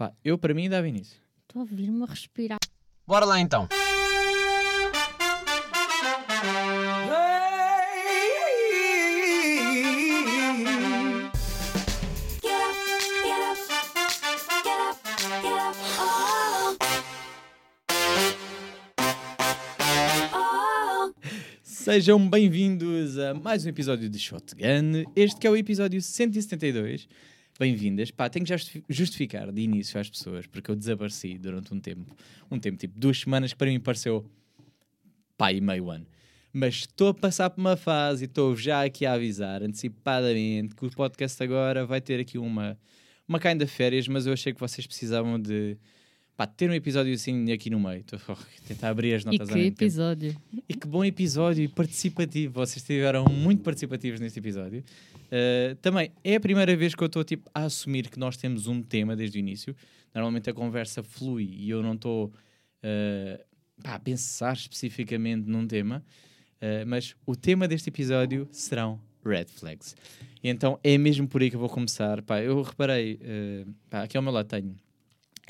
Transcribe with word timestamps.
Pá, 0.00 0.14
eu 0.24 0.38
para 0.38 0.54
mim 0.54 0.66
dava 0.66 0.88
início. 0.88 1.20
Estou 1.42 1.60
a 1.60 1.62
ouvir-me 1.62 2.02
a 2.04 2.06
respirar. 2.06 2.58
Bora 3.06 3.26
lá 3.26 3.38
então. 3.38 3.68
Sejam 21.62 22.26
bem-vindos 22.26 23.18
a 23.18 23.34
mais 23.34 23.66
um 23.66 23.68
episódio 23.68 24.08
de 24.08 24.18
Shotgun. 24.18 25.04
Este 25.14 25.38
que 25.38 25.46
é 25.46 25.50
o 25.50 25.56
episódio 25.56 26.00
172. 26.00 27.06
Bem-vindas. 27.60 28.10
Pá, 28.10 28.26
tenho 28.30 28.46
que 28.46 28.82
justificar 28.88 29.52
de 29.52 29.60
início 29.60 30.00
às 30.00 30.08
pessoas, 30.08 30.46
porque 30.46 30.70
eu 30.70 30.74
desapareci 30.74 31.36
durante 31.36 31.74
um 31.74 31.78
tempo. 31.78 32.16
Um 32.50 32.58
tempo, 32.58 32.78
tipo, 32.78 32.98
duas 32.98 33.20
semanas 33.20 33.52
que 33.52 33.58
para 33.58 33.68
mim 33.68 33.78
pareceu 33.78 34.24
pá, 35.36 35.52
e 35.52 35.60
meio 35.60 35.90
ano. 35.90 36.06
Mas 36.54 36.76
estou 36.76 37.08
a 37.08 37.14
passar 37.14 37.50
por 37.50 37.60
uma 37.60 37.76
fase 37.76 38.24
e 38.24 38.26
estou 38.26 38.56
já 38.56 38.82
aqui 38.82 39.04
a 39.04 39.12
avisar 39.12 39.62
antecipadamente 39.62 40.74
que 40.74 40.86
o 40.86 40.90
podcast 40.90 41.42
agora 41.42 41.84
vai 41.84 42.00
ter 42.00 42.18
aqui 42.18 42.38
uma, 42.38 42.78
uma 43.28 43.36
of 43.36 43.66
férias, 43.66 44.08
mas 44.08 44.26
eu 44.26 44.32
achei 44.32 44.54
que 44.54 44.60
vocês 44.60 44.86
precisavam 44.86 45.38
de 45.38 45.76
pá, 46.40 46.46
ter 46.46 46.70
um 46.70 46.72
episódio 46.72 47.12
assim 47.12 47.52
aqui 47.52 47.68
no 47.68 47.78
meio. 47.78 48.00
Estou 48.00 48.18
a 48.34 48.38
tentar 48.66 48.88
abrir 48.88 49.12
as 49.12 49.22
E 49.24 49.26
notas 49.26 49.40
ao 49.40 49.46
que 49.48 49.54
mesmo 49.54 49.70
tempo. 49.72 49.84
episódio? 49.84 50.36
E 50.66 50.74
que 50.74 50.86
bom 50.86 51.04
episódio 51.04 51.64
e 51.64 51.68
participativo. 51.68 52.54
Vocês 52.54 52.78
estiveram 52.78 53.26
muito 53.26 53.62
participativos 53.62 54.20
neste 54.20 54.38
episódio. 54.38 54.82
Uh, 55.26 55.74
também 55.82 56.10
é 56.24 56.36
a 56.36 56.40
primeira 56.40 56.74
vez 56.74 56.94
que 56.94 57.02
eu 57.02 57.08
estou 57.08 57.22
tipo, 57.24 57.50
a 57.54 57.64
assumir 57.64 58.08
que 58.08 58.18
nós 58.18 58.38
temos 58.38 58.66
um 58.66 58.80
tema 58.82 59.14
desde 59.14 59.36
o 59.36 59.38
início. 59.38 59.76
Normalmente 60.14 60.48
a 60.48 60.54
conversa 60.54 61.02
flui 61.02 61.44
e 61.44 61.68
eu 61.68 61.82
não 61.82 61.92
estou 61.92 62.28
uh, 62.28 63.44
a 63.84 63.98
pensar 63.98 64.54
especificamente 64.54 65.46
num 65.46 65.66
tema. 65.66 66.02
Uh, 66.56 66.86
mas 66.86 67.14
o 67.26 67.36
tema 67.36 67.68
deste 67.68 67.90
episódio 67.90 68.48
serão 68.50 68.98
red 69.22 69.44
flags. 69.44 69.94
E 70.42 70.48
então 70.48 70.80
é 70.82 70.96
mesmo 70.96 71.28
por 71.28 71.42
aí 71.42 71.50
que 71.50 71.56
eu 71.56 71.60
vou 71.60 71.68
começar. 71.68 72.22
Pá, 72.22 72.40
eu 72.40 72.62
reparei, 72.62 73.16
uh, 73.16 73.70
pá, 73.90 74.04
aqui 74.04 74.16
ao 74.16 74.22
meu 74.22 74.32
lado 74.32 74.46
tenho 74.46 74.74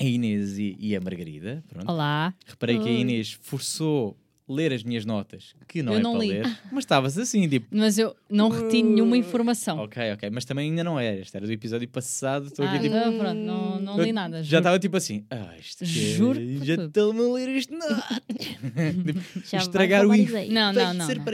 a 0.01 0.09
Inês 0.09 0.57
e, 0.57 0.75
e 0.79 0.95
a 0.95 1.01
Margarida. 1.01 1.63
Pronto. 1.67 1.89
Olá. 1.89 2.33
Reparei 2.45 2.77
que 2.77 2.83
a 2.87 2.91
Oi. 2.91 2.99
Inês 3.01 3.31
forçou 3.41 4.17
ler 4.49 4.73
as 4.73 4.83
minhas 4.83 5.05
notas, 5.05 5.55
que 5.65 5.81
não 5.81 5.93
Eu 5.93 5.99
é 5.99 6.01
não 6.01 6.11
para 6.13 6.21
li. 6.25 6.27
ler, 6.29 6.59
mas 6.73 6.83
estavas 6.83 7.17
assim, 7.17 7.47
tipo, 7.47 7.67
Mas 7.71 7.97
eu 7.97 8.13
não 8.29 8.49
reti 8.49 8.83
nenhuma 8.83 9.15
informação. 9.15 9.77
ok, 9.79 10.11
ok, 10.11 10.29
mas 10.29 10.43
também 10.43 10.69
ainda 10.69 10.83
não 10.83 10.99
era, 10.99 11.17
este 11.21 11.37
era 11.37 11.45
do 11.45 11.53
episódio 11.53 11.87
passado, 11.87 12.47
estou 12.47 12.65
Ah, 12.65 12.73
aqui 12.73 12.83
tipo. 12.89 12.95
não, 12.95 13.17
pronto, 13.17 13.37
não, 13.37 13.79
não 13.79 14.01
li 14.01 14.11
nada. 14.11 14.43
Já 14.43 14.49
juro. 14.49 14.57
estava 14.59 14.79
tipo 14.79 14.97
assim, 14.97 15.23
ah, 15.29 15.55
isto 15.57 15.83
é- 15.85 15.87
Juro 15.87 16.65
já 16.65 16.73
estão-me 16.75 17.21
a 17.21 17.33
ler 17.33 17.47
isto, 17.49 17.73
não. 17.73 17.87
Tipo, 19.05 19.47
Já 19.49 19.57
estragar 19.59 20.05
o 20.05 20.11
acabar 20.11 20.45
Não, 20.49 20.73
não, 20.73 20.93
não, 20.95 21.05
ser 21.05 21.17
não. 21.19 21.25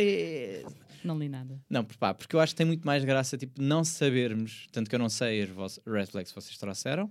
Não 1.04 1.18
li 1.18 1.30
nada. 1.30 1.60
Não, 1.70 1.84
pá, 1.86 2.14
porque 2.14 2.36
eu 2.36 2.40
acho 2.40 2.54
que 2.54 2.58
tem 2.58 2.68
muito 2.68 2.86
mais 2.86 3.04
graça, 3.04 3.36
tipo, 3.36 3.60
não 3.62 3.84
sabermos, 3.84 4.68
tanto 4.72 4.90
que 4.90 4.96
eu 4.96 5.00
não 5.00 5.10
sei 5.10 5.42
as 5.42 5.50
vossas 5.50 5.82
red 5.88 6.06
flags 6.06 6.32
que 6.32 6.40
vocês 6.40 6.56
trouxeram, 6.58 7.10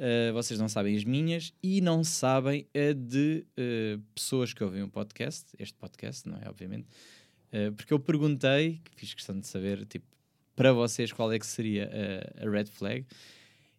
uh, 0.00 0.32
vocês 0.32 0.58
não 0.58 0.68
sabem 0.68 0.96
as 0.96 1.04
minhas 1.04 1.52
e 1.62 1.80
não 1.80 2.02
sabem 2.02 2.66
a 2.74 2.92
de 2.92 3.46
uh, 3.52 4.00
pessoas 4.14 4.52
que 4.52 4.64
ouvem 4.64 4.82
o 4.82 4.88
podcast, 4.88 5.46
este 5.58 5.76
podcast, 5.78 6.28
não 6.28 6.38
é? 6.38 6.48
Obviamente, 6.48 6.88
Uh, 7.50 7.72
porque 7.72 7.92
eu 7.92 7.98
perguntei, 7.98 8.80
fiz 8.94 9.12
questão 9.12 9.38
de 9.38 9.46
saber, 9.46 9.84
tipo, 9.86 10.06
para 10.54 10.72
vocês 10.72 11.12
qual 11.12 11.32
é 11.32 11.38
que 11.38 11.46
seria 11.46 11.90
a, 12.38 12.46
a 12.46 12.50
red 12.50 12.66
flag, 12.66 13.04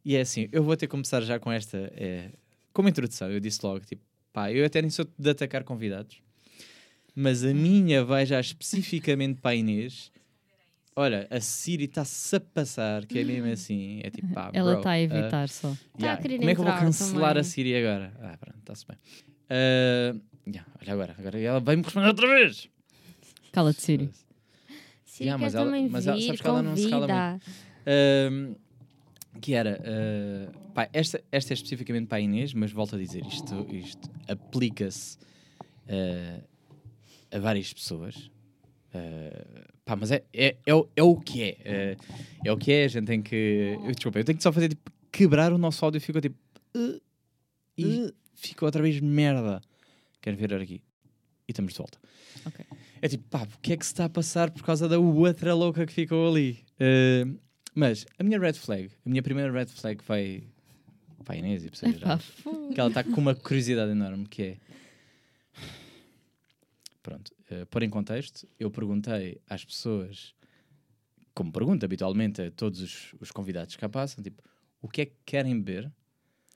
e 0.03 0.15
é 0.15 0.21
assim, 0.21 0.49
eu 0.51 0.61
vou 0.61 0.75
ter 0.75 0.87
que 0.87 0.91
começar 0.91 1.21
já 1.21 1.39
com 1.39 1.51
esta, 1.51 1.77
é, 1.95 2.31
como 2.73 2.89
introdução, 2.89 3.31
eu 3.31 3.39
disse 3.39 3.59
logo, 3.63 3.85
tipo, 3.85 4.01
pá, 4.33 4.51
eu 4.51 4.65
até 4.65 4.81
nem 4.81 4.89
sou 4.89 5.07
de 5.17 5.29
atacar 5.29 5.63
convidados, 5.63 6.21
mas 7.15 7.45
a 7.45 7.53
minha 7.53 8.03
vai 8.03 8.25
já 8.25 8.39
especificamente 8.39 9.39
para 9.39 9.51
a 9.51 9.55
Inês. 9.55 10.11
Olha, 11.01 11.27
a 11.31 11.41
Siri 11.41 11.85
está-se 11.85 12.35
a 12.35 12.39
passar, 12.39 13.05
que 13.07 13.17
é 13.17 13.23
mesmo 13.23 13.47
assim. 13.51 14.01
É 14.03 14.11
tipo, 14.11 14.27
pá, 14.33 14.51
Ela 14.53 14.75
está 14.77 14.89
a 14.91 14.93
ah, 14.93 14.99
evitar 15.01 15.49
só. 15.49 15.75
Tá 15.99 16.13
a 16.13 16.17
querer 16.17 16.37
Como 16.37 16.49
é 16.49 16.53
que 16.53 16.59
eu 16.59 16.63
vou 16.63 16.73
cancelar 16.73 17.31
a 17.31 17.33
também. 17.33 17.43
Siri 17.43 17.75
agora? 17.75 18.13
Ah, 18.21 18.37
pronto, 18.39 18.59
está-se 18.59 18.85
bem. 18.87 18.97
Ah, 19.49 20.15
yeah, 20.47 20.69
olha 20.79 20.93
agora, 20.93 21.15
agora 21.17 21.39
ela 21.39 21.59
vai-me 21.59 21.81
responder 21.81 22.07
outra 22.07 22.27
vez. 22.27 22.69
Cala-te, 23.51 23.81
Siri. 23.81 24.09
Sim, 25.03 25.23
Yeah, 25.25 25.43
mas 25.43 25.55
ela- 25.55 25.65
também 25.65 25.89
mas 25.89 26.05
ela- 26.07 26.21
sabes 26.21 26.41
que 26.41 26.47
ela 26.47 26.61
não 26.61 26.75
se 26.77 26.89
cala 26.89 27.07
convida. 27.07 27.39
Ahm, 27.85 28.55
que 29.41 29.53
era, 29.55 29.81
ah, 29.83 30.51
pá, 30.75 30.89
esta, 30.93 31.19
esta 31.31 31.51
é 31.51 31.55
especificamente 31.55 32.07
para 32.07 32.19
a 32.19 32.21
Inês, 32.21 32.53
mas 32.53 32.71
volto 32.71 32.95
a 32.95 32.99
dizer, 32.99 33.25
isto, 33.25 33.65
isto 33.71 34.07
aplica-se 34.27 35.17
a 37.31 37.39
várias 37.39 37.73
pessoas. 37.73 38.29
Ah, 38.93 39.71
pá, 39.85 39.95
mas 39.95 40.11
é, 40.11 40.23
é, 40.33 40.57
é, 40.65 40.73
o, 40.75 40.87
é 40.95 41.03
o 41.03 41.15
que 41.17 41.43
é. 41.43 41.57
Ah, 41.99 42.21
é 42.45 42.51
o 42.51 42.57
que 42.57 42.71
é, 42.71 42.85
a 42.85 42.87
gente 42.87 43.05
tem 43.07 43.21
que. 43.21 43.77
eu- 43.85 43.91
Desculpa, 43.93 44.19
eu 44.19 44.23
tenho 44.23 44.37
que 44.37 44.43
só 44.43 44.51
fazer 44.51 44.69
tipo, 44.69 44.91
quebrar 45.11 45.51
o 45.53 45.57
nosso 45.57 45.83
áudio 45.85 45.97
e 45.97 46.01
ficou 46.01 46.21
tipo. 46.21 46.35
"Uh", 46.75 46.99
e 47.77 48.13
ficou 48.35 48.67
outra 48.67 48.81
vez 48.81 48.99
merda. 48.99 49.61
Quero 50.21 50.37
ver 50.37 50.53
aqui. 50.55 50.81
E 51.47 51.51
estamos 51.51 51.73
de 51.73 51.77
volta. 51.79 51.97
Ok. 52.45 52.65
É 53.01 53.07
tipo, 53.07 53.23
pá, 53.29 53.43
o 53.43 53.59
que 53.59 53.73
é 53.73 53.77
que 53.77 53.85
se 53.85 53.91
está 53.93 54.05
a 54.05 54.09
passar 54.09 54.51
por 54.51 54.63
causa 54.63 54.87
da 54.87 54.99
outra 54.99 55.53
louca 55.55 55.85
que 55.85 55.93
ficou 55.93 56.29
ali? 56.29 56.59
Uh, 56.79 57.37
mas 57.73 58.05
a 58.19 58.23
minha 58.23 58.37
red 58.39 58.53
flag, 58.53 58.89
a 59.05 59.09
minha 59.09 59.23
primeira 59.23 59.51
red 59.51 59.65
flag 59.67 59.99
vai 60.07 60.43
para 61.23 61.33
a 61.35 61.37
Inês 61.37 61.65
e 61.65 61.69
para 61.69 61.89
Epá, 61.89 61.97
geral, 61.99 62.19
fu- 62.19 62.69
que 62.73 62.79
ela 62.79 62.89
está 62.89 63.03
com 63.03 63.19
uma 63.21 63.33
curiosidade 63.33 63.91
enorme, 63.91 64.27
que 64.27 64.43
é... 64.43 64.57
Pronto, 67.01 67.31
uh, 67.51 67.65
pôr 67.67 67.83
em 67.83 67.89
contexto, 67.89 68.47
eu 68.59 68.71
perguntei 68.71 69.39
às 69.49 69.63
pessoas, 69.63 70.33
como 71.33 71.51
pergunto 71.51 71.85
habitualmente 71.85 72.41
a 72.41 72.51
todos 72.51 72.81
os, 72.81 73.15
os 73.19 73.31
convidados 73.31 73.75
que 73.75 73.81
cá 73.81 73.89
passam, 73.89 74.23
tipo, 74.23 74.41
o 74.81 74.87
que 74.87 75.01
é 75.01 75.05
que 75.05 75.15
querem 75.25 75.59
beber? 75.59 75.91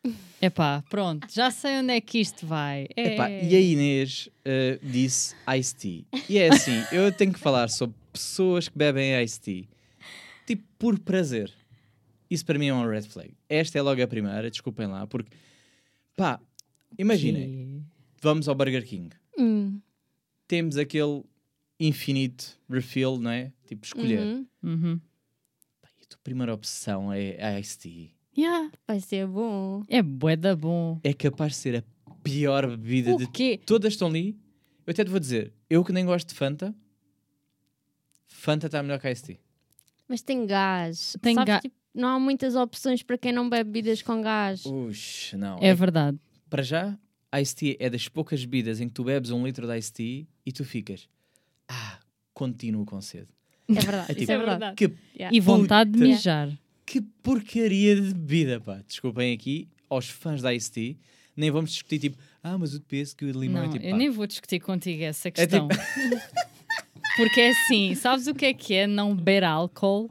Epá, 0.41 0.84
pronto, 0.89 1.28
já 1.34 1.50
sei 1.51 1.79
onde 1.79 1.94
é 1.94 2.01
que 2.01 2.19
isto 2.19 2.45
vai. 2.45 2.88
É... 2.95 3.13
Epá, 3.13 3.29
e 3.29 3.55
a 3.55 3.59
Inês 3.59 4.28
uh, 4.28 4.85
disse 4.85 5.35
Ice 5.57 5.75
Tea. 5.75 6.03
E 6.29 6.38
é 6.38 6.50
assim, 6.50 6.84
eu 6.91 7.11
tenho 7.11 7.34
que 7.34 7.39
falar 7.39 7.69
sobre 7.69 7.95
pessoas 8.11 8.67
que 8.67 8.78
bebem 8.78 9.22
Ice 9.23 9.39
Tea. 9.39 9.66
Tipo, 10.45 10.63
por 10.78 11.00
prazer. 11.00 11.51
Isso 12.29 12.45
para 12.45 12.57
mim 12.57 12.67
é 12.67 12.73
um 12.73 12.88
red 12.88 13.03
flag. 13.03 13.34
Esta 13.47 13.78
é 13.78 13.81
logo 13.81 14.01
a 14.01 14.07
primeira, 14.07 14.50
desculpem 14.50 14.88
lá, 14.88 15.05
porque... 15.07 15.31
Pá, 16.16 16.39
imaginem, 16.97 17.85
vamos 18.22 18.47
ao 18.47 18.55
Burger 18.55 18.85
King. 18.85 19.09
Temos 20.47 20.78
aquele 20.78 21.23
infinito 21.79 22.59
refill, 22.69 23.17
não 23.19 23.31
é? 23.31 23.51
Tipo, 23.67 23.85
escolher. 23.85 24.19
uhum. 24.19 24.47
Uhum. 24.63 25.00
Pá, 25.81 25.89
e 26.00 26.03
a 26.03 26.07
tua 26.07 26.19
primeira 26.23 26.53
opção 26.53 27.11
é 27.11 27.41
a 27.44 27.59
Ice 27.59 27.78
Tea. 27.78 28.09
Yeah. 28.38 28.69
Vai 28.88 29.00
ser 29.00 29.28
bom. 29.28 29.84
É 29.88 30.01
bué 30.03 30.35
da 30.35 30.55
bom. 30.55 31.00
É 31.03 31.13
capaz 31.13 31.53
de 31.53 31.57
ser 31.59 31.75
a 31.78 31.84
pior 32.23 32.67
bebida 32.67 33.16
de 33.16 33.23
O 33.23 33.31
quê? 33.31 33.59
todas 33.66 33.94
estão 33.94 34.07
ali. 34.09 34.38
Eu 34.85 34.91
até 34.91 35.03
te 35.03 35.09
vou 35.09 35.19
dizer, 35.19 35.53
eu 35.69 35.84
que 35.84 35.91
nem 35.91 36.05
gosto 36.05 36.29
de 36.29 36.35
Fanta, 36.35 36.75
Fanta 38.28 38.67
está 38.67 38.81
melhor 38.84 39.00
que 39.00 39.07
a 39.07 39.11
Ice 39.11 39.23
Tea. 39.23 39.39
Mas 40.07 40.22
tem 40.22 40.45
gás. 40.45 41.16
Tem 41.22 41.34
Sabes, 41.35 41.53
ga- 41.55 41.59
tipo, 41.61 41.75
não 41.94 42.09
há 42.09 42.19
muitas 42.19 42.55
opções 42.55 43.01
para 43.01 43.17
quem 43.17 43.31
não 43.31 43.50
bebe 43.50 43.69
bebidas 43.72 44.01
com 44.01 44.22
gás. 44.22 44.63
Ux, 44.66 45.34
não. 45.38 45.57
É 45.59 45.69
É- 45.69 45.73
verdade. 45.73 46.19
para 46.50 46.61
já, 46.61 46.97
Ice 47.41 47.56
Tea 47.56 47.75
é 47.80 47.90
das 47.90 48.08
poucas 48.08 48.44
bebidas 48.46 48.80
em 48.80 48.88
que 48.88 48.94
tu 48.94 49.03
bebes 49.03 49.31
um 49.31 49.46
litro 49.46 49.68
de 49.68 49.78
Ice 49.78 49.91
Tea 49.91 50.25
e 50.46 50.52
tu 50.52 50.63
ficas, 50.63 51.08
ah, 51.68 52.00
continuo 52.34 52.86
com 52.86 53.02
sede. 53.02 53.28
É 53.69 53.74
verdade. 53.74 54.06
É 54.09 54.12
isso 54.12 54.19
tipo- 54.19 54.31
é 54.31 54.38
verdade. 54.38 54.75
Que, 54.75 54.94
Yeah. 55.16 55.35
E 55.35 55.40
vontade 55.40 55.91
de 55.91 56.00
mijar. 56.00 56.50
que 56.85 57.02
porcaria 57.02 57.96
de 57.96 58.14
bebida, 58.14 58.59
pá. 58.62 58.81
Desculpem 58.88 59.34
aqui, 59.34 59.68
aos 59.90 60.09
fãs 60.09 60.41
da 60.41 60.53
Ice 60.53 60.72
Tea, 60.72 60.96
nem 61.35 61.49
vamos 61.52 61.72
discutir 61.72 61.99
tipo, 61.99 62.17
ah, 62.44 62.58
mas 62.58 62.73
o 62.73 62.79
de 62.79 62.85
pêssego 62.85 63.26
e 63.26 63.29
o 63.29 63.34
de 63.34 63.40
limão 63.40 63.64
Não, 63.64 63.70
é 63.70 63.73
tipo, 63.73 63.85
eu 63.85 63.91
pá, 63.91 63.97
nem 63.97 64.09
vou 64.09 64.28
discutir 64.28 64.59
contigo 64.59 65.02
essa 65.03 65.28
É 65.29 65.32
questão. 65.32 65.67
Porque 67.17 67.40
é 67.41 67.49
assim, 67.52 67.96
sabes 67.96 68.28
o 68.28 68.35
que 68.35 68.46
é 68.46 68.53
que 68.53 68.73
é 68.73 68.85
não 68.88 69.16
beber 69.16 69.44
álcool 69.44 70.09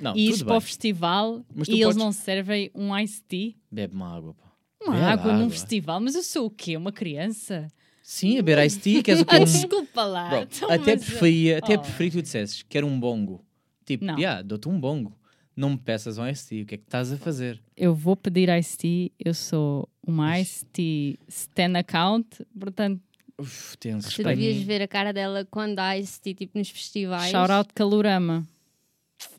não, 0.00 0.16
e 0.16 0.30
tudo 0.32 0.46
para 0.46 0.56
o 0.56 0.60
festival 0.60 1.44
e 1.56 1.60
eles 1.72 1.82
podes- 1.84 1.96
não 1.96 2.10
servem 2.12 2.70
um 2.74 2.96
iced 2.98 3.22
tea? 3.28 3.54
Bebe 3.70 3.94
uma 3.94 4.16
água, 4.16 4.34
pá. 4.34 4.49
Uma 4.82 4.92
Bebe 4.94 5.04
água, 5.04 5.32
num 5.32 5.38
água. 5.40 5.50
festival? 5.50 6.00
Mas 6.00 6.14
eu 6.14 6.22
sou 6.22 6.46
o 6.46 6.50
quê? 6.50 6.76
Uma 6.76 6.92
criança? 6.92 7.68
Sim, 8.02 8.38
a 8.38 8.42
beber 8.42 8.64
Ice 8.66 8.78
Tea, 8.80 9.02
queres 9.02 9.20
o 9.20 9.24
quê? 9.26 9.36
Ah, 9.36 9.40
Um- 9.40 9.44
desculpa 9.44 10.04
lá. 10.04 10.28
Bro, 10.30 10.42
então, 10.42 10.70
até 10.70 10.96
mas- 10.96 11.04
preferia, 11.04 11.58
até 11.58 11.74
Oh. 11.76 11.80
preferi 11.80 12.10
que 12.10 12.16
tu 12.16 12.22
dissesses 12.22 12.62
que 12.62 12.76
era 12.78 12.86
um 12.86 12.98
bongo. 12.98 13.44
Tipo, 13.84 14.04
Não. 14.04 14.18
yeah, 14.18 14.42
dou-te 14.42 14.68
um 14.68 14.80
bongo. 14.80 15.16
Não 15.56 15.70
me 15.70 15.76
peças 15.76 16.16
um 16.16 16.26
Ice 16.26 16.48
Tea, 16.48 16.62
o 16.62 16.66
que 16.66 16.74
é 16.76 16.78
que 16.78 16.84
estás 16.84 17.12
a 17.12 17.16
fazer? 17.18 17.60
Eu 17.76 17.94
vou 17.94 18.16
pedir 18.16 18.48
iced 18.48 18.78
tea, 18.78 19.10
eu 19.22 19.34
sou 19.34 19.86
uma 20.06 20.38
iced 20.40 20.64
tea 20.72 21.16
stand 21.28 21.76
account, 21.78 22.44
portanto, 22.58 23.00
Uf, 23.38 23.76
tenso. 23.78 24.14
Tu 24.14 24.22
devias 24.22 24.62
ver 24.62 24.80
a 24.82 24.88
cara 24.88 25.12
dela 25.12 25.46
quando 25.50 25.78
há 25.78 25.96
esse 25.98 26.20
tipo 26.20 26.56
nos 26.58 26.70
festivais. 26.70 27.30
shout 27.30 27.50
out 27.52 27.74
calorama. 27.74 28.46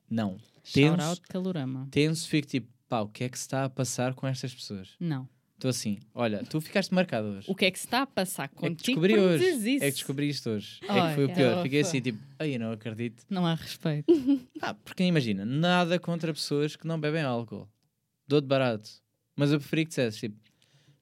Não. 0.10 0.38
Shout 0.64 0.74
Tenso, 0.74 1.02
out 1.02 1.22
calorama. 1.28 1.88
tenso, 1.92 2.28
fico 2.28 2.48
tipo, 2.48 2.68
pá, 2.92 3.00
o 3.00 3.08
que 3.08 3.24
é 3.24 3.30
que 3.30 3.38
se 3.38 3.44
está 3.44 3.64
a 3.64 3.70
passar 3.70 4.14
com 4.14 4.28
estas 4.28 4.54
pessoas? 4.54 4.90
Não. 5.00 5.30
Estou 5.56 5.70
assim, 5.70 6.00
olha, 6.14 6.44
tu 6.44 6.60
ficaste 6.60 6.94
marcado 6.94 7.28
hoje. 7.28 7.50
O 7.50 7.56
que 7.56 7.64
é 7.64 7.72
que 7.72 7.80
se 7.80 7.86
está 7.86 8.02
a 8.02 8.08
passar 8.08 8.46
É 8.46 8.48
que 8.50 8.56
contigo 8.56 9.00
descobri 9.00 9.14
quando 9.14 9.26
hoje. 9.30 9.76
É 9.78 9.80
que 9.80 9.92
descobri 9.92 10.28
isto 10.28 10.50
hoje. 10.50 10.80
é 10.84 10.88
Ai, 10.90 11.10
que 11.10 11.16
foi 11.16 11.26
o 11.26 11.34
pior. 11.34 11.64
Fiquei 11.64 11.80
assim, 11.80 12.02
tipo, 12.02 12.20
ai, 12.38 12.56
eu 12.56 12.60
não 12.60 12.74
acredito. 12.74 13.24
Não 13.30 13.46
há 13.48 13.56
respeito. 13.56 14.12
Ah, 14.64 14.76
porque 14.76 15.04
imagina, 15.04 15.44
nada 15.44 15.98
contra 15.98 16.32
pessoas 16.32 16.76
que 16.76 16.86
não 16.86 17.00
bebem 17.00 17.24
álcool. 17.24 17.68
Dou 18.28 18.40
de 18.40 18.46
barato. 18.46 18.92
Mas 19.36 19.52
eu 19.52 19.58
preferi 19.60 19.86
que 19.86 19.90
dissesses, 19.90 20.20
tipo, 20.20 20.38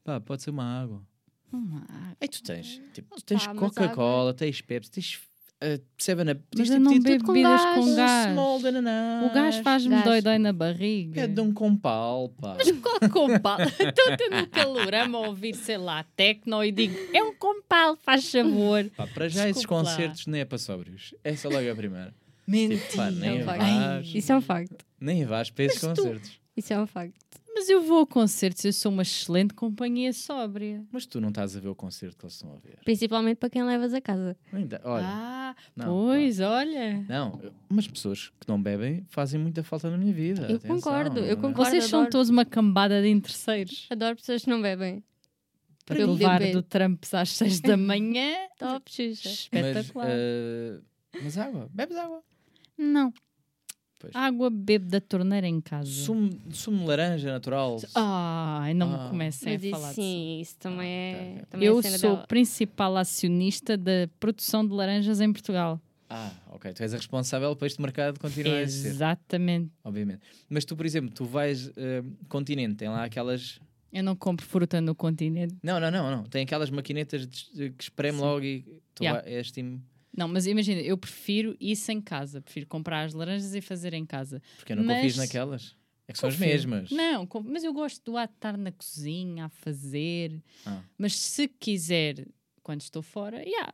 pá, 0.02 0.22
pode 0.22 0.44
ser 0.44 0.52
uma 0.52 0.64
água. 0.64 1.06
Não 1.52 1.78
há. 1.90 2.16
Aí 2.22 2.28
tu 2.30 2.42
tens, 2.42 2.80
tipo, 2.94 3.14
tu 3.16 3.24
tens 3.24 3.46
Coca-Cola, 3.48 4.34
tens 4.34 4.62
Pepsi, 4.62 4.92
tens 4.92 5.20
uh, 5.64 5.82
Seven 5.98 6.32
Up, 6.32 6.42
Mas 6.58 6.68
tens 6.70 6.76
eu 6.78 6.80
não 6.80 7.00
bebo 7.00 7.20
tudo 7.24 7.34
bebidas 7.34 7.62
gás. 7.62 7.76
com 7.76 7.82
um 7.82 7.96
gás. 7.96 8.32
small. 8.32 8.60
O 9.26 9.34
gás 9.34 9.56
faz-me 9.58 9.90
Gás. 9.96 10.04
dói-dói 10.06 10.38
na 10.40 10.54
barriga. 10.54 11.22
É 11.22 11.28
de 11.28 11.42
um 11.42 11.54
compal, 11.54 12.30
pá. 12.42 12.58
Qual 12.82 13.10
compal? 13.12 13.60
Estou 13.80 14.18
tendo 14.18 14.48
calorama 14.50 15.18
a 15.18 15.22
ouvir, 15.28 15.56
sei 15.56 15.78
lá, 15.78 16.04
tecno 16.16 16.64
e 16.64 16.72
digo, 16.72 16.96
é 17.14 17.24
um 17.24 17.34
compal, 17.36 17.96
faz 17.98 18.32
favor. 18.32 18.90
Pá, 18.96 19.08
para 19.08 19.28
já 19.30 19.44
esses 19.50 19.58
Desculpe 19.62 19.84
lá. 19.86 19.92
concertos 19.92 20.28
nem 20.28 20.42
é 20.42 20.46
para 20.46 20.58
sóbrios. 20.58 21.14
Essa 21.24 21.48
é 21.48 21.52
logo 21.52 21.72
a 21.72 21.76
primeira. 21.76 22.14
Mentira. 22.48 22.80
Tipo, 22.82 22.96
pá, 22.98 23.12
nem 23.12 23.30
É 23.30 23.42
um 23.42 23.46
vais, 23.46 24.12
Isso 24.16 24.32
é 24.32 24.36
um 24.38 24.42
facto. 24.42 24.86
nem 25.00 25.24
vais 25.26 25.50
para 25.52 25.66
esses 25.66 25.84
Mas 25.84 25.94
tu- 25.98 26.02
concertos. 26.04 26.39
Isso 26.60 26.74
é 26.74 26.80
um 26.80 26.86
facto. 26.86 27.18
Mas 27.56 27.68
eu 27.68 27.82
vou 27.82 28.02
a 28.02 28.08
concertos, 28.08 28.64
eu 28.64 28.72
sou 28.72 28.92
uma 28.92 29.02
excelente 29.02 29.54
companhia 29.54 30.14
sóbria. 30.14 30.84
Mas 30.92 31.06
tu 31.06 31.20
não 31.20 31.30
estás 31.30 31.56
a 31.58 31.60
ver 31.60 31.70
o 31.70 31.76
concerto 31.76 32.18
que 32.18 32.26
eles 32.26 32.36
estão 32.36 32.54
a 32.54 32.58
ver. 32.58 32.80
Principalmente 32.86 33.38
para 33.38 33.50
quem 33.50 33.64
levas 33.64 33.94
a 33.94 34.00
casa. 34.00 34.38
Ainda, 34.54 34.80
olha, 34.84 35.06
ah, 35.06 35.56
não, 35.76 35.86
pois, 35.86 36.40
olha. 36.40 37.04
não, 37.10 37.42
mas 37.68 37.88
pessoas 37.88 38.32
que 38.40 38.48
não 38.48 38.62
bebem 38.62 39.04
fazem 39.10 39.40
muita 39.40 39.64
falta 39.64 39.90
na 39.90 39.98
minha 39.98 40.14
vida. 40.14 40.44
Eu 40.44 40.58
atenção, 40.58 40.76
concordo, 40.76 41.20
eu 41.20 41.36
não 41.36 41.42
concordo. 41.42 41.72
Vocês 41.72 41.86
são 41.86 42.02
adoro. 42.02 42.12
todos 42.12 42.30
uma 42.30 42.46
cambada 42.46 43.02
de 43.02 43.10
interesseiros. 43.10 43.88
Adoro 43.90 44.16
pessoas 44.16 44.44
que 44.44 44.50
não 44.50 44.62
bebem. 44.62 45.04
Para 45.86 46.00
Eu 46.00 46.14
levar 46.14 46.40
do 46.52 46.62
Trump 46.62 47.04
às 47.14 47.30
6 47.32 47.62
da 47.62 47.76
manhã. 47.76 48.36
Top, 48.60 48.90
Xuxa. 48.92 49.50
Mas, 49.52 49.66
Espetacular. 49.66 50.08
eh, 50.08 50.80
mas 51.24 51.38
água, 51.38 51.68
bebes 51.74 51.98
água. 51.98 52.22
Não. 52.78 53.12
Pois. 54.00 54.16
Água 54.16 54.50
bebo 54.50 54.86
da 54.88 55.02
torneira 55.02 55.46
em 55.46 55.60
casa. 55.60 55.90
Sumo, 55.92 56.30
sumo 56.52 56.80
de 56.80 56.86
laranja 56.86 57.30
natural. 57.32 57.78
Ai, 57.94 58.74
não 58.74 58.94
Ah. 58.96 59.04
me 59.04 59.10
comecem 59.10 59.54
Mas 59.54 59.66
a 59.66 59.70
falar 59.72 59.88
disso. 59.90 60.02
sim, 60.02 60.40
isso 60.40 60.58
também 60.58 60.88
Ah, 60.88 60.90
é. 60.90 61.14
ok, 61.14 61.32
ok. 61.34 61.46
Também 61.50 61.68
é 61.68 61.72
Eu 61.72 61.82
cena 61.82 61.98
sou 61.98 62.14
dela. 62.16 62.28
principal 62.28 62.96
acionista 62.98 63.76
da 63.78 64.10
produção 64.20 64.66
de 64.66 64.74
laranjas 64.74 65.20
em 65.20 65.32
Portugal. 65.34 65.82
Ah, 66.10 66.32
ok. 66.52 66.74
Tu 66.74 66.82
és 66.82 66.94
a 66.94 66.98
responsável 66.98 67.56
para 67.56 67.68
este 67.68 67.80
mercado 67.82 68.20
continuar 68.20 68.56
a 68.56 68.62
existir, 68.62 68.88
Exatamente. 68.88 69.70
obviamente. 69.84 70.22
Mas 70.50 70.64
tu, 70.66 70.76
por 70.78 70.86
exemplo, 70.86 71.12
tu 71.14 71.26
vais 71.26 71.70
eh, 71.76 72.02
continente, 72.30 72.76
tem 72.76 72.88
lá 72.90 73.04
aquelas. 73.04 73.60
Eu 73.92 74.04
não 74.04 74.16
compro 74.16 74.46
fruta 74.46 74.80
no 74.80 74.96
continente. 74.96 75.56
Não, 75.62 75.80
não, 75.80 75.92
não, 75.92 76.10
não. 76.10 76.24
Tem 76.24 76.44
aquelas 76.44 76.70
maquinetas 76.70 77.28
de- 77.28 77.72
que 77.72 77.84
espreme 77.84 78.18
Sim. 78.18 78.24
logo 78.24 78.44
e 78.46 78.62
tu 78.96 79.04
Yeah. 79.04 79.28
és 79.30 79.52
time. 79.52 79.82
Não, 80.16 80.28
mas 80.28 80.48
imagina, 80.48 80.82
eu 80.82 80.98
prefiro 80.98 81.56
isso 81.60 81.92
em 81.92 82.02
casa. 82.02 82.42
Prefiro 82.42 82.66
comprar 82.68 83.04
as 83.06 83.14
laranjas 83.14 83.54
e 83.54 83.62
fazer 83.62 83.94
em 83.94 84.06
casa. 84.06 84.42
Porque 84.58 84.74
eu 84.74 84.78
não 84.78 84.84
Mas- 84.84 85.16
naquelas. 85.18 85.76
É 86.08 86.12
que 86.12 86.18
são 86.18 86.28
as 86.30 86.36
Confio. 86.36 86.48
mesmas. 86.50 86.90
Não, 86.90 87.28
com- 87.28 87.44
mas 87.44 87.64
eu 87.64 87.72
gosto 87.72 88.04
do 88.04 88.18
ato 88.18 88.32
de 88.34 88.38
estar 88.38 88.58
na 88.58 88.72
cozinha 88.72 89.46
a 89.46 89.50
fazer. 89.50 90.42
Ah. 90.66 90.82
Mas 90.98 91.16
se 91.16 91.48
quiser, 91.48 92.26
quando 92.64 92.82
estou 92.82 93.04
fora, 93.04 93.44
yeah. 93.48 93.72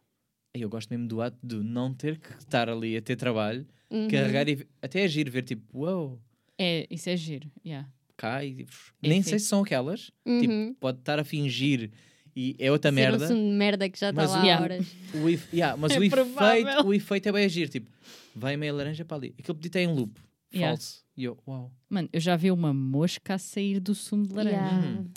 E 0.54 0.62
Eu 0.62 0.70
gosto 0.70 0.90
mesmo 0.90 1.08
do 1.08 1.22
ato 1.22 1.38
de 1.42 1.56
não 1.56 1.94
ter 1.94 2.18
que 2.20 2.30
estar 2.38 2.70
ali 2.70 2.96
a 2.98 3.02
ter 3.02 3.16
trabalho, 3.16 3.66
Uhum. 3.90 4.08
carregar 4.10 4.48
e 4.50 4.68
até 4.82 5.04
agir, 5.04 5.30
ver 5.30 5.44
tipo, 5.44 5.80
uau, 5.80 6.22
É, 6.58 6.86
isso 6.90 7.10
é 7.10 7.16
giro. 7.18 7.50
Yeah. 7.66 7.90
cai. 8.18 8.48
e- 8.60 8.68
É 9.04 9.08
Nem 9.10 9.22
sei 9.22 9.40
se 9.40 9.46
são 9.46 9.62
aquelas. 9.64 10.12
Uhum. 10.26 10.42
Tipo, 10.42 10.80
pode 10.80 11.00
estar 11.00 11.20
a 11.20 11.24
fingir 11.24 11.90
e 12.36 12.56
é 12.60 12.72
outra 12.72 12.92
Ser 12.92 12.96
merda. 12.96 13.26
um 13.26 13.28
sumo 13.28 13.50
de 13.50 13.56
merda 13.56 13.90
que 13.90 14.00
já 14.00 14.10
está 14.10 14.22
Mas 14.22 14.32
lá 14.32 14.38
o- 14.38 14.42
há 14.42 14.44
Yeah. 14.44 14.64
horas. 14.64 14.88
O 15.14 15.30
ef- 15.30 15.54
yeah, 15.54 15.78
mas 15.78 15.92
É 15.94 16.00
o, 16.00 16.04
efeito, 16.04 16.86
o 16.88 16.94
efeito 16.94 17.30
é 17.30 17.32
bem 17.32 17.46
agir. 17.46 17.70
Tipo, 17.70 17.90
vai 18.36 18.58
meia 18.58 18.74
laranja 18.74 19.06
para 19.06 19.18
ali. 19.18 19.36
Aquele 19.40 19.58
pedido 19.58 19.78
é 19.78 19.84
em 19.84 19.88
loop. 19.94 20.20
Yeah. 20.54 20.76
Falso. 20.78 21.04
E 21.18 21.24
eu, 21.24 21.38
uau. 21.48 21.72
Mano, 21.90 22.10
eu 22.12 22.20
já 22.20 22.36
vi 22.36 22.52
uma 22.52 22.74
mosca 22.74 23.36
a 23.36 23.38
sair 23.38 23.80
do 23.80 23.96
sumo 23.96 24.28
de 24.28 24.34
laranja. 24.34 24.56
Yeah. 24.58 24.88
Hum. 24.88 25.08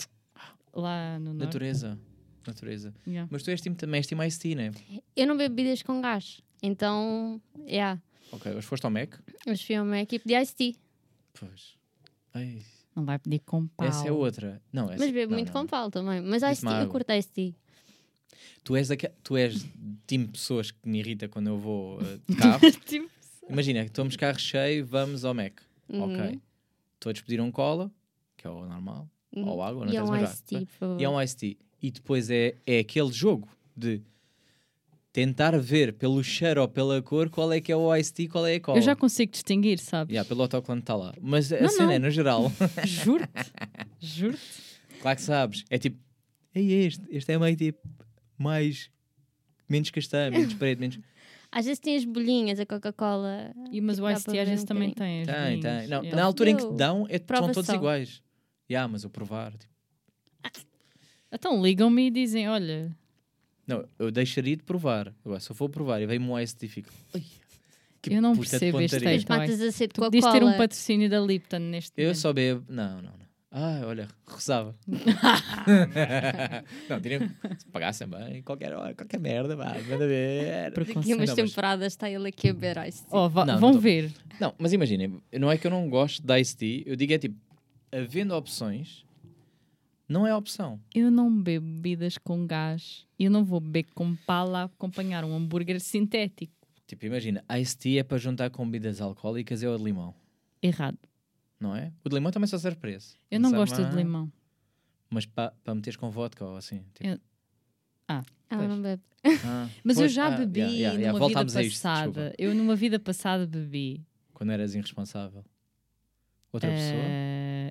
Lá 0.74 1.18
no 1.18 1.32
norte. 1.32 1.44
Natureza. 1.44 1.98
Natureza. 2.46 2.94
Yeah. 3.06 3.28
Mas 3.30 3.42
tu 3.42 3.50
és 3.50 3.60
time 3.60 3.74
também, 3.74 3.98
és 3.98 4.06
time 4.06 4.26
Ice 4.26 4.38
Tea, 4.38 4.54
né? 4.54 4.70
Eu 5.16 5.26
não 5.26 5.36
bebo 5.36 5.54
bebidas 5.54 5.82
com 5.82 6.00
gás. 6.00 6.40
Então, 6.62 7.40
yeah. 7.66 8.00
Ok, 8.32 8.52
hoje 8.52 8.66
foste 8.66 8.84
ao 8.84 8.90
Mac? 8.90 9.14
Hoje 9.46 9.64
fui 9.66 9.74
a 9.74 9.82
uma 9.82 9.98
equipe 10.00 10.26
de 10.26 10.34
Ice 10.40 10.54
Tea. 10.54 10.74
Pois. 11.38 11.76
Ai, 12.34 12.62
Não 12.98 13.04
vai 13.04 13.16
pedir 13.16 13.38
com 13.46 13.68
pau. 13.68 13.86
essa 13.86 14.08
é 14.08 14.10
outra. 14.10 14.60
Não, 14.72 14.90
essa, 14.90 14.98
Mas 14.98 15.12
bebo 15.12 15.30
não, 15.30 15.38
muito 15.38 15.52
não. 15.52 15.60
com 15.60 15.66
pau 15.68 15.88
também. 15.88 16.20
Mas 16.20 16.42
Disse-me 16.42 16.72
Tea, 16.72 16.80
eu 16.82 16.88
curto 16.88 17.12
Ice 17.12 17.28
Tea. 17.28 17.54
Tu 18.64 18.74
és, 18.74 18.88
daque... 18.88 19.08
tu 19.22 19.36
és 19.36 19.64
time 20.04 20.24
de 20.24 20.32
pessoas 20.32 20.72
que 20.72 20.88
me 20.88 20.98
irrita 20.98 21.28
quando 21.28 21.46
eu 21.46 21.58
vou 21.58 22.00
eh, 22.00 22.18
de 22.28 22.34
carro. 22.34 22.60
Tipo, 22.84 23.08
Imagina, 23.48 23.84
estamos 23.84 24.16
carro 24.16 24.40
cheio, 24.40 24.84
vamos 24.84 25.24
ao 25.24 25.32
Mac. 25.32 25.60
Uhum. 25.88 26.12
Ok. 26.12 26.40
Todos 26.98 27.20
pediram 27.20 27.52
cola, 27.52 27.88
que 28.36 28.48
é 28.48 28.50
o 28.50 28.66
normal. 28.66 29.08
Uhum. 29.36 29.48
Ou 29.48 29.62
água, 29.62 29.86
não 29.86 29.92
E 29.92 29.96
é 29.96 30.00
tens 30.00 30.08
um 30.08 30.12
mais 30.12 30.32
Ice 30.32 30.42
Tea, 30.42 30.60
por 30.66 30.72
favor. 30.72 31.00
E 31.00 31.04
é 31.04 31.08
um 31.08 31.22
Ice 31.22 31.36
Tea. 31.36 31.56
E 31.80 31.90
depois 31.92 32.28
é, 32.30 32.56
é 32.66 32.80
aquele 32.80 33.12
jogo 33.12 33.48
de 33.76 34.02
tentar 35.18 35.58
ver 35.58 35.94
pelo 35.94 36.22
cheiro 36.22 36.60
ou 36.62 36.68
pela 36.68 37.02
cor 37.02 37.28
qual 37.28 37.52
é 37.52 37.60
que 37.60 37.72
é 37.72 37.76
o 37.76 37.92
Ice 37.96 38.12
Tea 38.12 38.26
e 38.26 38.28
qual 38.28 38.46
é 38.46 38.54
a 38.54 38.60
cola. 38.60 38.78
eu 38.78 38.82
já 38.82 38.94
consigo 38.94 39.32
distinguir, 39.32 39.78
sabes? 39.80 40.12
Yeah, 40.12 40.26
pelo 40.28 40.42
autocolante 40.42 40.82
está 40.84 40.94
lá. 40.94 41.12
Mas 41.20 41.52
a 41.52 41.60
Não, 41.60 41.68
cena 41.68 41.86
não. 41.86 41.92
é, 41.92 41.98
no 41.98 42.10
geral, 42.10 42.52
Juro-te. 42.86 43.52
Juro-te. 43.98 44.40
claro 45.02 45.16
que 45.16 45.22
sabes. 45.22 45.64
É 45.70 45.76
tipo, 45.76 45.98
é 46.54 46.60
este. 46.60 47.04
Este 47.10 47.32
é 47.32 47.38
meio 47.38 47.56
tipo, 47.56 47.80
mais, 48.38 48.90
menos 49.68 49.90
castanho, 49.90 50.30
menos 50.32 50.54
preto, 50.60 50.78
menos... 50.78 51.00
Às 51.50 51.64
vezes 51.64 51.80
tem 51.80 51.96
as 51.96 52.04
bolinhas, 52.04 52.60
a 52.60 52.66
Coca-Cola. 52.66 53.52
E, 53.72 53.80
mas 53.80 53.98
o 53.98 54.08
Ice 54.08 54.28
às 54.38 54.48
vezes 54.48 54.62
um 54.62 54.66
também 54.66 54.92
tem. 54.92 55.22
as 55.22 55.26
Tem, 55.26 55.34
bolinhas. 55.60 55.62
tem. 55.80 55.88
Não, 55.88 56.02
Yeah. 56.02 56.16
Na 56.16 56.24
altura 56.24 56.50
em 56.50 56.56
que 56.56 56.62
Eu- 56.62 56.70
te 56.72 56.76
dão, 56.76 57.06
é, 57.08 57.18
são 57.18 57.50
todos 57.50 57.66
só. 57.66 57.74
iguais. 57.74 58.22
Yeah, 58.70 58.86
mas 58.86 59.02
eu 59.02 59.10
provar. 59.10 59.50
tipo, 60.52 60.66
Então 61.32 61.60
ligam-me 61.60 62.06
e 62.06 62.10
dizem: 62.10 62.48
olha, 62.48 62.94
não, 63.68 63.84
eu 63.98 64.10
deixaria 64.10 64.56
de 64.56 64.62
provar. 64.64 65.12
Agora, 65.24 65.38
se 65.40 65.50
eu 65.50 65.54
for 65.54 65.68
provar 65.68 66.00
e 66.00 66.06
vem-me 66.06 66.26
um 66.26 66.38
Ice 66.38 66.56
Tea, 66.56 66.68
fico... 66.68 66.88
"Ai, 67.14 67.22
que 68.02 68.14
Eu 68.14 68.22
não 68.22 68.34
percebo 68.36 68.80
este 68.80 68.96
pontaria." 68.96 69.14
Mas 69.14 69.22
Então, 69.24 69.36
matas 69.38 69.60
a 69.60 69.72
sede 69.72 69.92
tu 69.92 70.00
podias 70.00 70.24
ter 70.32 70.42
um 70.42 70.56
patrocínio 70.56 71.10
da 71.10 71.20
Lipton 71.20 71.58
neste 71.58 71.92
Eu 72.00 72.04
momento. 72.06 72.18
só 72.18 72.32
bebo. 72.32 72.64
Não, 72.68 72.96
não, 72.96 73.02
não. 73.02 73.28
Ah, 73.50 73.80
olha, 73.86 74.08
rezava. 74.26 74.74
não, 76.88 77.00
teriam 77.00 77.28
se 77.58 77.66
pagassem 77.72 78.06
bem, 78.06 78.42
qualquer 78.42 78.72
hora, 78.74 78.94
qualquer 78.94 79.18
merda, 79.18 79.56
vá, 79.56 79.74
manda 79.88 80.06
ver. 80.06 80.70
Daqui 80.72 80.92
umas 80.92 81.06
Não, 81.06 81.16
mas- 81.18 81.34
temporadas 81.34 81.92
está 81.92 82.10
ele 82.10 82.28
aqui 82.28 82.50
a 82.50 82.52
beber 82.52 82.86
Ice 82.86 83.04
Tea. 83.06 83.18
Oh, 83.18 83.28
va- 83.28 83.44
Não, 83.44 83.54
não 83.54 83.60
vão 83.60 83.72
tô- 83.72 83.80
ver. 83.80 84.10
Não, 84.40 84.54
mas 84.58 84.72
imaginem, 84.72 85.20
não 85.38 85.50
é 85.50 85.58
que 85.58 85.66
eu 85.66 85.70
não 85.70 85.88
gosto 85.88 86.22
de 86.22 86.40
Ice 86.40 86.56
Tea, 86.56 86.82
eu 86.86 86.96
digo 86.96 87.12
é 87.12 87.18
tipo, 87.18 87.36
havendo 87.92 88.34
opções, 88.34 89.04
não 90.08 90.26
é 90.26 90.34
opção. 90.34 90.80
Eu 90.94 91.10
não 91.10 91.30
bebo 91.42 91.66
bebidas 91.66 92.16
com 92.18 92.46
gás. 92.46 93.06
Eu 93.18 93.30
não 93.30 93.44
vou 93.44 93.60
beber 93.60 93.84
com 93.94 94.14
pala 94.26 94.60
a 94.60 94.64
acompanhar 94.64 95.24
um 95.24 95.34
hambúrguer 95.34 95.80
sintético. 95.80 96.52
Tipo, 96.86 97.04
imagina, 97.06 97.44
Ice 97.60 97.76
Tea 97.76 98.00
é 98.00 98.02
para 98.02 98.16
juntar 98.18 98.50
com 98.50 98.64
bebidas 98.64 99.00
alcoólicas 99.00 99.62
é 99.62 99.68
o 99.68 99.76
de 99.76 99.84
limão, 99.84 100.14
Errado. 100.62 100.98
não 101.60 101.76
é? 101.76 101.92
O 102.02 102.08
de 102.08 102.14
limão 102.14 102.32
também 102.32 102.46
só 102.46 102.56
serve 102.58 102.78
para 102.78 102.90
esse. 102.92 103.14
Eu 103.30 103.38
não 103.40 103.50
Sabe 103.50 103.60
gosto 103.60 103.84
de 103.90 103.94
limão. 103.96 104.32
Mas 105.10 105.26
para 105.26 105.50
pa 105.64 105.74
meteres 105.74 105.96
com 105.96 106.10
vodka 106.10 106.44
ou 106.44 106.56
assim. 106.56 106.82
Tipo, 106.94 107.06
Eu- 107.08 107.20
Ela 108.08 108.24
Pois. 108.48 108.68
não 108.70 108.80
bebe. 108.80 109.02
ah, 109.44 109.68
Mas 109.84 109.96
eu 109.98 110.02
pois, 110.04 110.12
já 110.12 110.26
ah, 110.28 110.30
bebi 110.38 110.60
yeah, 110.60 110.72
yeah, 110.74 110.98
yeah, 110.98 111.12
numa 111.12 111.18
voltámos 111.18 111.52
vida 111.52 111.62
isto, 111.66 111.76
passada. 111.82 112.06
desculpa. 112.10 112.34
Eu 112.38 112.54
numa 112.54 112.74
vida 112.74 112.98
passada 112.98 113.46
bebi. 113.46 114.06
Quando 114.32 114.50
eras 114.52 114.74
irresponsável. 114.74 115.44
Outra 116.50 116.70
pessoa? 116.70 117.02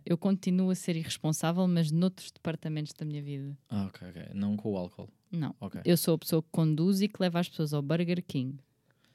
Eu 0.09 0.17
continuo 0.17 0.69
a 0.69 0.75
ser 0.75 0.95
irresponsável, 0.95 1.67
mas 1.67 1.91
noutros 1.91 2.31
departamentos 2.31 2.93
da 2.93 3.05
minha 3.05 3.21
vida. 3.21 3.57
Ah, 3.69 3.87
ok, 3.87 4.07
ok. 4.07 4.21
Não 4.33 4.55
com 4.55 4.71
o 4.71 4.77
álcool. 4.77 5.09
Não. 5.29 5.53
Ok. 5.59 5.81
Eu 5.83 5.97
sou 5.97 6.15
a 6.15 6.17
pessoa 6.17 6.41
que 6.41 6.47
conduz 6.49 7.01
e 7.01 7.09
que 7.09 7.21
leva 7.21 7.39
as 7.41 7.49
pessoas 7.49 7.73
ao 7.73 7.81
Burger 7.81 8.23
King 8.25 8.57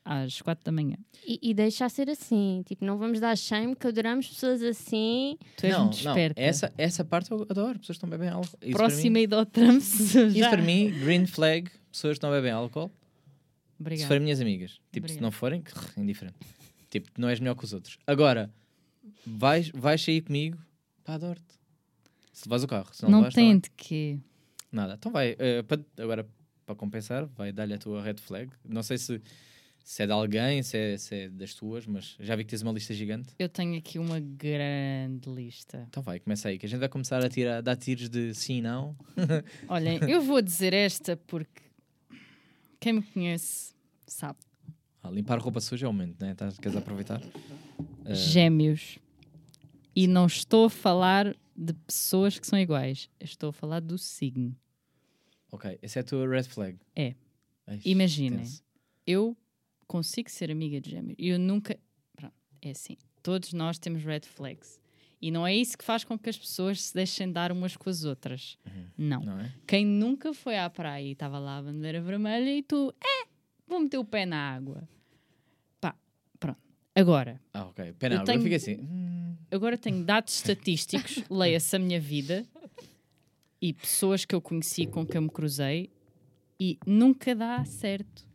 às 0.05 0.43
quatro 0.43 0.65
da 0.65 0.73
manhã. 0.73 0.97
E, 1.27 1.39
e 1.43 1.55
deixa 1.55 1.89
ser 1.89 2.11
assim. 2.11 2.63
Tipo, 2.67 2.85
não 2.85 2.99
vamos 2.99 3.21
dar 3.21 3.37
shame 3.39 3.75
que 3.75 3.87
adoramos 3.87 4.29
pessoas 4.29 4.63
assim. 4.63 5.39
Tu 5.57 5.67
és 5.67 5.73
não, 5.75 5.85
muito 5.85 6.05
não. 6.05 6.13
esperta. 6.13 6.41
Essa, 6.41 6.73
essa 6.77 7.05
parte 7.05 7.31
eu 7.31 7.47
adoro. 7.49 7.79
Pessoas 7.79 7.99
que 7.99 8.05
não 8.05 8.11
bebem 8.11 8.29
álcool. 8.29 8.59
Isso 8.61 8.77
Próxima 8.77 9.15
mim, 9.15 9.21
ida 9.23 9.37
ao 9.39 9.47
Trumps. 9.47 10.01
isso 10.15 10.31
já. 10.31 10.51
para 10.51 10.63
mim, 10.63 10.91
green 10.91 11.27
flag, 11.27 11.71
pessoas 11.91 12.19
que 12.19 12.25
não 12.25 12.33
bebem 12.33 12.51
álcool. 12.51 12.89
Se 12.89 13.81
Obrigada. 13.81 14.09
forem 14.09 14.23
minhas 14.23 14.41
amigas. 14.41 14.73
Tipo, 14.93 15.09
se 15.09 15.15
Obrigada. 15.15 15.23
não 15.23 15.31
forem, 15.33 15.63
indiferente. 15.97 16.37
Tipo, 16.91 17.09
não 17.19 17.29
és 17.29 17.41
melhor 17.41 17.55
que 17.55 17.65
os 17.65 17.73
outros. 17.73 17.99
Agora, 18.07 18.53
vais, 19.27 19.71
vais 19.71 20.03
sair 20.03 20.21
comigo, 20.21 20.59
pá, 21.05 21.15
adoro-te. 21.15 21.61
Se 22.33 22.49
levas 22.49 22.63
o 22.65 22.67
carro. 22.69 22.89
Se 22.93 23.03
não, 23.03 23.11
Não 23.11 23.19
levas, 23.21 23.35
tá 23.35 23.41
de 23.41 23.71
quê. 23.77 24.19
Nada. 24.71 24.95
Então 24.99 25.13
vai. 25.13 25.37
pa- 25.69 26.03
agora, 26.03 26.27
para 26.65 26.75
compensar, 26.75 27.27
vai 27.27 27.53
dar-lhe 27.53 27.75
a 27.75 27.79
tua 27.79 28.03
red 28.03 28.15
flag. 28.19 28.51
Não 28.65 28.83
sei 28.83 28.97
se 28.99 29.21
Se 29.85 30.05
é 30.05 30.07
de 30.07 30.13
alguém, 30.13 30.63
se 30.63 30.77
é, 30.79 30.97
se 30.97 31.15
é 31.15 31.29
das 31.29 31.55
tuas, 31.55 31.87
mas 31.89 32.17
já 32.21 32.37
vi 32.37 32.45
que 32.45 32.51
tens 32.51 32.63
uma 32.63 32.71
lista 32.73 32.95
gigante. 32.95 33.31
Eu 33.37 33.49
tenho 33.49 33.77
aqui 33.77 33.99
uma 33.99 34.21
grande 34.21 35.29
lista. 35.29 35.85
Então 35.89 36.01
vai, 36.05 36.21
começa 36.21 36.49
aí, 36.49 36.57
que 36.57 36.65
a 36.65 36.69
gente 36.69 36.79
vai 36.79 36.89
começar 36.89 37.21
a 37.23 37.29
tirar, 37.29 37.61
dar 37.61 37.75
tiros 37.75 38.09
de 38.09 38.33
sim 38.33 38.59
e 38.59 38.63
não. 38.63 38.97
Olhem, 39.69 39.99
eu 40.09 40.23
vou 40.23 40.41
dizer 40.41 40.73
esta 40.73 41.17
porque 41.17 41.63
quem 42.79 42.93
me 42.93 43.03
conhece 43.03 43.75
sabe. 44.07 44.39
Ah, 45.03 45.11
limpar 45.11 45.41
roupa 45.41 45.61
suja 45.61 45.87
é 45.87 45.89
o 45.89 45.93
momento, 45.93 46.21
né? 46.25 46.31
Estás, 46.31 46.57
queres 46.59 46.77
aproveitar? 46.77 47.21
Ah, 48.05 48.15
Gêmeos. 48.15 48.99
E 49.95 50.07
não 50.07 50.27
estou 50.27 50.67
a 50.67 50.71
falar 50.71 51.37
de 51.57 51.73
pessoas 51.87 52.39
que 52.39 52.47
são 52.47 52.59
iguais. 52.59 53.09
Estou 53.21 53.51
a 53.51 53.53
falar 53.53 53.81
do 53.81 53.99
signo. 53.99 54.57
ok, 55.51 55.79
essa 55.83 55.99
é 55.99 56.01
a 56.01 56.05
tua 56.05 56.27
red 56.29 56.45
flag. 56.45 56.79
É. 56.97 57.15
Imaginem. 57.85 58.45
Eu 59.07 59.37
consigo 59.87 60.31
ser 60.31 60.51
amiga 60.51 60.81
de 60.81 60.91
gêmeos. 60.91 61.15
E 61.19 61.29
eu 61.29 61.39
nunca. 61.39 61.79
Pronto, 62.17 62.35
é 62.61 62.71
assim. 62.71 62.97
Todos 63.23 63.53
nós 63.53 63.79
temos 63.79 64.03
red 64.03 64.21
flags. 64.23 64.81
E 65.21 65.31
não 65.31 65.47
é 65.47 65.55
isso 65.55 65.79
que 65.79 65.85
faz 65.85 66.03
com 66.03 66.19
que 66.19 66.29
as 66.29 66.37
pessoas 66.37 66.83
se 66.83 66.95
deixem 66.95 67.31
dar 67.31 67.53
umas 67.53 67.77
com 67.77 67.89
as 67.89 68.03
outras. 68.05 68.59
Não. 68.99 69.21
Não 69.23 69.39
é? 69.39 69.55
Quem 69.67 69.87
nunca 69.87 70.35
foi 70.35 70.59
à 70.59 70.69
praia 70.69 71.05
e 71.07 71.13
estava 71.13 71.39
lá 71.39 71.59
a 71.59 71.63
bandeira 71.63 72.01
vermelha 72.01 72.51
e 72.51 72.63
tu, 72.63 72.93
é, 73.01 73.29
vou 73.69 73.79
meter 73.81 73.99
o 73.99 74.05
pé 74.05 74.27
na 74.27 74.37
água. 74.55 74.89
Pá, 75.81 75.95
pronto. 76.41 76.59
Agora, 76.95 77.41
Ah, 77.55 77.67
ok. 77.67 77.93
Pena, 77.93 78.17
Eu 78.17 78.19
eu, 78.21 78.25
tenho- 78.25 78.43
fico 78.43 78.55
assim. 78.57 78.77
Agora 79.53 79.77
tenho 79.79 80.03
dados 80.05 80.35
estatísticos, 80.35 81.23
leia-se 81.31 81.77
a 81.77 81.79
minha 81.79 82.01
vida 82.01 82.45
e 83.61 83.73
pessoas 83.73 84.25
que 84.25 84.35
eu 84.35 84.41
conheci 84.41 84.87
com 84.87 85.07
quem 85.07 85.17
eu 85.17 85.23
me 85.23 85.31
cruzei 85.31 85.91
e 86.59 86.79
nunca 86.87 87.35
dá 87.35 87.65
certo. 87.65 88.27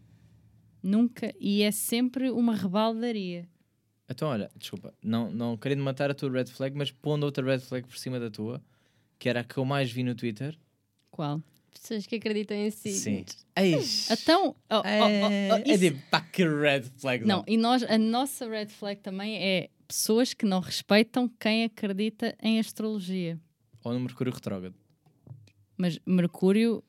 Nunca. 0.82 1.34
E 1.40 1.64
é 1.64 1.72
sempre 1.72 2.30
uma 2.32 2.56
rebaldaria. 2.56 3.48
Então, 4.10 4.30
olha, 4.30 4.50
desculpa, 4.56 4.94
não, 5.04 5.30
não 5.30 5.58
querendo 5.58 5.84
matar 5.84 6.10
a 6.10 6.14
tua 6.14 6.32
red 6.32 6.46
flag, 6.46 6.76
mas 6.78 6.92
pondo 6.92 7.26
outra 7.26 7.44
red 7.46 7.60
flag 7.60 7.86
por 7.86 7.98
cima 7.98 8.20
da 8.20 8.30
tua, 8.30 8.64
que 9.20 9.28
era 9.28 9.42
a 9.42 9.44
que 9.44 9.58
eu 9.58 9.66
mais 9.66 9.92
vi 9.92 10.04
no 10.04 10.16
Twitter. 10.16 10.58
Qual? 11.12 11.42
Pessoas 11.74 12.08
que 12.08 12.16
acreditam 12.16 12.56
em 12.56 12.72
si. 12.72 12.92
Sim. 12.92 13.26
Eish. 13.56 14.10
Então, 14.12 14.56
oh, 14.70 14.76
oh, 14.78 14.82
oh, 14.82 14.88
é, 14.88 15.50
oh, 15.52 15.56
é 15.56 15.64
isso- 15.74 15.84
tipo, 15.84 16.02
pá, 16.10 16.22
que 16.22 16.48
red 16.48 16.84
flag. 16.98 17.26
Não, 17.26 17.44
e 17.46 17.58
nós, 17.58 17.84
a 17.84 17.98
nossa 17.98 18.48
red 18.48 18.68
flag 18.68 19.02
também 19.02 19.38
é 19.38 19.70
pessoas 19.88 20.34
que 20.34 20.46
não 20.46 20.60
respeitam 20.60 21.28
quem 21.40 21.64
acredita 21.64 22.36
em 22.42 22.60
astrologia. 22.60 23.40
Ou 23.84 23.94
no 23.94 24.00
Mercúrio 24.00 24.34
retrógrado. 24.34 24.76
Mas 25.78 26.00
Mercúrio, 26.06 26.84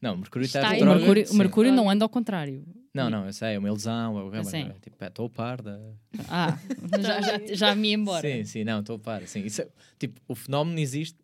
Não, 0.00 0.16
Mercúrio 0.16 0.46
está 0.46 0.60
Está 0.60 0.70
retrógrado. 0.72 0.98
Mercúrio, 1.00 1.26
sim. 1.26 1.36
Mercúrio 1.36 1.72
não 1.72 1.90
anda 1.90 2.04
ao 2.04 2.08
contrário. 2.08 2.64
Não, 2.94 3.10
não, 3.10 3.26
eu 3.26 3.32
sei, 3.32 3.54
é 3.54 3.58
uma 3.58 3.68
ilusão. 3.68 4.18
É, 4.18 4.22
o- 4.22 4.34
é, 4.34 4.44
Sim. 4.44 4.62
é, 4.62 4.76
tipo, 4.80 4.96
é, 5.04 5.08
estou 5.08 5.28
parda. 5.28 5.80
Ah, 6.28 6.58
já, 7.00 7.20
já, 7.20 7.54
já 7.54 7.74
me 7.74 7.88
ia 7.88 7.94
embora. 7.94 8.26
Sim, 8.28 8.44
sim, 8.44 8.64
não, 8.64 8.80
estou 8.80 8.96
a 8.96 8.98
par. 8.98 9.26
Sim. 9.26 9.44
Isso 9.44 9.62
é- 9.62 9.68
tipo, 9.98 10.20
o 10.26 10.34
fenómeno 10.34 10.78
existe. 10.78 11.16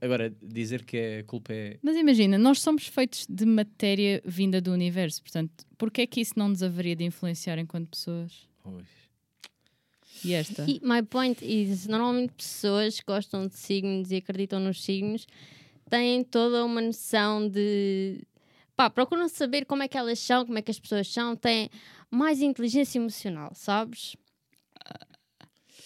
Agora, 0.00 0.30
dizer 0.42 0.84
que 0.84 1.20
a 1.20 1.24
culpa 1.24 1.52
é. 1.54 1.78
Mas 1.82 1.96
imagina, 1.96 2.36
nós 2.38 2.60
somos 2.60 2.86
feitos 2.86 3.26
de 3.28 3.44
matéria 3.46 4.22
vinda 4.26 4.60
do 4.60 4.70
universo, 4.72 5.22
portanto, 5.22 5.64
porquê 5.78 6.02
é 6.02 6.06
que 6.06 6.20
isso 6.20 6.34
não 6.36 6.48
nos 6.50 6.62
haveria 6.62 6.94
de 6.94 7.04
influenciar 7.04 7.58
enquanto 7.58 7.88
pessoas? 7.88 8.46
Ui. 8.64 8.82
E 10.24 10.32
esta? 10.34 10.64
E 10.68 10.80
my 10.82 11.02
point 11.02 11.44
is, 11.44 11.86
normalmente 11.86 12.32
pessoas 12.32 13.00
que 13.00 13.06
gostam 13.06 13.46
de 13.46 13.56
signos 13.56 14.10
e 14.10 14.16
acreditam 14.16 14.60
nos 14.60 14.82
signos 14.82 15.26
têm 15.88 16.22
toda 16.24 16.64
uma 16.64 16.80
noção 16.80 17.48
de. 17.48 18.20
Pá, 18.76 18.88
procuram 18.88 19.28
saber 19.28 19.64
como 19.66 19.82
é 19.82 19.88
que 19.88 19.98
elas 19.98 20.18
são, 20.18 20.46
como 20.46 20.58
é 20.58 20.62
que 20.62 20.70
as 20.70 20.78
pessoas 20.78 21.08
são, 21.12 21.36
têm 21.36 21.68
mais 22.10 22.40
inteligência 22.40 22.98
emocional, 22.98 23.52
sabes? 23.54 24.16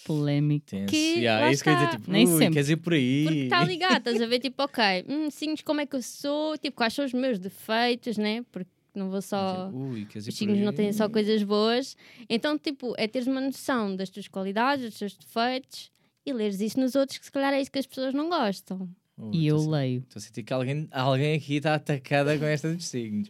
Polémico. 0.05 0.67
Tenso. 0.67 0.87
Que 0.91 1.15
Yeah, 1.17 1.47
é 1.47 1.51
isso 1.51 1.63
que 1.63 1.69
eu 1.69 1.73
ia 1.73 1.79
dizer, 1.79 1.91
tipo, 1.97 2.11
Nem 2.11 2.27
sempre. 2.27 2.49
queres 2.51 2.69
ir 2.69 2.77
por 2.77 2.93
aí? 2.93 3.23
Porque 3.25 3.39
está 3.45 3.63
ligado, 3.63 3.97
estás 3.97 4.21
a 4.21 4.27
ver, 4.27 4.39
tipo, 4.39 4.61
ok, 4.63 5.03
hum, 5.09 5.31
signos, 5.31 5.61
como 5.61 5.81
é 5.81 5.85
que 5.85 5.95
eu 5.95 6.01
sou, 6.01 6.57
tipo, 6.57 6.77
quais 6.77 6.93
são 6.93 7.03
os 7.03 7.11
meus 7.13 7.39
defeitos, 7.39 8.15
né? 8.15 8.43
Porque 8.51 8.69
não 8.97 9.09
vou 9.09 9.21
só. 9.21 9.69
Ui, 9.69 10.07
Os 10.15 10.35
signos 10.35 10.59
não 10.59 10.73
têm 10.73 10.91
só 10.93 11.09
coisas 11.09 11.43
boas. 11.43 11.95
Então, 12.29 12.57
tipo, 12.57 12.93
é 12.97 13.07
teres 13.07 13.27
uma 13.27 13.41
noção 13.41 13.95
das 13.95 14.09
tuas 14.09 14.27
qualidades, 14.27 14.85
dos 14.85 14.97
teus 14.99 15.15
defeitos 15.15 15.91
e 16.25 16.33
leres 16.33 16.59
isso 16.59 16.79
nos 16.79 16.95
outros, 16.95 17.17
que 17.19 17.25
se 17.25 17.31
calhar 17.31 17.53
é 17.53 17.61
isso 17.61 17.71
que 17.71 17.79
as 17.79 17.85
pessoas 17.85 18.13
não 18.13 18.29
gostam. 18.29 18.89
Ui, 19.17 19.35
E 19.35 19.47
eu 19.47 19.57
leio. 19.69 19.99
Estou 20.07 20.19
a 20.19 20.21
sentir 20.23 20.43
que 20.43 20.53
alguém, 20.53 20.87
alguém 20.91 21.35
aqui 21.35 21.55
está 21.55 21.75
atacada 21.75 22.37
com 22.37 22.45
esta 22.45 22.73
dos 22.73 22.87
signos. 22.87 23.29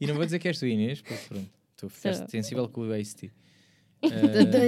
E 0.00 0.06
não 0.06 0.14
vou 0.14 0.24
dizer 0.24 0.38
que 0.38 0.46
és 0.48 0.58
tu, 0.58 0.66
Inês, 0.66 1.00
porque 1.00 1.24
pronto, 1.28 1.50
tu 1.76 1.88
ficaste 1.88 2.18
Sou. 2.20 2.28
sensível 2.28 2.68
com 2.68 2.82
o 2.82 2.92
ACT. 2.92 3.32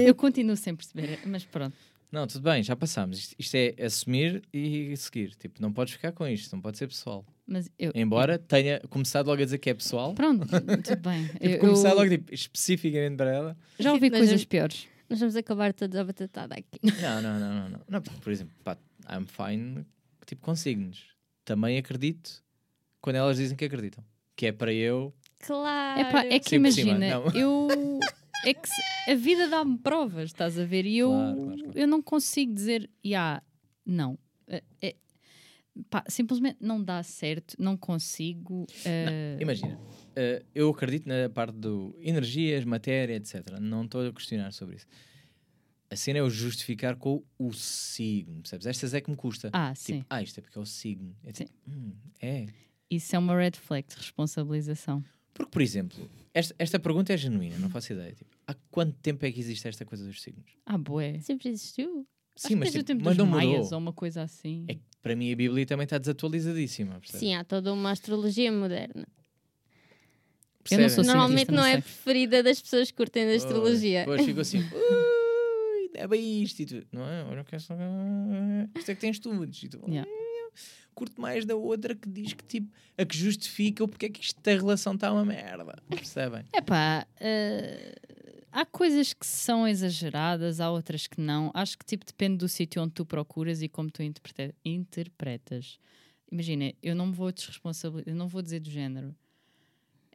Eu 0.05 0.15
continuo 0.15 0.55
sem 0.55 0.75
perceber, 0.75 1.19
mas 1.25 1.45
pronto. 1.45 1.75
Não, 2.11 2.25
tudo 2.25 2.41
bem, 2.41 2.63
já 2.63 2.75
passámos. 2.75 3.19
Isto, 3.19 3.35
isto 3.37 3.55
é 3.55 3.75
assumir 3.85 4.41
e 4.51 4.97
seguir. 4.97 5.35
Tipo, 5.35 5.61
não 5.61 5.71
podes 5.71 5.93
ficar 5.93 6.11
com 6.11 6.27
isto, 6.27 6.51
não 6.51 6.59
pode 6.61 6.77
ser 6.77 6.87
pessoal. 6.87 7.23
Mas 7.51 7.69
eu, 7.79 7.91
Embora 7.95 8.37
tenha 8.37 8.79
começado 8.89 9.25
logo 9.27 9.41
a 9.41 9.45
dizer 9.45 9.57
que 9.57 9.69
é 9.71 9.73
pessoal, 9.73 10.13
Pronto, 10.13 10.45
tudo 10.83 11.01
bem. 11.01 11.27
tipo, 11.27 11.43
Eu- 11.45 11.59
começar 11.59 11.89
eu 11.89 11.95
logo 11.95 12.09
tipo, 12.09 12.33
especificamente 12.33 13.15
para 13.17 13.31
ela. 13.31 13.57
já 13.79 13.91
ouvi 13.91 14.09
coisas 14.11 14.41
eu- 14.41 14.47
piores. 14.47 14.87
Nós 15.09 15.19
vamos 15.19 15.35
acabar 15.35 15.73
todos 15.73 15.97
a 15.97 16.03
batatada 16.03 16.53
aqui. 16.55 16.79
Não, 17.01 17.21
não, 17.23 17.39
não, 17.39 17.53
não, 17.55 17.69
não. 17.69 17.79
não 17.89 18.01
por 18.01 18.31
exemplo, 18.31 18.53
pá, 18.63 18.77
I'm 19.11 19.25
fine, 19.25 19.83
tipo, 20.27 20.41
com 20.43 20.55
signos. 20.55 21.03
Também 21.43 21.79
acredito 21.79 22.43
quando 23.01 23.15
elas 23.15 23.37
dizem 23.37 23.57
que 23.57 23.65
acreditam. 23.65 24.03
Que 24.35 24.45
é 24.47 24.51
para 24.51 24.71
eu. 24.71 25.11
Claro. 25.39 25.99
Epá, 26.01 26.25
é 26.25 26.37
que 26.37 26.47
Sim, 26.49 26.63
cima, 26.71 26.91
imagina, 26.91 27.05
eu. 27.33 27.67
É 28.45 28.53
que 28.53 28.69
a 29.11 29.15
vida 29.15 29.49
dá-me 29.49 29.77
provas, 29.79 30.25
estás 30.25 30.57
a 30.59 30.63
ver? 30.63 30.85
E 30.85 30.97
eu, 30.99 31.09
Claro, 31.09 31.35
claro, 31.35 31.57
claro. 31.63 31.71
eu 31.79 31.87
não 31.87 32.01
consigo 32.01 32.53
dizer, 32.53 32.89
yeah, 33.03 33.41
não. 33.85 34.17
É- 34.47 34.63
é- 34.81 34.95
pá, 35.89 36.03
simplesmente 36.07 36.57
não 36.61 36.83
dá 36.83 37.01
certo, 37.03 37.55
não 37.59 37.75
consigo. 37.77 38.65
eh, 38.85 39.37
Imagina, 39.39 39.79
eh, 40.15 40.43
eu 40.53 40.69
acredito 40.69 41.07
na 41.07 41.29
parte 41.29 41.55
do 41.57 41.95
energias, 41.99 42.63
matéria, 42.65 43.15
etc. 43.15 43.59
Não 43.59 43.85
estou 43.85 44.07
a 44.07 44.13
questionar 44.13 44.51
sobre 44.51 44.77
isso. 44.77 44.85
A 45.91 45.95
cena 45.95 46.19
é 46.19 46.21
o 46.21 46.29
justificar 46.29 46.95
com 46.95 47.23
o 47.37 47.51
signo, 47.51 48.41
percebes? 48.41 48.67
Estas 48.67 48.93
é 48.93 49.01
que 49.01 49.09
me 49.09 49.15
custa. 49.17 49.49
ah, 49.53 49.73
tipo, 49.73 49.99
sim. 49.99 50.05
ah, 50.09 50.21
isto 50.21 50.37
é 50.37 50.41
porque 50.41 50.57
é 50.57 50.61
o 50.61 50.65
signo. 50.65 51.15
É 51.23 51.33
Sim. 51.33 51.45
tipo, 51.45 51.57
hum, 51.67 51.93
é. 52.21 52.45
Isso 52.91 53.15
é 53.15 53.19
uma 53.19 53.35
red 53.35 53.51
flag 53.55 53.87
de 53.87 53.95
responsabilização. 53.95 55.03
Porque, 55.33 55.49
por 55.51 55.61
exemplo, 55.61 56.09
esta, 56.33 56.53
esta 56.59 56.79
pergunta 56.79 57.11
é 57.13 57.17
genuína, 57.17 57.57
não 57.57 57.69
faço 57.69 57.93
ideia. 57.93 58.13
Tipo, 58.13 58.29
há 58.45 58.53
quanto 58.69 58.93
tempo 58.99 59.25
é 59.25 59.31
que 59.31 59.39
existe 59.39 59.67
esta 59.67 59.83
coisa 59.85 60.05
dos 60.05 60.21
signos? 60.21 60.51
Ah, 60.65 60.77
boé. 60.77 61.19
Sempre 61.21 61.49
existiu. 61.49 62.05
Sim, 62.35 62.55
mas, 62.55 62.71
Desde 62.71 62.79
o 62.79 62.83
tipo, 62.83 62.87
tempo 62.87 63.05
mas 63.05 63.17
dos 63.17 63.25
não 63.25 63.31
maias 63.33 63.51
mudou. 63.63 63.73
ou 63.73 63.79
uma 63.79 63.93
coisa 63.93 64.21
assim. 64.21 64.65
É 64.67 64.75
que 64.75 64.81
para 65.01 65.15
mim 65.15 65.31
a 65.31 65.35
Bíblia 65.35 65.65
também 65.65 65.83
está 65.85 65.97
desatualizadíssima. 65.97 66.99
Percebes? 66.99 67.19
Sim, 67.19 67.35
há 67.35 67.43
toda 67.43 67.71
uma 67.73 67.91
astrologia 67.91 68.51
moderna. 68.51 69.07
Eu 70.71 70.79
não 70.79 70.89
sou 70.89 71.03
Normalmente 71.03 71.49
não, 71.49 71.57
não 71.57 71.65
é 71.65 71.73
sei. 71.73 71.81
preferida 71.81 72.43
das 72.43 72.61
pessoas 72.61 72.91
que 72.91 72.97
curtem 72.97 73.23
da 73.25 73.31
Pois, 73.31 73.43
astrologia. 73.43 73.99
Depois 74.01 74.23
fico 74.25 74.39
assim, 74.39 74.59
ui, 74.71 75.89
é 75.95 76.07
bem 76.07 76.43
isto. 76.43 76.59
E 76.61 76.65
tu, 76.65 76.85
não 76.91 77.07
é? 77.09 77.23
Olha 77.23 77.43
que 77.43 77.55
esta, 77.55 77.73
isto 78.77 78.91
é 78.91 78.95
que 78.95 79.01
tem 79.01 79.09
estudos. 79.09 79.63
E 79.63 79.69
tu, 79.69 79.79
Yeah. 79.87 80.07
"Hum, 80.09 80.51
curto 80.93 81.19
mais 81.19 81.45
da 81.45 81.55
outra 81.55 81.95
que 81.95 82.07
diz 82.09 82.33
que 82.33 82.43
tipo, 82.43 82.71
a 82.97 83.05
que 83.05 83.17
justifica 83.17 83.83
o 83.83 83.87
porque 83.87 84.07
é 84.07 84.09
que 84.09 84.21
isto 84.21 84.39
da 84.43 84.51
relação 84.51 84.93
está 84.93 85.11
uma 85.11 85.25
merda. 85.25 85.75
Percebem? 85.89 86.43
Epá, 86.53 87.07
eh, 87.19 87.95
há 88.51 88.65
coisas 88.65 89.13
que 89.13 89.25
são 89.25 89.67
exageradas, 89.67 90.59
há 90.59 90.69
outras 90.71 91.07
que 91.07 91.19
não. 91.21 91.51
Acho 91.53 91.77
que 91.77 91.85
tipo 91.85 92.05
depende 92.05 92.37
do 92.37 92.47
sítio 92.49 92.81
onde 92.81 92.93
tu 92.93 93.05
procuras 93.05 93.61
e 93.61 93.69
como 93.69 93.89
tu 93.91 94.01
interpreta- 94.03 94.55
interpretas. 94.63 95.79
Imagina, 96.31 96.73
eu 96.81 96.95
não 96.95 97.07
me 97.07 97.13
vou 97.13 97.31
desresponsabilizar, 97.31 98.11
eu 98.13 98.15
não 98.15 98.27
vou 98.27 98.41
dizer 98.41 98.59
do 98.59 98.69
género. 98.69 99.15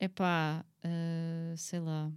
Epá, 0.00 0.64
eh, 0.82 1.54
sei 1.56 1.80
lá. 1.80 2.10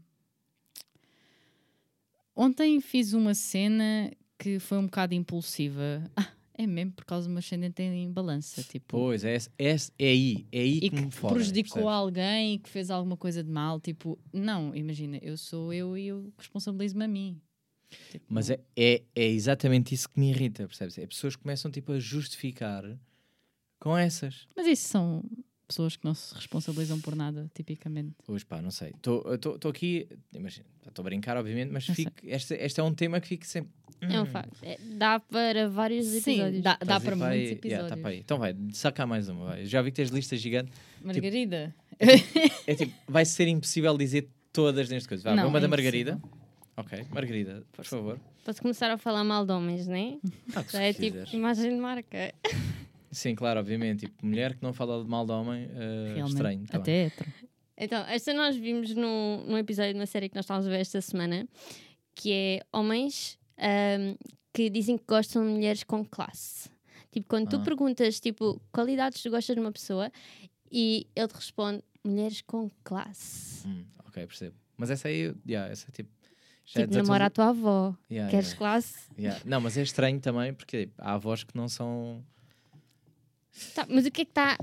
Ontem 2.36 2.80
fiz 2.80 3.14
uma 3.14 3.34
cena 3.34 4.12
que 4.38 4.60
foi 4.60 4.78
um 4.78 4.86
bocado 4.86 5.14
impulsiva. 5.16 6.04
É 6.58 6.66
mesmo 6.66 6.92
por 6.94 7.06
causa 7.06 7.28
do 7.28 7.32
meu 7.32 7.40
ascendente 7.40 7.82
em 7.84 8.12
balança, 8.12 8.64
tipo. 8.64 8.98
Pois, 8.98 9.24
é, 9.24 9.38
é, 9.60 9.76
é 10.00 10.08
aí. 10.08 10.48
É 10.52 10.60
aí 10.60 10.80
que, 10.80 10.90
que 10.90 10.96
me 10.96 11.12
foda. 11.12 11.36
prejudicou 11.36 11.84
percebes? 11.84 11.94
alguém 11.94 12.54
e 12.56 12.60
que 12.60 12.70
fez 12.70 12.90
alguma 12.90 13.16
coisa 13.16 13.44
de 13.44 13.50
mal, 13.52 13.80
tipo, 13.80 14.18
não, 14.34 14.76
imagina, 14.76 15.20
eu 15.22 15.38
sou 15.38 15.72
eu 15.72 15.96
e 15.96 16.08
eu 16.08 16.34
responsabilizo-me 16.38 17.06
a 17.06 17.08
mim. 17.08 17.40
Tipo, 18.12 18.26
Mas 18.28 18.50
é, 18.50 18.60
é, 18.76 19.04
é 19.16 19.26
exatamente 19.28 19.94
isso 19.94 20.10
que 20.10 20.20
me 20.20 20.30
irrita, 20.32 20.68
percebes? 20.68 20.98
É 20.98 21.06
pessoas 21.06 21.36
que 21.36 21.44
começam 21.44 21.70
tipo, 21.72 21.92
a 21.92 22.00
justificar 22.00 22.84
com 23.80 23.96
essas. 23.96 24.48
mas 24.56 24.66
isso 24.66 24.88
são 24.90 25.24
pessoas 25.68 25.96
que 25.96 26.06
não 26.06 26.14
se 26.14 26.34
responsabilizam 26.34 27.00
por 27.02 27.16
nada, 27.16 27.50
tipicamente. 27.54 28.14
Pois 28.26 28.44
pá, 28.44 28.62
não 28.62 28.72
sei. 28.72 28.94
Estou 28.96 29.70
aqui, 29.70 30.08
imagina, 30.34 30.66
estou 30.88 31.04
a 31.04 31.06
brincar, 31.06 31.36
obviamente, 31.38 31.72
mas 31.72 31.86
fico, 31.86 32.12
este, 32.24 32.54
este 32.56 32.80
é 32.80 32.84
um 32.84 32.94
tema 32.94 33.20
que 33.20 33.28
fico 33.28 33.46
sempre. 33.46 33.72
É 34.00 34.20
um 34.20 34.24
hum, 34.24 34.26
facto. 34.28 34.58
É, 34.62 34.78
dá 34.96 35.20
para 35.20 35.68
vários 35.70 36.06
Sim, 36.06 36.18
episódios. 36.34 36.62
dá, 36.64 36.78
dá 36.86 36.96
a 36.98 37.00
para? 37.02 37.16
Vai- 37.16 37.38
muitos 37.38 37.66
yeah, 37.66 37.86
episódios. 37.86 37.90
tá 37.90 37.98
para 37.98 38.10
aí. 38.12 38.20
Então 38.20 38.38
vai, 38.38 38.56
saca 38.72 39.06
mais 39.08 39.28
uma. 39.28 39.46
Vai. 39.48 39.66
Já 39.66 39.82
vi 39.82 39.90
que 39.92 39.96
tens 39.96 40.10
lista 40.10 40.38
gigante. 40.38 40.72
Margarida, 41.04 41.74
É 42.68 42.76
tipo, 42.76 42.94
vai 43.08 43.26
ser 43.26 43.48
impossível 43.48 43.98
dizer 43.98 44.30
todas 44.54 44.88
neste 44.90 45.10
coisa. 45.10 45.24
Vá, 45.24 45.36
Não, 45.36 45.48
uma 45.50 45.58
é 45.58 45.62
da 45.62 45.68
impossível. 45.68 45.70
Margarida. 46.16 46.22
Ok, 46.76 47.06
Margarida, 47.10 47.64
por 47.72 47.86
favor. 47.86 48.20
Posso 48.46 48.62
começar 48.62 48.92
a 48.92 48.98
falar 49.00 49.24
mal 49.24 49.44
de 49.46 49.52
homens, 49.52 49.88
né? 49.88 50.20
Ah, 50.56 50.64
Já 50.72 50.84
é 50.84 50.94
tipo 50.94 51.18
imagem 51.36 51.72
de 51.72 51.82
marca. 51.82 52.34
Sim, 53.12 53.36
claro, 53.36 53.60
obviamente. 53.60 54.06
Tipo, 54.08 54.26
mulher 54.26 54.56
que 54.56 54.64
não 54.64 54.74
fala 54.74 55.04
de 55.04 55.10
mal 55.10 55.26
de 55.26 55.32
homem, 55.32 55.68
Realmente. 56.14 56.30
estranho. 56.34 56.66
tá. 56.68 56.78
Até 56.78 57.06
hétero. 57.06 57.34
Então, 57.78 58.04
esta 58.08 58.34
nós 58.34 58.56
vimos 58.56 58.94
num, 58.96 59.44
num 59.48 59.58
episódio 59.58 59.94
de 59.94 60.00
uma 60.00 60.06
série 60.08 60.28
que 60.30 60.36
nós 60.36 60.46
estávamos 60.46 60.68
a 60.68 60.70
ver 60.72 60.80
esta 60.80 61.00
semana, 61.00 61.48
que 62.16 62.32
é 62.34 62.62
homens 62.74 63.38
ahm, 63.58 64.16
que 64.54 64.70
dizem 64.70 64.98
que 64.98 65.04
gostam 65.08 65.46
de 65.46 65.52
mulheres 65.54 65.84
com 65.84 66.04
classe. 66.04 66.70
Tipo, 67.12 67.28
quando 67.28 67.48
tu 67.50 67.56
Ah. 67.58 67.60
perguntas, 67.64 68.20
tipo, 68.20 68.60
qualidades 68.72 69.22
tu 69.22 69.30
gostas 69.30 69.56
de 69.56 69.60
uma 69.62 69.72
pessoa 69.72 70.12
e 70.72 71.08
ele 71.16 71.28
te 71.28 71.36
responde, 71.36 71.84
mulheres 72.04 72.42
com 72.42 72.70
classe. 72.84 73.68
Hum, 73.68 73.86
ok, 74.08 74.26
percebo. 74.26 74.56
Mas 74.76 74.90
essa 74.90 75.08
aí, 75.08 75.34
yeah, 75.48 75.72
essa 75.72 75.88
é 75.88 75.92
tipo. 75.92 76.10
já 76.66 76.82
é 76.82 76.84
tipo, 76.88 76.98
namora 76.98 77.28
a 77.28 77.30
tua 77.30 77.50
avó. 77.50 77.96
Yeah, 78.12 78.30
Queres 78.30 78.48
yeah, 78.54 78.58
classe? 78.58 78.96
yeah. 79.18 79.42
Não, 79.46 79.62
mas 79.62 79.78
é 79.78 79.82
estranho 79.84 80.20
também 80.20 80.54
porque 80.54 80.90
há 80.98 81.14
avós 81.14 81.44
que 81.44 81.56
não 81.56 81.70
são. 81.70 82.24
Tá, 83.76 83.86
mas 83.90 84.06
o 84.06 84.12
que 84.12 84.22
é 84.22 84.26
que 84.26 84.32
está 84.32 84.58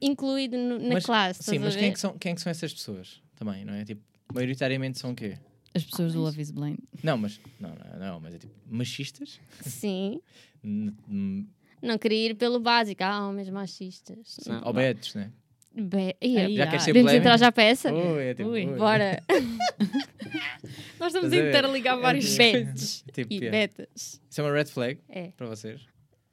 incluído 0.00 0.56
no- 0.56 0.78
na 0.78 0.94
Mas- 0.94 1.04
classe? 1.04 1.42
Sim, 1.42 1.58
mas 1.58 1.74
quem 1.76 1.88
é, 1.88 1.92
que 1.92 2.00
são, 2.00 2.16
quem 2.18 2.32
é 2.32 2.34
que 2.34 2.40
são 2.40 2.50
essas 2.50 2.72
pessoas? 2.72 3.20
Também, 3.36 3.64
não 3.64 3.74
é? 3.74 3.84
Tipo, 3.84 4.02
maioritariamente 4.32 4.98
são 4.98 5.10
o 5.12 5.14
quê? 5.14 5.38
As 5.74 5.84
pessoas 5.84 6.12
do 6.14 6.20
Love 6.20 6.40
is 6.40 6.50
Blind. 6.50 6.78
Não, 7.02 7.16
mas. 7.18 7.38
Não, 7.60 7.70
não, 7.70 7.98
não, 7.98 8.20
mas 8.20 8.34
é 8.34 8.38
tipo. 8.38 8.52
Machistas? 8.66 9.38
Sim. 9.60 10.20
Não 11.80 11.96
queria 11.96 12.30
ir 12.30 12.34
pelo 12.34 12.58
básico. 12.58 13.04
Ah, 13.04 13.28
homens 13.28 13.48
machistas. 13.50 14.18
sim, 14.24 14.50
não. 14.50 14.62
Ou 14.66 14.72
betos, 14.72 15.14
né? 15.14 15.30
Be... 15.72 16.16
Ia, 16.20 16.50
Já 16.50 16.66
queres 16.66 16.82
ser 16.82 16.90
Podemos 16.92 17.12
entrar 17.12 17.36
já 17.38 17.52
para 17.52 17.62
essa? 17.62 17.92
Ui, 17.94 18.24
é 18.24 18.34
tipo. 18.34 18.48
Ui, 18.48 18.66
ui. 18.66 18.76
Bora. 18.76 19.22
Nós 20.98 21.14
estamos 21.14 21.32
a 21.32 21.36
interligar 21.36 21.98
vários 22.00 22.36
É 22.38 22.52
Betes 22.64 23.04
Tipo, 23.14 23.32
e 23.32 23.36
yeah. 23.36 23.50
betas. 23.56 24.20
Isso 24.28 24.40
é 24.40 24.44
uma 24.44 24.52
red 24.52 24.64
flag 24.64 24.98
É. 25.08 25.28
para 25.36 25.46
vocês? 25.46 25.80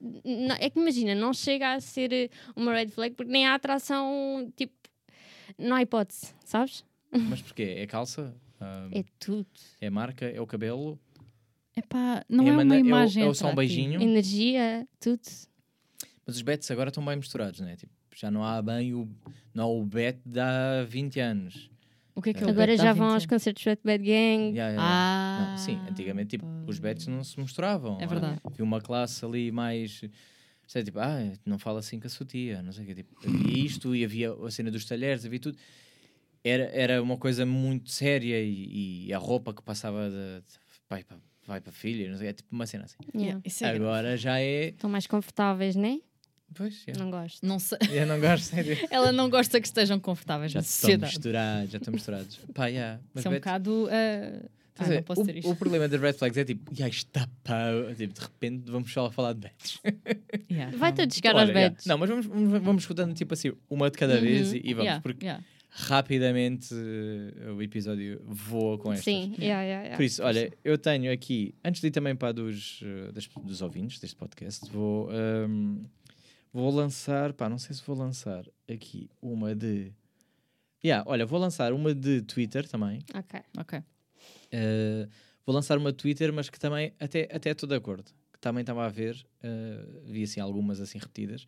Não- 0.00 0.56
é 0.60 0.68
que 0.70 0.78
imagina, 0.78 1.14
não 1.14 1.32
chega 1.32 1.74
a 1.74 1.80
ser 1.80 2.12
eh, 2.12 2.28
uma 2.54 2.72
red 2.72 2.88
flag 2.88 3.14
porque 3.14 3.30
nem 3.32 3.46
há 3.46 3.54
atração, 3.54 4.52
tipo, 4.56 4.74
não 5.58 5.76
há 5.76 5.82
hipótese, 5.82 6.34
sabes? 6.44 6.84
Mas 7.12 7.40
porquê? 7.42 7.74
É 7.78 7.86
calça? 7.86 8.34
É 8.92 9.04
tudo. 9.18 9.46
é 9.80 9.90
marca? 9.90 10.26
É 10.26 10.40
o 10.40 10.46
cabelo? 10.46 10.98
Epá, 11.76 12.24
não 12.28 12.44
É 12.44 12.48
é, 12.48 12.52
uma 12.52 12.62
é 12.62 12.66
o- 12.66 12.86
imagem 12.86 13.22
é 13.24 13.26
o 13.28 13.34
só 13.34 13.50
um 13.50 13.54
beijinho? 13.54 14.00
Energia, 14.00 14.88
tudo. 14.98 15.20
Mas 16.26 16.36
os 16.36 16.42
bets 16.42 16.70
agora 16.70 16.88
estão 16.88 17.04
bem 17.04 17.16
misturados, 17.16 17.60
né? 17.60 17.76
Tipo, 17.76 17.92
já 18.14 18.30
não 18.30 18.42
há 18.42 18.60
bem 18.62 18.94
o. 18.94 19.06
Não 19.54 19.64
há 19.64 19.66
o 19.68 19.84
bet 19.84 20.18
de 20.24 20.40
há 20.40 20.84
20 20.88 21.20
anos. 21.20 21.70
O 22.16 22.22
que 22.22 22.30
é 22.30 22.32
que 22.32 22.42
é 22.42 22.48
Agora 22.48 22.74
já 22.76 22.90
há 22.90 22.92
vão 22.94 23.08
20 23.08 23.14
aos 23.14 23.26
concertos 23.26 23.62
do 23.62 23.68
Wet 23.68 23.82
Bad 23.84 24.02
Gang. 24.02 24.56
Yeah, 24.56 24.70
yeah. 24.70 24.82
Ah, 24.82 25.50
Não, 25.50 25.58
sim, 25.58 25.78
antigamente 25.88 26.30
tipo, 26.30 26.46
os 26.66 26.78
bets 26.78 27.06
não 27.06 27.22
se 27.22 27.38
mostravam. 27.38 27.98
É 28.00 28.06
verdade. 28.06 28.40
Havia 28.42 28.64
uma 28.64 28.80
classe 28.80 29.22
ali 29.22 29.52
mais. 29.52 30.02
Sei, 30.66 30.82
tipo, 30.82 30.98
ah, 30.98 31.18
não 31.44 31.58
fala 31.58 31.78
assim 31.78 32.00
com 32.00 32.06
a 32.06 32.10
sua 32.10 32.24
tia, 32.24 32.62
não 32.62 32.72
sei 32.72 32.84
o 32.84 32.86
quê. 32.86 32.94
Tipo, 32.94 33.14
havia 33.22 33.64
isto 33.64 33.94
e 33.94 34.02
havia 34.02 34.32
a 34.32 34.50
cena 34.50 34.70
dos 34.70 34.86
talheres, 34.86 35.26
havia 35.26 35.38
tudo. 35.38 35.58
Era, 36.42 36.64
era 36.72 37.02
uma 37.02 37.18
coisa 37.18 37.44
muito 37.44 37.90
séria 37.90 38.42
e, 38.42 39.06
e 39.08 39.12
a 39.12 39.18
roupa 39.18 39.52
que 39.52 39.62
passava 39.62 40.08
de, 40.08 40.40
de 40.40 40.58
pai 40.88 41.04
para 41.04 41.18
vai 41.46 41.60
para 41.60 41.72
filha, 41.72 42.10
não 42.10 42.18
sei, 42.18 42.28
é 42.28 42.32
tipo 42.32 42.48
uma 42.52 42.66
cena 42.66 42.84
assim. 42.84 42.96
Yeah. 43.14 43.40
É 43.44 43.60
grave. 43.60 43.76
Agora 43.76 44.16
já 44.16 44.40
é. 44.40 44.68
Estão 44.68 44.90
mais 44.90 45.06
confortáveis, 45.06 45.76
né? 45.76 46.00
Pois. 46.54 46.84
Não 46.98 47.10
gosto. 47.10 47.44
Não 47.46 47.58
sei. 47.58 47.78
Eu 47.90 48.06
não 48.06 48.18
gosto, 48.20 48.44
sério. 48.44 48.76
Ela 48.90 49.12
não 49.12 49.28
gosta 49.28 49.60
que 49.60 49.66
estejam 49.66 49.98
confortáveis 50.00 50.52
Já 50.52 50.60
na 50.60 50.62
estão 50.64 50.80
sociedade. 50.80 51.12
misturados, 51.12 51.70
já 51.70 51.78
estão 51.78 51.92
misturados. 51.92 52.36
Pá, 52.54 52.66
yeah. 52.68 53.00
Mas 53.12 53.22
Isso 53.22 53.28
é 53.28 53.30
um 53.30 53.34
bocado. 53.34 53.88
ah, 53.90 54.48
ah, 54.78 54.82
dizer, 54.82 54.94
não 54.96 55.02
posso 55.02 55.20
o, 55.22 55.50
o 55.50 55.56
problema 55.56 55.88
das 55.88 56.00
red 56.00 56.12
flags 56.14 56.36
é 56.38 56.44
tipo, 56.44 56.74
já 56.74 56.88
está 56.88 57.28
pau. 57.44 57.94
Tipo, 57.96 58.14
de 58.14 58.20
repente 58.20 58.70
vamos 58.70 58.92
só 58.92 59.10
falar 59.10 59.32
de 59.34 59.40
bets. 59.40 59.80
Yeah, 60.50 60.70
Vai 60.76 60.90
realmente. 60.92 60.96
tudo 61.02 61.14
chegar 61.14 61.30
Olha, 61.34 61.40
aos 61.42 61.48
yeah. 61.50 61.68
betos. 61.70 61.86
Não, 61.86 61.98
mas 61.98 62.08
vamos, 62.08 62.26
vamos, 62.26 62.62
vamos 62.62 62.82
escutando 62.84 63.14
tipo 63.14 63.34
assim, 63.34 63.52
uma 63.68 63.90
de 63.90 63.98
cada 63.98 64.14
Uhum. 64.14 64.20
vez 64.20 64.52
e, 64.52 64.60
e 64.64 64.72
vamos, 64.74 64.84
Yeah, 64.84 65.00
porque 65.02 65.26
yeah. 65.26 65.44
rapidamente 65.70 66.74
eh, 66.74 67.50
o 67.50 67.60
episódio 67.62 68.20
voa 68.24 68.78
com 68.78 68.92
estas. 68.92 69.04
Sim, 69.04 69.34
yeah, 69.38 69.62
yeah, 69.62 69.82
yeah. 69.82 69.96
Por 69.96 70.02
isso, 70.04 70.22
olha, 70.22 70.52
eu 70.64 70.78
tenho 70.78 71.12
aqui, 71.12 71.54
antes 71.64 71.80
de 71.80 71.88
ir 71.88 71.90
também 71.90 72.14
para 72.16 72.28
a 72.28 72.32
dos, 72.32 72.80
das- 73.12 73.28
dos 73.42 73.60
ouvintes 73.62 73.98
deste 73.98 74.16
podcast, 74.16 74.70
vou, 74.70 75.10
ehm, 75.12 75.78
vou 76.56 76.70
lançar, 76.74 77.32
pá, 77.34 77.48
não 77.48 77.58
sei 77.58 77.74
se 77.76 77.82
vou 77.84 77.94
lançar 77.96 78.44
aqui 78.68 79.10
uma 79.20 79.54
de. 79.54 79.92
Yeah, 80.84 81.04
olha, 81.08 81.26
vou 81.26 81.38
lançar 81.38 81.72
uma 81.72 81.94
de 81.94 82.22
Twitter 82.22 82.66
também. 82.68 83.00
Ok. 83.14 83.40
Ok. 83.58 83.78
Uh, 83.78 85.08
vou 85.44 85.54
lançar 85.54 85.76
uma 85.78 85.92
Twitter, 85.92 86.32
mas 86.32 86.48
que 86.48 86.58
também 86.58 86.94
até, 86.98 87.28
até 87.32 87.50
estou 87.50 87.68
de 87.68 87.74
acordo. 87.74 88.10
Que 88.32 88.38
também 88.40 88.62
estava 88.62 88.84
a 88.86 88.88
ver, 88.88 89.14
uh, 89.42 90.00
vi 90.04 90.22
assim 90.22 90.40
algumas 90.40 90.80
assim 90.80 90.98
repetidas, 90.98 91.46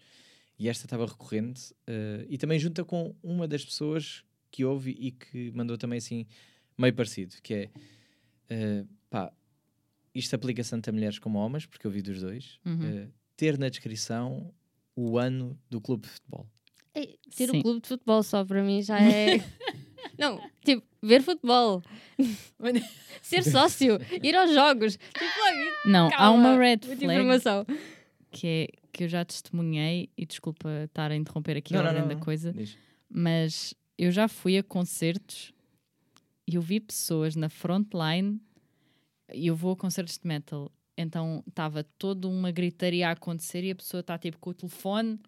e 0.58 0.68
esta 0.68 0.86
estava 0.86 1.06
recorrente, 1.06 1.72
uh, 1.88 2.26
e 2.28 2.36
também 2.36 2.58
junta 2.58 2.84
com 2.84 3.14
uma 3.22 3.46
das 3.48 3.64
pessoas 3.64 4.24
que 4.50 4.64
ouve 4.64 4.90
e 4.98 5.12
que 5.12 5.50
mandou 5.52 5.76
também 5.78 5.98
assim 5.98 6.26
meio 6.76 6.94
parecido, 6.94 7.36
que 7.42 7.54
é 7.54 7.70
uh, 8.82 8.88
pá, 9.10 9.32
isto 10.14 10.34
aplica-se 10.34 10.70
tanto 10.70 10.88
a 10.90 10.92
mulheres 10.92 11.18
como 11.18 11.38
a 11.38 11.44
homens, 11.44 11.64
porque 11.66 11.86
eu 11.86 11.90
vi 11.90 12.02
dos 12.02 12.20
dois, 12.20 12.58
Uhum. 12.64 13.04
uh, 13.04 13.12
ter 13.36 13.56
na 13.58 13.68
descrição 13.68 14.52
o 15.00 15.16
ano 15.16 15.56
do 15.70 15.80
clube 15.80 16.02
de 16.02 16.08
futebol. 16.08 16.48
Ei, 16.92 17.16
ter 17.36 17.48
Sim. 17.50 17.58
um 17.58 17.62
clube 17.62 17.80
de 17.82 17.88
futebol 17.88 18.20
só 18.24 18.44
para 18.44 18.64
mim 18.64 18.82
já 18.82 18.98
é. 19.00 19.36
não, 20.18 20.40
tipo, 20.64 20.84
ver 21.00 21.22
futebol. 21.22 21.82
Ser 23.22 23.44
sócio, 23.44 23.98
ir 24.22 24.34
aos 24.34 24.52
jogos. 24.52 24.96
Tipo, 24.96 25.88
Não, 25.88 26.08
há 26.08 26.16
calma, 26.16 26.48
uma 26.50 26.58
red 26.58 26.78
flag 26.78 27.04
informação. 27.04 27.64
que, 28.32 28.46
é, 28.46 28.68
que 28.92 29.04
eu 29.04 29.08
já 29.08 29.24
testemunhei, 29.24 30.08
e 30.16 30.26
desculpa 30.26 30.68
estar 30.84 31.12
a 31.12 31.16
interromper 31.16 31.56
aqui 31.56 31.76
a 31.76 31.82
Não, 31.82 31.94
da 31.94 32.14
não. 32.14 32.20
coisa, 32.20 32.52
Diz. 32.52 32.76
mas 33.08 33.74
eu 33.96 34.10
já 34.10 34.26
fui 34.26 34.58
a 34.58 34.62
concertos 34.64 35.52
e 36.46 36.56
eu 36.56 36.62
vi 36.62 36.80
pessoas 36.80 37.36
na 37.36 37.48
frontline 37.48 38.40
e 39.32 39.46
eu 39.46 39.54
vou 39.54 39.72
a 39.72 39.76
concertos 39.76 40.18
de 40.18 40.26
metal. 40.26 40.72
Então 41.00 41.44
estava 41.48 41.84
toda 41.96 42.26
uma 42.26 42.50
gritaria 42.50 43.08
a 43.08 43.12
acontecer 43.12 43.62
e 43.62 43.70
a 43.70 43.74
pessoa 43.74 44.00
está 44.00 44.18
tipo 44.18 44.36
com 44.38 44.50
o 44.50 44.54
telefone. 44.54 45.18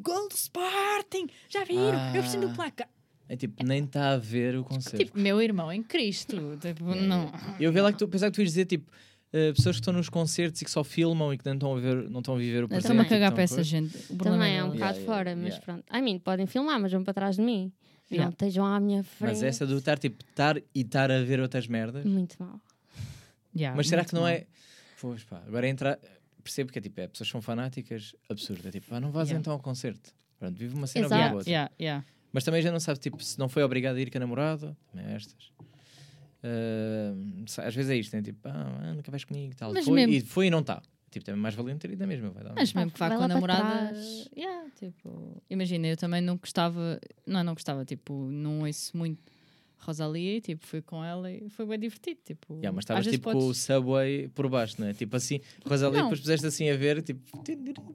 Gol 0.00 0.28
do 0.28 0.34
Sporting! 0.34 1.28
Já 1.48 1.64
viram? 1.64 1.98
Eu 2.14 2.22
preciso 2.22 2.40
do 2.40 2.48
Ah. 2.50 2.54
placar. 2.54 2.88
É 3.28 3.36
tipo, 3.36 3.64
nem 3.64 3.84
está 3.84 4.10
a 4.12 4.18
ver 4.18 4.56
o 4.56 4.64
concerto. 4.64 4.98
Tipo, 4.98 5.18
meu 5.18 5.40
irmão 5.40 5.72
em 5.72 5.82
Cristo. 5.82 6.36
Tipo, 6.60 6.94
não. 6.94 7.32
Eu 7.58 7.72
vi 7.72 7.80
lá 7.80 7.92
que 7.92 7.98
tu 7.98 8.06
pensava 8.08 8.30
que 8.30 8.36
tu 8.36 8.40
ias 8.42 8.50
dizer 8.50 8.66
tipo 8.66 8.90
eh, 9.32 9.52
pessoas 9.52 9.76
que 9.76 9.80
estão 9.80 9.92
nos 9.94 10.08
concertos 10.08 10.60
e 10.62 10.64
que 10.64 10.70
só 10.70 10.84
filmam 10.84 11.32
e 11.34 11.38
que 11.38 11.44
não 11.46 11.54
estão 11.54 11.74
a 11.76 11.80
ver, 11.80 12.08
não 12.10 12.20
estão 12.20 12.34
a 12.34 12.38
viver 12.38 12.64
o 12.64 12.68
presente. 12.68 12.84
Estou-me 12.84 13.02
a 13.02 13.04
cagar 13.04 13.20
estão 13.30 13.34
para 13.34 13.42
essa 13.44 13.62
gente. 13.64 13.98
Também 14.16 14.56
é 14.56 14.62
um 14.64 14.70
bocado 14.70 14.98
Yeah, 14.98 15.04
fora, 15.06 15.30
yeah, 15.30 15.42
mas 15.42 15.54
yeah. 15.54 15.64
pronto. 15.64 15.84
I 15.96 16.02
mean, 16.02 16.18
podem 16.20 16.46
filmar, 16.46 16.80
mas 16.80 16.92
vão 16.92 17.02
para 17.04 17.14
trás 17.14 17.36
de 17.36 17.42
mim. 17.42 17.72
Não 18.10 18.28
estejam 18.28 18.64
à 18.64 18.78
minha 18.78 19.02
frente. 19.02 19.30
Mas 19.30 19.42
essa 19.42 19.66
do 19.66 19.78
estar 19.78 19.98
tipo 19.98 20.22
estar 20.28 20.56
e 20.58 20.64
estar 20.74 21.10
a 21.10 21.22
ver 21.22 21.40
outras 21.40 21.66
merdas. 21.66 22.04
Muito 22.04 22.36
mal. 22.38 22.60
Yeah, 23.56 23.76
Mas 23.76 23.88
será 23.88 24.04
que 24.04 24.14
não 24.14 24.20
mal. 24.22 24.30
é. 24.30 24.46
Pois 25.00 25.24
pá, 25.24 25.42
agora 25.46 25.68
entra. 25.68 25.98
Percebo 26.42 26.70
que 26.72 26.78
é 26.78 26.82
tipo, 26.82 27.00
é, 27.00 27.08
pessoas 27.08 27.28
são 27.28 27.42
fanáticas, 27.42 28.14
absurdo. 28.30 28.68
É 28.68 28.70
tipo, 28.70 28.94
ah, 28.94 29.00
não 29.00 29.10
vás 29.10 29.28
Yeah. 29.28 29.40
então 29.40 29.52
ao 29.52 29.58
concerto. 29.58 30.14
Pronto, 30.38 30.56
vive 30.56 30.74
uma 30.74 30.86
cena 30.86 31.06
ou 31.06 31.12
Exato. 31.12 31.34
outra. 31.36 31.50
yeah, 31.50 31.70
yeah. 31.80 32.04
Mas 32.32 32.44
também 32.44 32.62
já 32.62 32.70
não 32.70 32.78
sabe, 32.78 33.00
tipo, 33.00 33.22
se 33.22 33.38
não 33.38 33.48
foi 33.48 33.62
obrigado 33.64 33.96
a 33.96 34.00
ir 34.00 34.10
com 34.10 34.18
a 34.18 34.20
namorada, 34.20 34.76
também 34.92 35.06
é 35.06 35.16
estas. 35.16 35.50
Sa- 37.46 37.64
às 37.66 37.74
vezes 37.74 37.90
é 37.90 37.96
isto, 37.96 38.14
né? 38.14 38.22
Tipo, 38.22 38.48
ah, 38.48 38.92
nunca 38.94 39.10
vais 39.10 39.24
comigo 39.24 39.52
e 39.52 39.56
tal. 39.56 39.72
Mas 39.72 39.84
Foi, 39.84 39.94
mesmo- 39.94 40.12
e 40.14 40.20
foi 40.20 40.46
e 40.46 40.50
não 40.50 40.60
está. 40.60 40.82
Tipo, 41.10 41.24
também 41.24 41.40
mais 41.40 41.54
valente 41.54 41.78
ter 41.80 41.90
ido 41.92 42.00
na 42.00 42.06
mesma. 42.06 42.30
Vai 42.30 42.44
dar 42.44 42.52
Mas 42.54 42.72
mesmo 42.72 42.90
que 42.90 42.98
vá 42.98 43.08
com 43.16 43.22
a 43.22 43.28
namorada. 43.28 43.92
Yeah, 44.36 44.68
tipo, 44.78 45.42
imagina, 45.48 45.86
eu 45.88 45.96
também 45.96 46.20
não 46.20 46.36
gostava. 46.36 47.00
Não, 47.26 47.42
não 47.42 47.54
gostava, 47.54 47.84
tipo, 47.84 48.12
não 48.30 48.60
ouço 48.62 48.96
muito 48.96 49.20
Rosalia 49.78 50.36
e 50.38 50.40
tipo, 50.40 50.66
fui 50.66 50.80
com 50.82 51.04
ela 51.04 51.30
e 51.30 51.48
foi 51.50 51.64
bem 51.66 51.78
divertido. 51.78 52.18
Tipo, 52.24 52.54
Yeah, 52.54 52.72
mas 52.74 52.82
estavas 52.84 53.06
tipo 53.06 53.30
com 53.30 53.38
o 53.38 53.40
podes- 53.42 53.58
subway 53.58 54.28
por 54.28 54.48
baixo, 54.48 54.76
não 54.80 54.88
é? 54.88 54.92
Tipo 54.94 55.16
assim, 55.16 55.40
Rosalie, 55.64 55.96
Não. 55.98 56.04
depois 56.04 56.20
puseste 56.20 56.46
assim 56.46 56.68
a 56.70 56.76
ver, 56.76 57.02
tipo. 57.02 57.20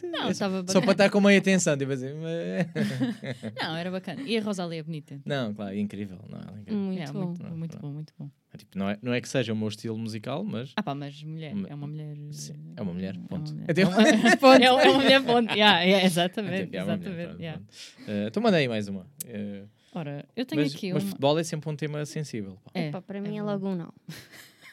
Não, 0.03 0.27
é 0.27 0.31
estava 0.31 0.63
só 0.69 0.79
para 0.81 0.91
estar 0.91 1.09
com 1.09 1.19
meia 1.19 1.39
atenção, 1.39 1.77
tipo 1.77 1.91
assim. 1.91 2.07
Não, 3.61 3.75
era 3.75 3.91
bacana. 3.91 4.21
E 4.21 4.37
a 4.37 4.41
Rosalia 4.41 4.79
é 4.79 4.83
bonita. 4.83 5.19
Não, 5.25 5.53
claro, 5.53 5.75
incrível. 5.75 6.19
Não, 6.29 6.39
é 6.39 6.59
incrível. 6.61 6.77
Muito 6.79 6.97
Yeah, 6.97 7.13
bom. 7.13 7.25
muito, 7.25 7.43
bom, 7.43 7.55
muito 7.57 7.77
bom, 7.79 7.91
muito 7.91 8.13
bom. 8.17 8.29
É, 8.53 8.57
tipo, 8.57 8.77
não, 8.77 8.89
é, 8.89 8.97
não 9.01 9.13
é 9.13 9.21
que 9.21 9.29
seja 9.29 9.53
o 9.53 9.55
meu 9.55 9.69
estilo 9.69 9.97
musical, 9.97 10.43
mas 10.43 10.73
Ah 10.75 10.83
pá, 10.83 10.93
mas 10.93 11.23
mulher, 11.23 11.53
é 11.69 11.73
uma 11.73 11.87
mulher. 11.87 12.17
Sim, 12.31 12.53
é 12.75 12.81
uma 12.81 12.93
mulher, 12.93 13.15
é 13.15 13.17
uma 13.17 13.27
ponto. 13.27 13.53
mulher. 13.53 13.65
É 13.69 13.81
É 13.81 13.85
uma- 13.85 13.95
ponto, 14.37 14.63
é 14.63 14.71
uma 14.89 14.93
mulher, 14.99 15.23
ponto. 15.23 15.51
Yeah, 15.53 15.79
yeah, 15.81 16.03
é, 16.03 16.05
exatamente, 16.05 16.75
é 16.75 16.83
uma 16.83 16.97
mulher, 16.97 17.07
exatamente. 17.07 17.27
pronto, 17.27 17.41
yeah. 17.41 17.61
pronto. 17.61 18.09
Eh, 18.11 18.27
Então 18.27 18.43
mandei 18.43 18.67
mais 18.67 18.87
uma. 18.89 19.07
Eh, 19.25 19.63
Ora, 19.93 20.25
eu 20.35 20.45
tenho 20.45 20.61
mas, 20.61 20.73
aqui 20.75 20.93
mas 20.93 21.03
uma. 21.03 21.09
futebol 21.09 21.39
é 21.39 21.43
sempre 21.43 21.69
um 21.69 21.75
tema 21.75 22.05
sensível. 22.05 22.57
pá. 22.63 22.71
É, 22.73 22.87
Epá, 22.87 23.01
para 23.01 23.17
é 23.17 23.21
mim 23.21 23.37
é 23.37 23.43
logo 23.43 23.67
um 23.67 23.75
não. 23.75 23.93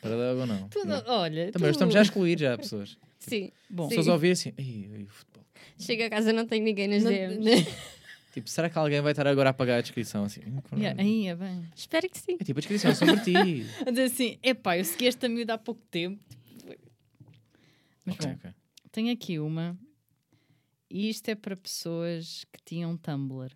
Para 0.01 0.15
logo 0.15 0.47
não. 0.47 0.69
Tu 0.69 0.79
não. 0.87 1.03
não- 1.03 1.13
olha, 1.13 1.51
Também 1.51 1.69
tu... 1.69 1.73
estamos 1.73 1.93
já 1.95 2.01
a 2.01 2.03
excluir 2.03 2.39
já 2.39 2.57
pessoas. 2.57 2.97
Sim. 3.19 3.51
Bom, 3.69 3.89
Pessoas 3.89 4.09
a 4.09 4.13
ouvir 4.13 4.31
assim, 4.31 4.53
"Ei, 4.57 4.89
ei, 4.95 5.03
o 5.05 5.09
futebol. 5.09 5.45
Chega 5.79 6.07
a 6.07 6.11
casa 6.11 6.33
não 6.33 6.47
tenho 6.47 6.65
ninguém 6.65 6.87
nas 6.89 7.03
Não- 7.03 7.11
DMs. 7.11 7.67
Tipo, 8.33 8.49
será 8.49 8.71
que 8.71 8.79
alguém 8.79 9.01
vai 9.01 9.11
estar 9.13 9.27
agora 9.27 9.51
a 9.51 9.53
pagar 9.53 9.79
a 9.79 9.81
descrição 9.81 10.23
assim? 10.23 10.41
Hum. 10.47 10.61
Yeah, 10.79 11.03
aí 11.03 11.27
é 11.27 11.35
bem. 11.35 11.67
Espero 11.75 12.09
que 12.09 12.19
sim. 12.19 12.37
É 12.39 12.45
tipo, 12.45 12.59
a 12.59 12.61
descrição 12.61 12.91
é 12.93 12.95
sobre 12.95 13.17
ti. 13.23 13.35
Assim, 14.05 14.39
epá, 14.43 14.79
eu 14.79 14.85
segui 14.85 15.09
esta 15.09 15.29
miúda 15.29 15.55
há 15.55 15.59
pouco 15.59 15.81
tempo. 15.91 16.23
Mas 18.05 18.15
Ok, 18.17 18.27
bom, 18.27 18.35
ok. 18.35 18.51
tenho 18.93 19.13
aqui 19.13 19.39
uma. 19.41 19.77
E 20.91 21.09
isto 21.09 21.29
é 21.31 21.35
para 21.35 21.57
pessoas 21.57 22.45
que 22.53 22.61
tinham 22.65 22.97
Tumblr. 22.97 23.51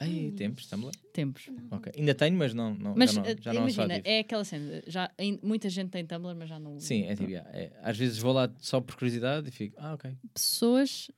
Ai, 0.00 0.32
tempos, 0.36 0.66
Tumblr? 0.66 0.90
Tempos. 1.12 1.48
Ok. 1.70 1.92
Ainda 1.96 2.14
tenho, 2.14 2.36
mas 2.36 2.52
não, 2.52 2.74
não, 2.74 2.94
Mas 2.96 3.12
já 3.12 3.22
não, 3.22 3.28
eh, 3.30 3.36
já 3.40 3.52
não 3.52 3.60
sou 3.70 3.84
imagina, 3.84 4.02
é 4.04 4.18
aquela 4.20 4.44
cena. 4.44 4.82
Já, 4.86 5.10
muita 5.42 5.68
gente 5.70 5.90
tem 5.90 6.04
Tumblr, 6.04 6.34
mas 6.36 6.48
já 6.48 6.58
não. 6.58 6.78
Sim, 6.80 7.04
é 7.04 7.14
tipo, 7.14 7.30
yeah, 7.30 7.48
é. 7.56 7.72
às 7.82 7.96
vezes 7.96 8.18
vou 8.18 8.32
lá 8.32 8.52
só 8.58 8.80
por 8.80 8.96
curiosidade 8.96 9.48
e 9.48 9.52
fico, 9.52 9.76
ah, 9.78 9.94
ok. 9.94 10.16
Pessoas 10.32 11.10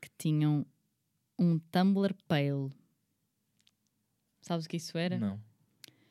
que 0.00 0.08
tinham 0.18 0.64
um 1.38 1.58
Tumblr 1.58 2.14
Pale. 2.26 2.70
Sabes 4.42 4.66
o 4.66 4.68
que 4.68 4.76
isso 4.76 4.96
era? 4.96 5.18
Não. 5.18 5.40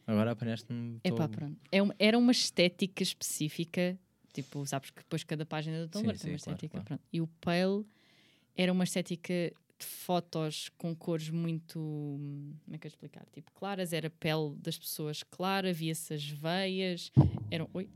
Agora 0.06 0.32
apanhaste-me. 0.32 1.00
tô- 1.00 1.10
Epá, 1.16 1.28
pronto. 1.28 1.60
É 1.72 1.82
um- 1.84 1.92
era 2.00 2.18
uma 2.18 2.32
estética 2.32 3.04
específica. 3.04 3.98
Tipo, 4.34 4.66
sabes 4.66 4.90
que 4.92 5.02
depois 5.02 5.24
cada 5.24 5.46
página 5.46 5.82
do 5.86 5.90
Tumblr 5.90 6.16
Sim, 6.16 6.22
tem 6.24 6.32
uma 6.34 6.38
sim, 6.38 6.44
claro, 6.46 6.56
estética. 6.56 6.72
claro. 6.72 6.86
pronto. 6.86 7.02
E 7.12 7.22
o 7.22 7.28
Pale 7.42 7.86
era 8.56 8.72
uma 8.72 8.84
estética 8.84 9.52
de 9.80 9.86
fotos 9.86 10.70
com 10.78 10.96
cores 10.96 11.30
muito. 11.30 11.74
Como 11.80 12.74
é 12.74 12.78
que 12.78 12.88
eu 12.88 12.90
ia 12.90 12.94
explicar? 12.94 13.26
Tipo, 13.32 13.52
claras, 13.54 13.94
era 13.94 14.10
pele 14.10 14.56
das 14.58 14.78
pessoas 14.78 15.24
clara, 15.24 15.72
via-se 15.74 16.14
as 16.14 16.24
veias, 16.28 17.12
eram. 17.52 17.70
Oi, 17.74 17.88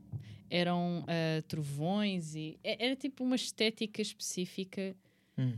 eram 0.49 1.05
ah, 1.07 1.41
trovões 1.47 2.35
e. 2.35 2.59
é- 2.63 2.85
Era 2.85 2.95
tipo 2.95 3.23
uma 3.23 3.35
estética 3.35 4.01
específica 4.01 4.95
Hum. 5.37 5.53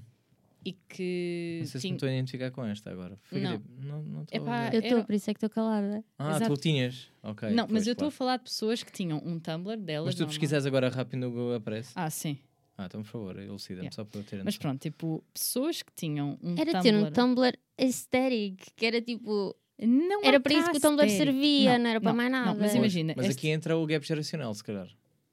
e 0.63 0.71
que. 0.73 1.57
Não 1.61 1.67
sei 1.67 1.79
se 1.79 1.81
tinha- 1.81 1.91
me 1.93 1.95
estou 1.97 2.07
a 2.09 2.11
identificar 2.13 2.51
com 2.51 2.63
esta 2.65 2.91
agora. 2.91 3.19
Não. 3.31 3.57
tipo, 3.57 3.69
não 3.81 4.03
não 4.03 4.23
estou 4.23 4.41
Epá, 4.41 4.69
a. 4.69 4.73
Eu 4.73 4.79
estou, 4.79 4.97
Era- 4.99 5.05
por 5.05 5.15
isso 5.15 5.29
é 5.29 5.33
que 5.33 5.37
estou 5.37 5.49
calada. 5.49 6.03
Ah, 6.17 6.35
exato. 6.37 6.53
tu 6.55 6.61
tinhas. 6.61 7.11
Ok. 7.23 7.49
não, 7.51 7.67
mas 7.69 7.87
eu 7.87 7.93
estou 7.93 8.07
a 8.07 8.11
claro. 8.11 8.17
falar 8.17 8.37
de 8.37 8.43
pessoas 8.43 8.83
que 8.83 8.91
tinham 8.91 9.17
um 9.25 9.39
Tumblr 9.39 9.77
delas. 9.77 10.05
Mas 10.05 10.15
tu 10.15 10.19
normal. 10.19 10.29
pesquisares 10.33 10.65
agora 10.65 10.89
rápido 10.89 11.19
no 11.21 11.29
Google 11.31 11.55
aparece. 11.55 11.91
Ah, 11.95 12.09
sim. 12.09 12.37
Ah, 12.83 12.87
então 12.87 13.01
por 13.03 13.09
favor, 13.09 13.39
elucida-me 13.39 13.85
Yeah. 13.87 13.95
só 13.95 14.03
para 14.03 14.19
eu 14.19 14.23
ter 14.23 14.35
Mas 14.37 14.45
noção. 14.45 14.59
pronto, 14.61 14.81
tipo, 14.81 15.23
pessoas 15.33 15.81
que 15.81 15.91
tinham 15.95 16.37
um 16.41 16.53
Era 16.57 16.71
Tumblr. 16.73 16.81
ter 16.83 16.95
um 16.95 17.11
Tumblr 17.11 17.57
aesthetic, 17.77 18.61
que 18.75 18.85
era 18.85 19.01
tipo. 19.01 19.55
Não 19.79 20.23
Era 20.23 20.39
para 20.39 20.53
isso 20.53 20.71
que 20.71 20.77
o 20.77 20.81
Tumblr 20.81 21.03
aesthetic. 21.03 21.25
servia, 21.33 21.77
não 21.79 21.89
era 21.89 21.99
para 22.01 22.13
mais 22.13 22.31
Não, 22.31 22.39
nada. 22.39 22.51
mas 22.51 22.59
Pois, 22.71 22.75
imagina, 22.75 23.13
Mas 23.17 23.25
este- 23.27 23.37
aqui 23.39 23.47
entra 23.49 23.75
o 23.77 23.85
gap 23.85 24.05
geracional, 24.05 24.53
se 24.53 24.63
calhar. 24.63 24.87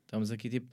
Estamos 0.06 0.30
aqui 0.30 0.48
tipo. 0.48 0.66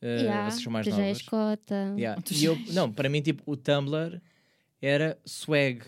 eh, 0.00 0.20
Yeah, 0.22 0.50
vocês 0.50 0.62
são 0.62 0.72
mais 0.72 0.86
tu 0.86 0.90
já 0.90 0.96
novas. 0.96 1.18
és 1.18 1.22
cota. 1.28 1.94
Yeah. 1.96 2.22
Tu 2.22 2.32
E 2.32 2.36
já 2.36 2.48
eu, 2.48 2.58
não, 2.72 2.92
para 2.92 3.08
mim, 3.08 3.20
tipo, 3.20 3.42
o 3.50 3.56
Tumblr 3.56 4.20
era 4.80 5.18
swag. 5.24 5.82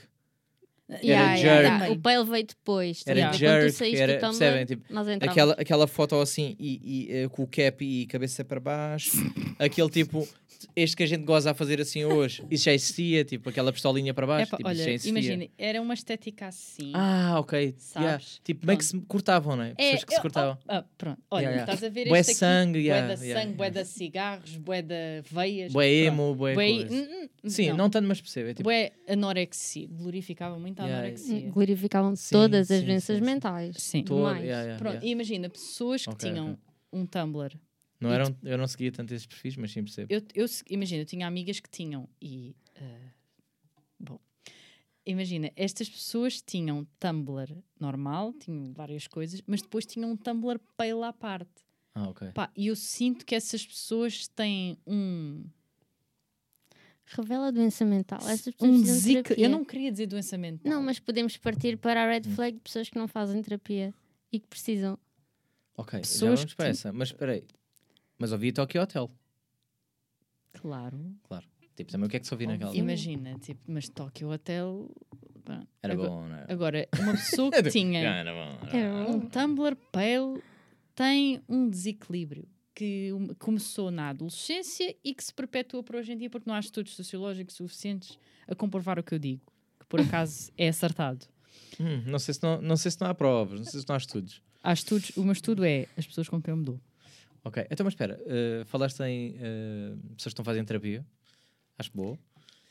Yeah, 1.02 1.36
jerk. 1.36 1.44
yeah, 1.46 1.60
yeah. 1.84 1.92
O 1.92 1.98
Pale 1.98 2.24
veio 2.24 2.46
depois. 2.46 3.02
Era 3.06 3.20
Quando 3.22 3.32
tu 3.32 3.38
jerk, 3.38 3.70
saíste 3.72 4.00
era- 4.00 4.12
Tumblr, 4.18 4.38
percebem, 4.38 4.66
tipo, 4.66 4.92
nós 4.92 5.08
entramos. 5.08 5.32
Aquela, 5.32 5.52
aquela 5.54 5.86
foto 5.86 6.16
assim, 6.16 6.56
e, 6.58 6.80
e, 7.08 7.12
eh, 7.24 7.28
com 7.28 7.42
o 7.42 7.46
cap 7.46 7.84
e 7.84 8.06
cabeça 8.06 8.44
para 8.44 8.58
baixo. 8.60 9.12
aquele 9.58 9.88
tipo, 9.88 10.26
este 10.76 10.96
que 10.96 11.02
a 11.02 11.06
gente 11.06 11.24
goza 11.24 11.52
a 11.52 11.54
fazer 11.54 11.80
assim 11.80 12.04
hoje. 12.04 12.44
Isso 12.50 12.64
já 12.64 12.72
existia, 12.74 13.24
tipo, 13.24 13.48
aquela 13.48 13.72
pistolinha 13.72 14.12
para 14.12 14.26
baixo. 14.26 14.56
Tipo, 14.56 14.68
olha, 14.68 14.96
imagina, 15.04 15.46
era 15.56 15.80
uma 15.80 15.94
estética 15.94 16.48
assim. 16.48 16.92
Ah, 16.94 17.36
ok. 17.38 17.58
Yeah. 17.58 17.74
Sabes? 17.78 18.40
Tipo, 18.44 18.66
meio 18.66 18.78
que 18.78 18.84
se 18.84 18.98
cortavam, 19.02 19.56
não 19.56 19.64
é? 19.64 19.74
Pessoas 19.74 20.04
que 20.04 20.12
se 20.12 20.18
eu- 20.18 20.22
cortavam. 20.22 20.58
oh, 20.60 20.72
ah, 20.72 20.84
pronto. 20.98 21.18
Olha, 21.30 21.40
Yeah, 21.42 21.56
yeah. 21.62 21.72
estás 21.72 21.90
a 21.90 21.92
ver 21.94 22.08
Bué 22.08 22.20
este 22.20 22.30
aqui? 22.32 22.38
sangue, 22.38 22.72
bué 22.78 22.82
yeah, 22.82 23.14
da 23.14 23.22
yeah, 23.22 23.40
sangue, 23.42 23.54
bué 23.56 23.66
yeah. 23.68 23.82
de 23.82 23.88
cigarros, 23.88 24.56
bué 24.56 24.82
de 24.82 25.22
veias. 25.30 25.72
Bué 25.72 25.88
emo, 26.04 26.34
bué 26.34 26.54
Bué-. 26.54 26.86
Hum, 26.90 27.08
hum, 27.44 27.48
Sim, 27.48 27.72
não, 27.72 27.88
tanto, 27.88 28.06
mas 28.06 28.20
percebo. 28.20 28.50
É 28.50 28.54
tipo, 28.54 28.64
Bué 28.64 28.92
anorexia. 29.08 29.88
Glorificava 29.90 30.58
muito 30.58 30.79
a 30.80 30.86
Yeah, 30.86 30.98
anorexia. 31.00 31.50
Glorificavam 31.50 32.16
Sim, 32.16 32.32
todas 32.34 32.70
as 32.70 32.80
sim, 32.80 32.86
doenças 32.86 33.18
sim, 33.18 33.24
mentais. 33.24 33.76
Sim. 33.78 34.04
todo- 34.04 34.20
yeah, 34.24 34.42
yeah, 34.44 34.78
Pronto, 34.78 34.94
yeah. 34.94 35.06
imagina, 35.06 35.48
pessoas 35.50 36.04
que 36.04 36.10
Ok, 36.12 36.28
tinham 36.30 36.52
ok. 36.52 36.58
um 36.92 37.06
Tumblr 37.06 37.58
Não 38.00 38.10
eram, 38.12 38.36
eu 38.42 38.56
não 38.58 38.66
seguia 38.66 38.90
tanto 38.90 39.12
esses 39.14 39.26
perfis, 39.26 39.56
mas 39.56 39.70
sim 39.72 39.82
percebo. 39.84 40.12
Eu, 40.12 40.22
eu 40.34 40.46
imagina, 40.70 41.02
eu 41.02 41.06
tinha 41.06 41.26
amigas 41.26 41.60
que 41.60 41.68
tinham 41.70 42.08
e 42.20 42.54
eh, 42.74 43.10
bom, 43.98 44.18
imagina, 45.06 45.50
estas 45.56 45.88
pessoas 45.88 46.40
tinham 46.42 46.86
Tumblr 46.98 47.62
normal, 47.78 48.32
tinham 48.32 48.72
várias 48.72 49.06
coisas, 49.06 49.42
mas 49.46 49.60
depois 49.62 49.84
tinham 49.86 50.10
um 50.10 50.16
Tumblr 50.16 50.58
pale 50.76 51.02
à 51.04 51.12
parte. 51.12 51.50
Ah, 51.94 52.08
ok. 52.08 52.30
Pá, 52.32 52.50
e 52.56 52.68
eu 52.68 52.76
sinto 52.76 53.26
que 53.26 53.34
essas 53.34 53.66
pessoas 53.66 54.28
têm 54.28 54.78
um, 54.86 55.44
Revela 57.12 57.48
a 57.48 57.50
doença 57.50 57.84
mental. 57.84 58.18
Essas 58.28 58.54
pessoas 58.54 58.70
um 58.70 59.02
terapia. 59.12 59.44
Eu 59.44 59.50
não 59.50 59.64
queria 59.64 59.90
dizer 59.90 60.06
doença 60.06 60.38
mental. 60.38 60.70
Não, 60.72 60.80
mas 60.82 60.98
podemos 61.00 61.36
partir 61.36 61.76
para 61.76 62.04
a 62.04 62.06
red 62.08 62.22
flag 62.22 62.52
de 62.56 62.60
pessoas 62.62 62.88
que 62.88 62.96
não 62.98 63.08
fazem 63.08 63.42
terapia 63.42 63.92
e 64.32 64.38
que 64.38 64.46
precisam. 64.46 64.98
Ok, 65.76 65.98
já 65.98 66.02
Pessoas 66.02 66.40
vamos 66.40 66.44
que 66.52 66.56
para 66.56 66.64
têm- 66.66 66.70
essa. 66.72 66.92
Mas 66.92 67.08
espera 67.08 67.32
aí. 67.32 67.44
Mas 68.18 68.32
ouvi 68.32 68.52
Tokyo 68.52 68.80
Hotel. 68.82 69.10
Claro. 70.52 70.98
Tipo, 71.76 71.92
também 71.92 72.06
o 72.06 72.10
que 72.10 72.16
é 72.16 72.20
que 72.20 72.26
se 72.26 72.34
ouvi 72.34 72.46
naquela? 72.46 72.74
Imagina, 72.76 73.38
tipo, 73.38 73.60
mas 73.66 73.88
Tokyo 73.88 74.30
Hotel. 74.30 74.90
pronto. 75.44 75.66
Era 75.82 75.94
agora, 75.94 76.10
bom, 76.10 76.28
não 76.28 76.36
era? 76.36 76.52
Agora, 76.52 76.88
uma 76.98 77.12
pessoa 77.12 77.50
que 77.50 77.70
tinha. 77.70 78.00
Era 78.00 78.32
bom. 78.32 78.66
era 78.68 78.76
Era 78.76 79.04
bom. 79.04 79.12
Um 79.16 79.20
Tumblr 79.20 79.76
pale 79.90 80.42
tem 80.94 81.40
um 81.48 81.68
desequilíbrio 81.70 82.46
que 82.80 83.10
começou 83.38 83.90
na 83.90 84.08
adolescência 84.08 84.96
e 85.04 85.14
que 85.14 85.22
se 85.22 85.34
perpetua 85.34 85.82
para 85.82 85.98
hoje 85.98 86.12
em 86.12 86.16
dia 86.16 86.30
porque 86.30 86.48
não 86.48 86.54
há 86.56 86.60
estudos 86.60 86.94
sociológicos 86.96 87.54
suficientes 87.54 88.18
a 88.48 88.54
comprovar 88.54 88.98
o 88.98 89.02
que 89.02 89.14
eu 89.14 89.18
digo, 89.18 89.42
que 89.78 89.84
por 89.86 90.00
acaso 90.00 90.50
é 90.56 90.68
acertado. 90.68 91.26
Hum, 91.78 92.02
não, 92.06 92.18
sei 92.18 92.32
se 92.32 92.42
não, 92.42 92.62
não 92.62 92.78
sei 92.78 92.90
se 92.90 92.98
não 92.98 93.08
há 93.08 93.14
provas, 93.14 93.60
não 93.60 93.66
sei 93.66 93.80
se 93.82 93.86
não 93.86 93.94
há 93.94 93.98
estudos. 93.98 94.40
Há 94.62 94.72
estudos, 94.72 95.14
o 95.14 95.22
meu 95.22 95.32
estudo 95.32 95.62
é 95.62 95.88
as 95.94 96.06
pessoas 96.06 96.26
com 96.26 96.40
quem 96.40 96.52
eu 96.52 96.56
me 96.56 96.64
dou. 96.64 96.80
Ok, 97.44 97.66
então 97.70 97.84
mas 97.84 97.92
espera, 97.92 98.18
eh, 98.26 98.62
falaste 98.64 99.00
em 99.02 99.36
eh, 99.38 99.90
pessoas 100.16 100.16
que 100.24 100.28
estão 100.28 100.44
fazendo 100.44 100.66
terapia. 100.66 101.04
Acho 101.78 101.90
boa. 101.94 102.18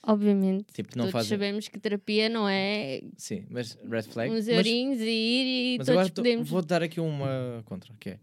Obviamente. 0.01 0.73
Tipo, 0.73 0.91
Todos 0.95 1.11
fazem. 1.11 1.29
sabemos 1.29 1.67
que 1.67 1.77
terapia 1.77 2.29
não 2.29 2.49
é 2.49 3.01
Sim, 3.15 3.45
mas 3.47 3.77
red 3.87 4.03
flag. 4.03 4.31
uns 4.31 4.47
mas 4.47 4.65
e 4.65 4.69
ir 4.71 5.75
e 5.75 5.77
mas 5.77 5.85
todos 5.85 5.99
agora 5.99 6.13
podemos. 6.13 6.49
vou 6.49 6.61
dar 6.63 6.81
aqui 6.81 6.99
uma 6.99 7.61
contra, 7.65 7.93
que 7.99 8.09
é. 8.11 8.19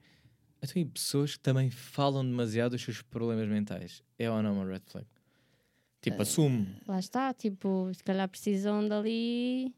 Eu 0.66 0.72
tenho 0.72 0.86
pessoas 0.88 1.34
que 1.34 1.38
também 1.40 1.70
falam 1.70 2.24
demasiado 2.24 2.72
dos 2.72 2.82
seus 2.82 3.00
problemas 3.00 3.48
mentais. 3.48 4.02
É 4.18 4.28
ou 4.28 4.42
não 4.42 4.54
uma 4.54 4.64
red 4.64 4.80
flag? 4.86 5.06
Tipo, 6.02 6.22
assume. 6.22 6.66
Lá 6.86 6.98
está, 6.98 7.32
tipo, 7.32 7.88
se 7.94 8.02
calhar 8.02 8.28
precisam 8.28 8.86
dali. 8.88 9.72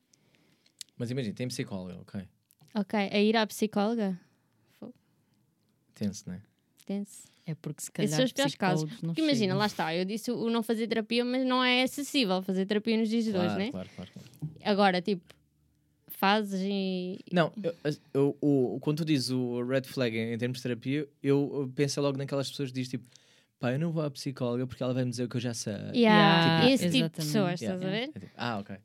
Mas 0.97 1.11
imagina, 1.11 1.35
tem 1.35 1.47
psicóloga, 1.49 2.01
ok. 2.01 2.27
Ok, 2.75 2.99
a 2.99 3.19
ir 3.21 3.37
à 3.37 3.47
psicóloga. 3.47 4.19
Tenso, 5.95 6.29
né? 6.29 6.41
Tense. 6.87 7.25
É 7.45 7.55
porque 7.55 7.83
se 7.83 7.89
Esses 7.89 7.93
calhar 7.93 8.17
são 8.17 8.25
os 8.25 8.33
piores 8.33 8.55
casos. 8.55 8.91
não 9.03 9.11
Porque 9.11 9.21
imagina, 9.23 9.55
lá 9.55 9.67
está, 9.67 9.95
eu 9.95 10.05
disse 10.05 10.31
o 10.31 10.49
não 10.49 10.63
fazer 10.63 10.87
terapia, 10.87 11.25
mas 11.25 11.45
não 11.47 11.63
é 11.63 11.83
acessível 11.83 12.43
fazer 12.43 12.65
terapia 12.67 12.97
nos 12.97 13.09
dias 13.09 13.25
de 13.25 13.31
hoje, 13.31 13.41
Claro, 13.41 13.59
né? 13.59 13.71
claro, 13.71 13.89
claro, 13.95 14.11
claro. 14.13 14.29
Agora, 14.65 15.03
tipo, 15.03 15.23
fazes 16.19 16.61
e. 16.63 17.19
Não, 17.33 17.53
eu, 17.63 17.75
eu- 18.15 18.37
o, 18.41 18.79
quando 18.81 18.99
tu 18.99 19.05
dizes 19.05 19.31
o 19.31 19.63
red 19.65 19.83
flag 19.83 20.17
em, 20.17 20.33
em 20.35 20.39
termos 20.39 20.59
de 20.59 20.63
terapia, 20.63 21.09
eu, 21.23 21.51
eu 21.55 21.73
penso 21.75 22.01
logo 22.01 22.19
naquelas 22.19 22.51
pessoas 22.51 22.71
que 22.71 22.75
dizem 22.75 22.99
tipo, 22.99 23.09
pá, 23.59 23.73
eu 23.73 23.79
não 23.79 23.93
vou 23.93 24.03
à 24.03 24.11
psicóloga 24.11 24.67
porque 24.67 24.83
ela 24.83 24.93
vai 24.95 25.05
me 25.05 25.11
dizer 25.11 25.25
o 25.25 25.29
que 25.29 25.37
eu 25.37 25.41
já 25.41 25.55
sei. 25.55 25.73
Yeah, 25.95 25.95
Yeah, 26.65 26.71
esse 26.73 26.91
tipo 26.91 27.09
de 27.09 27.15
pessoas, 27.17 27.61
Yeah. 27.61 27.77
estás 27.77 27.83
a 27.83 27.89
ver? 27.91 28.11
É 28.15 28.19
tipo, 28.21 28.33
ah, 28.37 28.59
ok. 28.59 28.77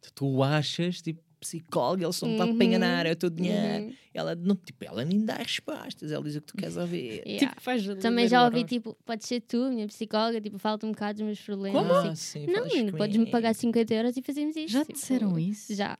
Tu, 0.00 0.12
tu 0.14 0.42
achas, 0.42 1.00
tipo, 1.00 1.22
psicóloga, 1.38 2.04
eles 2.04 2.14
são 2.16 2.28
Uhum. 2.28 2.56
para 2.56 2.64
enganar, 2.64 3.04
é 3.06 3.12
o 3.12 3.16
teu 3.16 3.28
dinheiro. 3.30 3.84
Uhum. 3.86 3.94
Ela, 4.14 4.34
não, 4.36 4.54
tipo, 4.54 4.84
ela 4.84 5.04
nem 5.04 5.24
dá 5.24 5.34
respostas, 5.36 6.12
ela 6.12 6.22
diz 6.22 6.36
o 6.36 6.40
que 6.40 6.46
tu 6.48 6.56
queres 6.56 6.76
ouvir. 6.76 7.22
Yeah. 7.26 7.48
Tipo, 7.48 7.60
faz 7.60 7.84
Também 8.00 8.28
já 8.28 8.44
ouvi, 8.44 8.62
tipo, 8.64 8.96
pode 9.04 9.24
ser 9.26 9.40
tu, 9.40 9.68
minha 9.70 9.86
psicóloga, 9.88 10.40
tipo, 10.40 10.58
fala-te 10.58 10.86
um 10.86 10.90
bocado 10.92 11.18
dos 11.18 11.26
meus 11.26 11.40
problemas. 11.40 11.82
Ah, 11.84 12.10
assim. 12.10 12.46
sim, 12.46 12.52
Não, 12.52 12.92
podes-me 12.96 13.26
pagar 13.30 13.54
50 13.54 13.92
euros 13.94 14.16
e 14.16 14.22
fazemos 14.22 14.56
isto. 14.56 14.70
Já 14.72 14.80
tipo, 14.84 14.92
disseram 14.92 15.36
isso? 15.38 15.74
Já. 15.74 15.98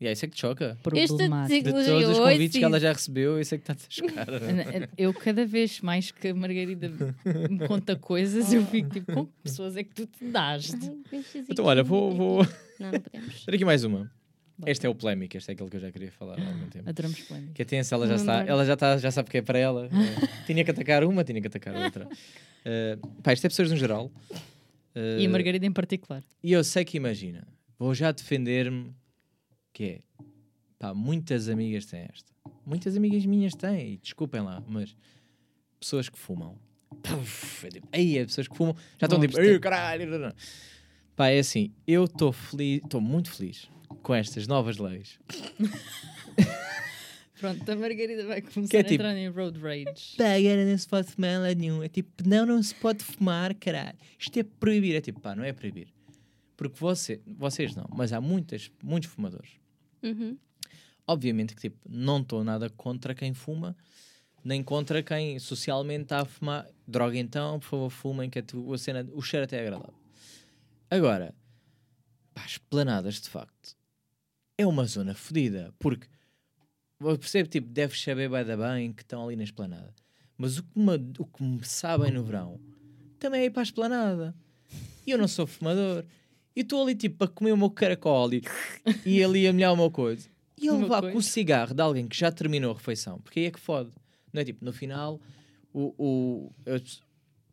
E 0.00 0.06
aí, 0.06 0.12
isso 0.12 0.24
é 0.24 0.28
que 0.28 0.34
te 0.36 0.40
choca. 0.40 0.78
Este 0.94 1.08
Problemático. 1.08 1.64
De 1.64 1.72
todos 1.72 2.08
os 2.08 2.18
convites 2.18 2.56
que 2.56 2.64
ela 2.64 2.78
já 2.78 2.92
recebeu, 2.92 3.40
isso 3.40 3.54
é 3.54 3.58
que 3.58 3.70
está 3.70 3.72
a 3.72 3.90
chocar. 3.90 4.28
Eu 4.96 5.12
cada 5.12 5.44
vez 5.44 5.80
mais 5.80 6.12
que 6.12 6.28
a 6.28 6.34
Margarida 6.34 6.88
me 7.50 7.66
conta 7.66 7.96
coisas, 7.96 8.52
eu 8.52 8.64
fico 8.66 8.90
tipo, 8.90 9.12
com 9.12 9.26
que 9.26 9.32
pessoas 9.42 9.76
é 9.76 9.82
que 9.82 9.94
tu 9.94 10.06
te 10.06 10.30
fazer 10.30 11.46
então, 11.48 11.64
olha, 11.64 11.82
vou, 11.82 12.14
vou. 12.14 12.46
Não, 12.78 12.92
não 12.92 13.00
podemos. 13.00 13.44
Ter 13.44 13.54
aqui 13.54 13.64
mais 13.64 13.82
uma. 13.82 14.10
Bora. 14.56 14.72
Este 14.72 14.86
é 14.86 14.88
o 14.88 14.94
polémico, 14.94 15.36
este 15.36 15.50
é 15.50 15.54
aquilo 15.54 15.70
que 15.70 15.76
eu 15.76 15.80
já 15.80 15.90
queria 15.92 16.10
falar 16.10 16.38
há 16.38 16.46
algum 16.46 16.68
tempo. 16.68 16.88
Adoramos 16.88 17.20
polémica. 17.20 17.52
Que 17.54 17.62
é 17.62 17.64
tenso, 17.64 17.94
ela 17.94 18.06
já 18.08 18.16
está, 18.16 18.44
ela 18.44 18.64
já 18.64 18.74
está, 18.74 18.98
já 18.98 19.10
sabe 19.10 19.30
que 19.30 19.38
é 19.38 19.42
para 19.42 19.58
ela. 19.58 19.86
Eh, 19.86 20.26
tinha 20.46 20.64
que 20.64 20.70
atacar 20.70 21.04
uma, 21.04 21.22
tinha 21.22 21.40
que 21.40 21.46
atacar 21.46 21.74
outra. 21.76 22.08
Eh, 22.64 22.98
pá, 23.22 23.32
isto 23.32 23.44
é 23.44 23.48
pessoas 23.48 23.70
no 23.70 23.76
geral. 23.76 24.10
Eh, 24.96 25.18
E 25.20 25.26
a 25.26 25.28
Margarida 25.28 25.64
em 25.64 25.72
particular. 25.72 26.24
E 26.42 26.52
eu 26.52 26.64
sei 26.64 26.84
que 26.84 26.96
imagina, 26.96 27.46
vou 27.78 27.94
já 27.94 28.10
defender-me 28.12 28.94
que 29.72 29.84
é 29.84 30.00
pá, 30.78 30.92
muitas 30.94 31.48
amigas 31.48 31.86
têm 31.86 32.06
esta. 32.12 32.32
Muitas 32.66 32.96
amigas 32.96 33.24
minhas 33.24 33.54
têm, 33.54 33.94
e 33.94 33.96
desculpem 33.98 34.40
lá, 34.42 34.62
mas 34.68 34.94
pessoas 35.80 36.08
que 36.08 36.18
fumam. 36.18 36.58
Puf, 37.02 37.66
é 37.66 37.70
tipo, 37.70 37.88
aí 37.92 38.18
é 38.18 38.24
pessoas 38.24 38.48
que 38.48 38.56
fumam, 38.56 38.74
já 38.98 39.06
estão 39.06 39.20
tipo. 39.20 39.38
"Ei, 39.40 39.58
caralho. 39.60 40.06
não, 40.10 40.18
não." 40.18 40.32
Pá, 41.16 41.28
é 41.28 41.38
assim, 41.38 41.72
eu 41.86 42.04
estou 42.04 42.32
feliz, 42.32 42.80
estou 42.84 43.00
muito 43.00 43.30
feliz 43.30 43.68
com 44.02 44.14
estas 44.14 44.46
novas 44.46 44.78
leis. 44.78 45.18
Pronto, 47.40 47.70
a 47.70 47.76
Margarida 47.76 48.26
vai 48.26 48.42
começar 48.42 48.68
Que 48.68 48.76
é 48.78 48.80
a 48.80 48.82
tipo- 48.84 48.94
entrar 48.94 49.16
em 49.16 49.28
road 49.28 49.58
rage. 49.60 50.16
Pá, 50.16 50.32
agora 50.34 50.64
não 50.64 50.76
se 50.76 50.88
pode 50.88 51.08
fumar 51.12 51.40
lá 51.40 51.54
nenhum. 51.54 51.82
É 51.84 51.88
tipo, 51.88 52.10
não, 52.28 52.44
não 52.44 52.60
se 52.62 52.74
pode 52.74 53.04
fumar, 53.04 53.54
caralho. 53.54 53.96
Isto 54.18 54.40
é 54.40 54.42
proibir. 54.42 54.96
É 54.96 55.00
tipo, 55.00 55.20
pá, 55.20 55.36
não 55.36 55.44
é 55.44 55.52
proibir. 55.52 55.88
Porque 56.58 56.76
você, 56.80 57.22
vocês 57.24 57.74
não, 57.76 57.86
mas 57.94 58.12
há 58.12 58.20
muitas, 58.20 58.68
muitos 58.82 59.08
fumadores. 59.08 59.52
Uhum. 60.02 60.36
Obviamente 61.06 61.54
que, 61.54 61.60
tipo, 61.60 61.78
não 61.88 62.20
estou 62.20 62.42
nada 62.42 62.68
contra 62.68 63.14
quem 63.14 63.32
fuma, 63.32 63.76
nem 64.44 64.60
contra 64.62 65.00
quem 65.00 65.38
socialmente 65.38 66.02
está 66.02 66.20
a 66.20 66.24
fumar. 66.24 66.68
Droga 66.86 67.16
então, 67.16 67.60
por 67.60 67.66
favor, 67.68 67.90
fumem, 67.90 68.28
que 68.28 68.40
a, 68.40 68.42
tu- 68.42 68.74
a 68.74 68.76
cena, 68.76 69.08
o 69.14 69.22
cheiro 69.22 69.44
até 69.44 69.56
é 69.58 69.60
agradável. 69.60 69.94
Agora, 70.90 71.32
pá, 72.34 72.44
esplanadas, 72.44 73.20
de 73.20 73.28
facto, 73.28 73.76
é 74.58 74.66
uma 74.66 74.84
zona 74.84 75.14
fodida, 75.14 75.72
porque 75.78 76.08
eu 77.00 77.16
percebo, 77.16 77.48
tipo, 77.48 77.68
deves 77.68 78.02
saber 78.02 78.28
bem 78.28 78.44
da 78.44 78.56
bem 78.56 78.92
que 78.92 79.02
estão 79.02 79.24
ali 79.24 79.36
na 79.36 79.44
esplanada. 79.44 79.94
Mas 80.36 80.58
o 80.58 80.64
que, 80.64 80.76
me, 80.78 80.94
o 81.20 81.24
que 81.24 81.42
me 81.42 81.64
sabem 81.64 82.10
no 82.10 82.24
verão 82.24 82.60
também 83.20 83.42
é 83.42 83.44
ir 83.44 83.50
para 83.50 83.62
a 83.62 83.64
esplanada. 83.64 84.34
E 85.06 85.12
eu 85.12 85.18
não 85.18 85.28
sou 85.28 85.46
fumador. 85.46 86.04
E 86.58 86.62
estou 86.62 86.82
ali, 86.82 86.96
tipo, 86.96 87.22
a 87.24 87.28
comer 87.28 87.52
o 87.52 87.56
meu 87.56 87.70
caracol 87.70 88.32
e, 88.34 88.42
e 89.06 89.22
ali 89.22 89.46
a 89.46 89.52
molhar 89.52 89.72
o 89.72 89.76
meu 89.76 89.90
coisa. 89.92 90.28
E 90.60 90.66
ele 90.66 90.78
levar 90.78 91.02
com 91.12 91.16
o 91.18 91.22
cigarro 91.22 91.72
de 91.72 91.80
alguém 91.80 92.08
que 92.08 92.16
já 92.18 92.32
terminou 92.32 92.72
a 92.72 92.74
refeição. 92.74 93.20
Porque 93.20 93.38
aí 93.38 93.46
é 93.46 93.50
que 93.52 93.60
fode. 93.60 93.90
Não 94.32 94.42
é 94.42 94.44
tipo, 94.44 94.64
no 94.64 94.72
final, 94.72 95.20
o, 95.72 95.94
o, 95.96 96.52
as 96.66 97.00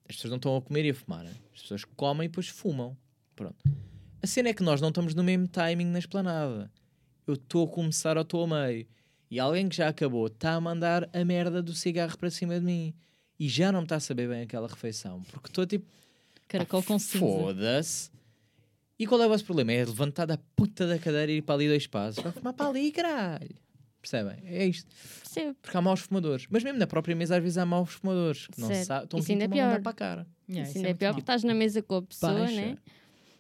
as 0.09 0.15
pessoas 0.15 0.29
não 0.31 0.37
estão 0.37 0.55
a 0.57 0.61
comer 0.61 0.85
e 0.85 0.89
a 0.89 0.93
fumar. 0.95 1.23
né? 1.23 1.31
As 1.53 1.61
pessoas 1.61 1.83
comem 1.95 2.25
e 2.25 2.29
depois 2.29 2.47
fumam. 2.47 2.97
Pronto. 3.35 3.55
A 4.23 4.27
cena 4.27 4.49
é 4.49 4.53
que 4.55 4.63
nós 4.63 4.81
não 4.81 4.89
estamos 4.89 5.13
no 5.13 5.23
mesmo 5.23 5.47
timing 5.47 5.85
na 5.85 5.99
esplanada. 5.99 6.71
Eu 7.27 7.35
estou 7.35 7.65
a 7.67 7.69
começar 7.69 8.17
ou 8.17 8.23
estou 8.23 8.43
a 8.43 8.47
meio. 8.67 8.87
E 9.29 9.39
alguém 9.39 9.69
que 9.69 9.75
já 9.75 9.87
acabou 9.89 10.25
está 10.27 10.53
a 10.53 10.61
mandar 10.61 11.07
a 11.13 11.23
merda 11.25 11.61
do 11.61 11.73
cigarro 11.75 12.17
para 12.17 12.31
cima 12.31 12.59
de 12.59 12.65
mim. 12.65 12.93
E 13.39 13.47
já 13.47 13.71
não 13.71 13.81
me 13.81 13.85
está 13.85 13.97
a 13.97 13.99
saber 13.99 14.27
bem 14.29 14.41
aquela 14.41 14.67
refeição. 14.67 15.21
Porque 15.31 15.47
estou 15.49 15.65
tipo. 15.65 15.85
Caracol 16.47 16.79
"Ah, 16.79 16.83
com. 16.83 16.99
Foda-se. 16.99 18.14
E 18.97 19.05
qual 19.05 19.21
é 19.21 19.25
o 19.25 19.29
vosso 19.29 19.43
problema? 19.45 19.71
É 19.73 19.84
levantar 19.86 20.25
da 20.25 20.38
puta 20.55 20.88
da 20.88 20.97
cadeira 20.97 21.31
e 21.31 21.38
ir 21.38 21.41
para 21.41 21.55
ali 21.55 21.67
dois 21.67 21.86
passos. 21.88 22.23
Vai 22.23 22.31
fumar 22.31 22.53
para 22.53 22.69
ali, 22.69 22.91
caralho. 22.91 23.55
Percebem? 24.01 24.38
É 24.45 24.65
isto. 24.65 24.89
Percebo. 25.23 25.55
Porque 25.62 25.75
há 25.75 25.81
maus 25.81 25.99
fumadores. 26.01 26.45
Mas 26.49 26.63
mesmo 26.63 26.79
na 26.79 26.88
própria 26.88 27.15
mesa, 27.15 27.36
às 27.38 27.41
vezes 27.43 27.58
há 27.58 27.65
maus 27.65 27.91
fumadores. 27.91 28.47
Que 28.47 28.62
não 28.62 28.67
Certo. 28.67 28.86
sabem. 28.86 29.03
Estão 29.05 29.19
ainda 29.34 29.45
é 29.45 29.47
pior. 29.47 29.81
para 29.81 29.91
a 29.91 29.93
cara. 29.95 30.27
Yeah, 30.47 30.62
Isso 30.62 30.69
isso 30.69 30.77
ainda 30.77 30.88
é 30.89 30.91
muito 30.91 30.99
pior 30.99 31.08
mau. 31.10 31.13
porque 31.15 31.21
estás 31.23 31.43
na 31.43 31.53
mesa 31.53 31.81
com 31.81 31.95
a 31.95 32.01
pessoa, 32.03 32.34
Baixa. 32.34 32.55
né? 32.55 32.77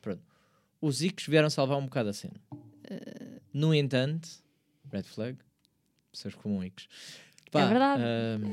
Pronto. 0.01 0.21
Os 0.81 1.01
Icos 1.03 1.27
vieram 1.27 1.49
salvar 1.49 1.77
um 1.77 1.83
bocado 1.85 2.09
a 2.09 2.13
cena. 2.13 2.33
No 3.53 3.73
entanto, 3.73 4.27
red 4.91 5.03
flag, 5.03 5.37
pessoas 6.11 6.35
como 6.35 6.63
Icos. 6.63 6.87
É 7.53 7.65
verdade. 7.65 8.03
ahm, 8.03 8.51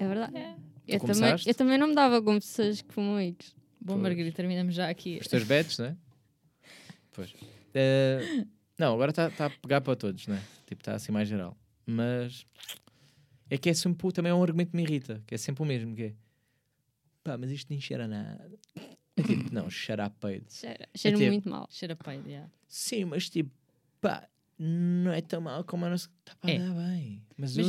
É 0.00 0.06
verdade. 0.08 0.32
Eu 0.86 1.00
também, 1.00 1.34
eu 1.46 1.54
também 1.54 1.78
não 1.78 1.86
me 1.88 1.94
dava 1.94 2.20
com 2.20 2.34
pessoas 2.34 2.82
que 2.82 2.92
fumam 2.92 3.20
Icos. 3.20 3.54
Bom, 3.80 3.94
Pois. 3.94 4.02
Margarida, 4.02 4.32
terminamos 4.36 4.74
já 4.74 4.88
aqui. 4.90 5.18
os 5.20 5.26
teus 5.28 5.44
betos, 5.44 5.78
né? 5.78 5.96
Pois. 7.12 7.34
Ah, 7.74 8.44
não, 8.78 8.94
agora 8.94 9.10
está 9.10 9.30
tá 9.30 9.46
a 9.46 9.50
pegar 9.50 9.80
para 9.80 9.96
todos, 9.96 10.26
né? 10.26 10.42
Tipo, 10.66 10.80
está 10.82 10.94
assim 10.94 11.12
mais 11.12 11.28
geral. 11.28 11.56
Mas 11.86 12.46
é 13.50 13.58
que 13.58 13.68
é 13.70 13.74
sempre, 13.74 14.12
também 14.12 14.30
é 14.30 14.34
um 14.34 14.42
argumento 14.42 14.70
que 14.70 14.76
me 14.76 14.82
irrita, 14.82 15.22
que 15.26 15.34
é 15.34 15.38
sempre 15.38 15.62
o 15.62 15.66
mesmo, 15.66 15.94
que 15.94 16.02
é 16.04 16.14
pá, 17.22 17.36
mas 17.38 17.50
isto 17.50 17.68
nem 17.70 17.80
cheira 17.80 18.04
a 18.04 18.08
nada. 18.08 18.50
É 19.16 19.22
tipo, 19.22 19.52
não, 19.52 19.68
cheira 19.70 20.06
a 20.06 20.10
peido. 20.10 20.46
Cheira, 20.50 20.88
cheira 20.94 21.16
tipo- 21.16 21.30
muito 21.30 21.48
mal. 21.48 21.68
Cheira 21.70 21.94
a 21.94 21.96
peido, 21.96 22.28
yeah. 22.28 22.50
Sim, 22.66 23.04
mas 23.04 23.28
tipo, 23.28 23.50
pá, 24.00 24.26
não 24.58 25.12
é 25.12 25.20
tão 25.20 25.40
mal 25.40 25.62
como 25.64 25.84
a 25.84 25.90
nossa. 25.90 26.08
Está 26.20 26.34
para 26.36 26.50
É. 26.50 26.58
bem. 26.58 27.22
Mas 27.36 27.56
eu- 27.56 27.64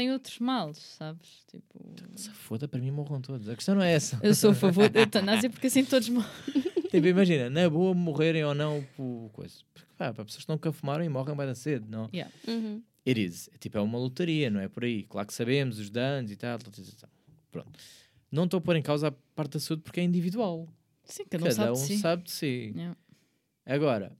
Tem 0.00 0.10
outros 0.10 0.38
males, 0.38 0.78
sabes? 0.78 1.44
Tipo, 1.46 1.78
Se 2.16 2.30
foda, 2.30 2.66
para 2.66 2.80
mim 2.80 2.90
morram 2.90 3.20
todos. 3.20 3.46
A 3.50 3.54
questão 3.54 3.74
não 3.74 3.82
é 3.82 3.92
essa. 3.92 4.18
eu 4.22 4.34
sou 4.34 4.52
a 4.52 4.54
favor 4.54 4.88
da 4.88 5.00
eutanásia 5.00 5.50
porque 5.50 5.66
assim 5.66 5.84
todos 5.84 6.08
morrem. 6.08 6.30
tipo, 6.90 7.06
imagina, 7.06 7.50
na 7.50 7.68
boa 7.68 7.92
morrerem 7.92 8.42
ou 8.42 8.54
não 8.54 8.82
por 8.96 9.28
coisa. 9.34 9.56
Porque, 9.74 9.86
pá, 9.98 10.10
para 10.14 10.24
pessoas 10.24 10.46
que 10.46 10.50
nunca 10.50 10.72
fumaram 10.72 11.04
e 11.04 11.08
morrem 11.10 11.36
bem 11.36 11.44
da 11.48 11.54
cedo, 11.54 11.84
não? 11.86 12.08
Yeah. 12.14 12.32
Uhum. 12.48 12.82
It 13.06 13.22
is. 13.22 13.50
É, 13.52 13.58
tipo, 13.58 13.76
é 13.76 13.80
uma 13.82 13.98
lotaria, 13.98 14.48
não 14.48 14.58
é 14.58 14.68
por 14.70 14.84
aí. 14.84 15.02
Claro 15.02 15.26
que 15.28 15.34
sabemos 15.34 15.78
os 15.78 15.90
danos 15.90 16.30
e 16.30 16.36
tal, 16.36 16.58
tal, 16.58 16.72
tal, 16.72 16.84
tal. 16.98 17.10
Pronto. 17.52 17.78
Não 18.32 18.44
estou 18.44 18.56
a 18.56 18.60
pôr 18.62 18.76
em 18.76 18.82
causa 18.82 19.08
a 19.08 19.12
parte 19.34 19.52
da 19.52 19.60
saúde 19.60 19.82
porque 19.82 20.00
é 20.00 20.02
individual. 20.02 20.66
Sim, 21.04 21.24
cada 21.28 21.44
um 21.44 21.46
Cada 21.46 21.54
sabe 21.56 21.70
um 21.72 21.74
de 21.74 21.80
si. 21.80 21.98
sabe 21.98 22.22
de 22.22 22.30
si. 22.30 22.72
Yeah. 22.74 22.96
Agora, 23.66 24.16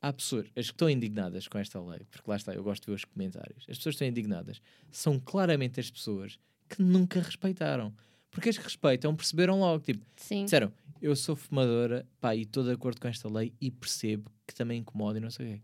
há 0.00 0.12
pessoas, 0.12 0.46
as 0.56 0.66
que 0.66 0.72
estão 0.72 0.88
indignadas 0.90 1.48
com 1.48 1.58
esta 1.58 1.80
lei, 1.80 2.00
porque 2.10 2.28
lá 2.30 2.36
está, 2.36 2.52
eu 2.54 2.62
gosto 2.62 2.82
de 2.84 2.86
ver 2.90 2.94
os 2.94 3.04
comentários. 3.04 3.60
As 3.68 3.76
pessoas 3.78 3.94
que 3.94 4.04
estão 4.04 4.08
indignadas 4.08 4.60
são 4.90 5.18
claramente 5.18 5.80
as 5.80 5.90
pessoas 5.90 6.38
que 6.68 6.82
nunca 6.82 7.20
respeitaram. 7.20 7.92
Porque 8.30 8.50
as 8.50 8.58
que 8.58 8.64
respeitam 8.64 9.14
perceberam 9.16 9.58
logo, 9.60 9.82
tipo, 9.82 10.04
Sim. 10.16 10.44
disseram, 10.44 10.70
eu 11.00 11.16
sou 11.16 11.34
fumadora, 11.34 12.06
pá, 12.20 12.34
e 12.36 12.42
estou 12.42 12.62
de 12.64 12.70
acordo 12.70 13.00
com 13.00 13.08
esta 13.08 13.32
lei 13.32 13.52
e 13.60 13.70
percebo 13.70 14.30
que 14.46 14.54
também 14.54 14.80
incomoda 14.80 15.18
e 15.18 15.20
não 15.22 15.30
sei 15.30 15.46
o 15.46 15.52
quê. 15.54 15.62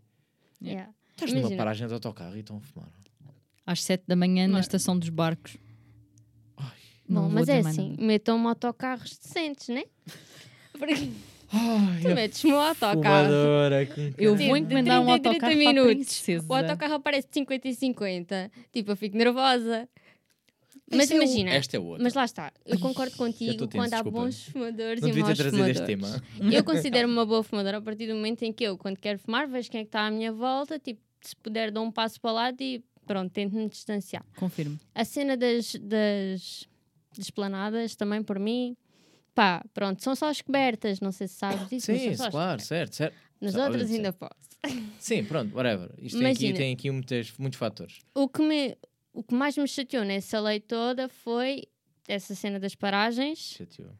Yeah. 0.61 0.93
Estás 1.11 1.31
numa 1.33 1.55
paragem 1.55 1.87
de 1.87 1.93
autocarro 1.93 2.35
e 2.35 2.39
estão 2.39 2.57
a 2.57 2.61
fumar. 2.61 2.89
Às 3.65 3.83
7 3.83 4.05
da 4.07 4.15
manhã 4.15 4.47
na 4.47 4.53
Mas- 4.53 4.65
estação 4.65 4.97
dos 4.97 5.09
barcos. 5.09 5.55
Ai. 6.57 6.71
Não 7.07 7.23
Bom, 7.23 7.27
vou 7.29 7.39
mas 7.39 7.49
é 7.49 7.51
dizer 7.57 7.63
mais 7.63 7.77
assim, 7.77 7.89
nada. 7.91 8.03
metam 8.03 8.47
autocarros 8.47 9.17
decentes, 9.17 9.67
né? 9.69 9.83
Porque 10.73 11.11
Ai, 11.53 12.01
tu 12.01 12.09
metes-me 12.15 12.51
o 12.53 12.57
autocarro. 12.59 13.31
Eu 14.17 14.35
vou 14.35 14.57
encomendar 14.57 15.01
um 15.01 15.05
30 15.05 15.17
em 15.17 15.21
30 15.21 15.29
autocarro 15.29 15.39
para 15.39 15.69
a 15.69 15.73
minutos. 15.73 15.93
princesa. 15.95 16.45
O 16.49 16.53
autocarro 16.55 16.93
aparece 16.95 17.27
de 17.27 17.33
50 17.35 17.67
e 17.67 17.75
50. 17.75 18.51
Tipo, 18.71 18.91
eu 18.91 18.95
fico 18.97 19.15
nervosa. 19.17 19.87
Mas 20.91 21.09
é 21.09 21.13
o- 21.15 21.17
imagina, 21.17 21.51
Esta 21.51 21.77
é 21.77 21.79
outra. 21.79 22.03
mas 22.03 22.13
lá 22.13 22.25
está, 22.25 22.51
eu 22.65 22.77
concordo 22.77 23.15
contigo 23.15 23.65
tenso, 23.65 23.69
quando 23.69 23.93
há 23.93 23.97
desculpa. 23.97 24.19
bons 24.19 24.43
fumadores 24.47 25.01
não 25.01 25.09
e 25.09 25.13
maus 25.13 25.37
trazido 25.37 25.67
este 25.69 25.85
fumadores. 25.85 26.21
tema. 26.39 26.51
Eu 26.51 26.63
considero-me 26.63 27.13
uma 27.13 27.25
boa 27.25 27.41
fumadora 27.43 27.77
a 27.77 27.81
partir 27.81 28.07
do 28.07 28.13
momento 28.15 28.43
em 28.43 28.51
que 28.53 28.63
eu, 28.65 28.77
quando 28.77 28.97
quero 28.97 29.17
fumar, 29.17 29.47
vejo 29.47 29.71
quem 29.71 29.79
é 29.81 29.83
que 29.83 29.87
está 29.87 30.01
à 30.05 30.11
minha 30.11 30.31
volta, 30.31 30.77
tipo, 30.77 31.01
se 31.21 31.35
puder 31.37 31.71
dou 31.71 31.83
um 31.85 31.91
passo 31.91 32.19
para 32.21 32.31
o 32.31 32.33
lado 32.35 32.61
e 32.61 32.83
pronto, 33.07 33.31
tento-me 33.31 33.67
distanciar. 33.69 34.23
Confirmo. 34.35 34.79
A 34.93 35.03
cena 35.05 35.35
das, 35.35 35.73
das 35.81 36.67
desplanadas 37.17 37.95
também 37.95 38.21
por 38.21 38.37
mim, 38.37 38.75
pá, 39.33 39.63
pronto, 39.73 40.03
são 40.03 40.15
só 40.15 40.29
as 40.29 40.41
cobertas, 40.41 40.99
não 40.99 41.11
sei 41.11 41.27
se 41.27 41.35
sabes 41.35 41.67
disso, 41.69 41.85
Sim, 41.87 42.09
as 42.09 42.27
claro, 42.29 42.61
certo, 42.61 42.95
certo. 42.95 43.15
Nas 43.41 43.53
Só- 43.53 43.65
outras 43.65 43.91
ainda 43.91 44.13
posso. 44.13 44.33
Sim, 44.99 45.23
pronto, 45.25 45.53
whatever. 45.55 45.91
Isto 45.97 46.19
tem 46.19 46.27
aqui, 46.31 46.53
tem 46.53 46.73
aqui 46.73 46.89
muitos, 46.91 47.37
muitos 47.37 47.59
fatores. 47.59 47.99
O 48.15 48.29
que, 48.29 48.41
me, 48.41 48.77
o 49.11 49.21
que 49.23 49.33
mais 49.33 49.57
me 49.57 49.67
chateou 49.67 50.05
nessa 50.05 50.39
lei 50.39 50.59
toda 50.61 51.09
foi 51.09 51.63
essa 52.07 52.33
cena 52.35 52.59
das 52.59 52.73
paragens, 52.75 53.39
Chateou. 53.57 53.91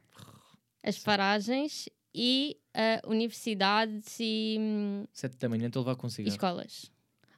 as 0.82 0.98
paragens 1.00 1.90
e 2.16 2.58
a 2.74 3.02
universidades 3.08 4.18
e, 4.20 4.58
hum, 4.60 5.06
Sete 5.12 5.38
da 5.38 5.50
manhã 5.50 5.68
estou 5.68 5.82
a 5.82 5.86
levar 5.86 5.96
com 5.98 6.10
cigarro. 6.10 6.34
escolas. 6.34 6.92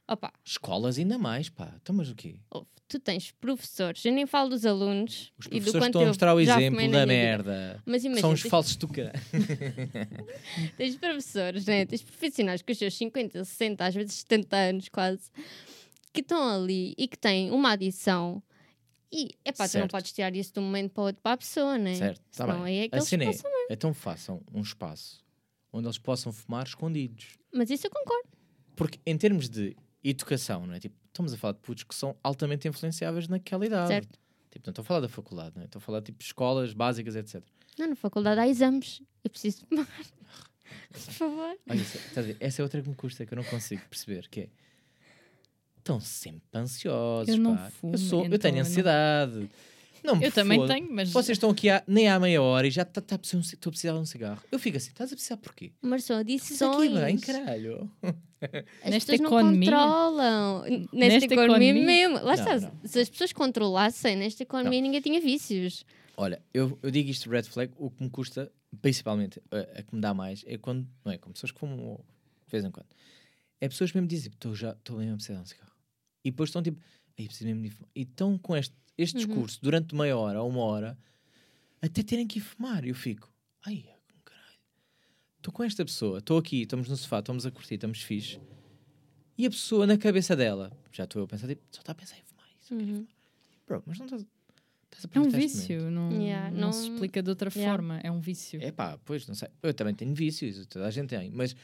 Opa, 0.08 0.32
Escolas 0.44 0.98
ainda 0.98 1.18
mais, 1.18 1.48
pá. 1.48 1.72
Então, 1.82 1.94
mas 1.94 2.08
o 2.08 2.14
quê? 2.14 2.36
ouve, 2.50 2.68
tu 2.88 3.00
tens 3.00 3.32
professores, 3.32 4.04
eu 4.04 4.12
nem 4.12 4.26
falo 4.26 4.50
dos 4.50 4.64
alunos 4.64 5.32
Os 5.38 5.46
e 5.46 5.48
do 5.48 5.54
professores 5.56 5.86
estão 5.86 6.02
a 6.02 6.06
mostrar 6.06 6.34
o 6.34 6.40
exemplo 6.40 6.90
da 6.90 7.04
merda. 7.06 7.82
Mas 7.84 8.04
imagina, 8.04 8.20
São 8.20 8.32
os 8.32 8.42
tens, 8.42 8.50
falsos 8.50 8.76
caralho. 8.76 9.12
tens 10.76 10.96
professores, 10.96 11.66
né? 11.66 11.84
tens 11.86 12.02
profissionais 12.02 12.62
com 12.62 12.70
os 12.70 12.78
seus 12.78 12.96
50, 12.96 13.44
60, 13.44 13.84
às 13.84 13.94
vezes 13.94 14.14
70 14.14 14.56
anos 14.56 14.88
quase, 14.88 15.30
que 16.12 16.20
estão 16.20 16.48
ali 16.48 16.94
e 16.96 17.08
que 17.08 17.18
têm 17.18 17.50
uma 17.50 17.72
adição. 17.72 18.42
E, 19.12 19.30
epá, 19.44 19.68
tu 19.68 19.78
não 19.78 19.88
podes 19.88 20.12
tirar 20.12 20.34
isso 20.34 20.52
de 20.52 20.60
um 20.60 20.64
momento 20.64 20.92
para 20.92 21.02
o 21.02 21.06
outro 21.06 21.22
para 21.22 21.32
a 21.32 21.36
pessoa, 21.36 21.78
né? 21.78 21.94
Certo, 21.94 22.22
está 22.30 22.44
Senão 22.44 22.64
bem. 22.64 22.80
é 22.80 22.88
que 22.88 22.94
a 22.94 22.98
eles 22.98 23.12
é, 23.44 23.72
então 23.72 23.94
façam 23.94 24.42
um 24.52 24.60
espaço 24.60 25.24
onde 25.72 25.86
eles 25.86 25.98
possam 25.98 26.32
fumar 26.32 26.66
escondidos. 26.66 27.38
Mas 27.52 27.70
isso 27.70 27.86
eu 27.86 27.90
concordo. 27.90 28.28
Porque 28.74 28.98
em 29.06 29.16
termos 29.16 29.48
de 29.48 29.76
educação, 30.10 30.66
não 30.66 30.74
é? 30.74 30.80
Tipo, 30.80 30.94
estamos 31.06 31.32
a 31.32 31.36
falar 31.36 31.52
de 31.54 31.60
putos 31.60 31.84
que 31.84 31.94
são 31.94 32.16
altamente 32.22 32.66
influenciáveis 32.68 33.28
naquela 33.28 33.64
idade. 33.66 33.88
Certo. 33.88 34.18
Tipo, 34.50 34.66
não 34.66 34.70
estou 34.70 34.82
a 34.82 34.86
falar 34.86 35.00
da 35.00 35.08
faculdade, 35.08 35.52
não 35.56 35.62
é? 35.62 35.64
Estou 35.66 35.78
a 35.78 35.82
falar 35.82 36.02
tipo 36.02 36.22
escolas 36.22 36.72
básicas, 36.72 37.14
etc. 37.16 37.42
Não, 37.78 37.88
na 37.88 37.96
faculdade 37.96 38.40
há 38.40 38.48
exames. 38.48 39.02
Eu 39.22 39.30
preciso 39.30 39.66
tomar. 39.66 39.86
Por 40.90 40.98
favor. 41.00 41.56
Olha, 41.68 41.76
isso- 41.80 41.98
estás 41.98 42.18
a 42.18 42.22
ver? 42.22 42.36
essa 42.40 42.60
é 42.60 42.62
outra 42.62 42.80
que 42.82 42.88
me 42.88 42.94
custa, 42.94 43.26
que 43.26 43.32
eu 43.32 43.36
não 43.36 43.44
consigo 43.44 43.82
perceber, 43.88 44.28
que 44.28 44.40
é 44.40 44.48
estão 45.78 46.00
sempre 46.00 46.42
ansiosos, 46.54 47.28
Eu 47.28 47.38
não 47.38 47.56
pá. 47.56 47.70
fumo, 47.70 47.94
eu, 47.94 47.98
sou, 47.98 48.20
eu 48.20 48.26
então 48.26 48.38
tenho 48.38 48.56
eu 48.56 48.60
ansiedade. 48.62 49.34
Não 49.34 49.48
me 50.14 50.26
Eu 50.26 50.30
também 50.30 50.58
foda. 50.58 50.74
tenho, 50.74 50.92
mas 50.92 51.10
Vocês 51.10 51.36
estão 51.36 51.50
aqui 51.50 51.68
há, 51.70 51.82
nem 51.86 52.06
há 52.08 52.20
meia 52.20 52.40
hora 52.42 52.66
e 52.66 52.70
já 52.70 52.82
está 52.82 53.00
tá 53.00 53.16
a 53.16 53.18
precisar, 53.18 53.42
ci- 53.42 53.54
estou 53.54 53.70
a 53.70 53.72
precisar 53.72 53.92
de 53.94 53.98
um 53.98 54.04
cigarro. 54.04 54.40
Eu 54.52 54.58
fico 54.58 54.76
assim, 54.76 54.90
estás 54.90 55.10
a 55.12 55.16
precisar 55.16 55.36
porquê? 55.38 55.72
Mas 55.80 56.04
são 56.04 56.22
Precisas 56.22 56.62
aqui 56.62 56.88
bem, 56.90 57.18
caralho. 57.18 57.90
As 58.84 58.90
Nesta 58.90 59.12
pessoas 59.12 59.20
não 59.20 59.26
economia- 59.40 59.70
controlam. 59.72 60.62
Nesta, 60.62 60.96
Nesta 60.96 61.34
economia, 61.34 61.70
economia- 61.70 61.84
mesmo. 62.08 62.14
Lá 62.16 62.36
Não, 62.36 62.54
está. 62.56 62.60
não. 62.60 62.72
Se 62.84 63.00
as 63.00 63.08
pessoas 63.08 63.32
controlassem, 63.32 64.14
nesta 64.16 64.42
economia 64.42 64.80
ninguém 64.80 65.00
tinha 65.00 65.20
vícios. 65.20 65.84
Olha, 66.16 66.40
eu, 66.54 66.78
eu 66.82 66.90
digo 66.90 67.10
isto 67.10 67.28
red 67.28 67.42
flag, 67.44 67.72
o 67.76 67.90
que 67.90 68.02
me 68.02 68.10
custa 68.10 68.50
principalmente, 68.82 69.40
a, 69.50 69.78
a 69.78 69.82
que 69.82 69.94
me 69.94 70.00
dá 70.00 70.12
mais 70.12 70.44
é 70.46 70.58
quando, 70.58 70.86
não 71.04 71.12
é? 71.12 71.16
Com 71.18 71.32
pessoas 71.32 71.50
que 71.50 71.58
fumam 71.58 71.98
de 72.46 72.50
vez 72.50 72.64
em 72.64 72.70
quando. 72.70 72.86
É 73.60 73.68
pessoas 73.68 73.90
que 73.90 73.96
mesmo 73.96 74.08
dizem, 74.08 74.30
estou 74.32 74.54
já, 74.54 74.72
estou 74.72 74.98
mesmo 74.98 75.14
a 75.14 75.16
precisar 75.16 75.34
de 75.36 75.42
um 75.42 75.46
cigarro. 75.46 75.72
E 76.24 76.30
depois 76.30 76.48
estão 76.50 76.62
tipo, 76.62 76.78
aí 77.18 77.26
preciso 77.26 77.46
mesmo 77.46 77.62
de 77.62 77.70
fumar. 77.70 77.90
E 77.94 78.02
estão 78.02 78.36
com 78.38 78.54
este, 78.56 78.74
este 78.98 79.16
Uhum. 79.18 79.26
discurso 79.26 79.58
durante 79.62 79.94
meia 79.94 80.16
hora 80.16 80.42
ou 80.42 80.48
uma 80.48 80.60
hora 80.62 80.98
até 81.80 82.02
terem 82.02 82.26
que 82.26 82.38
ir 82.38 82.42
fumar. 82.42 82.84
Eu 82.86 82.94
fico, 82.94 83.30
ai, 83.64 83.84
caralho. 84.24 84.58
Estou 85.38 85.52
com 85.52 85.62
esta 85.62 85.84
pessoa, 85.84 86.18
estou 86.18 86.38
aqui, 86.38 86.62
estamos 86.62 86.88
no 86.88 86.96
sofá, 86.96 87.18
estamos 87.20 87.44
a 87.46 87.50
curtir, 87.50 87.74
estamos 87.74 88.00
fixe. 88.02 88.40
E 89.38 89.44
a 89.46 89.50
pessoa 89.50 89.86
na 89.86 89.98
cabeça 89.98 90.34
dela, 90.34 90.72
já 90.90 91.04
estou 91.04 91.20
eu 91.20 91.24
a 91.24 91.28
pensar, 91.28 91.46
tipo, 91.48 91.62
só 91.70 91.80
está 91.80 91.92
a 91.92 91.94
pensar 91.94 92.16
em 92.18 92.22
fumar. 92.24 92.48
Isso, 92.60 92.74
Uhum. 92.74 93.06
Bro, 93.66 93.82
mas 93.86 93.98
não 93.98 94.06
estás, 94.06 94.24
estás 94.84 95.04
a 95.04 95.08
É 95.18 95.20
um 95.20 95.28
vício, 95.28 95.90
não, 95.90 96.10
Yeah, 96.12 96.50
não, 96.50 96.60
não- 96.60 96.72
se 96.72 96.88
explica 96.90 97.22
de 97.22 97.28
outra 97.28 97.50
Yeah. 97.54 97.70
forma. 97.76 98.00
É 98.02 98.10
um 98.10 98.20
vício. 98.20 98.60
É 98.62 98.70
pá, 98.72 98.98
pois, 99.04 99.26
não 99.26 99.34
sei. 99.34 99.48
Eu 99.62 99.74
também 99.74 99.94
tenho 99.94 100.14
vícios, 100.14 100.64
toda 100.66 100.86
a 100.86 100.90
gente 100.90 101.10
tem. 101.10 101.30
Mas 101.30 101.54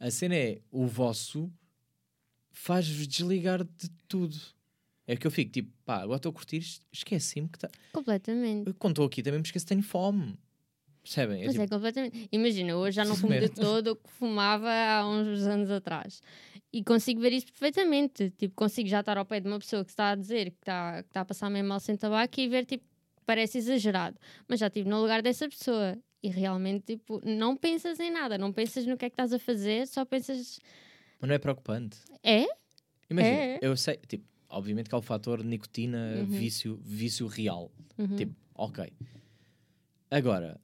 a 0.00 0.10
cena 0.10 0.34
é, 0.34 0.60
o 0.72 0.86
vosso 0.86 1.52
faz-vos 2.50 3.06
desligar 3.06 3.62
de 3.64 3.88
tudo. 4.08 4.36
É 5.06 5.16
que 5.16 5.26
eu 5.26 5.30
fico 5.30 5.52
tipo, 5.52 5.70
pá, 5.84 5.96
agora 6.02 6.16
estou 6.16 6.30
a 6.30 6.32
curtir, 6.32 6.64
esqueci-me 6.92 7.48
que 7.48 7.58
está. 7.58 7.68
Completamente. 7.92 8.72
Quando 8.74 8.92
estou 8.92 9.06
aqui 9.06 9.22
também 9.22 9.40
me 9.40 9.44
esqueço 9.46 9.66
que 9.66 9.68
tenho 9.68 9.82
fome. 9.82 10.38
Percebem? 11.02 11.42
É 11.42 11.46
Mas 11.46 11.56
é 11.56 11.60
tipo, 11.60 11.74
completamente. 11.74 12.28
Imagina, 12.32 12.76
hoje 12.76 12.96
já 12.96 13.04
não 13.04 13.14
fumo 13.14 13.34
de 13.34 13.40
mesmo. 13.40 13.54
todo 13.56 13.88
o 13.88 13.96
que 13.96 14.08
fumava 14.12 14.70
há 14.72 15.06
uns 15.06 15.42
anos 15.42 15.70
atrás. 15.70 16.22
E 16.72 16.82
consigo 16.82 17.20
ver 17.20 17.32
isso 17.34 17.46
perfeitamente. 17.46 18.30
Tipo, 18.30 18.54
consigo 18.54 18.88
já 18.88 19.00
estar 19.00 19.18
ao 19.18 19.26
pé 19.26 19.40
de 19.40 19.46
uma 19.46 19.58
pessoa 19.58 19.84
que 19.84 19.90
está 19.90 20.12
a 20.12 20.14
dizer 20.14 20.50
que 20.50 20.56
está, 20.62 21.02
que 21.02 21.08
está 21.10 21.20
a 21.20 21.24
passar 21.26 21.50
meio 21.50 21.64
mal 21.66 21.78
sem 21.78 21.94
tabaco 21.94 22.40
e 22.40 22.48
ver, 22.48 22.64
tipo, 22.64 22.84
parece 23.26 23.58
exagerado. 23.58 24.16
Mas 24.48 24.58
já 24.60 24.68
estive 24.68 24.88
no 24.88 25.02
lugar 25.02 25.20
dessa 25.20 25.46
pessoa. 25.46 25.98
E 26.22 26.28
realmente, 26.30 26.96
tipo, 26.96 27.20
não 27.22 27.54
pensas 27.54 28.00
em 28.00 28.10
nada. 28.10 28.38
Não 28.38 28.50
pensas 28.50 28.86
no 28.86 28.96
que 28.96 29.04
é 29.04 29.10
que 29.10 29.12
estás 29.12 29.34
a 29.34 29.38
fazer, 29.38 29.86
só 29.86 30.06
pensas... 30.06 30.58
mas 31.20 31.28
não 31.28 31.34
é 31.34 31.38
preocupante. 31.38 31.98
É? 32.22 32.46
Imagina, 33.10 33.36
É. 33.36 33.58
eu 33.60 33.76
sei, 33.76 33.98
tipo, 34.08 34.24
obviamente 34.56 34.88
que 34.88 34.94
há 34.94 34.98
o 34.98 35.02
fator 35.02 35.42
nicotina, 35.44 36.16
Uhum. 36.18 36.26
vício, 36.26 36.80
vício 36.84 37.26
real. 37.26 37.70
Uhum. 37.98 38.16
Tipo, 38.16 38.34
ok. 38.54 38.92
Agora, 40.10 40.60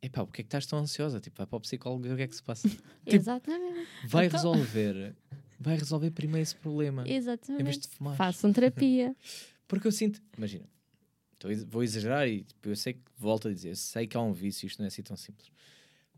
epá, 0.00 0.24
porque 0.24 0.40
é 0.40 0.44
que 0.44 0.48
estás 0.48 0.66
tão 0.66 0.78
ansiosa? 0.78 1.20
Tipo, 1.20 1.38
vai 1.38 1.46
para 1.46 1.56
o 1.56 1.60
psicólogo 1.60 2.02
ver 2.02 2.12
o 2.12 2.16
que 2.16 2.22
é 2.22 2.28
que 2.28 2.36
se 2.36 2.42
passa. 2.42 2.68
Exatamente. 3.06 3.88
Vai 4.06 4.26
Então- 4.26 4.38
resolver. 4.52 5.14
Vai 5.58 5.76
resolver 5.76 6.10
primeiro 6.10 6.42
esse 6.42 6.56
problema. 6.56 7.02
Em 7.02 7.06
vez 7.06 7.18
Exatamente. 7.24 7.80
de 7.80 7.88
fumar. 7.88 8.16
Façam 8.16 8.52
terapia. 8.52 9.14
Porque 9.68 9.86
eu 9.86 9.92
sinto, 9.92 10.20
imagina, 10.36 10.68
vou 11.68 11.82
exagerar 11.82 12.28
e 12.28 12.42
tipo, 12.42 12.68
eu 12.68 12.76
sei 12.76 12.94
que, 12.94 13.00
volto 13.16 13.48
a 13.48 13.52
dizer, 13.52 13.70
eu 13.70 13.76
sei 13.76 14.06
que 14.06 14.16
há 14.16 14.20
um 14.20 14.32
vício, 14.32 14.66
isto 14.66 14.78
não 14.80 14.84
é 14.84 14.88
assim 14.88 15.02
tão 15.02 15.16
simples. 15.16 15.50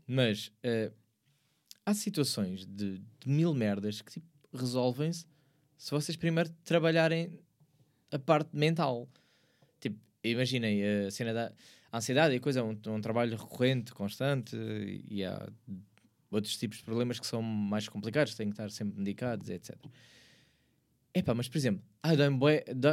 Mas 0.05 0.51
eh, 0.61 0.91
há 1.85 1.93
situações 1.93 2.65
de, 2.65 2.99
de 2.99 3.29
mil 3.29 3.53
merdas 3.53 4.01
que 4.01 4.11
tipo, 4.11 4.27
resolvem-se 4.53 5.25
se 5.85 5.91
vocês 5.91 6.15
primeiro 6.15 6.49
trabalharem 6.63 7.39
a 8.11 8.17
parte 8.17 8.57
mental. 8.57 9.07
Tipo, 9.79 9.99
imaginem 10.23 11.05
a 11.05 11.11
cena 11.11 11.31
da 11.31 11.53
a 11.91 11.97
ansiedade 11.97 12.33
e 12.33 12.37
a 12.37 12.39
coisa, 12.39 12.61
é 12.61 12.63
um, 12.63 12.75
um 12.87 12.99
trabalho 12.99 13.37
recorrente, 13.37 13.93
constante 13.93 14.57
e 15.07 15.23
há 15.23 15.47
outros 16.31 16.57
tipos 16.57 16.79
de 16.79 16.83
problemas 16.83 17.19
que 17.19 17.27
são 17.27 17.39
mais 17.39 17.87
complicados, 17.87 18.33
têm 18.33 18.47
que 18.47 18.53
estar 18.53 18.71
sempre 18.71 18.97
medicados, 18.97 19.47
etc. 19.47 19.77
Epá, 21.13 21.35
mas 21.35 21.47
por 21.47 21.59
exemplo, 21.59 21.85
ah, 22.01 22.15
dói-me 22.15 22.39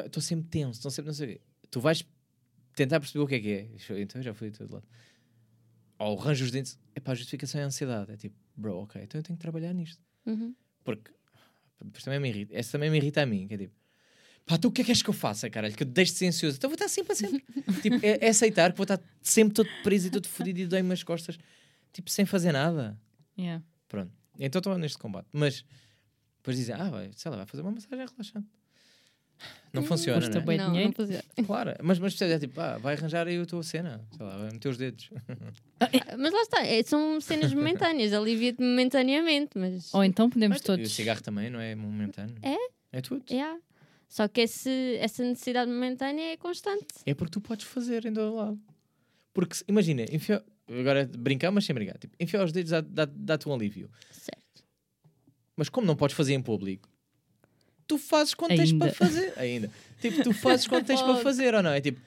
estou 0.04 0.22
sempre 0.22 0.50
tenso, 0.50 0.72
estou 0.72 0.90
sempre 0.90 1.06
não 1.06 1.14
sei 1.14 1.26
o 1.26 1.32
quê. 1.32 1.40
Tu 1.70 1.80
vais 1.80 2.06
tentar 2.76 3.00
perceber 3.00 3.24
o 3.24 3.26
que 3.26 3.34
é 3.36 3.40
que 3.40 3.52
é. 3.52 4.00
Então 4.02 4.20
eu 4.20 4.22
já 4.22 4.34
fui 4.34 4.50
de 4.50 4.58
todo 4.58 4.70
lado. 4.70 4.86
Ou 5.98 6.20
arranjo 6.20 6.44
os 6.44 6.50
dentes. 6.50 6.78
Epá, 6.94 7.12
a 7.12 7.14
justificação 7.14 7.58
é 7.58 7.64
a 7.64 7.68
ansiedade. 7.68 8.12
É 8.12 8.16
tipo, 8.18 8.36
bro, 8.54 8.82
ok, 8.82 9.02
então 9.02 9.18
eu 9.18 9.22
tenho 9.22 9.38
que 9.38 9.42
trabalhar 9.42 9.72
nisto. 9.72 10.04
Uhum. 10.26 10.54
Porque 10.84 11.10
depois 11.80 12.04
também 12.04 12.20
me 12.20 12.28
irrita. 12.28 12.54
Essa 12.54 12.72
também 12.72 12.90
me 12.90 12.96
irrita 12.96 13.22
a 13.22 13.26
mim, 13.26 13.46
que 13.46 13.54
é 13.54 13.58
tipo, 13.58 13.74
pá, 14.46 14.58
tu 14.58 14.68
o 14.68 14.72
que 14.72 14.82
é 14.82 14.84
que 14.84 14.86
queres 14.86 15.02
que 15.02 15.10
eu 15.10 15.14
faça, 15.14 15.48
caralho? 15.50 15.74
Que 15.74 15.82
eu 15.82 15.86
deixe 15.86 16.12
de 16.12 16.18
ser 16.18 16.26
ansioso. 16.26 16.56
Então 16.56 16.68
vou 16.68 16.74
estar 16.74 16.88
sempre 16.88 17.12
a 17.12 17.16
sempre. 17.16 17.44
tipo, 17.82 18.04
é, 18.04 18.18
é 18.20 18.28
aceitar 18.28 18.72
que 18.72 18.78
vou 18.78 18.84
estar 18.84 19.00
sempre 19.20 19.54
todo 19.54 19.68
preso 19.82 20.08
e 20.08 20.10
todo 20.10 20.28
fodido 20.28 20.60
e 20.60 20.66
dói-me 20.66 20.92
as 20.92 21.02
costas, 21.02 21.38
tipo, 21.92 22.10
sem 22.10 22.24
fazer 22.24 22.52
nada. 22.52 22.98
Yeah. 23.38 23.64
Pronto. 23.88 24.12
Então 24.38 24.58
estou 24.58 24.78
neste 24.78 24.98
combate. 24.98 25.28
Mas 25.32 25.64
depois 26.38 26.56
dizem, 26.56 26.74
ah, 26.74 26.90
vai, 26.90 27.10
sei 27.14 27.30
lá, 27.30 27.36
vai 27.38 27.46
fazer 27.46 27.62
uma 27.62 27.70
massagem 27.70 27.98
relaxante. 27.98 28.48
Não 29.72 29.82
funciona, 29.82 30.20
Custa 30.20 30.38
né? 30.38 30.44
bué 30.44 30.56
não, 30.58 30.70
dinheiro. 30.72 30.92
não. 30.98 31.22
Claro, 31.46 31.70
mas, 31.82 31.98
mas 31.98 32.12
percebes, 32.12 32.34
é 32.36 32.38
tipo, 32.38 32.60
ah, 32.60 32.76
vai 32.76 32.94
arranjar 32.94 33.26
aí 33.26 33.38
a 33.40 33.46
tua 33.46 33.62
cena, 33.62 34.00
sei 34.14 34.26
lá, 34.26 34.36
vai 34.36 34.50
meter 34.52 34.68
os 34.68 34.76
dedos. 34.76 35.08
Mas 36.18 36.32
lá 36.32 36.42
está, 36.42 36.64
é- 36.66 36.82
são 36.84 37.20
cenas 37.20 37.52
momentâneas, 37.54 38.12
alivia-te 38.12 38.60
momentaneamente, 38.62 39.58
mas. 39.58 39.92
Ou 39.92 40.04
então 40.04 40.30
podemos 40.30 40.58
E 40.58 40.60
o 40.60 40.64
todos. 40.64 40.92
cigarro 40.92 41.22
também 41.22 41.50
não 41.50 41.58
é 41.58 41.74
momentâneo. 41.74 42.36
É? 42.42 42.56
É 42.92 43.00
tudo. 43.00 43.24
Yeah. 43.30 43.58
Só 44.08 44.28
que 44.28 44.42
esse, 44.42 44.96
essa 45.00 45.24
necessidade 45.24 45.70
momentânea 45.70 46.34
é 46.34 46.36
constante. 46.36 46.86
É 47.06 47.14
porque 47.14 47.32
tu 47.32 47.40
podes 47.40 47.66
fazer 47.66 48.04
em 48.06 48.12
todo 48.12 48.34
lado. 48.36 48.60
Porque, 49.32 49.56
imagina, 49.66 50.04
enfia, 50.12 50.44
agora 50.68 51.10
brincar, 51.18 51.50
mas 51.50 51.64
sem 51.64 51.74
brincar. 51.74 51.96
Tipo, 51.98 52.14
enfiar 52.20 52.44
os 52.44 52.52
dedos 52.52 52.70
dá- 52.70 52.80
dá- 52.82 53.08
dá-te 53.10 53.48
um 53.48 53.54
alívio. 53.54 53.90
Certo. 54.12 54.62
Mas 55.56 55.68
como 55.68 55.86
não 55.86 55.96
podes 55.96 56.14
fazer 56.14 56.34
em 56.34 56.42
público, 56.42 56.88
tu 57.92 57.98
fazes 57.98 58.34
quando 58.34 58.56
tens 58.56 58.72
para 58.72 58.92
fazer. 58.92 59.32
Ainda. 59.38 59.70
Tipo, 60.00 60.22
tu 60.22 60.32
fazes 60.34 60.66
quando 60.66 60.86
tens 60.86 61.02
para 61.02 61.16
fazer, 61.16 61.54
ou 61.54 61.62
não? 61.62 61.70
É 61.70 61.80
tipo, 61.80 62.00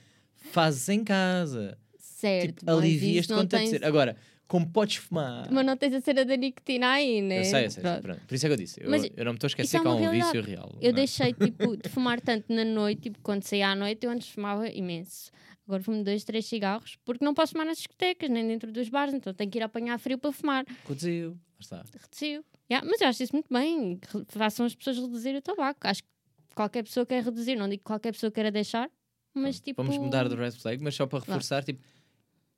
fazes 0.52 0.88
em 0.89 1.04
casa. 1.04 1.78
Certo. 2.00 2.60
Tipo, 2.60 2.71
alivias-te 2.71 3.34
quando 3.34 3.50
tens 3.50 3.69
ser. 3.69 3.86
Agora, 3.86 4.17
como 4.48 4.67
podes 4.67 4.98
fumar. 4.98 5.48
Mas 5.52 5.65
não 5.65 5.78
tens 5.78 5.93
a 5.93 6.02
cena 6.02 6.26
da 6.26 6.36
nicotina 6.36 6.91
aí, 6.91 7.21
né? 7.21 7.39
Eu 7.39 7.45
sei, 7.45 7.65
eu 7.65 7.71
sei. 7.71 7.84
Pronto. 7.84 8.02
Pronto. 8.02 8.21
Por 8.28 8.36
isso 8.36 8.45
é 8.45 8.50
que 8.50 8.54
eu 8.54 8.58
disse. 8.58 8.84
Eu, 8.84 8.89
Mas 8.89 9.04
eu 9.04 9.26
não 9.26 9.34
me 9.34 9.38
estou 9.38 9.48
a 9.48 9.50
esquecer 9.50 9.78
é 9.78 9.80
que 9.80 9.88
há 9.88 9.91
um 9.91 10.00
realidade. 10.00 10.32
vício 10.32 10.50
real. 10.50 10.71
Eu 10.82 10.82
não 10.82 10.89
é? 10.89 10.93
deixei 10.93 11.34
tipo, 11.34 11.78
de 11.78 11.89
fumar 11.89 12.21
tanto 12.21 12.52
na 12.54 12.65
noite, 12.65 13.02
tipo, 13.04 13.19
quando 13.21 13.43
saía 13.43 13.69
à 13.69 13.76
noite, 13.76 14.06
eu 14.06 14.12
antes 14.12 14.30
fumava 14.30 14.67
imenso. 14.69 15.32
Agora 15.67 15.82
fumo 15.82 16.04
dois, 16.04 16.24
três 16.24 16.45
cigarros, 16.45 16.98
porque 17.04 17.26
não 17.26 17.34
posso 17.34 17.54
fumar 17.54 17.65
nas 17.65 17.78
discotecas, 17.78 18.30
nem 18.30 18.48
dentro 18.48 18.71
dos 18.71 18.88
bares, 18.88 19.15
então 19.15 19.34
tenho 19.34 19.50
que 19.50 19.58
ir 19.58 19.63
apanhar 19.63 19.98
frio 19.98 20.17
para 20.17 20.32
fumar. 20.32 20.63
Reduziu. 20.88 21.36
Está. 21.60 21.84
Reduziu. 22.00 22.43
Yeah, 22.69 22.88
mas 22.89 22.99
eu 23.01 23.08
acho 23.08 23.21
isso 23.23 23.34
muito 23.34 23.47
bem. 23.54 23.99
Façam 24.30 24.65
as 24.65 24.73
pessoas 24.75 24.97
reduzir 24.97 25.36
o 25.36 25.41
tabaco. 25.41 25.80
Acho 25.88 26.01
que 26.04 26.10
qualquer 26.56 26.84
pessoa 26.84 27.06
quer 27.06 27.23
reduzir, 27.23 27.56
não 27.56 27.67
digo 27.69 27.80
que 27.80 27.86
qualquer 27.86 28.12
pessoa 28.12 28.32
queira 28.32 28.51
deixar, 28.51 28.89
mas 29.34 29.60
tipo. 29.60 29.84
Vamos 29.84 29.97
mudar 29.97 30.28
do 30.28 30.36
red 30.36 30.51
flag, 30.51 30.82
mas 30.84 30.95
só 30.95 31.06
para 31.06 31.19
reforçar, 31.19 31.63
tipo, 31.63 31.84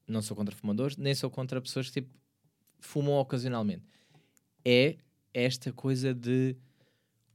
não 0.08 0.22
sou 0.22 0.36
contra 0.38 0.56
fumadores, 0.56 0.96
nem 0.98 1.14
sou 1.14 1.30
contra 1.30 1.60
pessoas 1.62 1.88
que 1.90 2.02
tipo, 2.02 2.14
fumam 2.80 3.16
ocasionalmente. 3.16 3.84
É 4.64 4.98
esta 5.34 5.72
coisa 5.74 6.14
de 6.14 6.56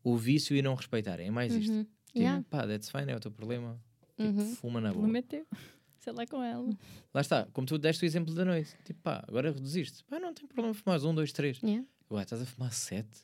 o 0.03 0.17
vício 0.17 0.57
e 0.57 0.63
não 0.63 0.75
respeitarem. 0.75 1.29
É 1.29 1.31
mais 1.31 1.55
isto. 1.55 1.73
Uhum. 1.73 1.85
Tipo, 1.85 1.93
Yeah. 2.15 2.45
pá, 2.51 2.67
that's 2.67 2.91
fine, 2.91 3.11
é 3.11 3.17
o 3.17 3.21
teu 3.21 3.31
problema. 3.31 3.81
Tipo, 4.19 4.23
Uhum. 4.23 4.55
fuma 4.57 4.81
na 4.83 4.93
boa. 4.93 5.03
Não 5.07 5.11
meteu. 5.13 5.47
Sei 5.99 6.13
lá 6.13 6.27
com 6.27 6.43
ela. 6.43 6.69
Lá 7.15 7.21
está, 7.21 7.47
como 7.53 7.67
tu 7.67 7.79
deste 7.79 8.05
o 8.05 8.07
exemplo 8.07 8.35
da 8.35 8.45
noite. 8.45 8.77
Tipo, 8.85 9.01
pá, 9.01 9.25
agora 9.27 9.51
reduziste. 9.53 10.03
Pá, 10.05 10.19
não 10.19 10.35
tem 10.35 10.47
problema 10.47 10.75
fumar 10.75 11.01
um, 11.05 11.15
dois, 11.15 11.33
três. 11.33 11.59
Yeah. 11.63 11.87
Ué, 12.13 12.23
estás 12.23 12.43
a 12.43 12.47
fumar 12.47 12.73
sete? 12.73 13.21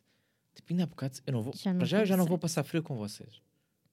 Tipo, 0.55 0.72
ainda 0.72 0.85
há 0.85 0.87
bocado, 0.87 1.18
eu 1.27 1.33
não 1.33 1.42
vou, 1.42 1.53
Já 1.55 1.72
não 1.72 1.79
para 1.81 1.87
já 1.87 2.01
eu 2.01 2.07
já 2.07 2.16
não 2.16 2.24
vou 2.24 2.38
passar 2.38 2.64
frio 2.64 2.83
com 2.83 2.96
vocês. 2.96 3.40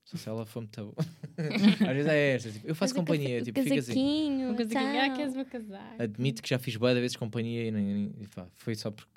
Só 0.04 0.18
se 0.18 0.30
ela 0.30 0.46
for 0.46 0.62
muito 0.62 0.82
boa. 0.84 0.96
Às 1.90 1.94
vezes 1.96 2.08
é 2.12 2.36
esta, 2.36 2.52
tipo, 2.52 2.68
eu 2.68 2.76
faço 2.76 2.94
Fazer 2.94 3.06
companhia, 3.06 3.42
tipo, 3.42 3.62
fica 3.62 3.76
assim. 3.80 3.94
casaquinho, 3.94 4.56
que 4.56 4.66
tal. 4.68 4.86
ah, 4.86 5.10
queres 5.16 5.36
meu 5.36 5.46
casaco? 5.46 5.96
Admito 6.02 6.42
que 6.44 6.50
já 6.50 6.60
fiz 6.60 6.76
boa 6.76 6.94
vezes 6.94 7.18
companhia 7.18 7.66
e, 7.68 7.72
nem, 7.72 7.84
nem- 7.86 8.16
e 8.22 8.28
pá, 8.28 8.48
foi 8.54 8.76
só 8.76 8.92
porque 8.92 9.12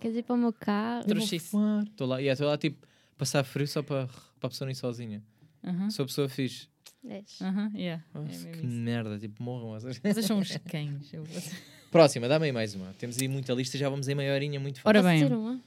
Queres 0.00 0.16
ir 0.16 0.22
para 0.22 0.34
o 0.34 0.38
meu 0.38 0.52
carro? 0.52 1.04
Estou 1.90 2.06
lá, 2.06 2.20
e 2.22 2.26
estou 2.26 2.46
lá 2.48 2.56
tipo 2.58 2.86
passar 3.18 3.44
frio 3.44 3.68
só 3.68 3.82
para, 3.82 4.06
para 4.06 4.46
a 4.46 4.48
pessoa 4.48 4.66
não 4.66 4.72
ir 4.72 4.74
sozinha. 4.76 5.22
Aham, 5.62 5.90
Sou 5.90 6.04
a 6.04 6.06
pessoa 6.06 6.28
fixe. 6.28 6.68
Deixa. 7.02 7.46
aham, 7.46 7.70
yeah. 7.74 8.02
É 8.14 8.18
Nossa, 8.18 8.28
mesmo 8.30 8.52
que 8.52 8.58
isso. 8.58 8.66
merda, 8.66 9.18
tipo, 9.18 9.42
morram. 9.42 9.78
Vocês 9.78 10.24
são 10.26 10.38
uns 10.38 10.56
cães. 10.70 11.12
eu 11.12 11.22
vou- 11.24 11.42
Próxima, 11.90 12.28
dá-me 12.28 12.46
aí 12.46 12.52
mais 12.52 12.74
uma. 12.74 12.92
Temos 12.98 13.18
aí 13.18 13.26
muita 13.28 13.52
lista, 13.52 13.76
já 13.76 13.88
vamos 13.88 14.06
em 14.08 14.14
meia 14.14 14.32
horinha 14.32 14.60
muito 14.60 14.80
fácil. 14.80 14.88
Ora 14.88 15.02
bem. 15.02 15.24
uma? 15.24 15.60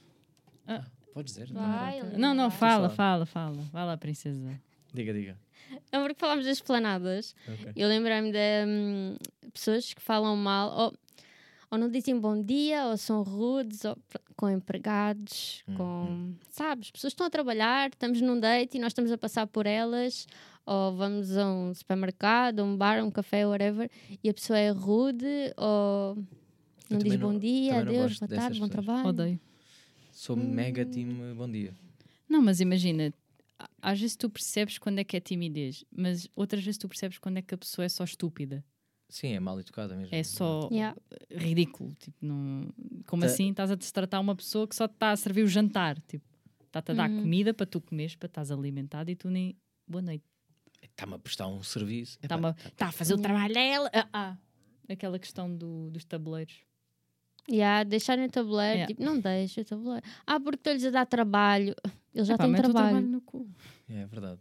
Podes 1.12 1.34
dizer? 1.34 1.52
Vai, 1.52 2.00
Não, 2.02 2.18
Não, 2.18 2.34
não, 2.34 2.50
fala, 2.50 2.88
fala, 2.88 3.26
fala. 3.26 3.56
Vai 3.72 3.84
lá, 3.84 3.96
princesa. 3.96 4.60
Diga, 4.92 5.12
diga. 5.12 5.36
Não, 5.92 6.02
porque 6.02 6.18
falámos 6.18 6.44
das 6.44 6.60
planadas. 6.60 7.34
Ok. 7.46 7.72
Eu 7.76 7.88
lembrei-me 7.88 8.32
de 8.32 8.66
hum, 8.66 9.16
pessoas 9.52 9.92
que 9.92 10.00
falam 10.00 10.36
mal, 10.36 10.70
ou, 10.76 10.94
ou 11.74 11.78
não 11.78 11.90
dizem 11.90 12.18
bom 12.18 12.40
dia, 12.40 12.86
ou 12.86 12.96
são 12.96 13.22
rudes, 13.22 13.84
ou 13.84 13.96
com 14.36 14.48
empregados, 14.48 15.62
Uhum. 15.68 15.74
com. 15.76 16.34
Sabes? 16.50 16.90
Pessoas 16.90 17.12
estão 17.12 17.26
a 17.26 17.30
trabalhar, 17.30 17.90
estamos 17.90 18.20
num 18.20 18.38
date 18.38 18.76
e 18.76 18.80
nós 18.80 18.88
estamos 18.92 19.10
a 19.10 19.18
passar 19.18 19.46
por 19.46 19.66
elas, 19.66 20.26
ou 20.64 20.94
vamos 20.96 21.36
a 21.36 21.46
um 21.46 21.74
supermercado, 21.74 22.60
a 22.60 22.64
um 22.64 22.76
bar, 22.76 23.00
a 23.00 23.04
um 23.04 23.10
café, 23.10 23.46
whatever, 23.46 23.90
e 24.22 24.28
a 24.28 24.34
pessoa 24.34 24.58
é 24.58 24.70
rude, 24.70 25.26
ou 25.56 26.16
não 26.88 26.98
diz 26.98 27.14
não- 27.18 27.32
bom 27.32 27.38
dia, 27.38 27.72
não 27.72 27.80
adeus, 27.80 28.02
gosto 28.18 28.26
boa 28.28 28.40
tarde, 28.40 28.60
bom 28.60 28.68
pessoas. 28.68 28.84
trabalho. 28.86 29.08
Odeio. 29.08 29.40
Sou 30.12 30.36
mega 30.36 30.84
time 30.84 31.34
bom 31.34 31.50
dia. 31.50 31.74
Não, 32.28 32.40
mas 32.40 32.60
imagina, 32.60 33.12
às 33.82 34.00
vezes 34.00 34.16
tu 34.16 34.30
percebes 34.30 34.78
quando 34.78 34.98
é 35.00 35.04
que 35.04 35.16
é 35.16 35.20
timidez, 35.20 35.84
mas 35.90 36.28
outras 36.36 36.62
vezes 36.64 36.78
tu 36.78 36.88
percebes 36.88 37.18
quando 37.18 37.38
é 37.38 37.42
que 37.42 37.54
a 37.54 37.58
pessoa 37.58 37.84
é 37.84 37.88
só 37.88 38.04
estúpida. 38.04 38.64
Sim, 39.14 39.28
é 39.34 39.38
mal 39.38 39.60
educada 39.60 39.94
mesmo. 39.94 40.12
É 40.12 40.24
só 40.24 40.68
Yeah. 40.72 40.96
ridículo. 41.30 41.94
Tipo, 42.00 42.16
não... 42.20 42.68
Como 43.06 43.20
Tá. 43.22 43.26
assim 43.26 43.48
estás 43.50 43.70
a 43.70 43.76
destratar 43.76 44.20
uma 44.20 44.34
pessoa 44.34 44.66
que 44.66 44.74
só 44.74 44.88
te 44.88 44.94
está 44.94 45.12
a 45.12 45.16
servir 45.16 45.44
o 45.44 45.46
jantar? 45.46 46.00
Tipo, 46.02 46.24
está-te 46.66 46.90
a 46.90 46.94
dar 46.94 47.08
Uhum. 47.08 47.20
comida 47.22 47.54
para 47.54 47.64
tu 47.64 47.80
comeres, 47.80 48.16
para 48.16 48.26
estás 48.26 48.50
alimentado 48.50 49.12
e 49.12 49.14
tu 49.14 49.30
nem. 49.30 49.56
Boa 49.86 50.02
noite. 50.02 50.24
Está-me 50.82 51.14
a 51.14 51.18
prestar 51.20 51.46
um 51.46 51.62
serviço. 51.62 52.18
Está 52.20 52.36
tá- 52.36 52.54
tá 52.76 52.86
a 52.88 52.92
fazer 52.92 53.14
o 53.14 53.18
trabalho 53.18 53.54
dela. 53.54 53.88
Ah, 53.94 54.08
ah. 54.12 54.36
Aquela 54.88 55.16
questão 55.20 55.54
do- 55.56 55.90
dos 55.92 56.04
tabuleiros. 56.04 56.56
Yeah, 57.48 57.84
deixarem 57.84 58.24
o 58.24 58.28
tabuleiro, 58.30 58.72
Yeah. 58.78 58.86
tipo, 58.88 59.02
não 59.04 59.20
deixa 59.20 59.60
o 59.60 59.64
tabuleiro. 59.64 60.04
Ah, 60.26 60.40
porque 60.40 60.56
estou-lhes 60.56 60.84
a 60.86 60.90
dar 60.90 61.06
trabalho. 61.06 61.72
Eles 62.12 62.26
já 62.26 62.34
Epá, 62.34 62.44
têm 62.44 62.52
mete 62.52 62.66
o 62.66 62.72
trabalho. 62.72 63.00
no 63.06 63.20
cu. 63.20 63.48
É, 63.88 64.00
é 64.00 64.06
verdade. 64.06 64.40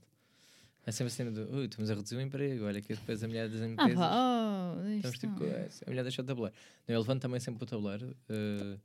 É 0.85 0.91
sempre 0.91 1.07
a 1.13 1.15
cena 1.15 1.31
do, 1.31 1.49
ui, 1.55 1.65
estamos 1.65 1.89
a 1.89 1.93
reduzir 1.95 2.15
o 2.17 2.21
emprego, 2.21 2.65
olha 2.65 2.81
que 2.81 2.93
depois 2.93 3.23
a 3.23 3.27
mulher 3.27 3.47
das 3.49 3.61
Ah, 3.61 3.67
empresas... 3.67 3.95
pá, 3.95 4.75
oh, 4.75 4.89
Estamos 4.89 5.17
tipo, 5.19 5.35
com 5.39 5.45
essa. 5.45 5.85
a 5.85 5.89
mulher 5.89 6.03
deixou 6.03 6.23
o 6.23 6.27
tabuleiro. 6.27 6.55
Não, 6.87 6.95
eu 6.95 6.99
levanto 7.01 7.21
também 7.21 7.39
sempre 7.39 7.63
o 7.63 7.65
tabuleiro. 7.65 8.15
eh, 8.29 8.77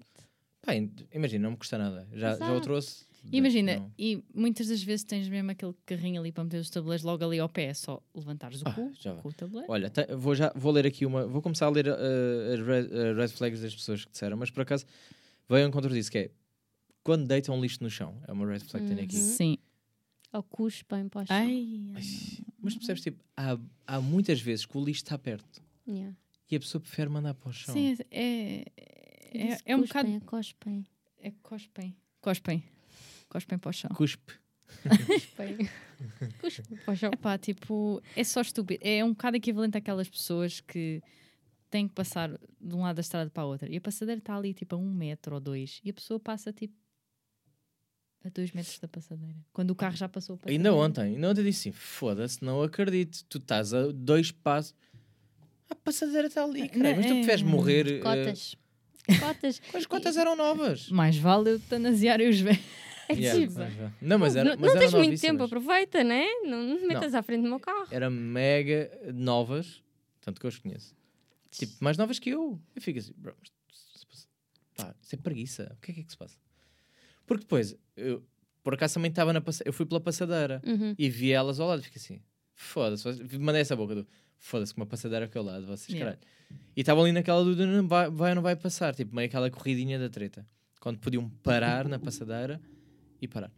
pá, 0.62 0.74
in- 0.76 0.92
imagina, 1.12 1.42
não 1.42 1.50
me 1.52 1.56
custa 1.56 1.76
nada. 1.76 2.06
Já, 2.12 2.36
já 2.36 2.52
o 2.54 2.60
trouxe. 2.60 3.04
Imagina, 3.32 3.78
não. 3.78 3.92
e 3.98 4.22
muitas 4.32 4.68
das 4.68 4.80
vezes 4.80 5.02
tens 5.04 5.28
mesmo 5.28 5.50
aquele 5.50 5.74
carrinho 5.84 6.20
ali 6.20 6.30
para 6.30 6.44
meter 6.44 6.58
os 6.60 6.70
tabuleiros 6.70 7.02
logo 7.04 7.24
ali 7.24 7.40
ao 7.40 7.48
pé, 7.48 7.64
é 7.64 7.74
só 7.74 8.00
levantares 8.14 8.62
o 8.62 8.68
Ah, 8.68 8.72
cu 8.72 8.92
com 9.22 9.28
o 9.28 9.32
tabuleiro. 9.32 9.70
Olha, 9.70 9.90
te- 9.90 10.06
vou, 10.14 10.36
já, 10.36 10.52
vou 10.54 10.70
ler 10.70 10.86
aqui 10.86 11.04
uma. 11.04 11.26
Vou 11.26 11.42
começar 11.42 11.66
a 11.66 11.70
ler 11.70 11.88
eh, 11.88 12.54
as 12.54 12.60
red, 12.64 12.88
eh, 12.92 13.12
red 13.14 13.28
flags 13.28 13.60
das 13.60 13.74
pessoas 13.74 14.04
que 14.04 14.12
disseram, 14.12 14.36
mas 14.36 14.50
por 14.52 14.60
acaso 14.62 14.86
veio 15.48 15.66
um 15.66 15.70
contra 15.72 15.90
disso 15.92 16.12
que 16.12 16.18
é 16.18 16.30
quando 17.02 17.26
deitam 17.26 17.60
lixo 17.60 17.82
no 17.82 17.90
chão. 17.90 18.14
É 18.28 18.32
uma 18.32 18.46
red 18.46 18.60
flag 18.60 18.86
que 18.86 18.94
tenho 18.94 19.04
aqui. 19.04 19.16
Uhum. 19.16 19.22
Sim. 19.22 19.58
Ou 20.38 20.42
cuspem 20.44 21.08
para 21.08 21.22
o 21.22 21.26
chão. 21.26 21.36
Ai, 21.36 21.92
ai, 21.94 22.02
Mas 22.60 22.74
percebes, 22.76 23.02
tipo, 23.02 23.22
há, 23.36 23.58
há 23.86 24.00
muitas 24.00 24.40
vezes 24.40 24.64
que 24.64 24.76
o 24.78 24.84
lixo 24.84 25.02
está 25.02 25.18
perto 25.18 25.60
Yeah. 25.86 26.14
e 26.50 26.54
a 26.56 26.60
pessoa 26.60 26.80
prefere 26.80 27.08
mandar 27.08 27.34
para 27.34 27.48
o 27.48 27.52
chão. 27.52 27.74
Sim, 27.74 27.96
é, 28.10 28.64
é, 28.76 29.46
disse 29.48 29.62
é 29.64 29.74
um 29.74 29.80
bocado. 29.80 30.08
é 30.10 30.20
cospem. 30.20 30.86
É 31.20 31.30
cospem. 31.42 31.96
Cospem. 32.20 32.62
Cospem 33.28 33.58
para 33.58 33.70
o 33.70 33.72
chão. 33.72 33.90
Cuspe. 33.96 34.34
Para 36.84 36.92
o 36.92 36.96
chão. 36.96 37.10
Epá, 37.12 37.38
tipo, 37.38 38.02
é 38.14 38.22
só 38.22 38.40
estúpido. 38.40 38.80
É 38.84 39.04
um 39.04 39.10
bocado 39.10 39.36
equivalente 39.36 39.76
àquelas 39.78 40.08
pessoas 40.08 40.60
que 40.60 41.02
têm 41.70 41.88
que 41.88 41.94
passar 41.94 42.30
de 42.60 42.74
um 42.74 42.82
lado 42.82 42.96
da 42.96 43.00
estrada 43.00 43.30
para 43.30 43.42
a 43.42 43.46
outra 43.46 43.68
e 43.70 43.76
a 43.76 43.80
passadeira 43.80 44.18
está 44.18 44.36
ali 44.36 44.54
tipo 44.54 44.74
a 44.74 44.78
um 44.78 44.90
metro 44.90 45.34
ou 45.34 45.40
dois 45.40 45.80
e 45.84 45.90
a 45.90 45.92
pessoa 45.92 46.18
passa 46.18 46.50
tipo 46.52 46.74
a 48.28 48.32
dois 48.32 48.52
metros 48.52 48.78
da 48.78 48.88
passadeira. 48.88 49.34
Quando 49.52 49.70
o 49.70 49.74
carro 49.74 49.96
já 49.96 50.08
passou 50.08 50.34
a 50.34 50.38
passadeira. 50.38 50.58
Ainda 50.70 50.74
ontem, 50.74 51.00
ainda 51.14 51.30
ontem 51.30 51.42
disse 51.44 51.68
assim: 51.68 51.72
foda-se, 51.72 52.42
não 52.44 52.62
acredito. 52.62 53.24
Tu 53.28 53.38
estás 53.38 53.74
a 53.74 53.88
dois 53.92 54.30
passos. 54.30 54.74
A 55.70 55.74
passadeira 55.74 56.28
está 56.28 56.44
ali, 56.44 56.68
cara. 56.68 56.96
Mas 56.96 57.06
tu 57.06 57.12
É. 57.12 57.16
preferes 57.16 57.42
morrer. 57.42 57.86
eh, 57.86 57.98
Cotas. 58.00 58.54
Cotas. 59.20 59.62
As 59.74 59.86
cotas 59.86 60.16
eram 60.16 60.36
novas. 60.36 60.88
Mais 60.90 61.16
vale 61.16 61.50
eutanasiar 61.50 62.20
os 62.20 62.40
velhos. 62.40 62.60
É 63.10 63.14
Yeah, 63.14 63.40
tipo, 63.40 63.58
mas. 63.58 63.72
Não, 64.02 64.18
mas 64.18 64.36
era, 64.36 64.50
não, 64.50 64.60
mas 64.60 64.74
não 64.74 64.80
tens 64.80 64.92
muito 64.92 65.18
tempo, 65.18 65.42
aproveita, 65.42 66.04
né? 66.04 66.26
Não, 66.44 66.62
não 66.62 66.86
metas 66.86 67.14
à 67.14 67.22
frente 67.22 67.40
do 67.40 67.48
meu 67.48 67.58
carro. 67.58 67.86
Eram 67.90 68.10
mega 68.10 68.90
novas, 69.14 69.82
tanto 70.20 70.38
que 70.38 70.44
eu 70.44 70.48
as 70.48 70.58
conheço. 70.58 70.94
Tipo, 71.50 71.72
mais 71.80 71.96
novas 71.96 72.18
que 72.18 72.28
eu. 72.28 72.60
Eu 72.76 72.82
fico 72.82 72.98
assim, 72.98 73.14
bro, 73.16 73.34
pá, 74.76 74.94
isso 75.02 75.14
é 75.14 75.18
preguiça. 75.18 75.72
O 75.74 75.80
que 75.80 75.90
é 75.90 75.94
que 75.94 76.00
é 76.00 76.04
que 76.04 76.10
se 76.10 76.18
passa? 76.18 76.36
Porque 77.28 77.44
depois, 77.44 77.76
eu, 77.96 78.24
por 78.64 78.74
acaso 78.74 78.94
também 78.94 79.10
estava 79.10 79.32
na 79.32 79.40
passadeira, 79.40 79.68
eu 79.68 79.72
fui 79.72 79.86
pela 79.86 80.00
passadeira 80.00 80.60
Uhum. 80.66 80.94
e 80.98 81.08
vi 81.08 81.30
elas 81.30 81.60
ao 81.60 81.68
lado 81.68 81.80
e 81.80 81.84
fiquei 81.84 82.00
assim, 82.02 82.20
foda-se, 82.54 83.06
mandei 83.38 83.60
essa 83.60 83.76
boca 83.76 83.94
do 83.94 84.06
foda-se 84.38 84.74
com 84.74 84.80
uma 84.80 84.86
passadeira 84.86 85.26
aqui 85.26 85.36
ao 85.38 85.44
lado, 85.44 85.66
vocês 85.66 85.88
Yeah. 85.96 86.16
caralho. 86.16 86.28
E 86.76 86.80
estavam 86.80 87.04
ali 87.04 87.12
naquela 87.12 87.44
dúvida, 87.44 87.66
não 87.66 87.86
vai, 87.86 88.10
vai 88.10 88.30
ou 88.30 88.34
não 88.36 88.42
vai 88.42 88.56
passar, 88.56 88.94
tipo, 88.94 89.14
meio 89.14 89.28
aquela 89.28 89.50
corridinha 89.50 89.98
da 89.98 90.08
treta. 90.08 90.46
Quando 90.80 90.98
podiam 90.98 91.28
parar 91.42 91.86
na 91.88 91.98
passadeira 91.98 92.60
e 93.20 93.28
parar. 93.28 93.52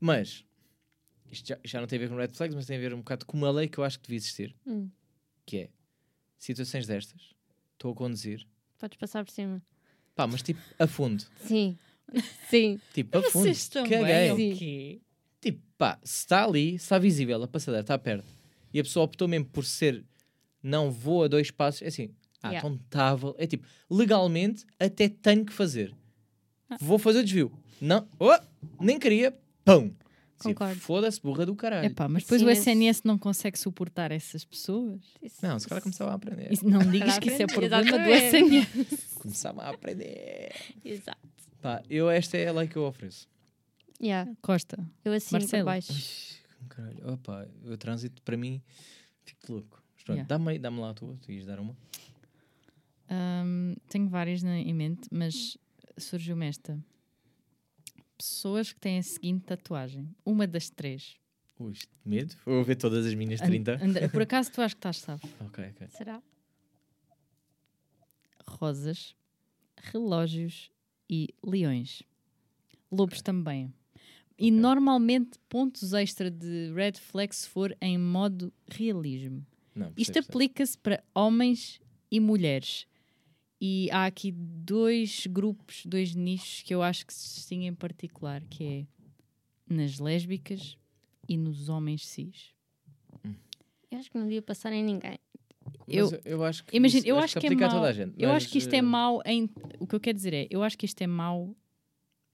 Mas, 0.00 0.44
isto 1.30 1.46
já, 1.48 1.58
já 1.64 1.80
não 1.80 1.86
tem 1.86 1.98
a 1.98 2.00
ver 2.00 2.08
com 2.08 2.16
red 2.16 2.28
flags, 2.32 2.54
mas 2.54 2.66
tem 2.66 2.76
a 2.76 2.80
ver 2.80 2.92
um 2.94 2.98
bocado 2.98 3.24
com 3.26 3.36
uma 3.36 3.50
lei 3.50 3.68
que 3.68 3.78
eu 3.78 3.84
acho 3.84 3.98
que 3.98 4.04
devia 4.06 4.16
existir, 4.16 4.54
Hum. 4.66 4.88
que 5.46 5.56
é, 5.58 5.68
situações 6.38 6.86
destas, 6.86 7.34
estou 7.74 7.92
a 7.92 7.94
conduzir, 7.94 8.46
Podes 8.78 8.96
passar 8.98 9.24
por 9.24 9.30
cima. 9.30 9.62
pá, 10.14 10.26
mas 10.26 10.42
tipo, 10.42 10.60
a 10.78 10.86
fundo. 10.86 11.22
Sim. 11.38 11.78
Sim. 12.48 12.78
Tipo, 12.92 13.18
a 13.18 13.22
fundo. 13.22 13.42
Vocês 13.44 13.58
estão 13.58 13.82
Caguei. 13.84 14.04
bem, 14.04 14.32
o 14.32 14.36
Sim. 14.36 14.54
quê? 14.56 15.00
Tipo, 15.40 15.60
pá, 15.76 15.98
se 16.02 16.18
está 16.20 16.44
ali, 16.44 16.70
se 16.78 16.84
está 16.84 16.98
visível, 16.98 17.42
a 17.42 17.48
passadeira 17.48 17.82
está 17.82 17.98
perto, 17.98 18.24
e 18.72 18.80
a 18.80 18.82
pessoa 18.82 19.04
optou 19.04 19.26
mesmo 19.28 19.46
por 19.46 19.64
ser 19.64 20.04
não 20.62 20.90
vou 20.90 21.24
a 21.24 21.28
dois 21.28 21.50
passos, 21.50 21.82
é 21.82 21.88
assim, 21.88 22.10
ah, 22.42 22.48
Yeah. 22.50 22.58
então 22.68 22.80
estava. 22.84 23.34
É 23.38 23.46
tipo, 23.46 23.66
legalmente 23.90 24.64
até 24.78 25.08
tenho 25.08 25.44
que 25.44 25.52
fazer. 25.52 25.94
Vou 26.80 26.98
fazer 26.98 27.20
o 27.20 27.24
desvio. 27.24 27.52
Não, 27.80 28.08
oh, 28.18 28.34
nem 28.80 28.98
queria, 28.98 29.36
pão. 29.64 29.88
Tipo, 29.88 30.54
Concordo. 30.60 30.80
Foda-se, 30.80 31.20
burra 31.22 31.46
do 31.46 31.54
caralho. 31.54 31.86
Epá, 31.86 32.08
mas 32.08 32.24
depois 32.24 32.40
Sim, 32.40 32.46
o 32.46 32.50
esse- 32.50 32.62
SNS 32.70 33.02
não 33.04 33.16
consegue 33.16 33.58
suportar 33.58 34.10
essas 34.10 34.44
pessoas. 34.44 35.00
Não, 35.42 35.58
se 35.58 35.66
calhar 35.68 35.82
começava 35.82 36.10
a 36.10 36.14
aprender. 36.14 36.52
Isso- 36.52 36.68
não 36.68 36.80
digas 36.90 37.18
que 37.18 37.28
isso 37.30 37.42
é 37.42 37.46
problema 37.46 37.82
do. 37.82 37.98
SNS. 38.10 39.14
Começava 39.14 39.62
a 39.62 39.70
aprender. 39.70 40.52
Exato. 40.84 41.18
Pá, 41.64 41.82
eu, 41.88 42.10
esta 42.10 42.36
é 42.36 42.46
a 42.48 42.52
lei 42.52 42.68
que 42.68 42.76
eu 42.76 42.84
ofereço. 42.84 43.26
Yeah. 43.98 44.30
Costa. 44.42 44.86
Eu 45.02 45.14
assim 45.14 45.32
Marcelo. 45.36 45.62
por 45.62 45.70
baixo. 45.70 46.38
Caralho, 46.68 47.10
opa, 47.14 47.48
o 47.64 47.74
trânsito 47.78 48.20
para 48.20 48.36
mim, 48.36 48.60
fico 49.24 49.50
louco. 49.54 49.82
Mas 49.94 50.04
pronto, 50.04 50.16
Yeah. 50.18 50.28
dá-me 50.28 50.50
aí, 50.50 50.58
dá-me 50.58 50.78
lá 50.78 50.90
a 50.90 50.94
tua, 50.94 51.16
tu 51.22 51.32
ias 51.32 51.46
dar 51.46 51.58
uma. 51.58 51.74
Hum, 53.10 53.74
tenho 53.88 54.10
várias 54.10 54.42
na, 54.42 54.58
em 54.58 54.74
mente, 54.74 55.08
mas 55.10 55.56
surgiu-me 55.96 56.44
esta. 56.46 56.78
Pessoas 58.18 58.70
que 58.70 58.80
têm 58.80 58.98
a 58.98 59.02
seguinte 59.02 59.44
tatuagem. 59.46 60.14
Uma 60.22 60.46
das 60.46 60.68
três. 60.68 61.16
Ui, 61.58 61.72
medo? 62.04 62.34
Vou 62.44 62.62
ver 62.62 62.76
todas 62.76 63.06
as 63.06 63.14
minhas 63.14 63.40
An- 63.40 63.46
30. 63.46 63.82
André, 63.82 64.08
por 64.08 64.20
acaso 64.20 64.52
tu 64.52 64.60
acho 64.60 64.74
que 64.76 64.80
estás, 64.80 64.98
sabe? 64.98 65.22
ok, 65.40 65.64
ok. 65.70 65.88
Será? 65.88 66.22
Rosas, 68.46 69.16
relógios 69.78 70.70
e 71.08 71.28
leões. 71.42 72.02
Lobos 72.90 73.20
também. 73.22 73.72
E 74.38 74.46
Ok. 74.48 74.50
normalmente 74.50 75.38
pontos 75.48 75.92
extra 75.92 76.30
de 76.30 76.72
red 76.74 76.92
flag 76.94 77.34
se 77.34 77.48
for 77.48 77.76
em 77.80 77.96
modo 77.98 78.52
realismo. 78.68 79.44
Não, 79.74 79.92
Isto 79.96 80.18
aplica-se 80.18 80.76
para 80.78 81.02
homens 81.14 81.80
e 82.10 82.20
mulheres. 82.20 82.86
E 83.60 83.88
há 83.90 84.06
aqui 84.06 84.30
dois 84.32 85.26
grupos, 85.26 85.86
dois 85.86 86.14
nichos 86.14 86.62
que 86.62 86.74
eu 86.74 86.82
acho 86.82 87.06
que 87.06 87.14
se 87.14 87.34
distinguem 87.36 87.68
em 87.68 87.74
particular, 87.74 88.42
que 88.50 88.64
é 88.64 88.86
nas 89.74 89.98
lésbicas 89.98 90.76
e 91.28 91.36
nos 91.36 91.68
homens 91.68 92.06
cis. 92.06 92.52
Eu 93.90 93.98
acho 93.98 94.10
que 94.10 94.18
não 94.18 94.24
devia 94.24 94.42
passar 94.42 94.72
em 94.72 94.82
ninguém. 94.82 95.16
Eu- 95.88 96.10
Mas 96.10 96.20
eu 96.24 96.44
acho 96.44 96.64
que 96.64 96.76
Imagina, 96.76 96.98
isso- 97.00 97.08
eu 97.08 97.18
acho 97.18 97.34
que 97.34 97.40
que 97.48 97.54
é 97.54 97.56
a 97.56 97.68
mau. 97.68 97.70
toda 97.70 97.88
a 97.88 97.92
gente. 97.92 98.14
Eu 98.18 98.28
mas, 98.28 98.36
acho 98.36 98.48
que 98.52 98.58
isto 98.58 98.72
é 98.72 98.78
eh, 98.78 98.82
mau 98.82 99.20
em. 99.26 99.50
O 99.78 99.86
que 99.86 99.94
eu 99.94 100.00
quero 100.00 100.16
dizer 100.16 100.32
é, 100.34 100.46
eu 100.50 100.62
acho 100.62 100.76
que 100.78 100.86
isto 100.86 101.00
é 101.02 101.06
mau. 101.06 101.54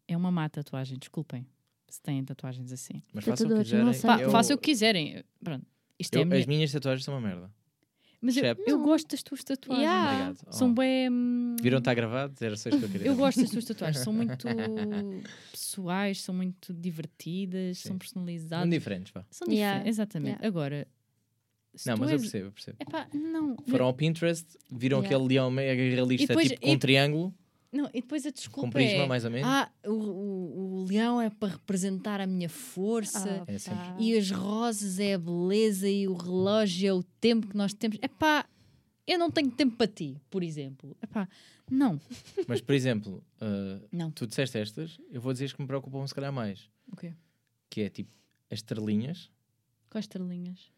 É 0.09 0.17
uma 0.17 0.31
má 0.31 0.49
tatuagem, 0.49 0.99
desculpem. 0.99 1.47
Se 1.89 2.01
têm 2.03 2.25
tatuagens 2.25 2.73
assim. 2.73 3.03
Mas 3.13 3.25
façam 3.25 3.47
o 3.47 3.51
que 3.51 3.63
quiserem. 3.65 4.01
Pá, 4.01 4.21
eu- 4.21 4.31
façam 4.31 4.55
o 4.57 4.59
que 4.59 4.71
quiserem. 4.71 5.25
Pronto. 5.43 5.67
Isto 5.99 6.15
é 6.17 6.19
eu- 6.19 6.23
a 6.23 6.25
minha- 6.27 6.41
As 6.41 6.47
minhas 6.47 6.73
tatuagens 6.73 7.05
são 7.05 7.15
uma 7.15 7.21
merda. 7.21 7.51
Mas 8.23 8.37
eu, 8.37 8.45
eu 8.67 8.79
gosto 8.83 9.09
das 9.09 9.23
tuas 9.23 9.43
tatuagens. 9.43 9.83
Yeah. 9.83 10.31
Obrigado. 10.31 10.53
São 10.55 10.71
Oh. 10.71 10.75
bem. 10.75 11.09
hum, 11.11 11.57
Viram 11.63 11.79
estar 11.79 11.95
gravado? 11.95 12.35
Era 12.41 12.55
só 12.57 12.69
isto 12.69 12.79
que 12.79 12.85
eu 12.85 12.89
queria 12.91 13.07
Eu 13.09 13.17
gosto 13.17 13.41
das 13.41 13.51
tuas 13.51 13.65
tatuagens, 13.95 14.05
são 14.05 14.13
muito 14.13 14.47
pessoais, 15.51 16.21
são 16.23 16.35
muito 16.35 16.73
divertidas, 16.75 17.79
Sim. 17.79 17.89
são 17.89 17.99
personalizadas. 17.99 18.63
São 18.65 18.71
diferentes, 18.71 19.13
pá. 19.13 19.25
São 19.31 19.47
diferentes, 19.49 19.59
Yeah, 19.59 19.89
exatamente. 19.89 20.33
yeah. 20.37 20.47
Agora, 20.47 20.87
se 21.75 21.89
Não, 21.89 21.97
mas 21.97 22.11
eu 22.11 22.19
percebo, 22.19 22.47
eu 22.47 22.53
percebo. 22.53 22.77
Epá, 22.81 23.09
não, 23.15 23.57
Foram 23.69 23.87
ao 23.87 23.95
Pinterest, 23.95 24.47
viram 24.71 24.99
Yeah. 24.99 25.17
aquele 25.17 25.29
leão 25.35 25.51
mega 25.51 25.83
realista, 25.83 26.27
depois- 26.29 26.49
tipo 26.49 26.61
com 26.63 26.69
e- 26.69 26.75
um 26.75 26.79
triângulo, 26.79 27.35
não, 27.73 27.87
e 27.95 28.01
depois 28.01 28.27
a 28.27 28.31
desculpa 28.31 28.67
com 28.67 28.71
prisma 28.73 29.05
é 29.05 29.07
mais 29.07 29.25
ou 29.25 29.31
menos. 29.31 29.49
ah, 29.49 29.71
o, 29.87 29.91
o, 29.93 30.81
o 30.81 30.85
leão 30.87 31.21
é 31.21 31.31
para 31.31 31.53
representar 31.53 32.21
a 32.21 32.27
minha 32.27 32.49
força 32.49 33.45
É 33.47 33.59
sempre. 33.59 33.81
e 33.99 34.17
as 34.19 34.29
rosas 34.31 34.99
é 34.99 35.15
a 35.15 35.19
beleza 35.19 35.89
e 35.89 36.09
o 36.09 36.15
relógio 36.15 36.89
é 36.89 36.93
o 36.93 37.03
tempo 37.21 37.47
que 37.47 37.57
nós 37.57 37.73
temos. 37.73 37.97
Epá, 38.03 38.45
eu 39.07 39.19
não 39.19 39.31
tenho 39.31 39.51
tempo 39.53 39.77
para 39.77 39.87
ti, 39.87 40.21
por 40.29 40.43
exemplo. 40.43 40.97
Epá, 41.01 41.29
não, 41.71 42.01
Mas, 42.49 42.61
por 42.61 42.75
exemplo, 42.75 43.23
uh, 43.41 43.87
não. 43.93 44.11
tu 44.11 44.27
disseste 44.27 44.59
estas, 44.59 44.99
eu 45.09 45.21
vou 45.21 45.33
dizer 45.33 45.45
as 45.45 45.53
que 45.53 45.61
me 45.63 45.69
preocupam 45.69 46.05
se 46.09 46.13
calhar 46.15 46.33
mais. 46.33 46.69
O 46.91 46.97
quê? 46.97 47.15
Que 47.71 47.83
é 47.83 47.89
tipo, 47.89 48.11
as 48.51 48.59
estrelinhas, 48.59 49.31
Com 49.89 49.97
as 49.99 50.05
estrelinhas. 50.07 50.73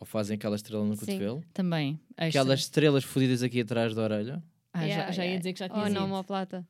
Ou 0.00 0.06
fazem 0.06 0.34
aquela 0.34 0.56
estrela 0.56 0.84
no 0.84 0.96
Sim. 0.96 1.00
cotovelo, 1.06 1.44
Também. 1.52 2.00
aquelas 2.16 2.60
estrelas 2.60 3.04
fodidas 3.04 3.42
aqui 3.42 3.60
atrás 3.60 3.94
da 3.94 4.02
orelha. 4.02 4.42
Ah, 4.72 4.80
já- 4.80 4.86
Yeah, 4.86 5.12
já, 5.12 5.22
ia 5.22 5.26
yeah. 5.26 5.38
dizer 5.38 5.52
que 5.52 5.58
já 5.58 5.66
Oh, 5.66 5.74
tinha 5.74 5.90
não, 5.90 6.06
uma 6.06 6.24
plata. 6.24 6.66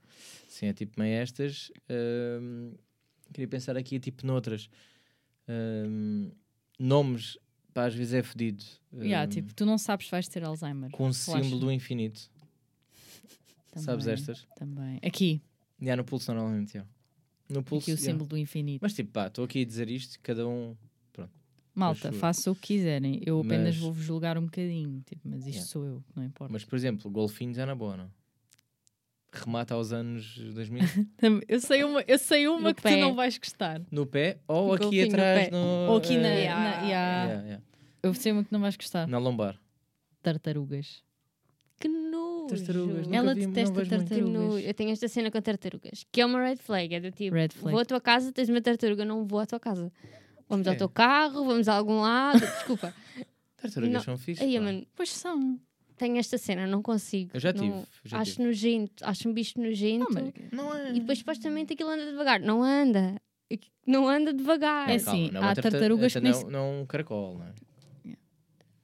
Sim, 0.49 0.67
é 0.67 0.73
tipo 0.73 0.99
meio 1.01 1.15
estas. 1.23 1.71
Ahm, 1.89 2.73
queria 3.33 3.47
pensar 3.49 3.77
aqui 3.77 4.01
tipo 4.01 4.27
noutras. 4.27 4.69
Ahm, 5.49 6.31
nomes 6.79 7.39
pá, 7.73 7.87
às 7.87 7.95
vezes 7.95 8.15
é 8.15 8.23
fedido. 8.23 8.65
Yeah, 8.93 9.27
Hum, 9.27 9.29
tipo, 9.29 9.55
tu 9.55 9.65
não 9.65 9.79
sabes 9.79 10.09
vais 10.09 10.27
ter 10.29 10.43
Alzheimer. 10.45 10.91
com 10.91 11.07
o 11.09 11.15
símbolo 11.15 11.59
do 11.61 11.71
infinito. 11.73 12.29
Sabes 13.77 14.05
Também, 14.05 14.15
estas? 14.15 14.47
Também. 14.57 14.99
Aqui, 15.05 15.41
Já 15.81 15.95
no 15.97 16.05
pulso 16.05 16.33
normalmente, 16.35 16.73
já. 16.75 16.85
No 17.49 17.63
pulso, 17.63 17.85
aqui 17.85 17.93
o 17.93 17.97
já. 17.97 18.11
símbolo 18.11 18.29
do 18.29 18.37
infinito. 18.37 18.81
Mas 18.83 18.93
tipo, 18.95 19.11
pá, 19.13 19.27
estou 19.29 19.45
aqui 19.45 19.63
a 19.63 19.65
dizer 19.65 19.89
isto, 19.89 20.19
cada 20.23 20.47
um... 20.49 20.77
Malta, 21.81 22.09
Acho 22.09 22.17
eu. 22.17 22.21
faça 22.21 22.51
o 22.51 22.55
que 22.55 22.61
quiserem. 22.75 23.21
Eu 23.25 23.41
apenas 23.41 23.75
Mas- 23.75 23.77
vou-vos 23.79 24.05
julgar 24.05 24.37
um 24.39 24.45
bocadinho. 24.45 25.03
Tipo, 25.07 25.23
mas 25.29 25.41
isto 25.41 25.49
Yeah. 25.51 25.67
sou 25.67 25.85
eu, 25.87 26.05
não 26.15 26.23
importa. 26.25 26.53
Mas, 26.53 26.65
por 26.65 26.77
exemplo, 26.77 27.11
golfinhos 27.11 27.59
é 27.59 27.65
na 27.67 27.75
boa, 27.75 27.97
não? 27.97 28.11
Remata 29.33 29.75
aos 29.75 29.93
anos 29.93 30.37
2000 30.55 30.81
Tam- 31.17 31.41
Eu 31.49 31.61
sei 31.61 31.85
uma, 31.85 32.03
eu 32.07 32.19
sei 32.19 32.49
uma 32.49 32.71
No 32.71 32.75
que 32.75 32.83
pé. 32.83 32.97
tu 32.97 33.01
não 33.01 33.15
vais 33.15 33.39
gostar. 33.39 33.81
no 33.91 34.05
pé 34.05 34.39
ou 34.49 34.73
aqui 34.75 35.03
no 35.03 35.09
atrás 35.09 35.45
pé. 35.49 35.51
no... 35.53 35.91
Ou 35.93 35.97
aqui 35.99 36.17
na, 36.17 36.29
eh, 36.29 36.35
na- 36.35 36.41
yeah. 36.41 36.83
yeah, 36.85 37.43
yeah. 37.45 37.63
Eu 38.03 38.13
sei 38.15 38.33
uma 38.33 38.43
que 38.43 38.53
não 38.53 38.61
vais 38.61 38.77
gostar. 38.77 39.07
na 39.07 39.19
lombar. 39.19 39.57
Tartarugas. 40.23 41.03
Que 41.79 41.89
nojo. 41.89 42.49
Tartarugas, 42.49 43.07
Ela 43.13 43.35
vi- 43.35 43.47
detesta 43.47 43.87
tartarugas. 43.87 44.65
Eu 44.65 44.75
tenho 44.75 44.91
esta 44.91 45.07
cena 45.09 45.31
com 45.31 45.41
tartarugas, 45.41 46.05
que 46.11 46.21
é 46.21 46.27
uma 46.27 46.43
red 46.43 46.57
flag. 46.57 46.93
É 46.95 47.01
do 47.01 47.11
tipo, 47.13 47.35
Red 47.37 47.51
flag. 47.51 47.71
vou 47.73 47.81
à 47.81 47.85
tua 47.85 48.01
casa, 48.01 48.33
tens 48.33 48.49
uma 48.49 48.61
tartaruga, 48.61 49.05
não 49.05 49.25
vou 49.25 49.39
à 49.39 49.47
tua 49.47 49.61
casa. 49.61 49.93
Vamos 50.51 50.67
ao 50.67 50.73
Porquê? 50.75 50.79
teu 50.79 50.89
carro, 50.91 51.45
vamos 51.47 51.67
a 51.69 51.75
algum 51.75 52.01
lado. 52.03 52.39
Desculpa. 52.69 52.93
Tartarugas 53.57 53.95
Não. 53.95 54.01
são 54.03 54.19
fixes, 54.19 54.45
Aí, 54.47 54.59
mano, 54.61 54.85
Pois 54.95 55.11
são. 55.11 55.59
tenho 55.97 56.17
esta 56.19 56.37
cena, 56.37 56.67
não 56.67 56.83
consigo. 56.83 57.31
Eu 57.35 57.41
já 57.41 57.53
Não- 57.53 57.63
tive, 57.63 57.87
já 58.05 58.19
acho 58.19 58.33
tive. 58.33 58.45
nojento, 58.45 59.05
acho 59.07 59.29
um 59.29 59.33
bicho 59.33 59.61
nojento. 59.61 60.13
Não, 60.13 60.23
mas- 60.23 60.33
Não 60.53 60.75
é. 60.77 60.91
E 60.91 61.01
depois 61.01 61.19
supostamente 61.19 61.73
aquilo 61.73 61.89
anda 61.91 62.05
devagar. 62.05 62.41
Não 62.41 62.63
anda. 62.63 63.15
Não 63.87 64.09
anda 64.09 64.33
devagar. 64.33 64.89
É 64.91 64.99
Não, 64.99 65.13
assim, 65.13 65.31
não 65.31 65.41
é 65.41 65.45
há 65.45 65.55
tarta- 65.55 65.71
tartarugas 65.71 66.13
que 66.13 66.21
não, 66.21 66.33
se- 66.35 66.45
não 66.47 66.59
é 66.59 66.81
um 66.83 66.87
caracol, 66.87 67.39
não 67.39 67.47
é? 67.47 67.53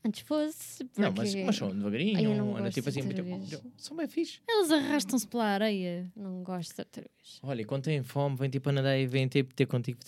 Antes 0.05 0.21
fosse. 0.21 0.85
Não, 0.97 1.13
mas, 1.17 1.31
porque 1.31 1.45
mas 1.45 1.57
são 1.57 1.69
devagarinho, 1.77 2.17
Ai, 2.17 2.23
não 2.37 2.51
anda 2.53 2.61
gosto 2.63 2.75
tipo 2.75 2.89
assim, 2.89 3.03
muito- 3.03 3.73
são 3.77 3.97
bem 3.97 4.07
fixe. 4.07 4.41
Elas 4.49 4.71
arrastam-se 4.71 5.27
pela 5.27 5.45
areia. 5.47 6.09
Não 6.15 6.45
gosto 6.45 6.71
de 6.71 6.77
tartarugas. 6.77 7.41
Olha, 7.43 7.63
e 7.63 7.65
quando 7.65 7.83
têm 7.85 8.03
fome, 8.05 8.37
vêm 8.37 8.49
tipo 8.49 8.69
a 8.69 8.73
nadar 8.73 8.97
e 8.99 9.07
vêm 9.07 9.27
tipo 9.27 9.53
ter 9.55 9.67
contigo 9.67 9.99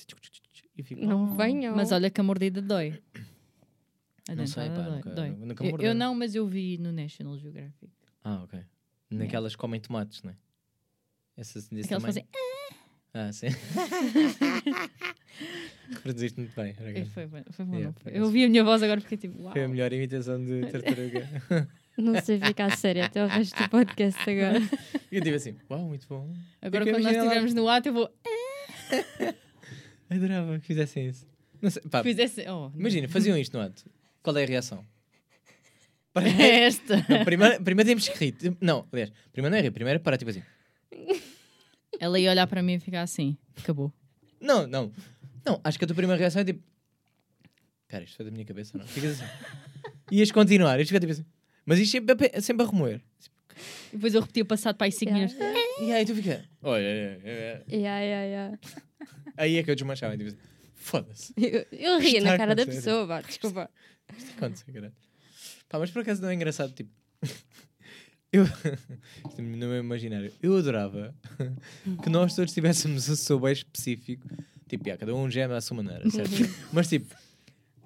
e 0.78 0.82
fico, 0.82 1.04
Não 1.04 1.24
oh. 1.24 1.34
venham. 1.34 1.74
Mas 1.76 1.92
olha 1.92 2.08
que 2.10 2.20
a 2.20 2.24
mordida 2.24 2.62
dói. 2.62 3.00
A 4.28 4.34
Não 4.34 4.46
sei, 4.46 4.68
pá, 4.68 4.74
dói. 4.82 4.96
nunca- 4.96 5.10
dói. 5.10 5.30
nunca 5.30 5.64
Eu- 5.66 5.78
eu 5.80 5.94
não, 5.94 6.14
mas 6.14 6.34
eu 6.34 6.46
vi 6.46 6.78
no 6.78 6.92
National 6.92 7.36
Geographic. 7.38 7.90
Ah, 8.22 8.42
ok. 8.44 8.60
Naquelas 9.10 9.52
que 9.54 9.58
comem 9.58 9.80
tomates, 9.80 10.22
não 10.22 10.30
é? 10.30 10.36
Essas 11.36 11.66
Aquelas 11.66 11.86
tamanho. 11.88 12.06
fazem. 12.06 12.26
Ah, 13.14 13.32
sim. 13.32 13.46
Reproduziste 15.90 16.38
muito 16.40 16.54
bem. 16.54 16.74
É. 16.78 17.04
Foi, 17.06 17.26
bom, 17.26 17.42
foi 17.50 17.64
bom, 17.64 17.74
Yeah, 17.76 17.98
foi? 18.00 18.12
Eu 18.18 18.24
ouvi 18.24 18.44
a 18.44 18.48
minha 18.48 18.62
voz 18.62 18.82
agora 18.82 19.00
fiquei 19.00 19.16
tipo, 19.16 19.42
uau. 19.42 19.52
Foi 19.52 19.64
a 19.64 19.68
melhor 19.68 19.90
imitação 19.92 20.44
de 20.44 20.66
tartaruga. 20.66 21.26
Não 21.96 22.20
sei 22.20 22.38
ficar 22.38 22.76
sério 22.76 23.04
até 23.04 23.24
o 23.24 23.28
resto 23.28 23.60
do 23.60 23.68
podcast 23.70 24.20
agora. 24.30 24.60
e 25.10 25.16
eu 25.16 25.22
tive 25.22 25.36
assim, 25.36 25.56
uau, 25.70 25.80
muito 25.88 26.06
bom. 26.06 26.32
Agora 26.60 26.84
quando 26.84 27.02
nós 27.02 27.16
estivermos 27.16 27.54
no 27.54 27.68
ato 27.68 27.88
eu 27.88 27.92
vou. 27.94 28.12
Adorava 30.10 30.58
que 30.58 30.66
fizessem 30.66 31.08
isso. 31.08 31.26
Não 31.60 31.70
sei, 31.70 31.82
pá, 31.90 32.02
Fizesse. 32.02 32.42
Oh, 32.42 32.70
não. 32.70 32.72
imagina, 32.76 33.08
faziam 33.08 33.36
isto 33.36 33.56
no 33.56 33.62
ato. 33.64 33.84
Qual 34.22 34.36
é 34.36 34.44
a 34.44 34.46
reação? 34.46 34.84
Para- 36.12 36.28
É 36.28 36.60
esta. 36.64 36.96
Não, 37.08 37.24
primeiro, 37.24 37.62
primeiro 37.62 37.88
temos 37.88 38.08
que 38.08 38.18
rir. 38.24 38.36
Não, 38.60 38.86
aliás, 38.92 39.12
primeiro 39.32 39.52
não 39.52 39.58
é 39.58 39.62
rir, 39.62 39.70
primeiro 39.70 39.96
é 39.98 40.02
parar 40.02 40.16
tipo 40.16 40.30
assim. 40.30 40.42
Ela 42.00 42.18
ia 42.20 42.30
olhar 42.30 42.46
para 42.46 42.62
mim 42.62 42.74
e 42.74 42.80
ficar 42.80 43.02
assim. 43.02 43.36
Acabou. 43.56 43.92
Não, 44.40 44.66
não. 44.66 44.92
Não, 45.44 45.60
acho 45.64 45.78
que 45.78 45.84
a 45.84 45.88
tua 45.88 45.96
primeira 45.96 46.18
reação 46.18 46.42
é 46.42 46.44
tipo. 46.44 46.62
Espera, 47.82 48.04
isto 48.04 48.16
foi 48.16 48.24
da 48.26 48.30
minha 48.30 48.44
cabeça 48.44 48.76
não? 48.78 48.86
Ficas 48.86 49.20
assim. 49.20 49.30
Ias 50.12 50.30
continuar, 50.30 50.78
isto 50.80 50.88
fica 50.90 51.00
tipo 51.00 51.12
assim. 51.12 51.24
Mas 51.66 51.78
isto 51.78 51.92
sempre, 51.92 52.12
a 52.12 52.16
pe- 52.16 52.40
sempre 52.40 52.64
a 52.66 52.70
remoer. 52.70 53.00
E 53.92 53.96
depois 53.96 54.14
eu 54.14 54.20
repeti 54.20 54.40
o 54.42 54.46
passado 54.46 54.76
para 54.76 54.86
aí 54.86 54.92
5 54.92 55.10
Yeah. 55.10 55.34
minutos. 55.34 55.80
E 55.80 55.92
aí 55.92 56.06
tu 56.06 56.14
fica. 56.14 56.44
Olha, 56.62 56.82
é, 56.82 57.20
é, 57.24 57.64
é. 57.68 57.76
Yeah, 57.76 58.00
yeah, 58.00 58.24
yeah. 58.24 58.58
Aí 59.36 59.56
é 59.56 59.62
que 59.62 59.70
eu 59.70 59.74
desmanchava. 59.74 60.14
e 60.14 60.18
Tipo 60.18 60.36
Foda-se. 60.74 61.32
Eu, 61.36 61.66
eu 61.72 61.98
ria 61.98 62.20
na 62.22 62.36
cara 62.36 62.54
da 62.54 62.64
pessoa, 62.64 63.04
vá, 63.06 63.20
desculpa. 63.20 63.68
Isto 64.16 64.30
acontece, 64.36 64.64
caralho. 64.64 64.92
Pá, 65.68 65.78
mas 65.78 65.90
por 65.90 66.00
acaso 66.02 66.22
não 66.22 66.30
é 66.30 66.34
engraçado, 66.34 66.72
tipo. 66.72 66.90
Eu. 68.30 68.44
Isto 68.44 69.40
no 69.40 69.56
meu 69.56 69.78
imaginário. 69.78 70.30
Eu 70.42 70.56
adorava 70.56 71.14
que 72.02 72.10
nós 72.10 72.34
todos 72.36 72.52
tivéssemos 72.52 73.08
um 73.08 73.16
som 73.16 73.40
bem 73.40 73.52
específico. 73.52 74.28
Tipo, 74.68 74.86
já, 74.86 74.98
cada 74.98 75.14
um 75.14 75.30
gema 75.30 75.56
à 75.56 75.60
sua 75.62 75.78
maneira, 75.78 76.08
certo? 76.10 76.30
mas 76.72 76.88
tipo. 76.88 77.14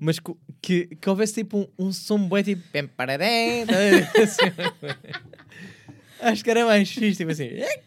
Mas 0.00 0.18
que, 0.60 0.86
que 0.96 1.08
houvesse 1.08 1.34
tipo 1.34 1.58
um, 1.78 1.86
um 1.86 1.92
som 1.92 2.28
bem 2.28 2.42
tipo. 2.42 2.60
tá? 3.66 3.74
Assim, 4.20 4.42
Acho 6.20 6.42
que 6.42 6.50
era 6.50 6.64
mais 6.66 6.90
fixe, 6.90 7.18
tipo 7.18 7.30
assim. 7.30 7.44
"Eh, 7.44 7.82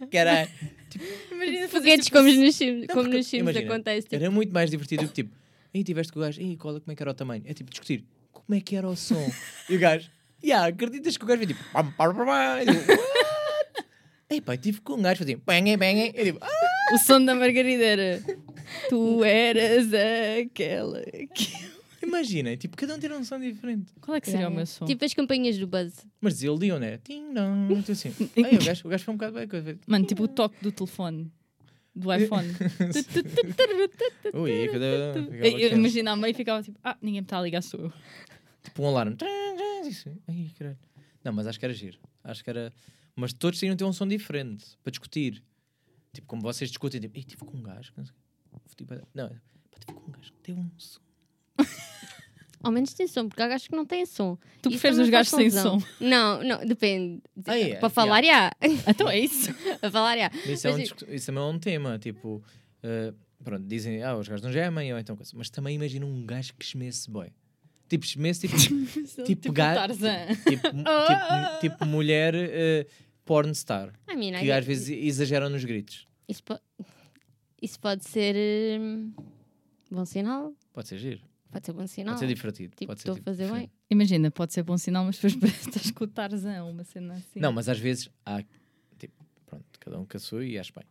Caralho. 0.99 1.31
Imagina 1.31 1.67
Foguetes 1.69 2.09
como 2.09 2.31
nos 2.31 2.57
filmes, 2.57 2.87
como 2.87 3.03
nos 3.03 3.29
filmes 3.29 3.55
acontece. 3.55 4.07
Tipo, 4.07 4.15
Era 4.15 4.31
muito 4.31 4.53
mais 4.53 4.69
divertido 4.69 5.03
do 5.03 5.09
que 5.09 5.13
tipo, 5.23 5.35
aí 5.73 5.83
tiveste 5.83 6.11
com 6.13 6.19
o 6.19 6.21
gajo, 6.23 6.39
aí 6.41 6.55
qual, 6.57 6.79
como 6.79 6.91
é 6.91 6.95
que 6.95 7.03
era 7.03 7.11
o 7.11 7.13
tamanho? 7.13 7.43
É 7.45 7.53
tipo 7.53 7.69
discutir 7.69 8.03
como 8.31 8.57
é 8.57 8.61
que 8.61 8.75
era 8.75 8.87
o 8.87 8.95
som. 8.95 9.31
e 9.69 9.75
o 9.75 9.79
gajo, 9.79 10.09
yeah, 10.43 10.67
acreditas 10.67 11.17
que 11.17 11.23
o 11.23 11.27
gajo 11.27 11.39
foi 11.39 11.47
tipo, 11.47 11.63
pam, 11.71 11.91
pam, 11.91 12.15
pam, 12.15 12.25
pam. 12.25 12.59
Eu 12.59 12.65
digo, 12.65 12.91
what? 12.91 13.85
Ei, 14.29 14.57
tive 14.57 14.81
com 14.81 14.93
um 14.93 15.01
gajo 15.01 15.19
fazia 15.19 15.39
bang, 15.45 15.77
bang. 15.77 16.11
Eu 16.15 16.23
digo, 16.23 16.39
ah, 16.41 16.93
O 16.93 16.97
som 16.97 17.23
da 17.23 17.33
Margarida 17.35 17.83
era. 17.83 18.21
Tu 18.89 19.23
eras 19.23 19.87
aquela. 20.41 21.01
que-" 21.33 21.74
imaginem, 22.07 22.57
tipo, 22.57 22.75
cada 22.77 22.95
um 22.95 22.99
tira 22.99 23.17
um 23.17 23.23
som 23.23 23.39
diferente. 23.39 23.91
Qual 24.01 24.15
é 24.15 24.21
que 24.21 24.29
seria 24.29 24.47
o 24.47 24.51
meu 24.51 24.65
som? 24.65 24.85
Tipo 24.85 25.03
as 25.05 25.13
campanhas 25.13 25.57
do 25.57 25.67
Buzz. 25.67 26.05
Mas 26.21 26.41
eles 26.43 26.59
liam, 26.59 26.79
né? 26.79 26.97
Tim, 26.99 27.23
não, 27.31 27.81
tô 27.81 27.91
assim. 27.91 28.13
Aí 28.37 28.55
o 28.55 28.63
gajo, 28.65 28.87
o 28.87 28.89
gajo 28.89 29.03
foi 29.03 29.13
um 29.13 29.17
bocado 29.17 29.35
bem. 29.35 29.47
coisa. 29.47 29.77
Mano, 29.87 30.05
tipo 30.05 30.23
o 30.23 30.27
toque 30.27 30.55
do 30.61 30.71
telefone. 30.71 31.31
Do 31.95 32.11
iPhone. 32.13 32.47
Ui, 34.33 34.51
eu 35.63 35.71
imagino 35.71 36.09
a 36.09 36.15
mãe 36.15 36.31
e 36.31 36.33
ficava 36.33 36.61
tipo, 36.61 36.77
ah, 36.83 36.97
ninguém 37.01 37.21
me 37.21 37.25
está 37.25 37.39
a 37.39 37.41
ligar, 37.41 37.61
sou 37.61 37.79
eu. 37.79 37.93
Tipo 38.63 38.83
um 38.83 38.87
alarme. 38.87 39.15
Ai, 40.27 40.51
caralho. 40.57 40.77
Não, 41.23 41.31
mas 41.33 41.47
acho 41.47 41.59
que 41.59 41.65
era 41.65 41.73
giro. 41.73 41.99
Acho 42.23 42.43
que 42.43 42.49
era. 42.49 42.73
Mas 43.15 43.31
todos 43.33 43.59
tinham 43.59 43.75
ter 43.75 43.83
um 43.85 43.93
som 43.93 44.07
diferente 44.07 44.65
para 44.83 44.91
discutir. 44.91 45.41
Tipo, 46.13 46.27
como 46.27 46.41
vocês 46.41 46.69
discutem, 46.69 46.99
tipo, 46.99 47.17
ei, 47.17 47.23
tive 47.23 47.43
com 47.45 47.57
um 47.57 47.63
gajo. 47.63 47.93
não 47.95 48.03
sei 48.05 48.13
o 48.13 48.15
quê." 48.15 48.21
Tipo, 48.75 48.85
tive 49.79 49.93
com 49.93 50.09
um 50.09 50.11
gajo 50.11 50.31
que 50.33 50.39
tem 50.39 50.55
um 50.55 50.69
som. 50.77 50.99
Ao 52.65 52.71
menos 52.71 52.93
tem 52.93 53.05
som, 53.07 53.27
porque 53.29 53.41
há 53.43 53.47
gajos 53.47 53.67
que 53.67 53.75
não 53.75 53.85
têm 53.85 54.05
som. 54.07 54.35
Tu 54.61 54.69
Isso 54.69 54.79
preferes 54.79 54.95
também 54.97 55.03
os 55.05 55.09
gajos 55.11 55.29
sem 55.31 55.49
som. 55.51 55.79
Não, 55.99 56.43
não, 56.43 56.65
depende. 56.65 57.21
Ah, 57.45 57.57
é, 57.57 57.75
Para 57.75 57.89
falar, 57.89 58.23
já. 58.23 58.51
Então 58.89 59.07
é 59.07 59.19
isso. 59.19 59.53
Para 59.79 59.91
falar, 59.91 60.17
já. 60.17 60.31
Isso, 60.51 60.67
é 60.67 60.73
um 60.73 60.79
isso 60.79 61.25
também 61.27 61.43
é 61.43 61.45
um 61.45 61.59
tema. 61.59 61.99
Tipo, 61.99 62.43
eh, 62.81 63.13
pronto, 63.43 63.63
dizem, 63.67 64.01
ah, 64.01 64.17
os 64.17 64.27
gajos 64.27 64.43
não 64.43 64.51
gemem, 64.51 64.91
ou 64.91 64.97
então 64.99 65.15
coisa. 65.15 65.31
Mas 65.35 65.49
também 65.51 65.75
imagina 65.75 66.05
um 66.07 66.25
gajo 66.25 66.53
que 66.55 66.65
gemesse 66.65 67.07
boy. 67.09 67.31
Tipo, 67.87 68.03
gemesse, 68.03 68.47
tipo, 68.49 68.57
tipo, 68.57 69.41
tipo 69.41 69.53
gajo. 69.53 69.79
Tarzan. 69.79 70.25
Tipo, 70.49 70.67
tipo, 70.69 71.59
tipo 71.61 71.85
mulher 71.85 72.33
eh, 72.35 72.87
pornstar. 73.23 73.93
I 74.11 74.15
mean, 74.15 74.29
I 74.35 74.39
Que 74.39 74.45
get- 74.47 74.57
às 74.59 74.65
vezes 74.65 74.89
exageram 74.89 75.49
nos 75.51 75.63
gritos. 75.63 76.07
Isso, 76.27 76.43
po- 76.43 76.59
isso 77.61 77.79
pode 77.79 78.03
ser 78.05 78.35
hum, 78.79 79.13
bom 79.91 80.03
sinal. 80.03 80.51
Pode 80.73 80.87
ser 80.87 80.97
giro. 80.97 81.21
Pode 81.55 81.65
ser 81.67 81.71
bom 81.71 81.87
sinal. 81.87 82.13
Pode 82.15 82.19
ser 82.19 82.35
divertido. 82.35 82.75
Tipo, 82.75 82.87
pode 82.87 82.99
ser 83.01 83.07
estou 83.07 83.13
a 83.13 83.15
tipo, 83.15 83.29
fazer 83.29 83.43
bem. 83.43 83.53
diferente. 83.53 83.71
Imagina, 83.89 84.29
pode 84.29 84.53
ser 84.53 84.63
bom 84.63 84.77
sinal, 84.77 85.05
mas 85.05 85.15
depois 85.15 85.35
parece 85.39 85.59
que 85.61 85.69
estás 85.69 85.91
com 85.91 86.03
o 86.03 86.07
Tarzan, 86.07 86.65
uma 86.65 86.83
cena 86.83 87.13
assim. 87.13 87.39
Não, 87.39 87.53
mas 87.53 87.69
às 87.69 87.79
vezes 87.79 88.09
há. 88.25 88.43
Tipo, 88.99 89.25
pronto, 89.45 89.65
cada 89.79 89.97
um 89.97 90.05
sua 90.19 90.43
e 90.45 90.59
acho 90.59 90.73
bem. 90.73 90.83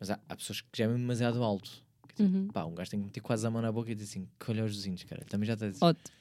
Mas 0.00 0.08
há, 0.08 0.18
há 0.26 0.34
pessoas 0.34 0.62
que 0.62 0.68
gemem 0.74 0.96
demasiado 0.96 1.42
alto. 1.42 1.70
Que, 2.08 2.14
tipo, 2.14 2.22
Uhum. 2.22 2.48
Pá, 2.48 2.64
um 2.64 2.74
gajo 2.74 2.90
tem 2.90 3.00
que 3.00 3.04
meter 3.04 3.20
quase 3.20 3.46
a 3.46 3.50
mão 3.50 3.60
na 3.60 3.70
boca 3.70 3.92
e 3.92 3.94
dizer 3.94 4.08
assim: 4.08 4.28
que 4.40 4.50
olha 4.50 4.64
os 4.64 4.74
vizinhos, 4.74 5.04
cara. 5.04 5.22
Também 5.26 5.46
já 5.46 5.52
está 5.52 5.66
a 5.66 5.68
dizer. 5.68 5.84
Ótimo. 5.84 6.16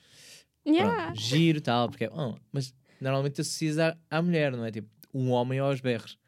Yeah. 0.68 1.06
Pronto, 1.06 1.22
giro 1.22 1.62
tal, 1.62 1.88
porque 1.88 2.04
é. 2.04 2.10
oh, 2.12 2.36
mas 2.52 2.74
normalmente 3.00 3.40
associas 3.40 3.80
à, 3.80 3.98
à 4.12 4.22
mulher, 4.22 4.52
não 4.52 4.66
é? 4.66 4.72
Tipo, 4.72 4.90
um 5.14 5.32
homem 5.32 5.60
aos 5.60 5.80
berros. 5.80 6.20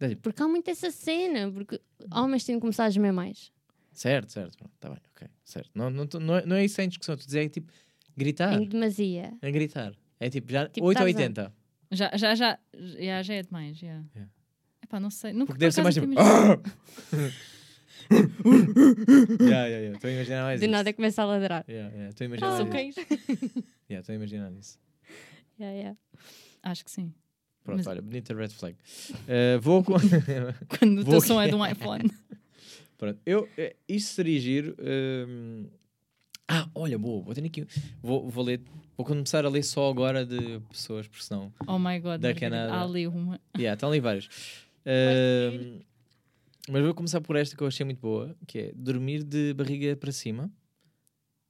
É 0.00 0.08
tipo, 0.08 0.22
Porque 0.22 0.42
há 0.42 0.48
muito 0.48 0.68
essa 0.68 0.90
cena. 0.90 1.52
Porque 1.52 1.80
homens 2.12 2.42
têm 2.42 2.56
de 2.56 2.60
começar 2.60 2.86
a 2.86 2.90
gemer 2.90 3.12
mais. 3.12 3.52
certo, 3.92 4.32
certo, 4.32 4.58
pronto, 4.58 4.72
tá 4.80 4.88
bem, 4.88 4.98
ok, 5.20 5.28
certo. 5.44 5.70
Não, 5.74 5.90
não, 5.90 6.06
não, 6.20 6.36
é, 6.36 6.46
não 6.46 6.56
é 6.56 6.64
isso 6.64 6.76
sem 6.76 6.88
discussão, 6.88 7.16
tu 7.16 7.24
dizer 7.26 7.44
é 7.44 7.48
tipo, 7.48 7.70
gritar. 8.16 8.60
Em 8.60 8.66
demasia. 8.68 9.32
É 9.42 9.50
gritar. 9.50 9.92
É 10.18 10.28
tipo, 10.30 10.50
já 10.52 10.68
Tipo 10.68 10.86
8 10.86 10.98
ou 10.98 11.04
Tarzan. 11.04 11.18
80. 11.18 11.54
Já, 11.92 12.10
já, 12.16 12.34
já, 12.34 12.58
já, 12.98 13.22
já 13.22 13.34
é 13.34 13.42
demais, 13.42 13.76
já. 13.76 13.86
Yeah. 13.86 14.30
Epá, 14.82 15.00
não 15.00 15.10
sei. 15.10 15.32
Nunca, 15.32 15.46
Porque 15.46 15.58
deve 15.60 15.72
ser 15.74 15.82
mais 15.82 15.94
tipo. 15.94 16.06
Ya, 19.40 19.66
ya, 19.68 19.78
ya, 19.80 19.92
Estou 19.92 20.08
a 20.10 20.12
imaginar 20.12 20.42
mais 20.44 20.60
Do 20.60 20.64
isso. 20.64 20.72
nada 20.72 20.92
começa 20.92 21.22
a 21.22 21.24
ladrar. 21.24 21.64
Ya, 21.68 21.88
ya, 21.90 22.08
Estou 22.08 22.24
a 22.24 22.26
imaginar 22.26 22.56
São 22.56 22.66
isso. 22.66 22.72
cães? 22.72 22.94
Ya, 23.90 23.98
Estou 24.00 24.12
a 24.12 24.16
imaginar 24.16 24.52
isso. 24.52 24.78
Yeah, 25.58 25.76
yeah. 25.76 25.98
Acho 26.62 26.84
que 26.84 26.90
sim. 26.90 27.12
Pronto, 27.64 27.78
Mas- 27.78 27.86
olha, 27.86 28.00
bonita 28.00 28.34
red 28.34 28.48
flag. 28.50 28.76
Eh, 29.28 29.58
vou 29.58 29.82
com. 29.84 29.94
Quando 30.78 31.00
o 31.00 31.04
teu 31.04 31.20
som 31.20 31.40
é 31.40 31.48
de 31.48 31.54
um 31.54 31.66
iPhone. 31.66 32.08
Pronto, 33.00 33.18
eu, 33.24 33.48
eh, 33.56 33.74
isto 33.88 34.12
seria 34.12 34.38
giro. 34.38 34.76
ehm, 34.78 35.66
Ah, 36.46 36.68
olha, 36.74 36.98
boa, 36.98 37.22
vou 37.22 37.32
ter 37.32 37.42
aqui. 37.44 37.66
Vou, 38.02 38.28
vou 38.28 38.44
ler. 38.44 38.60
Vou 38.96 39.06
começar 39.06 39.44
a 39.46 39.48
ler 39.48 39.62
só 39.62 39.88
agora 39.88 40.26
de 40.26 40.60
pessoas, 40.68 41.08
porque 41.08 41.24
senão. 41.24 41.50
Oh 41.66 41.78
my 41.78 41.98
god, 41.98 42.20
Da 42.20 42.28
Margarida, 42.28 42.40
Canadá. 42.40 42.74
há 42.74 42.82
ali 42.84 43.06
uma. 43.06 43.40
Yeah, 43.56 43.72
estão 43.74 43.88
ali 43.88 44.00
vários. 44.00 44.28
Ahm, 44.84 45.80
mas 46.68 46.82
vou 46.84 46.92
começar 46.94 47.20
por 47.22 47.36
esta 47.36 47.56
que 47.56 47.62
eu 47.62 47.66
achei 47.68 47.86
muito 47.86 48.00
boa, 48.00 48.36
que 48.46 48.58
é 48.58 48.72
dormir 48.74 49.22
de 49.24 49.54
barriga 49.54 49.96
para 49.96 50.12
cima. 50.12 50.50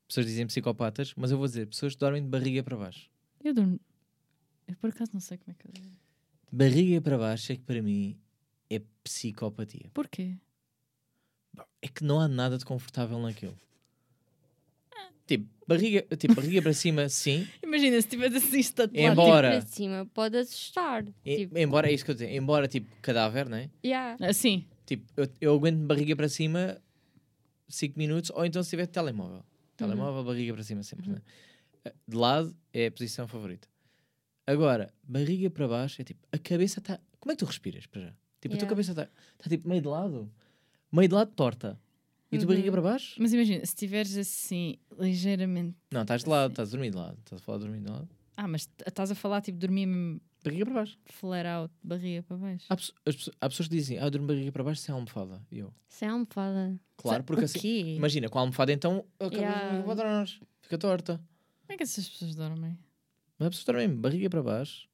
Pessoas 0.07 0.27
dizem 0.27 0.47
psicopatas, 0.47 1.15
mas 1.17 1.31
eu 1.33 1.39
vou 1.39 1.47
dizer 1.49 1.67
pessoas 1.67 1.95
que 1.95 1.99
dormem 2.01 2.23
de 2.23 2.29
barriga 2.29 2.63
para 2.63 2.77
baixo. 2.77 3.11
Eu 3.43 3.53
durmo. 3.55 3.81
Eu 4.69 4.77
por 4.77 4.91
acaso 4.91 5.11
não 5.15 5.21
sei 5.21 5.37
como 5.39 5.57
é 5.59 5.63
que 5.63 5.67
eu. 5.67 5.83
Barriga 6.53 7.01
para 7.01 7.19
baixo 7.19 7.51
é 7.53 7.57
que 7.57 7.63
para 7.63 7.81
mim 7.83 8.17
é 8.69 8.81
psicopatia. 9.03 9.91
Porquê? 9.95 10.37
É 11.83 11.89
que 11.89 12.05
não 12.05 12.21
há 12.21 12.29
nada 12.29 12.57
de 12.59 12.65
confortável 12.65 13.19
naquilo. 13.21 13.57
Tipo, 15.27 15.47
barriga, 15.67 16.03
tipo, 16.17 16.35
barriga 16.35 16.61
para 16.61 16.73
cima, 16.73 17.09
sim. 17.09 17.47
Imagina 17.63 18.01
se 18.03 18.09
tivesse 18.09 18.37
assim 18.39 18.59
estatelado. 18.59 19.13
Embora- 19.13 19.51
Tipo, 19.53 19.63
para 19.63 19.73
cima 19.77 20.07
pode 20.13 20.37
assustar. 20.37 21.05
E- 21.25 21.37
Tipo, 21.39 21.57
Embora, 21.59 21.89
é 21.89 21.93
isso 21.93 22.05
que 22.05 22.11
eu 22.11 22.17
tenho. 22.17 22.37
Embora, 22.37 22.67
tipo, 22.67 22.89
cadáver, 23.01 23.49
né? 23.49 23.71
yeah. 23.85 24.17
Assim. 24.27 24.67
Tipo, 24.85 25.05
eu, 25.17 25.29
eu 25.41 25.55
aguento 25.55 25.79
barriga 25.87 26.17
para 26.17 26.29
cima 26.29 26.83
5 27.69 27.97
minutos, 27.97 28.31
ou 28.35 28.45
então 28.45 28.61
se 28.63 28.71
tiver 28.71 28.87
telemóvel. 28.87 29.45
Telemóvel, 29.77 30.25
barriga 30.25 30.53
para 30.53 30.65
cima 30.65 30.83
sempre, 30.83 31.09
né? 31.09 31.23
De 32.07 32.17
lado 32.17 32.55
é 32.73 32.87
a 32.87 32.91
posição 32.93 33.29
favorita. 33.29 33.69
Agora, 34.47 34.93
barriga 35.05 35.49
para 35.49 35.69
baixo 35.69 36.03
é 36.03 36.05
tipo, 36.05 36.21
a 36.33 36.39
cabeça 36.39 36.81
está. 36.81 36.99
Como 37.21 37.31
é 37.31 37.37
que 37.37 37.39
tu 37.39 37.47
respiras? 37.47 37.87
Para 37.87 38.03
já? 38.03 38.13
Tipo, 38.41 38.55
a 38.55 38.59
tua 38.59 38.65
Yeah. 38.65 38.69
cabeça 38.69 38.91
está 38.93 39.07
tá, 39.07 39.49
tipo 39.49 39.69
meio 39.69 39.81
de 39.81 39.87
lado, 39.89 40.29
meio 40.93 41.09
de 41.09 41.15
lado 41.15 41.33
torta. 41.35 41.79
E 42.33 42.37
a 42.37 42.39
tua 42.39 42.47
Uhum. 42.49 42.55
barriga 42.55 42.71
para 42.71 42.83
baixo? 42.83 43.17
Mas 43.19 43.33
imagina, 43.33 43.59
se 43.61 43.65
estiveres 43.73 44.17
assim, 44.17 44.77
ligeiramente. 44.99 45.77
Não, 45.91 46.03
estás 46.03 46.23
de 46.23 46.31
lado, 46.31 46.51
estás 46.53 46.69
a 46.69 46.71
dormir 46.73 46.91
de 46.91 46.97
lado. 46.97 47.19
Estás 47.19 47.41
a 47.41 47.45
falar 47.45 47.59
de 47.59 47.65
dormir 47.65 47.81
de 47.83 47.91
lado. 47.91 48.09
Ah, 48.37 48.47
mas 48.49 48.69
estás 48.87 49.11
a 49.11 49.15
falar 49.15 49.41
tipo 49.43 49.59
dormir 49.59 49.87
mesmo 49.87 50.21
Barriga 50.43 50.65
para 50.65 50.75
baixo. 50.75 50.99
flare 51.07 51.49
out, 51.49 51.75
barriga 51.83 52.23
para 52.23 52.37
baixo. 52.37 52.67
Há, 52.71 52.77
pesso- 52.77 52.95
as 53.05 53.17
pessoas- 53.17 53.37
há 53.41 53.49
pessoas 53.49 53.69
que 53.69 53.75
dizem, 53.77 53.99
ah, 53.99 54.05
eu 54.05 54.11
durmo 54.11 54.27
barriga 54.29 54.51
para 54.53 54.63
baixo 54.65 54.81
sem 54.81 54.95
almofada. 54.95 55.43
E 55.51 55.59
eu, 55.59 55.75
é 56.01 56.07
almofada. 56.07 56.81
claro, 56.97 57.25
porque 57.25 57.45
assim. 57.45 57.97
Imagina, 57.97 58.29
com 58.29 58.39
a 58.39 58.43
almofada 58.43 58.73
então 58.73 59.05
a 59.19 59.25
cabeça 59.25 59.41
Yeah. 59.43 59.83
para 59.85 59.97
trás, 59.97 60.41
fica 60.63 60.79
torta. 60.79 61.17
Como 61.63 61.73
é 61.75 61.77
que 61.77 61.83
essas 61.83 62.09
pessoas 62.09 62.35
dormem? 62.35 62.79
Mas 63.39 63.47
a 63.47 63.51
pessoa 63.51 63.63
está 63.63 63.73
mesmo, 63.75 63.97
barriga 64.01 64.31
para 64.31 64.43
baixo 64.43 64.89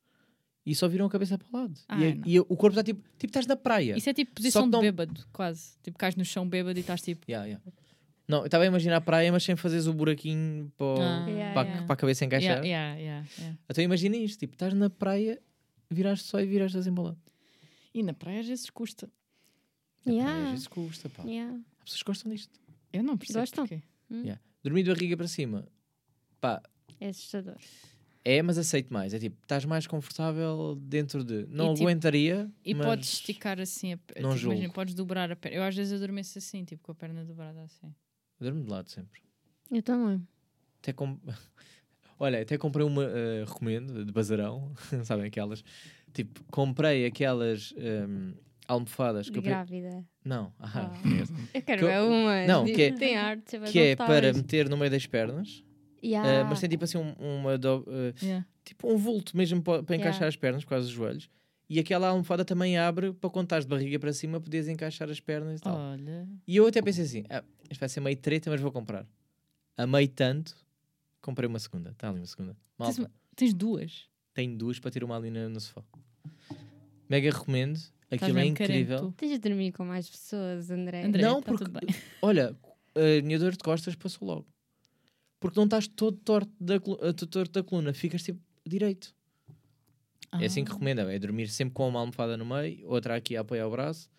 e 0.67 0.75
só 0.75 0.89
viram 0.89 1.07
a 1.07 1.11
cabeça 1.11 1.39
para 1.39 1.47
o 1.49 1.63
lado. 1.63 1.75
Ah, 1.89 1.99
e, 2.05 2.15
não. 2.17 2.27
e 2.27 2.41
o 2.41 2.45
corpo 2.57 2.71
está 2.71 2.83
tipo, 2.83 3.01
tipo, 3.17 3.31
estás 3.31 3.47
na 3.47 3.57
praia. 3.57 3.97
Isso 3.97 4.11
é 4.11 4.13
tipo 4.13 4.33
posição 4.35 4.65
de 4.65 4.73
não- 4.73 4.81
bêbado, 4.81 5.25
quase. 5.33 5.79
Tipo, 5.83 5.97
cais 5.97 6.17
no 6.17 6.25
chão 6.25 6.47
bêbado 6.49 6.77
e 6.79 6.81
estás 6.81 7.01
tipo. 7.01 7.25
Yeah, 7.31 7.47
yeah. 7.47 7.65
Não, 8.29 8.39
eu 8.41 8.47
estava 8.47 8.65
a 8.65 8.67
imaginar 8.67 8.97
a 8.97 9.01
praia, 9.01 9.31
mas 9.31 9.45
sem 9.45 9.55
fazeres 9.55 9.87
o 9.87 9.95
buraquinho 9.95 10.73
para, 10.77 10.87
o- 10.87 11.01
Ah. 11.01 11.27
Yeah, 11.29 11.55
para, 11.55 11.63
a- 11.63 11.65
yeah. 11.71 11.87
para 11.87 11.95
a 11.95 11.97
cabeça 11.97 12.25
encaixar. 12.25 12.65
Yeah, 12.65 12.67
yeah, 12.67 13.01
yeah, 13.01 13.27
yeah. 13.39 13.59
Então 13.71 13.85
imagina 13.85 14.17
isto, 14.17 14.41
tipo, 14.41 14.55
estás 14.55 14.75
na 14.75 14.91
praia, 14.91 15.41
viraste 15.89 16.27
só 16.27 16.41
e 16.41 16.47
viraste 16.47 16.77
assim 16.77 16.93
para 16.93 17.01
o 17.03 17.05
lado. 17.07 17.19
E 17.95 18.03
na 18.03 18.13
praia 18.13 18.41
às 18.41 18.49
vezes 18.49 18.69
custa. 18.69 19.09
Na 20.05 20.13
praia. 20.13 20.43
Às 20.45 20.51
vezes 20.51 20.67
custa, 20.67 21.09
pá. 21.09 21.23
Yeah. 21.25 21.55
As 21.79 21.85
pessoas 21.85 22.03
gostam 22.03 22.33
disto. 22.33 22.61
Eu 22.93 23.03
não 23.05 23.17
percebo 23.17 23.39
Gostam? 23.41 23.67
porquê. 23.67 23.83
Yeah. 24.11 24.41
Dormir 24.65 24.83
de 24.83 24.91
barriga 24.93 25.17
para 25.17 25.29
cima, 25.29 25.67
pá, 26.41 26.61
É 27.01 27.09
assustador. 27.09 27.57
É, 28.29 28.43
mas 28.43 28.59
aceito 28.59 28.93
mais. 28.93 29.15
É 29.15 29.21
tipo, 29.21 29.37
estás 29.41 29.65
mais 29.65 29.87
confortável 29.87 30.75
dentro 30.81 31.23
de. 31.23 31.47
Não 31.49 31.75
tipo, 31.75 31.87
aguentaria. 31.87 32.51
E 32.65 32.75
mas... 32.75 32.85
podes 32.85 33.13
esticar 33.13 33.61
assim 33.61 33.93
a 33.93 33.99
perna. 33.99 34.29
não 34.29 34.35
Tipo, 34.35 34.51
imagina, 34.51 34.73
podes 34.73 34.95
dobrar 34.95 35.31
a 35.31 35.37
perna. 35.37 35.59
Eu 35.59 35.63
às 35.63 35.77
vezes 35.77 35.93
adormeço 35.93 36.37
assim, 36.37 36.65
tipo 36.65 36.83
com 36.83 36.91
a 36.91 36.95
perna 36.97 37.25
dobrada 37.25 37.63
assim. 37.63 37.87
Eu 38.41 38.47
Durmo 38.49 38.65
de 38.65 38.69
lado 38.71 38.91
sempre. 38.91 39.21
Eu 39.71 39.81
também. 39.81 40.27
Até 40.83 40.93
com... 40.93 41.17
Olha, 42.19 42.43
até 42.43 42.59
comprei 42.59 42.85
uma, 42.85 43.05
eh, 43.05 43.45
recomendo, 43.47 44.05
de 44.05 44.11
bazarão, 44.11 44.73
sabem 45.05 45.27
aquelas? 45.27 45.63
Tipo, 46.13 46.43
comprei 46.51 47.07
aquelas 47.07 47.75
ehm, 47.77 48.33
almofadas 48.67 49.27
que 49.27 49.35
De 49.35 49.39
eu... 49.39 49.43
pe- 49.43 49.49
grávida. 49.51 50.05
Não, 50.25 50.53
ah, 50.59 50.91
conheço. 51.01 51.33
Eu 51.55 51.63
quero 51.63 51.79
Que 51.79 51.85
eu- 51.85 51.89
ver 51.89 52.01
uma. 52.13 52.47
Não, 52.47 52.65
que 52.65 52.83
é- 52.83 52.93
Tem 52.93 53.17
arte. 53.17 53.57
que 53.71 53.79
é 53.79 53.95
para 53.95 54.33
meter 54.33 54.69
no 54.69 54.77
meio 54.77 54.91
das 54.91 55.07
pernas, 55.07 55.63
eh, 56.15 56.19
Yeah. 56.19 56.49
mas 56.49 56.61
tem 56.61 56.69
tipo 56.69 56.85
assim 56.85 56.99
um- 56.99 57.15
uma... 57.39 57.57
do- 57.59 57.85
eh, 57.89 58.15
Yeah. 58.23 58.47
tipo 58.65 58.93
um 58.93 58.97
vulto 58.97 59.37
mesmo 59.37 59.63
pa- 59.63 59.83
para, 59.83 59.97
encaixar 59.97 60.15
Yeah. 60.23 60.29
as 60.29 60.37
pernas, 60.37 60.65
causa 60.65 60.85
dos 60.87 60.95
joelhos. 60.95 61.29
E 61.69 61.81
aquela 61.81 62.09
almofada 62.09 62.45
também 62.45 62.79
abre 62.79 63.13
para 63.13 63.29
quando 63.29 63.47
estás 63.47 63.65
de 63.65 63.69
barriga 63.71 63.99
para 63.99 64.13
cima 64.13 64.41
poderes 64.41 64.69
encaixar 64.69 65.11
as 65.11 65.19
pernas 65.19 65.59
e 65.61 65.63
tal. 65.65 65.77
Olha. 65.77 66.29
E 66.47 66.57
eu 66.57 66.67
até 66.67 66.81
pensei 66.81 67.05
assim, 67.05 67.25
ah, 67.29 67.43
isto 67.69 67.81
vai 67.81 67.89
ser 67.89 67.99
meio 68.01 68.17
treta, 68.17 68.49
mas 68.51 68.61
vou 68.61 68.71
comprar. 68.71 69.05
Amei 69.77 70.07
tanto, 70.07 70.55
comprei 71.21 71.49
uma 71.49 71.59
segunda. 71.59 71.91
Está 71.91 72.09
ali 72.09 72.19
uma 72.21 72.27
segunda. 72.27 72.53
Tens, 72.53 72.59
Malta, 72.79 73.01
uma- 73.01 73.11
tens 73.35 73.53
duas. 73.53 74.05
tenho 74.33 74.57
duas 74.57 74.79
para 74.79 74.91
ter 74.93 75.03
uma 75.03 75.17
ali 75.17 75.29
no, 75.31 75.49
no 75.49 75.61
sofá. 75.61 75.83
Mega 77.09 77.31
recomendo. 77.31 77.79
Aquilo 78.11 78.39
é 78.39 78.45
incrível. 78.47 79.13
Tens 79.17 79.31
de 79.33 79.39
dormir 79.39 79.73
com 79.73 79.85
mais 79.85 80.09
pessoas, 80.09 80.71
André. 80.71 81.05
André, 81.05 81.23
Não, 81.23 81.43
tá 81.43 81.51
porque- 81.51 81.65
tudo 81.65 81.81
bem. 81.81 81.89
Olha, 82.23 82.57
a 82.95 83.23
minha 83.23 83.39
dor 83.39 83.53
de 83.53 83.59
costas 83.59 83.97
passou 83.97 84.29
logo. 84.29 84.47
Porque 85.41 85.59
não 85.59 85.65
estás 85.65 85.87
todo 85.87 86.17
torto 86.19 86.51
da, 86.61 86.81
colu- 86.81 86.99
eh, 87.03 87.13
todo 87.13 87.29
torto 87.29 87.53
da 87.53 87.63
coluna, 87.63 87.93
ficas 87.93 88.23
tipo 88.23 88.41
direito. 88.67 89.15
É 90.41 90.47
assim 90.47 90.65
que 90.65 90.71
Ah, 90.71 90.75
recomendo, 90.75 91.01
é 91.01 91.19
dormir 91.19 91.49
sempre 91.49 91.75
com 91.75 91.89
uma 91.89 92.01
almofada 92.01 92.37
no 92.37 92.45
meio, 92.45 92.87
outra 92.89 93.15
aqui 93.17 93.37
a 93.37 93.41
apoiar 93.41 93.67
o 93.67 93.71
braço 93.71 94.11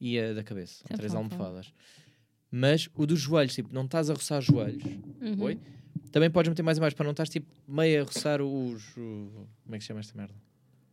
e 0.00 0.18
a 0.18 0.32
da 0.32 0.42
cabeça. 0.42 0.76
Sempre 0.78 0.96
três 0.98 1.14
almofada. 1.14 1.44
almofadas. 1.44 1.72
Mas 2.50 2.88
o 2.94 3.04
dos 3.06 3.20
joelhos, 3.20 3.54
tipo, 3.54 3.72
não 3.74 3.84
estás 3.84 4.08
a 4.08 4.14
roçar 4.14 4.38
os 4.38 4.44
joelhos. 4.46 4.82
Uhum. 5.20 5.42
Oi? 5.42 5.58
Também 6.12 6.30
podes 6.30 6.48
meter 6.48 6.62
mais 6.62 6.78
e 6.78 6.80
mais 6.80 6.94
para 6.94 7.04
não 7.04 7.10
estás 7.10 7.28
tipo 7.28 7.46
meio 7.66 8.02
a 8.02 8.04
roçar 8.04 8.40
os. 8.40 8.96
o- 8.96 9.46
como 9.64 9.74
é 9.74 9.78
que 9.78 9.84
se 9.84 9.88
chama 9.88 10.00
esta 10.00 10.16
merda? 10.16 10.34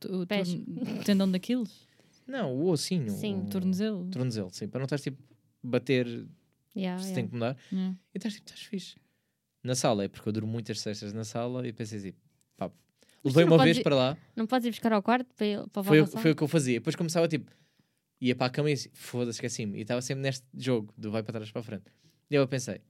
o 0.09 0.25
tendão 1.05 1.29
daqueles? 1.31 1.87
Não, 2.27 2.53
o 2.53 2.67
ossinho. 2.69 3.09
Sim. 3.11 3.41
o 3.41 3.49
Tornozelo? 3.49 4.09
tornozelo, 4.09 4.49
sim. 4.51 4.67
Para 4.67 4.79
não 4.79 4.85
estás 4.85 5.01
tipo 5.01 5.21
bater 5.61 6.07
Yeah, 6.75 6.97
se 7.01 7.09
yeah. 7.09 7.13
tem 7.15 7.27
que 7.27 7.33
mudar. 7.33 7.55
Yeah. 7.71 7.95
E 8.13 8.17
estás 8.17 8.33
tipo, 8.33 8.47
estás 8.47 8.61
fixe. 8.65 8.95
Na 9.63 9.75
sala, 9.75 10.03
é 10.03 10.07
porque 10.07 10.27
eu 10.27 10.33
durmo 10.33 10.51
muitas 10.51 10.79
sextas 10.81 11.13
na 11.13 11.23
sala 11.23 11.65
e 11.67 11.71
pensei 11.71 11.97
assim, 11.99 12.13
pá. 12.57 12.69
Levei 13.23 13.45
uma 13.45 13.63
vez 13.63 13.77
ir- 13.77 13.83
para 13.83 13.95
lá, 13.95 14.17
Não 14.35 14.45
podes 14.45 14.67
ir 14.67 14.71
buscar 14.71 14.91
ao 14.91 15.01
quarto 15.01 15.33
para, 15.35 15.67
para 15.69 15.83
foi, 15.83 16.05
foi 16.05 16.31
o 16.31 16.35
que 16.35 16.43
eu 16.43 16.47
fazia. 16.47 16.79
Depois 16.79 16.95
começava 16.95 17.27
tipo, 17.27 17.49
ia 18.19 18.35
para 18.35 18.47
a 18.47 18.49
cama 18.49 18.69
e 18.69 18.73
assim, 18.73 18.89
foda-se, 18.93 19.37
esqueci-me. 19.37 19.77
E 19.77 19.81
estava 19.83 20.01
sempre 20.01 20.21
neste 20.23 20.45
jogo 20.57 20.93
do 20.97 21.09
vai 21.11 21.23
para 21.23 21.33
trás 21.35 21.49
para 21.51 21.61
a 21.61 21.63
frente. 21.63 21.85
E 22.29 22.35
eu 22.35 22.45
pensei, 22.47 22.81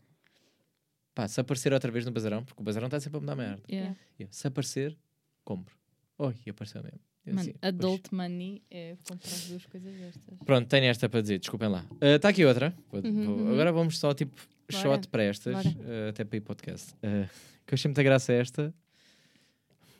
pá, 1.13 1.27
se 1.27 1.39
aparecer 1.39 1.71
outra 1.73 1.91
vez 1.91 2.05
no 2.05 2.11
bazarão, 2.11 2.43
porque 2.43 2.59
o 2.61 2.63
bazarão 2.65 2.87
está 2.87 2.99
sempre 2.99 3.17
a 3.17 3.21
mudar 3.21 3.35
merda. 3.35 3.61
Yeah. 3.69 3.95
Eu, 4.17 4.27
se 4.31 4.47
aparecer, 4.47 4.97
compro. 5.43 5.75
Oi, 6.17 6.35
e 6.45 6.49
apareceu 6.49 6.81
mesmo. 6.81 6.99
Mano, 7.31 7.39
assim, 7.41 7.53
"Pois." 7.53 7.73
adult 7.73 8.11
money 8.11 8.61
é 8.69 8.95
comprar 9.07 9.29
as 9.31 9.47
duas 9.47 9.65
coisas 9.65 9.93
destas. 9.93 10.37
Pronto, 10.45 10.67
tenho 10.67 10.85
esta 10.85 11.07
para 11.07 11.21
dizer, 11.21 11.39
desculpem 11.39 11.69
lá. 11.69 11.85
Está 12.01 12.29
aqui 12.29 12.43
outra. 12.45 12.75
Vou- 12.91 13.01
Uhum, 13.01 13.25
vou- 13.25 13.37
uhum. 13.37 13.51
Agora 13.53 13.71
vamos 13.71 13.97
só 13.97 14.13
tipo 14.13 14.35
Bora, 14.69 14.81
shot 14.83 15.07
para 15.07 15.23
estas, 15.23 15.65
eh, 15.65 16.09
até 16.09 16.23
para 16.25 16.37
ir 16.37 16.41
podcast. 16.41 16.93
Eh, 17.01 17.27
que 17.65 17.73
eu 17.73 17.75
achei 17.75 17.87
muita 17.89 18.03
graça 18.03 18.33
esta. 18.33 18.73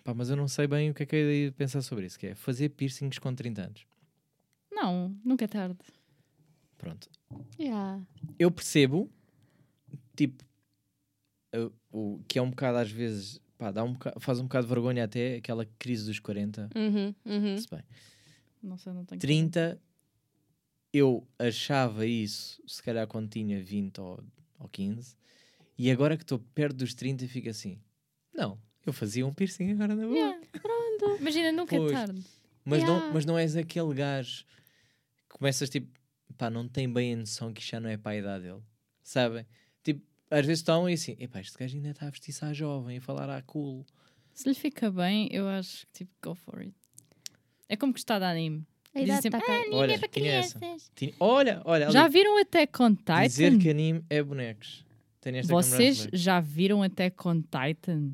Pá, 0.04 0.14
mas 0.14 0.30
eu 0.30 0.36
não 0.36 0.48
sei 0.50 0.68
bem 0.68 0.90
o 0.90 0.94
que 0.94 1.04
é 1.04 1.06
que 1.06 1.16
eu 1.16 1.32
ia 1.32 1.52
pensar 1.54 1.82
sobre 1.82 2.06
isso, 2.06 2.20
que 2.20 2.28
é 2.28 2.36
fazer 2.36 2.70
piercings 2.70 3.18
com 3.20 3.34
30 3.34 3.62
anos. 3.64 3.86
Não, 4.70 5.16
nunca 5.24 5.46
é 5.46 5.48
tarde. 5.48 5.78
Pronto. 6.78 7.08
Yeah. 7.58 8.02
Eu 8.38 8.52
percebo, 8.52 9.10
tipo, 10.14 10.44
o, 11.92 12.20
que 12.28 12.38
é 12.38 12.42
um 12.42 12.50
bocado 12.50 12.80
às 12.80 12.92
vezes, 12.92 13.40
pá, 13.64 13.72
dá 13.72 13.84
um 13.84 13.94
bocado- 13.94 14.20
faz 14.20 14.40
um 14.40 14.44
bocado 14.44 14.68
de 14.68 14.74
vergonha 14.74 15.06
até 15.06 15.36
aquela 15.36 15.66
crise 15.80 16.06
dos 16.06 16.20
40. 16.20 16.70
Uhum, 16.76 17.16
uhum. 17.26 17.58
Se 17.58 17.70
bem. 17.70 17.82
Não 18.62 18.78
sei, 18.78 18.92
não 18.94 19.06
tenho 19.06 19.20
30, 19.22 19.80
eu 20.92 21.26
achava 21.40 22.06
isso, 22.06 22.62
se 22.68 22.82
calhar 22.84 23.08
quando 23.08 23.30
tinha 23.30 23.62
20 23.64 24.00
ou, 24.02 24.22
ou 24.60 24.68
15, 24.68 25.16
e 25.78 25.90
agora 25.90 26.16
que 26.18 26.24
estou 26.24 26.40
perto 26.54 26.76
dos 26.78 26.94
30, 26.94 27.26
fico 27.28 27.50
assim: 27.50 27.80
não, 28.34 28.60
eu 28.86 28.92
fazia 28.94 29.26
um 29.26 29.34
piercing 29.34 29.72
agora 29.72 29.96
na 29.96 30.04
boa. 30.06 30.16
Yeah, 30.18 30.46
pronto. 30.62 31.18
Imagina, 31.22 31.52
nunca 31.52 31.76
Pois. 31.78 31.92
é 31.92 31.96
tarde. 31.96 32.22
Mas, 32.66 32.82
Yeah. 32.82 33.06
não, 33.08 33.14
mas 33.14 33.26
não 33.26 33.38
és 33.38 33.56
aquele 33.58 33.94
gajo 33.94 34.46
que 35.30 35.38
começas 35.38 35.70
tipo, 35.70 35.88
pá, 36.38 36.50
não 36.50 36.68
tem 36.68 36.92
bem 36.92 37.14
a 37.14 37.18
noção 37.18 37.52
que 37.54 37.60
isto 37.62 37.72
já 37.72 37.80
não 37.80 37.90
é 37.90 37.98
para 37.98 38.12
a 38.12 38.18
idade 38.18 38.44
dele, 38.46 38.62
sabem? 39.04 39.46
Às 40.34 40.46
vezes 40.46 40.60
estão 40.60 40.90
e 40.90 40.94
assim: 40.94 41.16
epá, 41.20 41.40
este 41.40 41.58
gajo 41.58 41.76
ainda 41.76 41.90
está 41.92 42.08
a 42.08 42.10
vestir-se 42.10 42.44
à 42.44 42.54
jovem, 42.54 42.98
a 42.98 43.02
falar 43.02 43.30
à 43.30 43.42
cool. 43.44 43.86
Se 44.34 44.50
lhe 44.50 44.56
fica 44.56 44.90
bem, 44.92 45.28
eu 45.32 45.48
acho 45.48 45.86
que 45.88 45.94
tipo, 46.06 46.12
go 46.24 46.34
for 46.36 46.60
it. 46.60 46.74
É 47.70 47.76
como 47.78 47.94
gostar 47.94 48.20
de 48.20 48.26
anime. 48.26 48.66
Dizem 48.96 49.06
idade 49.06 49.22
sempre, 49.24 49.40
está 49.40 49.52
cá. 49.54 49.64
Olha, 49.72 50.00
tinha 50.10 50.32
essa. 50.34 50.60
Tinha- 50.96 51.14
Olha, 51.20 51.62
olha, 51.66 51.86
ali, 51.86 51.94
Já 51.94 52.08
viram 52.08 52.38
até 52.40 52.68
on 52.80 52.96
Titan? 52.96 53.24
dizer 53.24 53.58
que 53.58 53.70
anime 53.70 54.04
é 54.10 54.22
bonecos. 54.22 54.86
Tenho 55.22 55.38
esta 55.38 55.50
câmera 55.54 55.64
Vocês 55.78 56.08
já 56.14 56.40
viram 56.40 56.84
até 56.84 57.12
on 57.26 57.42
Titan? 57.42 58.12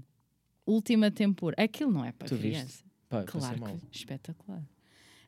Última 0.66 1.10
temporada. 1.12 1.62
Aquilo 1.64 1.92
não 1.92 2.06
é 2.06 2.12
para 2.12 2.28
Tu 2.28 2.36
viste? 2.36 2.52
criança. 2.56 2.84
Pá, 3.10 3.24
Claro 3.24 3.60
mal. 3.60 3.78
que 3.78 3.98
espetacular. 3.98 4.64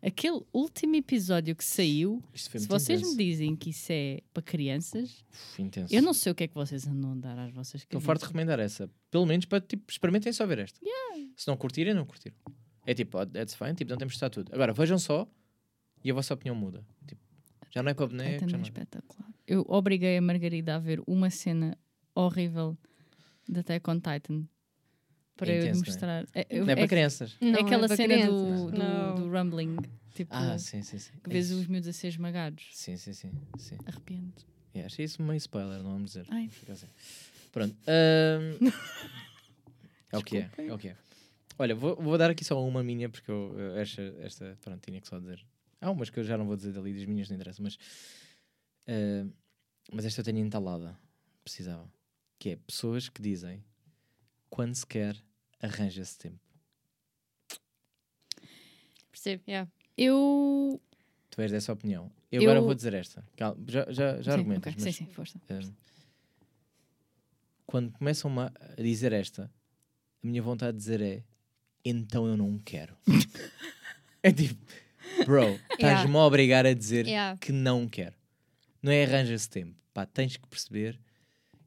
Aquele 0.03 0.41
último 0.51 0.95
episódio 0.95 1.55
que 1.55 1.63
saiu, 1.63 2.23
se 2.33 2.49
vocês 2.67 3.01
intenso. 3.01 3.15
me 3.15 3.23
dizem 3.23 3.55
que 3.55 3.69
isso 3.69 3.91
é 3.91 4.21
para 4.33 4.41
crianças, 4.41 5.23
intenso. 5.59 5.93
eu 5.93 6.01
não 6.01 6.13
sei 6.13 6.31
o 6.31 6.35
que 6.35 6.43
é 6.45 6.47
que 6.47 6.55
vocês 6.55 6.87
andam 6.87 7.11
a 7.11 7.15
dar 7.15 7.37
às 7.37 7.53
vossas 7.53 7.81
Estou 7.81 7.99
crianças. 7.99 8.05
farto 8.07 8.19
de 8.21 8.25
recomendar 8.25 8.59
essa. 8.59 8.89
Pelo 9.11 9.25
menos 9.27 9.45
para, 9.45 9.61
tipo, 9.61 9.83
experimentem 9.91 10.33
só 10.33 10.45
ver 10.47 10.59
esta. 10.59 10.79
Se 11.35 11.47
não 11.47 11.55
curtirem, 11.55 11.93
não 11.93 12.05
curtiram. 12.05 12.35
É 12.85 12.93
tipo, 12.95 13.19
oh, 13.19 13.25
that's 13.27 13.53
fine, 13.53 13.75
tipo, 13.75 13.91
não 13.91 13.97
temos 13.97 14.13
de 14.13 14.17
estar 14.17 14.29
tudo. 14.31 14.51
Agora, 14.53 14.73
vejam 14.73 14.97
só 14.97 15.27
e 16.03 16.09
a 16.09 16.13
vossa 16.15 16.33
opinião 16.33 16.55
muda. 16.55 16.83
Tipo, 17.07 17.21
já 17.69 17.83
não 17.83 17.91
é 17.91 17.93
para 17.93 18.05
É 18.05 18.07
bonecos, 18.07 18.49
já 18.51 18.57
não 18.57 18.63
é. 18.63 18.67
espetacular. 18.67 19.29
Eu 19.45 19.63
obriguei 19.67 20.17
a 20.17 20.21
Margarida 20.21 20.75
a 20.75 20.79
ver 20.79 20.99
uma 21.05 21.29
cena 21.29 21.77
horrível 22.15 22.75
de 23.47 23.59
Attack 23.59 23.87
on 23.89 23.99
Titan 23.99 24.45
para 25.37 25.51
É 25.51 25.57
intenso, 25.59 25.79
não 25.81 25.85
é? 25.85 25.89
mostrar. 25.89 26.27
É, 26.33 26.47
eu- 26.49 26.65
Não 26.65 26.71
é 26.71 26.75
para 26.75 26.85
é- 26.85 26.87
crianças. 26.87 27.37
é 27.41 27.45
Não, 27.45 27.59
aquela 27.61 27.87
para 27.87 27.95
cena 27.97 28.15
do, 28.15 28.21
crianças. 28.69 29.15
do, 29.15 29.23
do 29.23 29.31
rumbling, 29.31 29.77
tipo, 30.13 30.33
Ah, 30.33 30.57
sim, 30.57 30.81
sim, 30.83 30.99
sim. 30.99 31.11
que 31.23 31.29
vês 31.29 31.51
É 31.51 31.55
os 31.55 31.67
miúdos 31.67 31.89
a 31.89 31.93
ser 31.93 32.07
esmagados. 32.09 32.67
Sim, 32.73 32.97
sim, 32.97 33.13
sim. 33.13 33.31
sim. 33.57 33.77
Arrepiante. 33.85 34.45
Yeah, 34.75 34.85
achei 34.85 35.05
isso 35.05 35.21
meio 35.21 35.37
spoiler, 35.37 35.81
não 35.83 35.91
vamos 35.93 36.11
dizer. 36.11 36.25
Ai. 36.29 36.49
Assim. 36.69 36.87
Pronto. 37.51 37.75
ahm, 37.87 38.57
é 40.11 40.17
o 40.17 40.23
que 40.23 40.37
é, 40.37 40.49
é 40.57 40.73
o 40.73 40.77
que 40.77 40.89
é. 40.89 40.97
Olha, 41.59 41.75
vou, 41.75 41.95
vou 41.95 42.17
dar 42.17 42.29
aqui 42.31 42.43
só 42.45 42.63
uma 42.65 42.83
minha, 42.83 43.09
porque 43.09 43.29
eu, 43.29 43.53
esta, 43.77 44.01
esta, 44.19 44.57
pronto, 44.61 44.81
tinha 44.81 44.99
que 45.01 45.07
só 45.07 45.19
dizer. 45.19 45.45
Há 45.81 45.91
umas 45.91 46.09
que 46.09 46.19
eu 46.19 46.23
já 46.23 46.37
não 46.37 46.45
vou 46.45 46.55
dizer 46.55 46.71
dali, 46.71 46.93
das 46.93 47.05
minhas 47.05 47.27
não 47.29 47.35
interessa, 47.35 47.61
mas, 47.61 47.77
ah, 48.87 49.27
mas 49.91 50.05
esta 50.05 50.21
eu 50.21 50.25
tenho 50.25 50.39
entalada, 50.39 50.97
precisava. 51.43 51.91
Que 52.39 52.51
é 52.51 52.55
pessoas 52.55 53.09
que 53.09 53.21
dizem, 53.21 53.63
quando 54.51 54.75
se 54.75 54.85
quer, 54.85 55.15
arranja-se 55.61 56.17
tempo. 56.19 56.39
Percebo, 59.09 59.43
yeah. 59.47 59.71
Eu. 59.97 60.79
Tu 61.29 61.41
és 61.41 61.51
dessa 61.51 61.73
opinião. 61.73 62.11
Eu, 62.31 62.41
Eu- 62.43 62.49
agora 62.51 62.61
vou 62.63 62.75
dizer 62.75 62.93
esta. 62.93 63.25
Calma, 63.35 63.63
já, 63.67 63.85
já, 63.91 64.21
já 64.21 64.33
sim, 64.33 64.37
argumentas, 64.39 64.73
ok, 64.73 64.85
mas 64.85 64.95
Sim, 64.95 65.05
sim, 65.05 65.11
força. 65.11 65.41
Um, 65.49 65.73
quando 67.65 67.91
começam 67.93 68.37
a 68.39 68.51
dizer 68.77 69.13
esta, 69.13 69.49
a 70.23 70.27
minha 70.27 70.41
vontade 70.41 70.73
de 70.73 70.83
dizer 70.83 71.01
é 71.01 71.23
então 71.85 72.27
eu 72.27 72.35
não 72.35 72.59
quero. 72.59 72.95
é 74.21 74.31
tipo, 74.31 74.59
bro, 75.25 75.57
estás-me 75.71 76.15
a 76.15 76.19
obrigar 76.19 76.65
a 76.65 76.73
dizer 76.73 77.07
Yeah. 77.07 77.37
que 77.39 77.51
não 77.53 77.87
quero. 77.87 78.15
Não 78.83 78.91
é 78.91 79.03
arranja-se 79.05 79.49
tempo. 79.49 79.75
Pá, 79.93 80.05
tens 80.05 80.35
que 80.35 80.47
perceber 80.47 80.99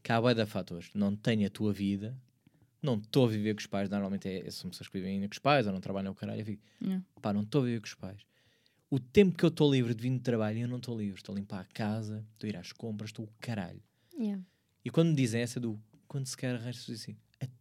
que 0.03 0.12
há 0.12 0.35
de 0.35 0.47
fatores. 0.47 0.91
Não 0.95 1.16
tenho 1.16 1.47
a 1.47 1.51
tua 1.51 1.72
vida, 1.72 2.16
não 2.85 2.97
estou 2.97 3.26
a 3.26 3.28
viver 3.28 3.55
com 3.55 3.61
os 3.61 3.66
pais. 3.66 3.89
Normalmente 3.89 4.28
é, 4.28 4.51
são 4.51 4.70
pessoas 4.70 4.89
que 4.89 4.99
vivem 4.99 5.14
ainda 5.14 5.26
com 5.28 5.32
os 5.32 5.39
pais 5.39 5.66
ou 5.66 5.72
não 5.72 5.80
trabalham 5.80 6.12
o 6.12 6.14
caralho. 6.14 6.41
Eu 6.41 6.45
fico, 6.47 6.62
Yeah. 6.82 7.03
pá, 7.22 7.32
não 7.32 7.43
estou 7.43 7.62
a 7.62 7.64
viver 7.64 7.80
com 7.80 7.87
os 7.87 7.95
pais. 7.95 8.20
O 8.91 9.01
tempo 9.01 9.37
que 9.37 9.45
eu 9.45 9.49
estou 9.49 9.72
livre 9.72 9.95
de 9.95 10.03
vir 10.03 10.11
de 10.12 10.20
trabalho, 10.20 10.59
eu 10.59 10.68
não 10.68 10.76
estou 10.76 10.97
livre. 10.99 11.16
Estou 11.18 11.35
a 11.35 11.39
limpar 11.39 11.61
a 11.61 11.64
casa, 11.64 12.24
estou 12.35 12.47
a 12.47 12.51
ir 12.51 12.57
às 12.57 12.70
compras, 12.72 13.09
estou 13.11 13.24
o 13.24 13.28
caralho. 13.41 13.82
Yeah. 14.18 14.43
E 14.85 14.91
quando 14.91 15.09
me 15.09 15.14
dizem 15.16 15.41
essa 15.41 15.59
do 15.59 15.80
quando 16.07 16.26
se 16.26 16.37
quer 16.37 16.55
arranjar 16.55 16.93
assim, 16.93 17.16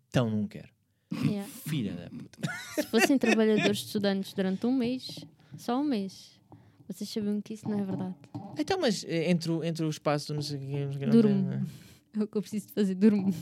então 0.10 0.30
não 0.30 0.48
quero. 0.48 0.70
Yeah. 1.26 1.48
Filha 1.68 1.94
da 1.94 2.10
puta. 2.10 2.40
Se 2.76 2.84
fossem 2.88 3.18
trabalhadores 3.18 3.80
estudantes 3.80 4.34
durante 4.34 4.66
um 4.66 4.76
mês, 4.76 5.20
só 5.58 5.80
um 5.80 5.84
mês, 5.84 6.40
vocês 6.88 7.08
sabiam 7.10 7.40
que 7.42 7.54
isso 7.54 7.68
não 7.70 7.80
é 7.80 7.84
verdade. 7.86 8.16
Então, 8.58 8.80
mas 8.80 9.04
eh, 9.06 9.30
entre, 9.32 9.52
o- 9.52 9.64
entre 9.64 9.86
o 9.86 9.90
espaço 9.90 10.28
do 10.30 10.34
não 10.36 10.42
sei 10.42 10.58
o 10.58 10.60
quê, 10.60 10.86
não 10.86 10.94
sei 10.94 11.04
o 11.04 11.06
não 11.06 11.12
Durmo. 11.22 11.34
tem, 11.34 11.44
né? 11.60 11.66
É 11.66 11.93
o 12.18 12.28
que 12.28 12.38
eu 12.38 12.42
preciso 12.42 12.68
de 12.68 12.74
fazer, 12.74 12.96
durmo. 12.96 13.34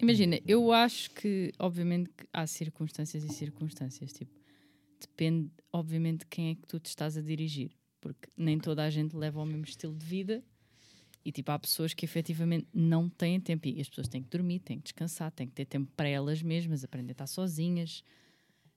Imagina, 0.00 0.40
eu 0.46 0.72
acho 0.72 1.10
que, 1.10 1.52
obviamente, 1.58 2.10
que 2.10 2.26
há 2.32 2.46
circunstâncias 2.46 3.24
e 3.24 3.28
circunstâncias. 3.28 4.12
Tipo, 4.12 4.32
depende, 5.00 5.50
obviamente, 5.72 6.20
de 6.20 6.26
quem 6.26 6.50
é 6.50 6.54
que 6.54 6.66
tu 6.66 6.78
te 6.78 6.86
estás 6.86 7.16
a 7.16 7.20
dirigir. 7.20 7.70
Porque 8.00 8.28
nem 8.36 8.58
toda 8.58 8.84
a 8.84 8.90
gente 8.90 9.16
leva 9.16 9.40
o 9.40 9.46
mesmo 9.46 9.64
estilo 9.64 9.94
de 9.94 10.04
vida. 10.04 10.42
E, 11.24 11.32
tipo, 11.32 11.50
há 11.52 11.58
pessoas 11.58 11.94
que 11.94 12.04
efetivamente 12.04 12.66
não 12.72 13.08
têm 13.08 13.40
tempo. 13.40 13.68
E 13.68 13.80
as 13.80 13.88
pessoas 13.88 14.08
têm 14.08 14.22
que 14.22 14.28
dormir, 14.28 14.60
têm 14.60 14.78
que 14.78 14.84
descansar, 14.84 15.30
têm 15.30 15.46
que 15.46 15.54
ter 15.54 15.64
tempo 15.64 15.90
para 15.96 16.08
elas 16.08 16.42
mesmas, 16.42 16.84
aprender 16.84 17.12
a 17.12 17.14
estar 17.14 17.26
sozinhas, 17.26 18.02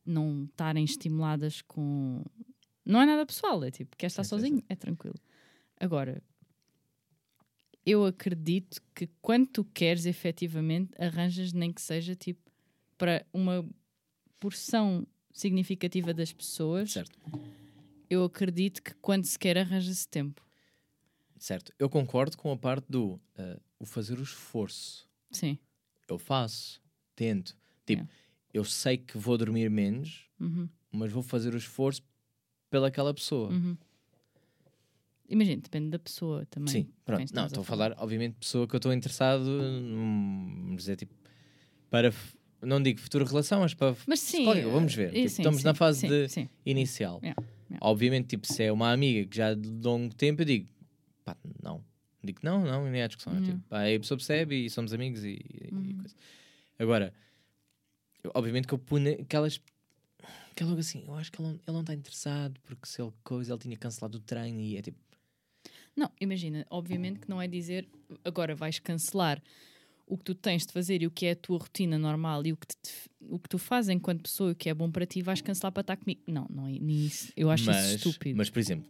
não 0.06 0.46
estarem 0.46 0.86
estimuladas 0.86 1.62
com. 1.62 2.24
Não 2.86 3.02
é 3.02 3.06
nada 3.06 3.26
pessoal, 3.26 3.62
é 3.66 3.72
tipo, 3.72 3.98
quer 3.98 4.08
estar 4.08 4.24
sozinho, 4.24 4.64
é 4.70 4.76
tranquilo. 4.76 5.20
Agora, 5.78 6.24
eu 7.90 8.06
acredito 8.06 8.82
que 8.94 9.08
quando 9.22 9.48
tu 9.48 9.64
queres 9.64 10.06
efetivamente 10.06 10.92
arranjas 11.00 11.54
nem 11.54 11.72
que 11.72 11.82
seja 11.82 12.16
tipo 12.16 12.52
para 12.98 13.26
uma 13.32 13.66
porção 14.40 15.08
significativa 15.32 16.14
das 16.14 16.34
pessoas 16.34 16.92
Certo, 16.94 17.18
eu 18.10 18.24
acredito 18.24 18.82
que 18.84 18.94
quando 18.96 19.26
se 19.26 19.38
quer 19.40 19.58
arranja-se 19.58 20.08
tempo 20.08 20.46
certo. 21.40 21.72
Eu 21.78 21.90
concordo 21.90 22.36
com 22.38 22.52
a 22.52 22.58
parte 22.58 22.86
do 22.90 23.20
eh, 23.38 23.60
o 23.80 23.86
fazer 23.86 24.20
o 24.20 24.24
esforço. 24.24 25.08
sim 25.32 25.58
Eu 26.10 26.18
faço, 26.18 26.82
tento. 27.16 27.56
Tipo, 27.86 28.02
Yeah. 28.02 28.10
eu 28.54 28.64
sei 28.66 28.98
que 28.98 29.18
vou 29.18 29.38
dormir 29.38 29.70
menos, 29.70 30.26
Uhum, 30.40 30.68
mas 30.92 31.12
vou 31.12 31.22
fazer 31.24 31.54
o 31.54 31.58
esforço 31.58 32.02
pelaquela 32.70 33.14
pessoa. 33.14 33.50
uhum. 33.50 33.78
Imagina 35.30 35.62
depende 35.62 35.90
da 35.90 36.00
pessoa 36.00 36.46
também 36.48 36.72
Sim, 36.72 36.90
pronto. 37.06 37.34
Não, 37.34 37.46
estou 37.48 37.62
a 37.62 37.66
falar, 37.66 37.94
obviamente, 37.98 38.34
de 38.34 38.40
pessoa 38.40 38.68
que 38.68 38.76
eu 38.76 38.78
estou 38.78 38.94
interessado, 38.94 39.44
vamos 39.46 40.78
dizer, 40.78 40.96
tipo, 40.96 41.14
para, 41.90 42.14
não 42.62 42.82
digo 42.82 43.00
futura 43.00 43.26
relação, 43.26 43.62
mas 43.62 43.74
para 43.74 43.96
mas 44.06 44.20
sim 44.20 44.46
vamos 44.64 44.94
ver. 44.94 45.10
eh, 45.10 45.14
Tipo, 45.14 45.30
sim, 45.30 45.42
estamos 45.42 45.64
na 45.64 45.74
sim, 45.74 45.78
fase 45.78 46.00
sim, 46.30 46.44
de 46.44 46.50
inicial. 46.66 47.20
Yeah, 47.24 47.42
yeah. 47.70 47.86
Obviamente, 47.88 48.28
tipo, 48.28 48.46
se 48.48 48.64
é 48.64 48.72
uma 48.72 48.92
amiga 48.92 49.28
que 49.28 49.38
já 49.38 49.54
de 49.54 49.68
longo 49.70 50.14
tempo, 50.16 50.42
eu 50.42 50.46
digo, 50.46 50.68
pá, 51.24 51.36
não. 51.64 51.84
Digo, 52.24 52.40
não, 52.44 52.64
não, 52.66 52.90
nem 52.90 53.02
há 53.04 53.08
discussão. 53.08 53.38
É 53.38 53.42
tipo, 53.42 53.62
aí 53.70 53.96
a 53.96 54.00
pessoa 54.00 54.18
percebe 54.18 54.66
e 54.66 54.70
somos 54.70 54.92
amigos 54.94 55.24
e, 55.24 55.40
e 55.40 55.70
Uhum. 55.74 55.98
coisa. 56.00 56.16
Agora, 56.80 57.14
obviamente 58.34 58.68
que 58.68 58.74
eu 58.74 58.80
punha 58.80 59.14
aquelas. 59.14 59.62
Que 60.56 60.64
é 60.64 60.66
logo 60.66 60.80
assim, 60.80 61.04
eu 61.08 61.14
acho 61.14 61.32
que 61.32 61.40
ele 61.40 61.50
não, 61.50 61.54
ele 61.56 61.62
não 61.68 61.82
está 61.82 61.94
interessado, 61.94 62.60
porque 62.64 62.88
se 62.88 63.00
ele 63.02 63.12
coisa, 63.24 63.54
ele 63.54 63.60
tinha 63.60 63.78
cancelado 63.78 64.18
o 64.18 64.22
treino 64.22 64.60
e 64.60 64.76
é 64.76 64.82
tipo, 64.82 64.98
Não, 65.98 66.12
imagina, 66.22 66.66
obviamente 66.70 67.20
que 67.22 67.30
não 67.30 67.42
é 67.42 67.48
dizer 67.48 67.90
agora 68.24 68.54
vais 68.54 68.78
cancelar 68.78 69.42
o 70.06 70.16
que 70.18 70.24
tu 70.24 70.36
tens 70.36 70.66
de 70.66 70.72
fazer 70.72 71.02
e 71.02 71.08
o 71.08 71.12
que 71.12 71.26
é 71.26 71.32
a 71.32 71.36
tua 71.36 71.58
rotina 71.58 71.98
normal 71.98 72.46
e 72.46 72.54
o 72.54 72.58
que, 72.58 72.68
te- 72.68 73.10
o 73.20 73.40
que 73.40 73.50
tu 73.50 73.58
fazes 73.58 73.90
enquanto 73.90 74.22
pessoa 74.22 74.52
e 74.52 74.54
o 74.54 74.56
que 74.56 74.70
é 74.70 74.74
bom 74.74 74.90
para 74.90 75.06
ti, 75.06 75.22
vais 75.22 75.42
cancelar 75.42 75.72
para 75.74 75.82
estar 75.82 75.98
comigo. 75.98 76.22
Não, 76.28 76.48
não 76.50 76.68
é 76.68 76.72
nisso. 76.72 77.34
Eu 77.36 77.50
acho 77.50 77.66
mas, 77.66 77.86
isso 77.88 78.08
estúpido. 78.08 78.38
Mas, 78.38 78.50
por 78.50 78.60
exemplo, 78.60 78.90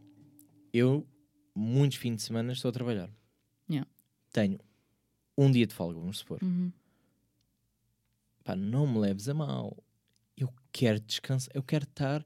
eu 0.72 1.08
muitos 1.56 1.98
fins 1.98 2.18
de 2.18 2.22
semana 2.24 2.52
estou 2.54 2.70
a 2.70 2.72
trabalhar. 2.72 3.10
Yeah. 3.68 3.90
Tenho 4.32 4.60
um 5.36 5.50
dia 5.50 5.66
de 5.66 5.74
folga, 5.74 5.98
vamos 6.00 6.20
supor. 6.20 6.40
Uhum. 6.44 6.72
Pá, 8.44 8.56
não 8.56 8.86
me 8.86 9.00
leves 9.00 9.28
a 9.28 9.34
mal. 9.34 9.76
Eu 10.38 10.54
quero 10.72 11.00
descansar, 11.00 11.52
eu 11.56 11.64
quero 11.64 11.86
estar 11.86 12.24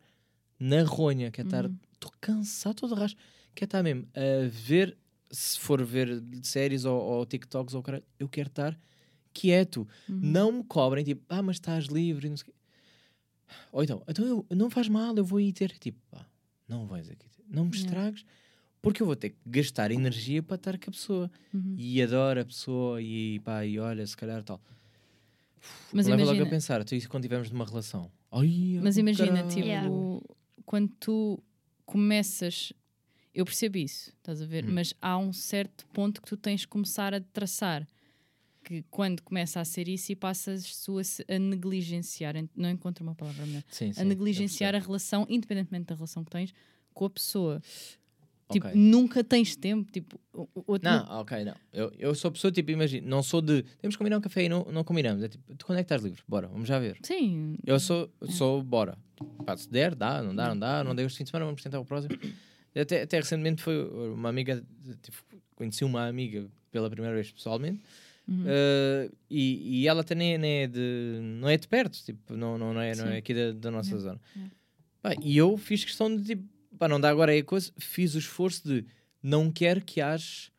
na 0.60 0.84
ronha, 0.84 1.32
quero 1.32 1.48
estar. 1.48 1.66
Uhum. 1.66 1.78
Estou 1.94 2.12
cansado 2.20 2.76
todo 2.76 2.92
o 2.92 2.96
Quero 3.56 3.68
estar 3.68 3.84
mesmo 3.84 4.08
a 4.16 4.47
ver, 4.49 4.97
se 5.30 5.60
for 5.60 5.84
ver 5.84 6.24
séries 6.43 6.86
ou, 6.86 6.99
ou 7.02 7.26
TikToks 7.26 7.74
ou 7.76 7.82
caralho, 7.84 8.04
eu 8.20 8.28
quero 8.30 8.47
estar 8.49 8.80
quieto. 9.34 9.88
Uhum. 10.10 10.20
Não 10.22 10.52
me 10.52 10.64
cobrem, 10.64 11.04
tipo, 11.04 11.24
ah, 11.30 11.41
mas 11.41 11.58
estás 11.58 11.86
livre, 11.86 12.28
e 12.28 12.30
não 12.30 12.38
sei 12.38 12.43
o 12.43 12.45
quê. 12.47 12.54
Ou 13.72 13.84
então, 13.84 14.04
então 14.08 14.26
eu, 14.26 14.45
não 14.56 14.70
faz 14.70 14.88
mal, 14.88 15.16
eu 15.16 15.26
vou 15.26 15.39
ir 15.39 15.52
ter. 15.54 15.72
Tipo, 15.78 15.99
pá, 16.10 16.26
não 16.68 16.86
vais 16.88 17.10
aqui. 17.10 17.26
Não 17.49 17.66
me 17.66 17.72
Yeah. 17.72 17.80
estragues, 17.89 18.26
porque 18.82 19.02
eu 19.02 19.06
vou 19.06 19.16
ter 19.16 19.32
que 19.32 19.38
gastar 19.45 19.91
energia 19.91 20.41
para 20.41 20.56
estar 20.56 20.78
com 20.78 20.89
a 20.89 20.93
pessoa. 20.93 21.32
Uhum. 21.54 21.76
E 21.78 22.02
adoro 22.02 22.39
a 22.41 22.45
pessoa, 22.45 23.02
e 23.02 23.39
pá, 23.41 23.66
e 23.66 23.78
olha, 23.80 24.06
se 24.08 24.16
calhar 24.16 24.41
tal. 24.43 24.62
Mas 25.93 26.08
Leva 26.08 26.18
logo 26.22 26.32
imagina, 26.32 26.47
a 26.47 26.49
pensar, 26.49 26.84
tu 26.86 26.95
isso 26.95 27.10
quando 27.10 27.24
estivermos 27.26 27.52
numa 27.52 27.66
relação. 27.66 28.10
Ai, 28.32 28.80
mas 28.82 28.97
imagina 28.97 29.28
caralho. 29.43 29.49
tipo, 29.49 29.68
Yeah. 29.68 29.89
quando 30.66 30.89
tu 30.99 31.43
começas, 31.86 32.72
eu 33.34 33.46
percebo 33.46 33.78
isso, 33.78 34.10
estás 34.18 34.42
a 34.42 34.46
ver? 34.46 34.66
Hum. 34.66 34.72
Mas 34.74 34.94
há 35.02 35.18
um 35.18 35.32
certo 35.34 35.86
ponto 35.88 36.22
que 36.22 36.28
tu 36.28 36.38
tens 36.38 36.62
de 36.62 36.68
começar 36.68 37.14
a 37.14 37.20
traçar. 37.22 37.88
Que 38.64 38.84
quando 38.92 39.24
começa 39.24 39.60
a 39.60 39.66
ser 39.66 39.88
isso 39.88 40.12
e 40.12 40.16
passas 40.16 40.86
a, 41.28 41.40
negligenciar, 41.40 42.36
não 42.56 42.70
encontro 42.70 43.04
uma 43.04 43.16
palavra 43.16 43.44
melhor. 43.46 43.64
Sim, 43.72 43.92
sim, 43.92 44.00
a 44.00 44.04
negligenciar 44.04 44.76
a 44.76 44.80
relação, 44.80 45.26
independentemente 45.28 45.86
da 45.88 45.96
relação 45.96 46.24
que 46.24 46.30
tens, 46.30 46.54
com 46.94 47.06
a 47.06 47.10
pessoa. 47.10 47.60
Tipo, 48.52 48.68
Ok. 48.68 48.80
nunca 48.80 49.24
tens 49.24 49.56
tempo. 49.56 49.90
Tipo, 49.92 50.20
outro- 50.68 50.88
Não, 50.88 51.22
ok, 51.22 51.44
não. 51.44 51.56
Eu, 51.74 51.92
eu 51.98 52.14
sou 52.14 52.30
pessoa, 52.32 52.52
tipo, 52.52 52.70
imagina, 52.70 53.08
não 53.08 53.24
sou 53.24 53.42
de. 53.42 53.64
Temos 53.80 53.96
que 53.96 53.98
combinar 53.98 54.18
um 54.18 54.22
café 54.22 54.44
e 54.44 54.50
não, 54.50 54.64
não 54.66 54.84
combinamos. 54.84 55.24
É 55.24 55.30
tipo, 55.30 55.56
tu 55.56 55.66
quando 55.66 55.80
é 55.80 55.82
que 55.82 55.86
estás 55.86 56.04
livre? 56.04 56.22
Bora, 56.28 56.48
vamos 56.48 56.68
já 56.68 56.78
ver. 56.78 57.00
Sim, 57.02 57.56
Eu 57.66 57.80
sou, 57.80 58.12
sou 58.30 58.62
bora. 58.62 58.96
Pá, 59.44 59.58
se 59.58 59.68
der, 59.70 59.96
dá, 59.96 60.22
não 60.22 60.36
dá, 60.36 60.50
não 60.50 60.60
dá, 60.60 60.84
não 60.84 60.94
dei 60.94 61.06
este 61.06 61.18
fim 61.18 61.24
de 61.24 61.32
semana, 61.32 61.46
vamos 61.46 61.64
tentar 61.64 61.80
o 61.80 61.86
próximo. 61.86 62.14
Até, 62.76 63.01
até 63.03 63.17
recentemente 63.17 63.61
foi 63.61 63.84
uma 64.11 64.30
amiga, 64.30 64.63
tipo, 65.01 65.17
conheci 65.55 65.84
uma 65.84 66.07
amiga 66.07 66.47
pela 66.72 66.89
primeira 66.89 67.15
vez 67.15 67.32
pessoalmente. 67.32 67.82
Uhum. 68.28 68.43
eh, 68.47 69.09
e, 69.30 69.82
e 69.82 69.88
ela 69.88 70.01
até 70.01 70.15
nem, 70.15 70.36
é 70.63 70.67
de 70.67 71.19
não 71.22 71.49
é 71.49 71.57
de 71.57 71.67
perto, 71.67 71.97
tipo, 72.03 72.36
não, 72.38 72.57
não, 72.57 72.74
não, 72.74 72.82
é, 72.82 72.95
não 72.95 73.07
é 73.07 73.17
aqui 73.17 73.34
da, 73.34 73.51
da 73.51 73.72
nossa 73.72 73.89
Yeah, 73.89 74.09
zona. 74.09 74.22
yeah. 74.36 74.53
Pá, 75.01 75.13
e 75.22 75.36
eu 75.36 75.57
fiz 75.57 75.84
questão 75.84 76.15
de 76.15 76.24
tipo, 76.24 76.43
pá, 76.78 76.88
não 76.88 76.99
dá 77.01 77.09
agora 77.09 77.32
aí 77.32 77.39
a 77.39 77.43
coisa, 77.43 77.72
fiz 77.78 78.13
o 78.15 78.19
esforço 78.19 78.63
de 78.65 78.86
não 79.22 79.51
quero 79.51 79.82
que 79.82 79.99
aches 79.99 80.51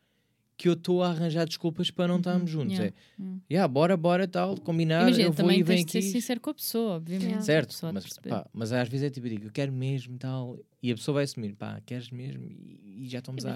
que 0.63 0.69
eu 0.69 0.73
estou 0.75 1.03
a 1.03 1.09
arranjar 1.09 1.45
desculpas 1.45 1.91
para 1.91 2.07
não 2.07 2.19
estarmos 2.19 2.49
juntos. 2.49 2.71
yeah, 2.71 2.95
É, 2.95 3.21
yeah. 3.21 3.41
yeah, 3.51 3.67
bora, 3.67 3.97
bora, 3.97 4.25
tal, 4.25 4.57
combinar, 4.61 5.01
Imagina, 5.01 5.23
eu 5.27 5.33
vou 5.33 5.35
também 5.35 5.59
e 5.59 5.63
tens 5.65 5.83
de 5.83 5.91
ser 5.91 5.97
aqui. 5.97 6.07
sincero 6.07 6.39
com 6.39 6.51
a 6.51 6.53
pessoa, 6.53 6.93
obviamente. 6.93 7.25
Yeah. 7.25 7.41
a 7.41 7.45
Certo, 7.45 7.67
pessoa 7.67 7.91
mas, 7.91 8.05
pá, 8.17 8.49
mas 8.53 8.71
às 8.71 8.87
vezes 8.87 9.07
é 9.07 9.09
tipo, 9.09 9.27
eu 9.27 9.31
digo, 9.31 9.45
eu 9.47 9.51
quero 9.51 9.73
mesmo 9.73 10.17
tal, 10.17 10.57
e 10.81 10.89
a 10.89 10.95
pessoa 10.95 11.15
vai 11.15 11.25
assumir, 11.25 11.53
pá, 11.53 11.81
queres 11.85 12.09
mesmo, 12.11 12.45
e, 12.49 13.03
e 13.03 13.09
já 13.09 13.19
estamos 13.19 13.43
As 13.45 13.51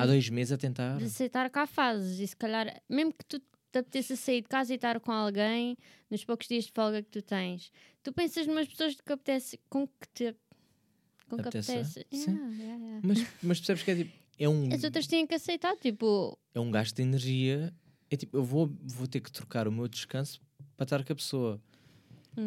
há, 0.00 0.06
dois 0.06 0.28
meses 0.30 0.50
a 0.52 0.58
tentar. 0.58 0.98
de 0.98 1.04
aceitar 1.04 1.48
cá 1.48 1.64
fases 1.64 2.18
e 2.18 2.26
se 2.26 2.34
calhar, 2.36 2.82
mesmo 2.88 3.12
que 3.12 3.24
tu 3.24 3.38
te 3.38 3.78
apeteça 3.78 4.16
sair 4.16 4.42
de 4.42 4.48
casa 4.48 4.72
e 4.72 4.74
estar 4.74 4.98
com 4.98 5.12
alguém 5.12 5.76
nos 6.10 6.24
poucos 6.24 6.48
dias 6.48 6.64
de 6.64 6.72
folga 6.72 7.02
que 7.04 7.08
tu 7.08 7.22
tens, 7.22 7.70
tu 8.02 8.12
pensas 8.12 8.48
numas 8.48 8.66
pessoas 8.66 8.96
que 9.00 9.12
apetece, 9.12 9.60
com 9.70 9.86
que 9.86 10.08
te 10.12 10.34
com 11.28 11.36
que 11.36 11.42
apetece. 11.48 12.04
Sim. 12.12 12.32
Yeah, 12.32 12.48
yeah, 12.56 12.84
yeah. 12.84 13.00
Mas, 13.04 13.26
mas 13.42 13.58
percebes 13.60 13.82
que 13.84 13.90
é 13.92 13.94
tipo, 13.94 14.21
é 14.42 14.48
um, 14.48 14.68
As 14.72 14.82
outras 14.82 15.06
têm 15.06 15.24
que 15.24 15.34
aceitar, 15.34 15.76
tipo, 15.76 16.36
é 16.52 16.58
um 16.58 16.70
gasto 16.70 16.96
de 16.96 17.02
energia, 17.02 17.72
é 18.10 18.16
tipo, 18.16 18.36
eu 18.36 18.42
vou, 18.42 18.70
vou 18.82 19.06
ter 19.06 19.20
que 19.20 19.30
trocar 19.30 19.68
o 19.68 19.72
meu 19.72 19.86
descanso 19.86 20.40
para 20.76 20.84
estar 20.84 21.04
com 21.04 21.12
a 21.12 21.16
pessoa. 21.16 21.60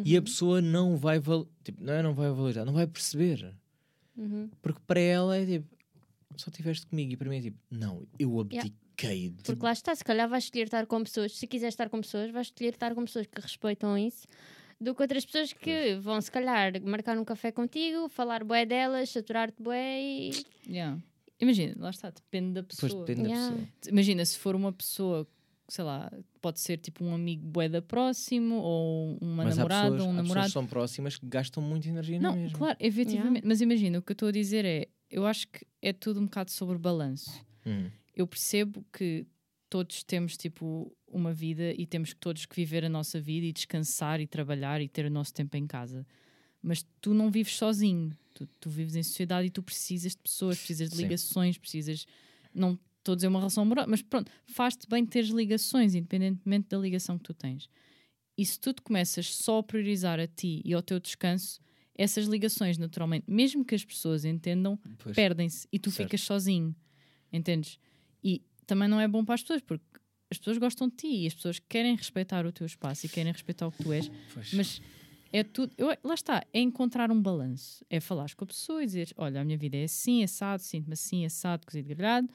E 0.04 0.14
a 0.14 0.18
uhum, 0.18 0.24
pessoa 0.24 0.60
não 0.60 0.96
vai, 0.96 1.18
val 1.18 1.48
tipo, 1.64 1.82
não, 1.82 1.92
é, 1.92 2.02
não 2.02 2.12
vai 2.12 2.28
valorizar, 2.28 2.64
não 2.64 2.72
vai 2.72 2.86
perceber. 2.86 3.54
uhum. 4.16 4.50
Porque 4.60 4.80
para 4.86 5.00
ela 5.00 5.38
é 5.38 5.46
tipo, 5.46 5.66
só 6.36 6.50
estiveste 6.50 6.86
comigo, 6.86 7.12
e 7.12 7.16
para 7.16 7.30
mim 7.30 7.38
é 7.38 7.42
tipo, 7.42 7.58
não, 7.70 8.06
eu 8.18 8.38
abdiquei 8.40 9.30
de 9.30 9.42
Porque 9.44 9.64
lá 9.64 9.72
está, 9.72 9.94
se 9.94 10.04
calhar 10.04 10.28
vais 10.28 10.44
escolher 10.44 10.64
estar 10.64 10.84
com 10.86 11.02
pessoas, 11.02 11.32
se 11.32 11.46
quiseres 11.46 11.72
estar 11.72 11.88
com 11.88 12.00
pessoas, 12.00 12.30
vais 12.30 12.48
escolher 12.48 12.74
estar 12.74 12.94
com 12.94 13.04
pessoas 13.04 13.26
que 13.26 13.40
respeitam 13.40 13.96
isso, 13.96 14.26
do 14.78 14.94
que 14.94 15.00
outras 15.00 15.24
pessoas 15.24 15.52
que 15.52 15.94
vão, 15.94 16.20
se 16.20 16.30
calhar, 16.30 16.72
marcar 16.82 17.16
um 17.16 17.24
café 17.24 17.50
contigo, 17.52 18.08
falar 18.08 18.44
bué 18.44 18.66
delas, 18.66 19.08
saturar-te 19.08 19.62
bué 19.62 20.02
e. 20.02 20.30
Yeah. 20.68 21.00
Imagina, 21.40 21.74
lá 21.78 21.90
está, 21.90 22.10
depende 22.10 22.52
da 22.54 22.62
pessoa. 22.62 23.04
depende 23.04 23.28
Yeah. 23.28 23.50
da 23.50 23.56
pessoa. 23.56 23.92
Imagina, 23.92 24.24
se 24.24 24.38
for 24.38 24.54
uma 24.54 24.72
pessoa, 24.72 25.26
sei 25.68 25.84
lá, 25.84 26.10
pode 26.40 26.60
ser 26.60 26.78
tipo 26.78 27.04
um 27.04 27.14
amigo 27.14 27.46
boeda 27.46 27.82
próximo 27.82 28.54
ou 28.56 29.18
uma 29.20 29.44
Mas 29.44 29.54
há 29.54 29.56
namorada 29.62 29.90
pessoas, 29.90 30.00
um 30.00 30.04
há 30.04 30.08
pessoas 30.08 30.16
namorado. 30.28 30.46
que 30.46 30.52
são 30.52 30.66
próximas 30.66 31.16
que 31.18 31.26
gastam 31.26 31.62
muito 31.62 31.88
energia 31.88 32.18
Não, 32.18 32.30
na 32.30 32.36
mesma. 32.36 32.56
claro, 32.58 32.76
efetivamente. 32.80 33.46
Mas 33.46 33.60
imagina, 33.60 33.98
o 33.98 34.02
que 34.02 34.12
eu 34.12 34.14
estou 34.14 34.28
a 34.28 34.32
dizer 34.32 34.64
é, 34.64 34.88
eu 35.10 35.26
acho 35.26 35.46
que 35.48 35.66
é 35.82 35.92
tudo 35.92 36.20
um 36.20 36.24
bocado 36.24 36.50
sobre 36.50 36.78
balanço. 36.78 37.44
Hum. 37.66 37.90
Eu 38.14 38.26
percebo 38.26 38.82
que 38.92 39.26
todos 39.68 40.02
temos 40.04 40.36
tipo 40.38 40.90
uma 41.06 41.34
vida 41.34 41.72
e 41.76 41.84
temos 41.86 42.12
que 42.14 42.20
todos 42.20 42.46
que 42.46 42.56
viver 42.56 42.84
a 42.84 42.88
nossa 42.88 43.20
vida 43.20 43.44
e 43.46 43.52
descansar 43.52 44.20
e 44.20 44.26
trabalhar 44.26 44.80
e 44.80 44.88
ter 44.88 45.04
o 45.04 45.10
nosso 45.10 45.34
tempo 45.34 45.54
em 45.56 45.66
casa. 45.66 46.06
Mas 46.66 46.84
tu 47.00 47.14
não 47.14 47.30
vives 47.30 47.54
sozinho. 47.54 48.10
Tu, 48.34 48.44
tu 48.58 48.68
vives 48.68 48.96
em 48.96 49.02
sociedade 49.04 49.46
e 49.46 49.50
tu 49.50 49.62
precisas 49.62 50.12
de 50.12 50.18
pessoas, 50.18 50.58
precisas 50.58 50.90
de 50.90 50.96
Sim. 50.96 51.02
ligações, 51.04 51.56
precisas. 51.56 52.04
Não 52.52 52.76
estou 52.98 53.12
a 53.12 53.14
dizer 53.14 53.28
uma 53.28 53.38
relação 53.38 53.62
amorosa, 53.62 53.86
mas 53.86 54.02
pronto, 54.02 54.32
faz-te 54.48 54.88
bem 54.88 55.06
teres 55.06 55.30
ligações, 55.30 55.94
independentemente 55.94 56.66
da 56.68 56.76
ligação 56.76 57.16
que 57.18 57.22
tu 57.22 57.32
tens. 57.32 57.70
E 58.36 58.44
se 58.44 58.58
tu 58.58 58.72
te 58.72 58.82
começas 58.82 59.32
só 59.32 59.58
a 59.58 59.62
priorizar 59.62 60.18
a 60.18 60.26
ti 60.26 60.60
e 60.64 60.74
ao 60.74 60.82
teu 60.82 60.98
descanso, 60.98 61.60
essas 61.94 62.26
ligações, 62.26 62.76
naturalmente, 62.78 63.24
mesmo 63.28 63.64
que 63.64 63.74
as 63.76 63.84
pessoas 63.84 64.24
entendam, 64.24 64.76
perdem-se 65.14 65.68
e 65.72 65.78
tu 65.78 65.92
Certo. 65.92 66.08
ficas 66.08 66.20
sozinho. 66.22 66.74
Entendes? 67.32 67.78
E 68.24 68.42
também 68.66 68.88
não 68.88 69.00
é 69.00 69.06
bom 69.06 69.24
para 69.24 69.36
as 69.36 69.42
pessoas, 69.42 69.62
porque 69.62 69.84
as 70.28 70.36
pessoas 70.38 70.58
gostam 70.58 70.88
de 70.88 70.96
ti 70.96 71.06
e 71.22 71.26
as 71.28 71.34
pessoas 71.34 71.60
querem 71.60 71.94
respeitar 71.94 72.44
o 72.44 72.50
teu 72.50 72.66
espaço 72.66 73.06
e 73.06 73.08
querem 73.08 73.32
respeitar 73.32 73.68
o 73.68 73.72
que 73.72 73.84
tu 73.84 73.92
és, 73.92 74.10
Pois. 74.34 74.52
mas 74.52 74.82
é 75.32 75.42
tudo. 75.44 75.72
eu- 75.78 75.88
lá 76.04 76.14
está, 76.14 76.44
é 76.52 76.60
encontrar 76.60 77.10
um 77.10 77.20
balanço. 77.20 77.84
É 77.90 78.00
falares 78.00 78.34
com 78.34 78.44
a 78.44 78.46
pessoa 78.46 78.82
e 78.82 78.86
dizer: 78.86 79.12
Olha, 79.16 79.40
a 79.40 79.44
minha 79.44 79.58
vida 79.58 79.76
é 79.76 79.84
assim, 79.84 80.22
assado, 80.22 80.62
sinto-me 80.62 80.94
assim, 80.94 81.24
assado, 81.24 81.66
cozido, 81.66 81.88
grelhado. 81.88 82.28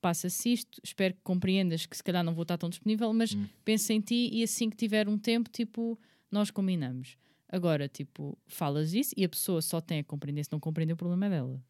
Passa-se 0.00 0.52
isto, 0.52 0.80
espero 0.84 1.14
que 1.14 1.20
compreendas 1.22 1.86
que 1.86 1.96
se 1.96 2.04
calhar 2.04 2.22
não 2.22 2.34
vou 2.34 2.42
estar 2.42 2.58
tão 2.58 2.68
disponível, 2.68 3.10
mas 3.14 3.34
Hum. 3.34 3.46
pensa 3.64 3.92
em 3.94 4.00
ti 4.00 4.28
e 4.32 4.42
assim 4.42 4.68
que 4.68 4.76
tiver 4.76 5.08
um 5.08 5.16
tempo, 5.16 5.48
tipo, 5.50 5.98
nós 6.30 6.50
combinamos. 6.50 7.16
Agora, 7.48 7.88
tipo, 7.88 8.36
falas 8.46 8.92
isso 8.92 9.14
e 9.16 9.24
a 9.24 9.28
pessoa 9.28 9.62
só 9.62 9.80
tem 9.80 10.00
a 10.00 10.04
compreender. 10.04 10.44
Se 10.44 10.52
não 10.52 10.60
compreender, 10.60 10.92
o 10.92 10.96
problema 10.96 11.26
é 11.26 11.30
dela. 11.30 11.62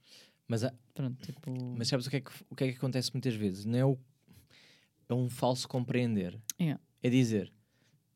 Mas, 0.48 0.64
há- 0.64 0.74
Pronto, 0.92 1.20
tipo. 1.24 1.74
mas 1.76 1.86
sabes 1.88 2.07
o 2.07 2.11
que, 2.11 2.16
é 2.16 2.20
que, 2.20 2.30
o 2.50 2.57
que 2.57 2.64
é 2.64 2.72
que 2.72 2.76
acontece 2.78 3.12
muitas 3.12 3.34
vezes? 3.36 3.64
Não 3.64 3.78
é, 3.78 3.84
o, 3.84 3.96
é 5.09 5.14
um 5.14 5.28
falso 5.28 5.68
compreender. 5.68 6.36
É. 6.59 6.76
É 7.02 7.11
dizer, 7.11 7.52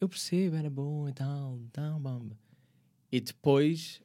eu 0.00 0.08
percebo, 0.08 0.56
era 0.56 0.68
bom 0.70 1.08
e 1.08 1.12
tal, 1.12 1.60
tal. 1.72 1.87
E 3.10 3.20
depois 3.20 4.00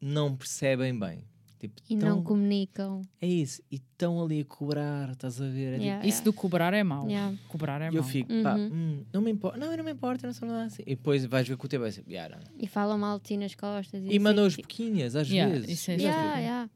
não 0.00 0.36
percebem 0.36 0.96
bem. 0.98 1.24
Tipo, 1.58 1.82
E 1.90 1.96
tão- 1.96 2.08
não 2.08 2.22
comunicam. 2.22 3.02
É 3.20 3.26
isso. 3.26 3.60
E 3.68 3.76
estão 3.76 4.22
ali 4.22 4.40
a 4.42 4.44
cobrar, 4.44 5.10
estás 5.10 5.40
a 5.40 5.48
ver? 5.48 5.70
É 5.70 5.72
tipo, 5.74 5.82
Yeah, 5.84 6.06
Isso 6.06 6.22
do 6.22 6.32
cobrar 6.32 6.72
é 6.72 6.84
mau. 6.84 7.08
Yeah. 7.08 7.36
Cobrar 7.48 7.80
é 7.82 7.90
E 7.90 7.96
eu 7.96 8.02
mau. 8.02 8.10
fico, 8.10 8.28
pá, 8.44 8.54
Uhum. 8.54 8.70
hum, 8.72 9.04
não 9.12 9.20
me 9.20 9.32
importa, 9.32 9.58
não, 9.58 9.72
eu 9.72 9.76
não 9.78 9.84
me 9.84 9.90
importa, 9.90 10.24
eu 10.24 10.28
não 10.28 10.34
sou 10.34 10.46
nada 10.46 10.64
assim. 10.66 10.82
E 10.86 10.94
depois 10.94 11.24
vais 11.24 11.48
ver 11.48 11.56
que 11.58 11.64
o 11.64 11.68
teu 11.68 11.80
vai 11.80 11.90
ser, 11.90 12.04
"Yeah, 12.08 12.36
não." 12.36 12.42
E 12.56 12.68
falam 12.68 12.96
mal 12.96 13.18
de 13.18 13.24
ti 13.24 13.36
nas 13.36 13.56
costas. 13.56 14.04
E 14.04 14.06
assim, 14.08 14.18
mandam 14.20 14.46
os 14.46 14.54
tipo, 14.54 14.68
pequinhas, 14.68 15.16
às 15.16 15.28
Yeah, 15.28 15.52
vezes. 15.52 15.70
isso 15.70 15.90
é 15.90 15.94
Eu 15.96 16.00
Yeah, 16.00 16.22
fico, 16.22 16.38
yeah. 16.38 16.70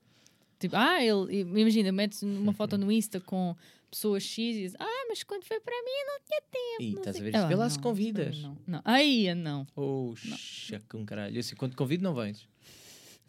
Tipo, 0.58 0.76
ah, 0.76 1.02
ele, 1.02 1.40
imagina, 1.60 1.92
metes 1.92 2.22
uma 2.22 2.52
foto 2.52 2.76
no 2.76 2.90
Insta 2.90 3.20
com 3.20 3.54
pessoas 3.90 4.22
X 4.24 4.38
e 4.56 4.60
diz, 4.62 4.74
ah, 4.80 4.84
mas 5.12 5.22
quando 5.22 5.44
foi 5.44 5.60
para 5.60 5.74
mim 5.74 6.04
não 6.06 6.20
tinha 6.24 6.40
tempo. 6.50 6.92
Não 6.94 6.98
estás 7.00 7.16
a 7.16 7.20
ver? 7.20 7.30
Vê 7.32 7.36
Ah, 7.36 7.48
lá 7.50 7.56
não, 7.64 7.70
se 7.70 7.78
convidas. 7.78 8.38
Não, 8.38 8.56
não. 8.66 8.80
Ai, 8.82 9.34
não. 9.34 9.66
Oh, 9.76 10.14
chaco 10.16 10.96
um 10.96 11.04
caralho. 11.04 11.38
Assim, 11.38 11.54
quando 11.54 11.72
te 11.72 11.76
convido, 11.76 12.02
não 12.02 12.14
vens. 12.14 12.48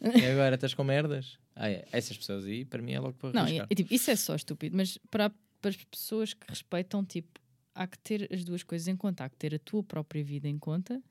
e 0.00 0.24
agora 0.26 0.54
estás 0.54 0.72
com 0.72 0.82
merdas? 0.82 1.38
Ah, 1.54 1.68
é. 1.68 1.84
Essas 1.92 2.16
pessoas 2.16 2.46
aí, 2.46 2.64
para 2.64 2.80
mim, 2.82 2.92
é 2.92 3.00
logo 3.00 3.12
para 3.18 3.32
Não, 3.32 3.46
é, 3.46 3.66
é 3.68 3.74
tipo, 3.74 3.92
isso 3.92 4.10
é 4.10 4.16
só 4.16 4.34
estúpido, 4.34 4.74
mas 4.76 4.98
para, 5.10 5.30
para 5.60 5.70
as 5.70 5.76
pessoas 5.76 6.32
que 6.32 6.46
respeitam, 6.48 7.04
tipo, 7.04 7.38
há 7.74 7.86
que 7.86 7.98
ter 7.98 8.28
as 8.32 8.44
duas 8.44 8.62
coisas 8.62 8.88
em 8.88 8.96
conta. 8.96 9.24
Há 9.24 9.28
que 9.28 9.36
ter 9.36 9.54
a 9.54 9.58
tua 9.58 9.82
própria 9.82 10.24
vida 10.24 10.48
em 10.48 10.58
conta 10.58 11.02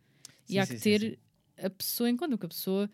e 0.49 0.53
Sim, 0.53 0.57
há 0.59 0.65
sim, 0.65 0.75
que 0.75 0.81
ter 0.81 0.99
sim. 1.01 1.65
a 1.65 1.69
pessoa 1.69 2.09
em 2.09 2.17
conta, 2.17 2.31
porque 2.31 2.47
a 2.47 2.49
pessoa 2.49 2.89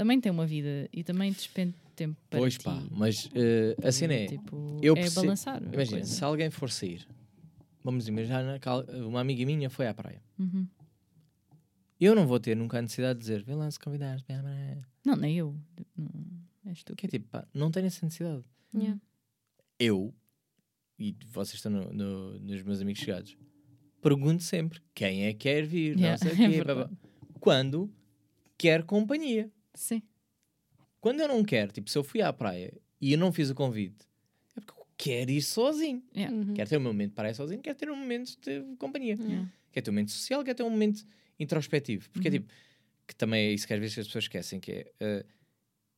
também 0.00 0.18
tem 0.18 0.32
uma 0.32 0.46
vida 0.46 0.88
e 0.92 1.04
também 1.04 1.30
despende 1.30 1.74
tempo 1.94 2.16
para 2.30 2.38
Pois 2.38 2.56
ti. 2.56 2.64
pá, 2.64 2.82
mas 2.90 3.28
eh, 3.34 3.76
a 3.86 3.92
cena 3.92 4.14
é, 4.14 4.26
Tipo, 4.28 4.78
eu 4.82 4.94
é 4.94 5.00
percebo- 5.00 5.26
balançar. 5.26 5.62
imagina, 5.62 5.98
coisa. 5.98 6.04
se 6.14 6.24
alguém 6.24 6.48
for 6.50 6.70
sair, 6.70 7.06
vamos 7.84 8.08
imaginar, 8.08 8.58
que 8.58 8.66
al- 8.66 8.86
uma 9.06 9.20
amiga 9.20 9.44
minha 9.44 9.68
foi 9.68 9.86
à 9.86 9.92
praia. 9.92 10.22
Uhum. 10.38 10.66
Eu 12.00 12.14
não 12.14 12.26
vou 12.26 12.40
ter 12.40 12.56
nunca 12.56 12.78
a 12.78 12.82
necessidade 12.82 13.18
de 13.18 13.24
dizer, 13.26 13.42
vê 13.42 13.54
lá 13.54 13.70
se 13.70 13.78
convidares, 13.78 14.22
para 14.22 14.38
a 14.38 14.42
praia." 14.42 14.82
Não, 15.04 15.16
nem 15.16 15.36
eu. 15.36 15.54
Não, 15.96 16.06
é 16.64 16.72
que 16.72 16.78
estúpido. 16.78 17.06
é 17.06 17.10
tipo, 17.18 17.28
pá, 17.28 17.46
não 17.52 17.70
tenho 17.70 17.86
essa 17.86 18.04
necessidade. 18.06 18.42
Yeah. 18.74 18.98
Eu, 19.78 20.14
e 20.98 21.14
vocês 21.26 21.56
estão 21.56 21.70
no- 21.72 21.92
no- 21.92 22.38
nos 22.40 22.62
meus 22.62 22.80
amigos 22.80 23.02
chegados, 23.02 23.36
pergunto 24.00 24.42
sempre 24.42 24.80
quem 24.94 25.24
é 25.26 25.32
que 25.34 25.40
quer 25.40 25.66
vir, 25.66 25.98
Yeah, 25.98 26.12
não 26.12 26.16
sei 26.18 26.30
o 26.48 26.48
é 26.48 26.52
quê, 26.56 26.64
babá. 26.64 26.90
quando 27.38 27.92
quer 28.56 28.82
companhia. 28.84 29.50
Sim. 29.74 30.02
Quando 31.00 31.20
eu 31.20 31.28
não 31.28 31.42
quero, 31.44 31.72
tipo, 31.72 31.88
se 31.90 31.96
eu 31.96 32.04
fui 32.04 32.20
à 32.20 32.32
praia 32.32 32.72
e 33.00 33.12
eu 33.12 33.18
não 33.18 33.32
fiz 33.32 33.48
o 33.50 33.54
convite, 33.54 34.06
é 34.56 34.60
porque 34.60 34.78
eu 34.80 34.86
quero 34.96 35.30
ir 35.30 35.42
sozinho. 35.42 36.02
Yeah. 36.14 36.34
Uhum. 36.36 36.54
Quero 36.54 36.68
ter 36.68 36.76
um 36.76 36.82
momento 36.82 37.10
de 37.10 37.14
praia 37.14 37.32
sozinho, 37.34 37.60
quero 37.62 37.78
ter 37.78 37.90
um 37.90 37.96
momento 37.96 38.36
de 38.40 38.62
companhia. 38.76 39.14
Yeah. 39.18 39.48
Quero 39.72 39.84
ter 39.84 39.90
um 39.90 39.94
momento 39.94 40.10
social, 40.10 40.44
quero 40.44 40.56
ter 40.56 40.62
um 40.62 40.70
momento 40.70 41.04
introspectivo. 41.38 42.10
Porque 42.10 42.28
é 42.28 42.30
Uhum. 42.30 42.38
tipo, 42.38 42.52
que 43.06 43.14
também 43.16 43.46
é 43.46 43.52
isso 43.52 43.66
que 43.66 43.72
às 43.72 43.80
vezes 43.80 43.98
as 43.98 44.06
pessoas 44.06 44.24
esquecem, 44.24 44.60
que 44.60 44.72
é, 44.72 44.92
eh, 45.00 45.26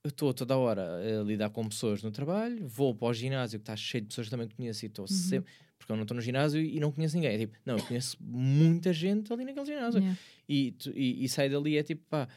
eu 0.04 0.08
estou 0.08 0.32
toda 0.32 0.56
hora 0.56 1.20
a 1.20 1.22
lidar 1.24 1.50
com 1.50 1.68
pessoas 1.68 2.02
no 2.02 2.10
trabalho, 2.10 2.66
vou 2.66 2.94
para 2.94 3.08
o 3.08 3.12
ginásio 3.14 3.58
que 3.58 3.62
está 3.64 3.76
cheio 3.76 4.02
de 4.02 4.08
pessoas 4.08 4.26
que 4.28 4.30
também 4.30 4.48
conheço 4.48 4.84
e 4.84 4.88
estou 4.88 5.02
Uhum. 5.04 5.08
sempre, 5.16 5.52
porque 5.78 5.90
eu 5.92 5.96
não 5.96 6.02
estou 6.04 6.14
no 6.14 6.20
ginásio 6.20 6.60
e 6.60 6.78
não 6.80 6.92
conheço 6.92 7.16
ninguém. 7.16 7.34
É 7.34 7.38
tipo, 7.38 7.56
não, 7.66 7.76
eu 7.76 7.84
conheço 7.84 8.16
muita 8.20 8.92
gente 8.92 9.32
ali 9.32 9.44
naquele 9.44 9.66
ginásio. 9.66 9.98
Yeah. 10.00 10.18
E, 10.48 10.72
tu- 10.72 10.92
e, 10.96 11.24
e 11.24 11.28
sai 11.28 11.48
dali 11.48 11.76
é 11.76 11.82
tipo, 11.82 12.02
pá, 12.08 12.28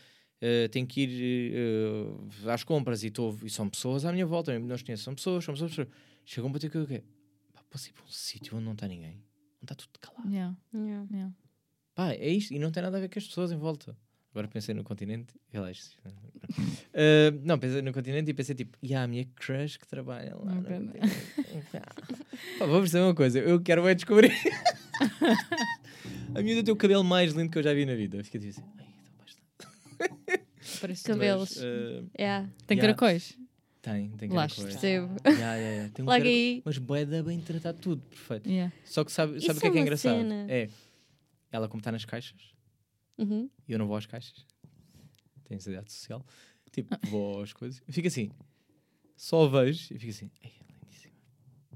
eh, 0.42 0.68
tenho 0.68 0.86
que 0.86 1.02
ir 1.02 1.54
eh, 1.56 2.52
às 2.52 2.64
compras 2.64 3.04
e, 3.04 3.10
tô, 3.10 3.36
e 3.44 3.50
são 3.50 3.70
pessoas 3.70 4.06
à 4.06 4.12
minha 4.12 4.26
volta, 4.26 4.52
mesmo 4.52 4.66
que 4.66 4.70
não 4.70 4.76
os 4.76 4.84
conheço, 4.84 5.04
são 5.04 5.16
pessoas, 5.16 5.44
são 5.44 5.54
pessoas. 5.54 5.72
pessoas. 5.72 5.88
Chegam 6.26 6.52
para 6.52 6.60
ter 6.60 6.70
que 6.70 6.78
eu 6.78 6.86
quê? 6.88 7.04
Pá, 7.54 7.62
posso 7.70 7.90
ir 7.90 7.94
para 7.94 8.04
um 8.04 8.08
sítio 8.10 8.56
onde 8.58 8.66
não 8.66 8.74
está 8.74 8.88
ninguém? 8.88 9.12
Onde 9.58 9.64
está 9.64 9.76
tudo 9.76 10.00
calado. 10.00 10.30
Yeah. 10.30 10.56
Yeah. 10.74 11.08
Yeah. 11.12 11.34
Pá, 11.94 12.12
é 12.12 12.30
isto, 12.30 12.54
e 12.54 12.60
não 12.60 12.72
tem 12.72 12.84
nada 12.84 12.98
a 12.98 13.00
ver 13.00 13.10
com 13.10 13.20
as 13.20 13.28
pessoas 13.28 13.52
em 13.52 13.58
volta. 13.58 13.96
Agora 14.32 14.50
pensei 14.50 14.76
no 14.76 14.84
continente, 14.84 15.34
relaxa. 15.50 15.92
uh, 16.04 17.40
não, 17.42 17.58
pensei 17.58 17.82
no 17.82 17.94
continente 17.94 18.30
e 18.30 18.34
pensei 18.34 18.54
tipo, 18.54 18.78
e 18.84 18.94
há 18.94 19.04
a 19.04 19.08
minha 19.08 19.24
crush 19.36 19.78
que 19.78 19.88
trabalha 19.88 20.36
lá. 20.36 20.56
no 20.56 20.60
Ok. 20.60 20.78
continente." 20.78 21.16
Pá, 22.60 22.66
vou 22.66 22.80
perceber 22.80 23.06
uma 23.06 23.16
coisa, 23.16 23.40
eu 23.40 23.62
quero 23.62 23.82
bem 23.84 23.96
descobrir. 23.96 24.32
a 26.36 26.42
miúda 26.42 26.64
tem 26.64 26.74
o 26.74 26.76
cabelo 26.76 27.04
mais 27.04 27.32
lindo 27.34 27.50
que 27.50 27.58
eu 27.58 27.64
já 27.64 27.74
vi 27.74 27.86
na 27.86 27.96
vida. 27.96 28.22
Fica 28.26 28.38
tipo 28.38 28.50
assim, 28.50 28.64
ai. 28.78 28.86
Parece 30.82 31.04
Cabelos. 31.04 31.58
Uh, 31.58 32.10
Yeah. 32.20 32.50
Tem 32.66 32.78
Yeah. 32.78 32.82
caracóis. 32.82 33.38
tem, 33.82 34.10
tem 34.18 34.30
Lá 34.30 34.48
caracóis. 34.48 34.58
está. 34.58 34.82
Percebo. 34.82 35.16
Yeah, 35.26 35.39
yeah, 35.56 35.60
yeah. 35.60 35.93
Tem 35.93 36.04
um 36.04 36.08
Logo 36.08 36.18
cara- 36.18 36.30
aí. 36.30 36.62
Mas 36.66 36.78
boeda 36.80 37.24
bem 37.24 37.39
tratado 37.39 37.80
tudo, 37.80 38.02
perfeito. 38.04 38.50
Yeah. 38.50 38.74
Só 38.84 39.04
que 39.04 39.12
sabe, 39.12 39.39
sabe 39.41 39.58
o 39.60 39.62
que 39.62 39.68
é 39.68 39.70
é 39.70 39.72
que 39.74 39.78
é 39.78 39.82
engraçado? 39.82 40.18
cena. 40.18 40.46
É, 40.52 40.70
ela 41.52 41.68
como 41.68 41.80
está 41.82 41.91
nas 41.91 42.04
caixas, 42.06 42.54
Uhum. 43.18 43.50
e 43.68 43.72
eu 43.74 43.80
não 43.80 43.88
vou 43.88 43.96
às 43.96 44.06
caixas. 44.06 44.46
Tenho 45.46 45.58
ansiedade 45.60 45.91
social. 45.91 46.26
Tipo, 46.72 46.96
vou 47.10 47.41
às 47.43 47.54
coisas. 47.54 47.82
Fica 47.89 48.08
assim. 48.08 48.32
só 49.16 49.48
vejo 49.48 49.93
e 49.93 50.00
fico 50.00 50.12
assim, 50.12 50.30
"Ei, 50.43 50.52
é 50.68 50.74
lindíssima. 50.74 51.14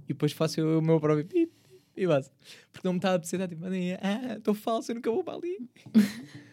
E 0.04 0.08
depois 0.08 0.32
faço 0.34 0.60
eu 0.60 0.80
o 0.80 0.82
meu 0.82 1.00
próprio 1.00 1.26
pip, 1.26 1.54
e 1.96 2.06
vaso. 2.08 2.30
Porque 2.72 2.86
não 2.88 2.94
me 2.94 2.98
está 3.00 3.12
a 3.12 3.16
apetecer, 3.16 3.48
tipo, 3.48 3.64
ah, 3.66 4.36
estou 4.38 4.54
falso, 4.56 4.92
eu 4.92 4.96
nunca 4.96 5.10
vou 5.12 5.24
para 5.24 5.36
ali. 5.38 5.70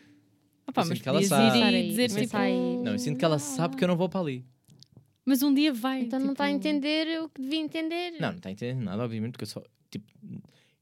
Opa, 0.76 0.82
Eu 0.82 0.86
mas 0.86 0.98
sinto 0.98 1.02
que 1.02 1.08
ela 1.08 1.22
sabe. 1.22 1.58
ir 1.58 1.74
e 1.74 1.88
dizer 1.88 2.08
tipo. 2.10 2.36
Não, 2.84 2.92
eu 2.92 2.98
sinto 2.98 3.18
que 3.18 3.24
ela 3.24 3.38
sabe 3.38 3.76
que 3.76 3.84
eu 3.84 3.88
não 3.88 3.96
vou 3.96 4.08
para 4.08 4.20
ali. 4.20 4.44
Mas 5.24 5.42
um 5.42 5.52
dia 5.52 5.72
vai. 5.72 6.02
Então 6.02 6.20
não 6.20 6.32
está 6.32 6.44
a 6.44 6.46
tipo, 6.48 6.58
entender 6.58 7.20
o 7.20 7.28
que 7.28 7.42
devia 7.42 7.58
entender. 7.60 8.12
Não, 8.12 8.28
não 8.28 8.36
está 8.36 8.48
a 8.48 8.52
entender 8.52 8.74
nada, 8.74 9.02
obviamente, 9.02 9.32
porque 9.32 9.42
eu 9.44 9.48
só, 9.48 9.62
tipo, 9.90 10.06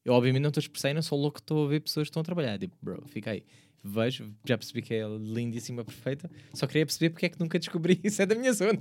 eu 0.05 0.12
obviamente 0.12 0.42
não 0.42 0.49
estou 0.49 0.61
a 0.61 0.64
expressar 0.64 0.90
e 0.90 0.95
não 0.95 1.01
sou 1.03 1.18
louco 1.18 1.36
que 1.36 1.40
estou 1.40 1.64
a 1.64 1.68
ver 1.68 1.80
pessoas 1.80 2.07
que 2.09 2.11
estão 2.11 2.20
a 2.20 2.24
trabalhar. 2.24 2.59
Tipo, 2.59 2.76
bro, 2.82 3.03
fica 3.07 3.30
aí. 3.30 3.42
Vejo, 3.86 4.32
já 4.47 4.57
percebi 4.57 4.80
que 4.80 4.95
é 4.95 5.07
lindíssima, 5.07 5.84
perfeita. 5.84 6.30
Só 6.55 6.66
queria 6.66 6.86
perceber 6.86 7.11
porque 7.11 7.26
é 7.26 7.28
que 7.28 7.38
nunca 7.38 7.59
descobri 7.59 8.01
isso 8.05 8.20
é 8.22 8.24
da 8.26 8.34
minha 8.34 8.53
zona. 8.55 8.78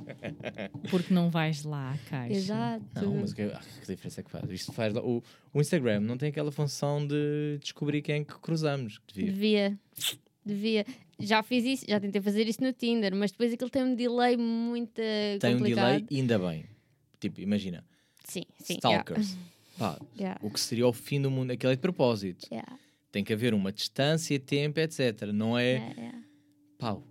Porque 0.90 1.14
não 1.14 1.30
vais 1.30 1.64
lá 1.64 1.92
à 1.94 1.98
caixa. 2.10 2.34
Exato. 2.34 2.86
Não, 2.96 3.16
mas 3.16 3.32
o 3.32 3.36
que, 3.36 3.42
ah, 3.42 3.60
que 3.82 3.88
diferença 3.88 4.22
é 4.22 4.24
que 4.24 4.32
faz? 4.32 4.50
Isto 4.50 4.72
faz 4.72 4.96
o, 4.96 5.22
o 5.54 5.60
Instagram 5.60 6.00
não 6.00 6.18
tem 6.18 6.30
aquela 6.30 6.54
função 6.54 7.06
de 7.06 7.58
descobrir 7.62 8.02
quem 8.02 8.22
é 8.22 8.24
que 8.24 8.40
cruzamos. 8.40 9.02
devia. 9.14 9.32
Devia. 9.32 9.80
Devia. 10.46 10.86
Já 11.20 11.42
fiz 11.44 11.64
isso, 11.64 11.86
já 11.88 12.00
tentei 12.00 12.22
fazer 12.22 12.48
isso 12.48 12.62
no 12.62 12.74
Tinder, 12.74 13.16
mas 13.16 13.32
depois 13.32 13.54
aquilo 13.54 13.70
tem 13.70 13.84
um 13.84 13.96
delay 13.96 14.36
muito 14.36 15.02
Tem 15.40 15.56
um 15.56 15.58
complicado. 15.60 16.02
delay, 16.02 16.08
ainda 16.22 16.38
bem. 16.40 16.66
Tipo, 17.20 17.40
imagina, 17.40 17.84
Sim, 18.26 18.44
sim. 18.60 18.74
stalkers. 18.76 19.38
Pá, 19.78 19.98
Yeah. 20.20 20.40
o 20.44 20.52
que 20.52 20.60
seria 20.60 20.86
o 20.88 20.94
fim 20.94 21.20
do 21.22 21.32
mundo, 21.32 21.52
aquilo 21.52 21.72
é 21.72 21.76
de 21.76 21.82
propósito. 21.82 22.46
Yeah. 22.52 22.68
Yeah. 22.70 22.84
Tem 23.12 23.24
que 23.24 23.32
haver 23.34 23.54
uma 23.54 23.72
distância, 23.72 24.38
tempo, 24.40 24.80
etc. 24.80 25.22
Não 25.34 25.58
é 25.58 25.74
Yeah, 25.74 25.96
yeah, 26.02 26.24
pau. 26.78 27.08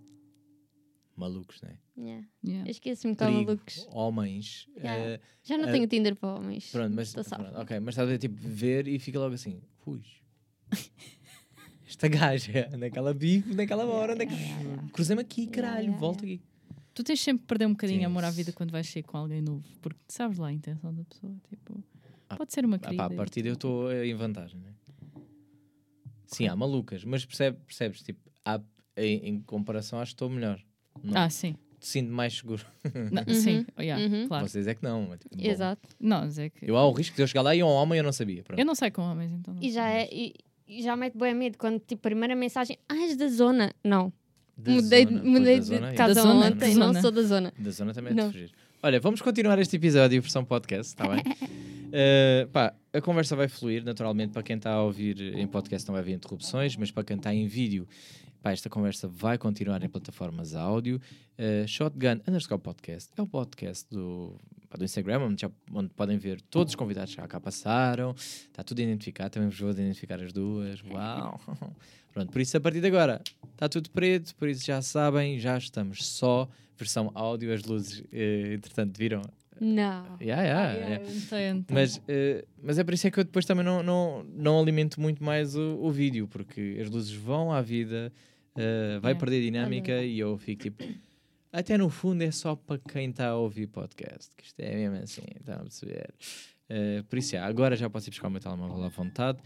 Malucos, 1.15 1.61
né? 1.61 1.77
yeah. 1.97 2.25
Yeah. 2.43 2.67
Eu 2.67 2.71
esqueço-me 2.71 3.15
que 3.15 3.23
malucos. 3.23 3.87
homens. 3.91 4.67
Yeah. 4.77 5.03
eh, 5.13 5.19
Já 5.43 5.57
não 5.57 5.69
eh, 5.69 5.71
tenho 5.71 5.87
Tinder 5.87 6.15
para 6.15 6.35
homens. 6.35 6.71
pronto, 6.71 6.93
mas, 6.95 7.13
pronto, 7.13 7.33
ok, 7.55 7.79
mas 7.79 7.93
estás 7.93 8.07
a 8.07 8.11
ver, 8.11 8.17
tipo, 8.17 8.35
ver 8.39 8.87
e 8.87 8.97
fica 8.99 9.19
logo 9.19 9.33
assim, 9.35 9.61
ui. 9.85 10.01
Esta 11.93 12.07
gaja, 12.07 12.69
onde 12.73 12.87
é 12.87 12.89
que 12.89 12.97
ela 12.97 13.13
vive, 13.13 13.51
onde 13.51 13.61
é 13.63 13.67
que 13.67 13.71
ela 13.73 13.85
mora, 13.85 14.13
onde 14.13 14.23
é 14.23 14.25
que. 14.25 14.33
Cruzei-me 14.91 15.21
aqui, 15.21 15.45
caralho, 15.45 15.81
yeah, 15.85 15.97
volta 15.99 16.23
aqui. 16.25 16.41
Tu 16.91 17.03
tens 17.03 17.19
sempre 17.21 17.41
que 17.41 17.47
perder 17.47 17.67
um 17.67 17.71
bocadinho 17.71 17.99
Sim. 17.99 18.05
amor 18.05 18.23
à 18.23 18.31
vida 18.31 18.51
quando 18.51 18.71
vais 18.71 18.87
sair 18.89 19.03
com 19.03 19.15
alguém 19.17 19.41
novo. 19.41 19.63
Porque 19.79 19.99
sabes 20.07 20.39
lá 20.39 20.47
a 20.47 20.51
intenção 20.53 20.91
da 20.93 21.03
pessoa. 21.03 21.33
Tipo, 21.49 21.83
Ah, 22.29 22.35
pode 22.35 22.51
ser 22.51 22.65
uma 22.65 22.77
Ah, 22.77 22.79
pá, 22.79 22.85
querida. 22.87 23.05
a 23.05 23.09
partir 23.11 23.45
eu 23.45 23.53
estou 23.53 23.91
em 23.93 24.13
vantagem, 24.15 24.59
né? 24.59 24.73
Sim, 26.25 26.47
há 26.47 26.55
malucas, 26.55 27.03
mas 27.03 27.23
percebe, 27.25 27.59
percebes, 27.65 28.01
tipo, 28.01 28.19
há, 28.43 28.59
em, 28.97 29.27
em 29.29 29.39
comparação 29.41 29.99
acho 29.99 30.11
que 30.11 30.15
estou 30.15 30.29
melhor. 30.31 30.59
Não, 31.03 31.21
Ah, 31.21 31.29
sim. 31.29 31.55
Sinto 31.79 32.11
mais 32.11 32.33
seguro. 32.37 32.65
Não, 33.11 33.21
Uhum. 33.27 33.33
Sim, 33.35 33.65
yeah, 33.79 34.03
Uhum. 34.03 34.27
claro. 34.27 34.47
Vocês 34.47 34.65
é 34.67 34.73
que 34.73 34.81
não. 34.83 35.13
é 35.13 35.17
tipo, 35.17 35.35
bom. 35.37 35.43
Exato. 35.43 35.89
Não, 35.99 36.21
mas 36.21 36.39
é 36.39 36.49
que. 36.49 36.65
Eu 36.69 36.75
há 36.77 36.87
o 36.87 36.91
risco 36.91 37.15
de 37.15 37.21
eu 37.21 37.27
chegar 37.27 37.41
lá 37.43 37.53
e 37.55 37.59
é 37.59 37.65
um 37.65 37.67
homem 37.67 37.97
eu 37.99 38.03
não 38.03 38.11
sabia. 38.13 38.41
Pronto. 38.43 38.57
Eu 38.59 38.65
não 38.65 38.73
sei 38.73 38.89
com 38.89 39.01
homens, 39.03 39.31
então. 39.33 39.53
não 39.53 39.61
E 39.61 39.69
já 39.71 39.89
é. 39.89 40.07
E 40.11 40.33
já 40.67 40.95
mete 40.95 41.17
bem 41.17 41.33
medo 41.33 41.57
quando, 41.57 41.79
tipo, 41.79 42.01
primeira 42.01 42.35
mensagem, 42.35 42.77
ah, 42.87 42.95
és 42.95 43.17
da 43.17 43.27
zona. 43.27 43.73
Não. 43.83 44.11
Da 44.55 44.71
mudei 44.71 45.05
zona, 45.05 45.23
mudei 45.23 45.55
pois, 45.57 45.69
da 45.69 45.75
de 45.75 45.81
zona, 45.81 45.89
é. 45.89 45.95
casa 45.95 46.13
Da 46.13 46.21
zona, 46.21 46.45
ontem, 46.45 46.75
não 46.75 46.93
sou 47.01 47.11
da 47.11 47.23
zona. 47.23 47.53
Da 47.57 47.71
zona 47.71 47.93
também 47.93 48.11
é 48.11 48.15
Não. 48.15 48.27
de 48.27 48.33
fugir. 48.33 48.51
Olha, 48.81 48.99
vamos 48.99 49.21
continuar 49.21 49.57
este 49.59 49.77
episódio 49.77 50.21
versão 50.21 50.43
podcast, 50.43 50.93
está 50.93 51.07
bem? 51.07 51.23
Eh, 51.95 52.47
pá, 52.51 52.73
a 52.91 52.99
conversa 53.01 53.35
vai 53.35 53.47
fluir, 53.47 53.85
naturalmente, 53.85 54.33
para 54.33 54.41
quem 54.41 54.55
está 54.55 54.71
a 54.71 54.81
ouvir 54.81 55.37
em 55.37 55.45
podcast 55.45 55.87
não 55.87 55.93
vai 55.93 56.01
haver 56.01 56.15
interrupções, 56.15 56.75
mas 56.75 56.89
para 56.89 57.03
quem 57.03 57.17
está 57.17 57.31
em 57.31 57.45
vídeo, 57.45 57.87
pá, 58.41 58.51
esta 58.51 58.67
conversa 58.67 59.07
vai 59.07 59.37
continuar 59.37 59.83
em 59.83 59.87
plataformas 59.87 60.55
áudio. 60.55 60.99
Eh, 61.37 61.65
Shotgun 61.67 62.19
underscore 62.27 62.59
podcast 62.59 63.11
é 63.15 63.21
o 63.21 63.27
podcast 63.27 63.87
do, 63.91 64.35
do 64.77 64.83
Instagram, 64.85 65.19
onde, 65.21 65.41
já- 65.41 65.51
onde 65.73 65.89
podem 65.89 66.17
ver 66.17 66.41
todos 66.41 66.71
os 66.71 66.75
convidados 66.75 67.13
que 67.15 67.21
já 67.21 67.27
cá 67.27 67.39
passaram, 67.39 68.13
está 68.17 68.63
tudo 68.63 68.81
identificado, 68.81 69.29
também 69.31 69.49
vos 69.49 69.59
vou 69.59 69.71
identificar 69.71 70.21
as 70.21 70.31
duas, 70.33 70.81
uau! 70.83 71.39
Pronto, 72.13 72.31
por 72.31 72.39
isso 72.41 72.55
a 72.55 72.59
partir 72.61 72.79
de 72.81 72.87
agora 72.87 73.21
está 73.53 73.67
tudo 73.67 73.89
preto, 73.89 74.35
por 74.35 74.47
isso 74.47 74.63
já 74.65 74.81
sabem, 74.81 75.39
já 75.39 75.57
estamos 75.57 76.05
só 76.05 76.47
versão 76.77 77.09
áudio, 77.15 77.51
as 77.53 77.63
luzes, 77.63 78.03
eh, 78.11 78.53
entretanto, 78.53 78.97
viram? 78.97 79.21
Não. 79.59 80.17
Yeah, 80.21 80.43
yeah, 80.43 80.73
yeah. 80.73 81.05
Então. 81.51 81.65
Mas, 81.75 82.01
eh, 82.07 82.43
mas 82.61 82.77
é 82.79 82.83
por 82.83 82.93
isso 82.93 83.07
é 83.07 83.11
que 83.11 83.19
eu 83.19 83.23
depois 83.23 83.45
também 83.45 83.63
não, 83.63 83.81
não, 83.81 84.23
não 84.35 84.59
alimento 84.59 84.99
muito 84.99 85.23
mais 85.23 85.55
o, 85.55 85.77
o 85.81 85.91
vídeo, 85.91 86.27
porque 86.27 86.77
as 86.81 86.89
luzes 86.89 87.13
vão 87.13 87.51
à 87.51 87.61
vida, 87.61 88.11
eh, 88.55 88.99
vai 89.01 89.11
Yeah. 89.13 89.19
perder 89.19 89.41
dinâmica 89.41 90.03
e 90.03 90.19
eu 90.19 90.37
fico 90.37 90.63
tipo. 90.63 90.83
Até 91.53 91.77
no 91.77 91.87
fundo 91.89 92.23
é 92.23 92.31
só 92.31 92.55
para 92.55 92.79
quem 92.79 93.11
está 93.11 93.27
a 93.29 93.35
ouvir 93.37 93.67
podcast, 93.67 94.35
que 94.35 94.43
isto 94.43 94.59
é 94.59 94.75
mesmo 94.75 94.95
assim, 95.03 95.21
estão 95.39 95.53
a 95.53 95.59
perceber. 95.59 96.11
Eh, 96.67 97.03
por 97.07 97.19
isso, 97.19 97.35
yeah, 97.35 97.47
agora 97.47 97.75
já 97.75 97.87
posso 97.89 98.09
ir 98.09 98.11
buscar 98.11 98.27
o 98.27 98.31
meu 98.31 98.39
telemóvel 98.41 98.83
à 98.83 98.89
vontade. 98.89 99.37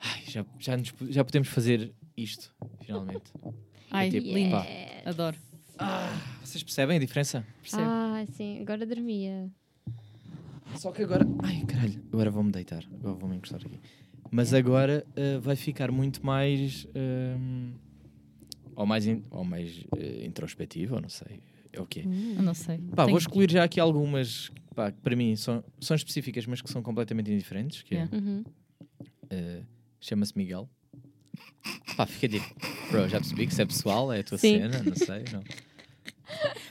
Ai, 0.00 0.22
já, 0.28 0.46
já, 0.58 0.76
nos- 0.78 0.94
já 1.10 1.22
podemos 1.22 1.48
fazer 1.48 1.92
isto, 2.16 2.50
finalmente. 2.80 3.30
Ai, 3.90 4.10
tipo, 4.10 4.28
pá. 4.28 4.64
Yeah. 4.64 5.10
Adoro. 5.10 5.36
Vocês 6.42 6.62
percebem 6.62 6.96
a 6.96 7.00
diferença? 7.00 7.44
Percebo. 7.60 7.82
Ah, 7.84 8.24
sim, 8.32 8.60
agora 8.62 8.86
dormia. 8.86 9.50
Só 10.76 10.90
que 10.90 11.02
agora. 11.02 11.26
Ai, 11.42 11.62
caralho, 11.66 12.02
agora 12.12 12.30
vou-me 12.30 12.50
deitar. 12.50 12.82
Agora 12.94 13.14
vou-me 13.14 13.36
encostar 13.36 13.60
aqui. 13.60 13.78
Mas 14.30 14.54
agora 14.54 15.04
uh, 15.10 15.38
vai 15.42 15.54
ficar 15.56 15.92
muito 15.92 16.24
mais. 16.24 16.86
um, 16.96 17.74
ou 18.76 18.86
mais, 18.86 19.06
in- 19.06 19.22
ou 19.30 19.44
mais 19.44 19.78
uh, 19.78 20.24
introspectivo, 20.26 20.94
ou 20.96 21.00
não 21.00 21.08
sei. 21.08 21.40
É 21.72 21.80
o 21.80 21.86
quê? 21.86 22.02
Eu 22.36 22.42
não 22.42 22.54
sei. 22.54 22.78
Pá, 22.94 23.06
vou 23.06 23.16
excluir 23.18 23.50
já 23.50 23.64
aqui 23.64 23.80
algumas 23.80 24.50
pá, 24.74 24.90
que 24.92 25.00
para 25.00 25.16
mim 25.16 25.34
são, 25.36 25.64
são 25.80 25.94
específicas, 25.96 26.44
mas 26.46 26.60
que 26.60 26.70
são 26.70 26.82
completamente 26.82 27.30
indiferentes. 27.32 27.82
Que 27.82 27.94
é, 27.94 27.98
Yeah. 27.98 28.16
Uhum. 28.16 28.44
uh, 29.32 29.64
Chama-se 30.00 30.36
Miguel. 30.36 30.68
Pá, 31.96 32.06
fica 32.06 32.28
tipo. 32.28 32.54
Bro, 32.90 33.08
já 33.08 33.18
percebi 33.18 33.46
que 33.46 33.52
isso 33.52 33.62
é 33.62 33.66
pessoal, 33.66 34.12
é 34.12 34.20
a 34.20 34.24
tua 34.24 34.36
Sim. 34.36 34.58
cena, 34.58 34.82
não 34.82 34.94
sei. 34.96 35.24
Não. 35.32 35.42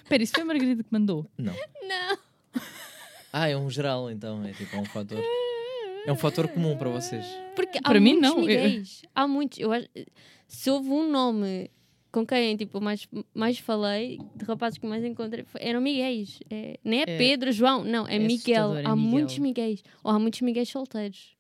Espera, 0.03 0.21
isso 0.23 0.33
foi 0.33 0.43
a 0.43 0.45
Margarida 0.45 0.83
que 0.83 0.89
mandou. 0.91 1.25
não. 1.37 1.53
Não. 1.53 2.17
Ah, 3.33 3.47
é 3.47 3.55
um 3.55 3.69
geral, 3.69 4.11
então. 4.11 4.43
É 4.45 4.51
tipo 4.51 4.75
é 4.75 4.79
um 4.79 4.85
fator. 4.85 5.19
É 6.05 6.11
um 6.11 6.15
fator 6.17 6.47
comum 6.49 6.75
para 6.77 6.89
vocês. 6.89 7.25
Porque 7.55 7.77
há 7.77 7.81
Para 7.81 7.99
mim, 7.99 8.13
muitos 8.13 8.29
não, 8.29 8.41
Miguéis. 8.41 9.01
Há 9.15 9.27
muitos. 9.27 9.57
Eu 9.59 9.71
acho, 9.71 9.87
se 10.47 10.69
houve 10.69 10.89
um 10.89 11.09
nome 11.09 11.69
com 12.12 12.26
quem 12.26 12.55
tipo, 12.57 12.82
mais, 12.82 13.07
mais 13.34 13.57
falei, 13.57 14.20
de 14.36 14.43
rapazes 14.45 14.78
que 14.78 14.86
mais 14.86 15.03
encontrei, 15.03 15.43
foi- 15.45 15.62
eram 15.64 15.80
Miguéis. 15.82 16.39
É, 16.49 16.80
nem 16.84 16.99
é, 17.01 17.03
É- 17.07 17.18
Pedro, 17.18 17.51
João, 17.51 17.84
não, 17.84 18.07
é, 18.07 18.16
é 18.16 18.20
Miguel. 18.20 18.76
é 18.76 18.80
há 18.86 18.95
Miguel. 18.95 18.97
muitos 18.97 19.38
Miguéis. 19.39 19.84
Ou 20.03 20.12
há 20.12 20.20
muitos 20.20 20.41
Miguéis 20.41 20.70
solteiros. 20.70 21.36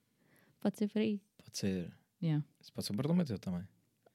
Pode 0.59 0.77
ser 0.77 0.87
por 0.87 0.99
aí. 0.99 1.19
Pode 1.43 1.57
ser. 1.57 1.91
Yeah. 2.23 2.45
Isso 2.61 2.71
pode 2.71 2.85
ser 2.87 2.93
um 2.93 2.95
problema 2.97 3.25
teu 3.25 3.37
também. 3.39 3.63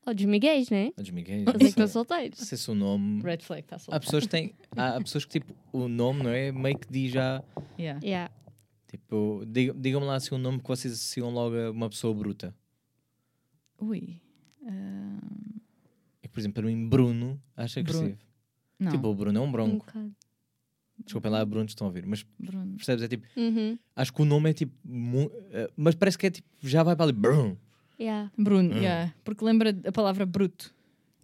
Ou 0.07 0.15
dos 0.15 0.25
Miguéis, 0.25 0.71
né? 0.71 0.93
A 0.97 1.01
dos 1.03 1.11
Miguel. 1.11 1.41
Eles 1.41 1.55
é 1.55 1.59
que 1.59 1.65
estão 1.65 1.89
solteiros. 1.89 2.39
Não 2.39 2.47
sei 2.47 2.57
se 2.57 2.71
o 2.71 2.75
nome. 2.77 3.21
Red 3.23 3.39
flag, 3.39 3.63
está 3.63 3.79
solto. 3.79 3.97
Há 3.97 3.99
pessoas 4.01 4.23
que 4.25 4.31
têm. 4.31 4.55
Há, 4.77 4.97
há 4.97 5.01
pessoas 5.01 5.25
que 5.25 5.41
tipo, 5.41 5.53
o 5.73 5.89
nome, 5.89 6.23
não 6.23 6.31
é? 6.31 6.53
Meio 6.53 6.79
que 6.79 6.87
diz 6.89 7.11
já. 7.13 7.43
Yeah. 7.77 8.01
Yeah. 8.05 8.33
Tipo, 8.87 9.43
diga- 9.45 9.75
digam-me 9.77 10.07
lá 10.07 10.15
assim 10.15 10.35
um 10.37 10.39
nome 10.39 10.61
que 10.61 10.69
vocês 10.69 10.95
associam 10.95 11.29
logo 11.31 11.57
a 11.57 11.71
uma 11.73 11.91
pessoa 11.91 12.15
bruta. 12.15 12.55
Ui. 13.81 14.21
É 14.65 14.71
que, 14.71 15.61
por 16.37 16.41
exemplo, 16.41 16.63
para 16.63 16.71
mim, 16.71 16.87
Bruno 16.89 17.41
acho 17.57 17.83
Bruno. 17.83 17.99
agressivo. 18.01 18.19
não, 18.79 18.93
Tipo, 18.93 19.09
o 19.09 19.15
Bruno 19.15 19.39
é 19.39 19.41
um 19.41 19.45
Um 19.47 19.53
bronco. 19.53 19.87
bocado. 19.87 20.13
Desculpem 21.05 21.31
lá, 21.33 21.45
Bruno, 21.45 21.65
estão 21.67 21.87
a 21.87 21.89
ouvir. 21.89 22.05
Mas 22.07 22.25
Bruno. 22.39 22.77
percebes? 22.77 23.03
É 23.05 23.09
tipo. 23.09 23.27
Uhum. 23.37 23.79
Acho 23.95 24.13
que 24.13 24.23
o 24.23 24.25
nome 24.25 24.51
é 24.51 24.53
tipo. 24.53 24.75
eh, 25.53 25.71
mas 25.77 25.95
parece 25.95 26.17
que 26.19 26.27
é 26.27 26.31
tipo. 26.31 26.47
Já 26.61 26.83
vai 26.83 26.95
para 26.95 27.07
ali. 27.07 27.13
Bruno. 27.13 27.59
Yeah. 27.99 28.31
Bruno, 28.37 28.75
Hum. 28.75 28.79
yeah. 28.79 29.15
Porque 29.25 29.45
lembra 29.45 29.75
a 29.87 29.93
palavra 29.93 30.25
bruto. 30.27 30.75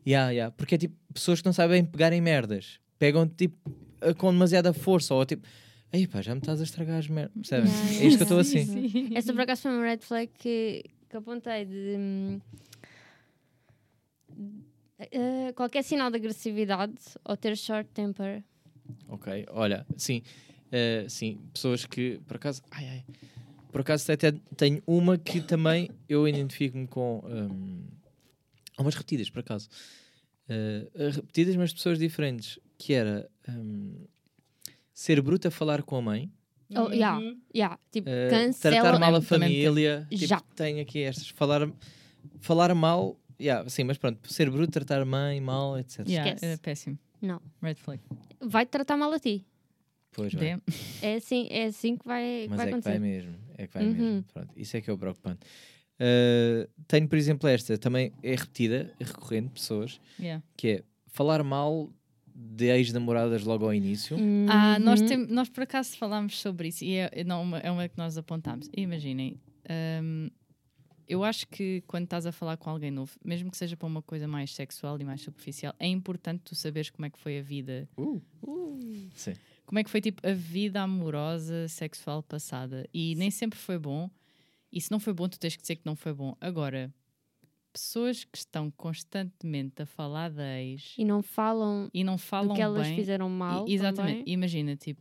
Yeah, 0.07 0.31
yeah. 0.31 0.51
Porque 0.57 0.75
é 0.75 0.79
tipo. 0.79 0.95
Pessoas 1.13 1.41
que 1.41 1.47
não 1.47 1.53
sabem 1.53 1.85
pegar 1.85 2.13
em 2.13 2.21
merdas. 2.21 2.81
Pegam 2.99 3.27
tipo. 3.29 3.57
Com 4.19 4.33
demasiada 4.33 4.73
força. 4.73 5.15
Ou 5.15 5.25
tipo. 5.27 5.47
Ei 5.93 6.07
pá, 6.07 6.23
já 6.23 6.35
me 6.35 6.41
estás 6.41 6.59
a 6.61 6.65
estragar 6.65 6.99
as 6.99 7.09
merdas. 7.09 7.33
Percebem? 7.35 7.71
Yeah, 7.71 7.93
É 8.05 8.07
isto 8.07 8.17
que 8.17 8.23
eu 8.23 8.25
estou 8.25 8.39
assim. 8.41 8.65
Sim. 8.65 9.11
Essa 9.15 9.33
por 9.35 9.43
acaso 9.43 9.63
foi 9.63 9.71
uma 9.73 9.85
red 9.85 9.99
flag 10.01 10.31
que, 10.39 10.85
que 11.09 11.17
apontei 11.17 11.65
de. 11.67 11.97
hum, 11.99 12.41
eh, 15.11 15.53
qualquer 15.55 15.83
sinal 15.83 16.11
de 16.11 16.17
agressividade 16.17 16.95
ou 17.25 17.37
ter 17.37 17.57
short 17.57 17.89
temper. 17.93 18.43
Ok, 19.09 19.47
olha, 19.51 19.87
sim, 19.97 20.23
eh, 20.71 21.07
sim, 21.09 21.39
pessoas 21.53 21.87
que 21.87 22.21
por 22.27 22.37
acaso, 22.37 22.63
ai, 22.71 22.87
ai, 22.89 23.05
por 23.71 23.81
acaso 23.81 24.11
até 24.13 24.33
tenho 24.57 24.83
uma 24.87 25.17
que 25.17 25.41
também 25.41 25.91
eu 26.09 26.27
identifico-me 26.29 26.87
com 26.87 27.23
há 28.77 28.83
umas 28.83 28.95
repetidas, 28.95 29.31
por 29.31 29.41
acaso, 29.41 29.69
Eh, 30.49 30.89
repetidas, 31.15 31.57
mas 31.57 31.71
de 31.71 31.77
pessoas 31.77 31.99
diferentes, 31.99 32.59
que 32.77 32.93
era 32.93 33.31
hum, 33.49 34.07
ser 34.93 35.23
bruta 35.23 35.49
a 35.49 35.51
falar 35.51 35.83
com 35.83 35.97
a 35.97 36.03
mãe, 36.03 36.31
Oh, 36.75 36.91
yeah, 36.91 37.21
yeah. 37.55 37.79
Tipo, 37.91 38.09
cancela. 38.31 38.77
tratar 38.81 38.99
mal 38.99 39.15
a 39.15 39.21
família, 39.21 40.07
tipo, 40.11 40.27
Já. 40.27 40.41
tem 40.57 40.81
aqui 40.81 41.01
estas, 41.01 41.29
falar, 41.29 41.71
falar 42.41 42.75
mal, 42.75 43.21
yeah, 43.43 43.69
sim, 43.69 43.85
mas 43.85 43.99
pronto, 43.99 44.33
ser 44.33 44.51
bruto, 44.51 44.73
tratar 44.73 45.05
mãe 45.05 45.41
mal, 45.41 45.79
etc. 45.79 46.09
Yeah, 46.09 46.31
Esquece. 46.35 46.47
é 46.53 46.57
péssimo. 46.57 46.99
Não. 47.21 47.41
Red 47.63 47.75
flag. 47.77 48.01
Vai-te 48.41 48.71
tratar 48.71 48.97
mal 48.97 49.13
a 49.13 49.19
ti. 49.19 49.45
Pois 50.13 50.33
vai. 50.35 50.51
Damn. 50.51 50.63
É 51.03 51.15
assim, 51.17 51.47
é 51.51 51.65
assim 51.67 51.97
que 51.97 52.07
vai, 52.07 52.43
que 52.45 52.49
Mas 52.51 52.57
vai 52.57 52.67
é 52.67 52.69
que 52.69 52.75
acontecer. 52.75 52.91
vai 52.91 52.99
mesmo. 52.99 53.35
É 53.57 53.67
que 53.67 53.75
vai 53.75 53.85
Uhum. 53.87 53.93
mesmo. 53.93 54.25
Pronto, 54.33 54.53
isso 54.57 54.77
é 54.77 54.81
que 54.81 54.91
é 54.91 54.93
o 54.93 54.99
preocupante. 54.99 55.41
Uh, 56.01 56.69
tenho, 56.89 57.07
por 57.09 57.17
exemplo, 57.17 57.49
esta, 57.49 57.79
também 57.79 58.13
é 58.23 58.31
repetida, 58.35 58.93
é 58.99 59.05
recorrente, 59.05 59.51
pessoas, 59.51 60.01
Yeah. 60.19 60.43
que 60.57 60.69
é 60.69 60.83
falar 61.07 61.43
mal 61.45 61.91
de 62.35 62.67
ex-namoradas 62.67 63.45
logo 63.45 63.65
ao 63.67 63.73
início. 63.75 64.17
Ah, 64.49 64.79
nós, 64.81 65.01
Uhum. 65.01 65.07
tem, 65.07 65.19
nós 65.29 65.49
por 65.49 65.63
acaso 65.63 65.97
falámos 65.97 66.41
sobre 66.41 66.69
isso 66.69 66.83
e 66.85 66.97
é, 66.97 67.23
não, 67.25 67.43
uma- 67.43 67.59
é 67.59 67.71
uma 67.71 67.89
que 67.89 67.97
nós 67.97 68.17
apontámos. 68.19 68.69
Imaginem, 68.77 69.39
hum, 70.03 70.29
eu 71.13 71.23
acho 71.25 71.47
que 71.49 71.83
quando 71.87 72.05
estás 72.05 72.27
a 72.27 72.33
falar 72.33 72.57
com 72.57 72.71
alguém 72.71 72.91
novo, 72.91 73.13
mesmo 73.25 73.51
que 73.51 73.57
seja 73.57 73.77
para 73.77 73.87
uma 73.87 74.03
coisa 74.03 74.27
mais 74.27 74.55
sexual 74.55 74.99
e 75.01 75.05
mais 75.05 75.21
superficial, 75.21 75.75
é 75.79 75.87
importante 75.87 76.41
tu 76.45 76.55
saberes 76.55 76.91
como 76.91 77.07
é 77.07 77.11
que 77.11 77.19
foi 77.19 77.39
a 77.39 77.43
vida. 77.43 77.89
Sim. 79.15 79.35
Como 79.67 79.79
é 79.79 79.85
que 79.85 79.91
foi 79.91 80.01
tipo 80.01 80.27
a 80.27 80.33
vida 80.33 80.81
amorosa, 80.83 81.69
sexual 81.69 82.23
passada. 82.23 82.89
E 82.93 83.15
nem 83.15 83.31
sempre 83.31 83.59
foi 83.59 83.79
bom. 83.79 84.11
E 84.73 84.81
se 84.81 84.91
não 84.91 84.99
foi 84.99 85.13
bom, 85.13 85.29
tu 85.29 85.39
tens 85.39 85.55
que 85.57 85.63
dizer 85.63 85.77
que 85.77 85.87
não 85.87 85.95
foi 85.95 86.13
bom. 86.15 86.35
Agora, 86.41 86.93
pessoas 87.73 88.25
que 88.25 88.37
estão 88.39 88.71
constantemente 88.71 89.83
a 89.83 89.87
falar 89.87 90.31
da 90.31 90.61
ex 90.61 90.95
E 90.99 91.05
não 91.05 91.23
falam 91.23 91.91
e 91.93 92.03
não 92.05 92.15
do 92.17 92.19
falam 92.19 92.55
que 92.55 92.61
elas 92.63 92.87
bem, 92.87 92.97
fizeram 92.97 93.29
mal. 93.29 93.67
e- 93.69 93.75
exatamente. 93.75 94.19
também. 94.21 94.33
Imagina, 94.35 94.77
tipo, 94.77 95.01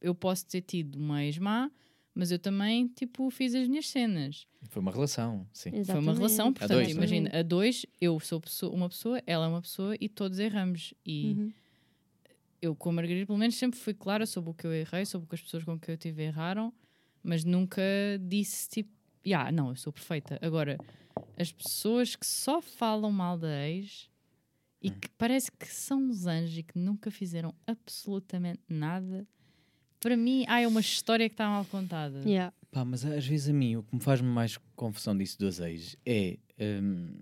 eu 0.00 0.14
posso 0.14 0.46
ter 0.46 0.62
tido 0.62 0.96
uma 0.96 1.24
ex-má, 1.24 1.70
mas 2.14 2.30
eu 2.30 2.38
também, 2.38 2.88
tipo, 2.88 3.28
fiz 3.30 3.54
as 3.54 3.66
minhas 3.68 3.88
cenas. 3.88 4.46
Foi 4.68 4.80
uma 4.82 4.90
relação, 4.92 5.46
sim. 5.52 5.70
Foi 5.70 5.78
uma 5.78 5.80
Exatamente. 5.80 6.16
relação, 6.18 6.52
portanto, 6.52 6.70
dois, 6.72 6.86
né? 6.88 6.92
imagina, 6.94 7.30
a 7.38 7.42
dois, 7.42 7.86
eu 8.00 8.18
sou 8.20 8.40
pessoa- 8.40 8.72
uma 8.74 8.88
pessoa, 8.88 9.22
ela 9.26 9.46
é 9.46 9.48
uma 9.48 9.62
pessoa 9.62 9.96
e 10.00 10.08
todos 10.08 10.38
erramos. 10.38 10.92
E 11.06 11.32
Uhum. 11.32 11.52
eu, 12.60 12.76
com 12.76 12.90
a 12.90 12.92
Margarida, 12.92 13.26
pelo 13.26 13.38
menos, 13.38 13.56
sempre 13.56 13.78
fui 13.78 13.94
clara 13.94 14.24
sobre 14.26 14.50
o 14.50 14.54
que 14.54 14.66
eu 14.66 14.72
errei, 14.72 15.04
sobre 15.04 15.24
o 15.26 15.28
que 15.28 15.34
as 15.34 15.40
pessoas 15.42 15.64
com 15.64 15.78
que 15.78 15.90
eu 15.90 15.96
tive 15.96 16.22
erraram, 16.22 16.72
mas 17.22 17.44
nunca 17.44 17.82
disse, 18.20 18.68
tipo, 18.68 18.90
ah, 19.34 19.50
não, 19.50 19.70
eu 19.70 19.76
sou 19.76 19.92
perfeita. 19.92 20.38
Agora, 20.42 20.76
as 21.36 21.50
pessoas 21.52 22.14
que 22.16 22.26
só 22.26 22.60
falam 22.60 23.10
mal 23.10 23.38
da 23.38 23.66
ex 23.68 24.08
e 24.80 24.90
Hum. 24.90 24.94
que 25.00 25.08
parece 25.10 25.50
que 25.52 25.66
são 25.66 26.00
uns 26.02 26.26
anjos 26.26 26.58
e 26.58 26.62
que 26.62 26.78
nunca 26.78 27.10
fizeram 27.10 27.54
absolutamente 27.66 28.60
nada, 28.68 29.26
para 30.02 30.16
mim, 30.16 30.44
ah, 30.48 30.60
é 30.60 30.66
uma 30.66 30.80
história 30.80 31.28
que 31.28 31.34
está 31.34 31.48
mal 31.48 31.64
contada. 31.64 32.18
Yeah. 32.28 32.52
Pá, 32.72 32.84
mas 32.84 33.04
às 33.04 33.24
vezes 33.26 33.48
a 33.48 33.52
mim 33.52 33.76
o 33.76 33.82
que 33.84 33.94
me 33.94 34.00
faz 34.00 34.20
mais 34.20 34.58
confusão 34.74 35.16
disso 35.16 35.38
dos 35.38 35.60
ex 35.60 35.96
é 36.04 36.38
hum, 36.60 37.20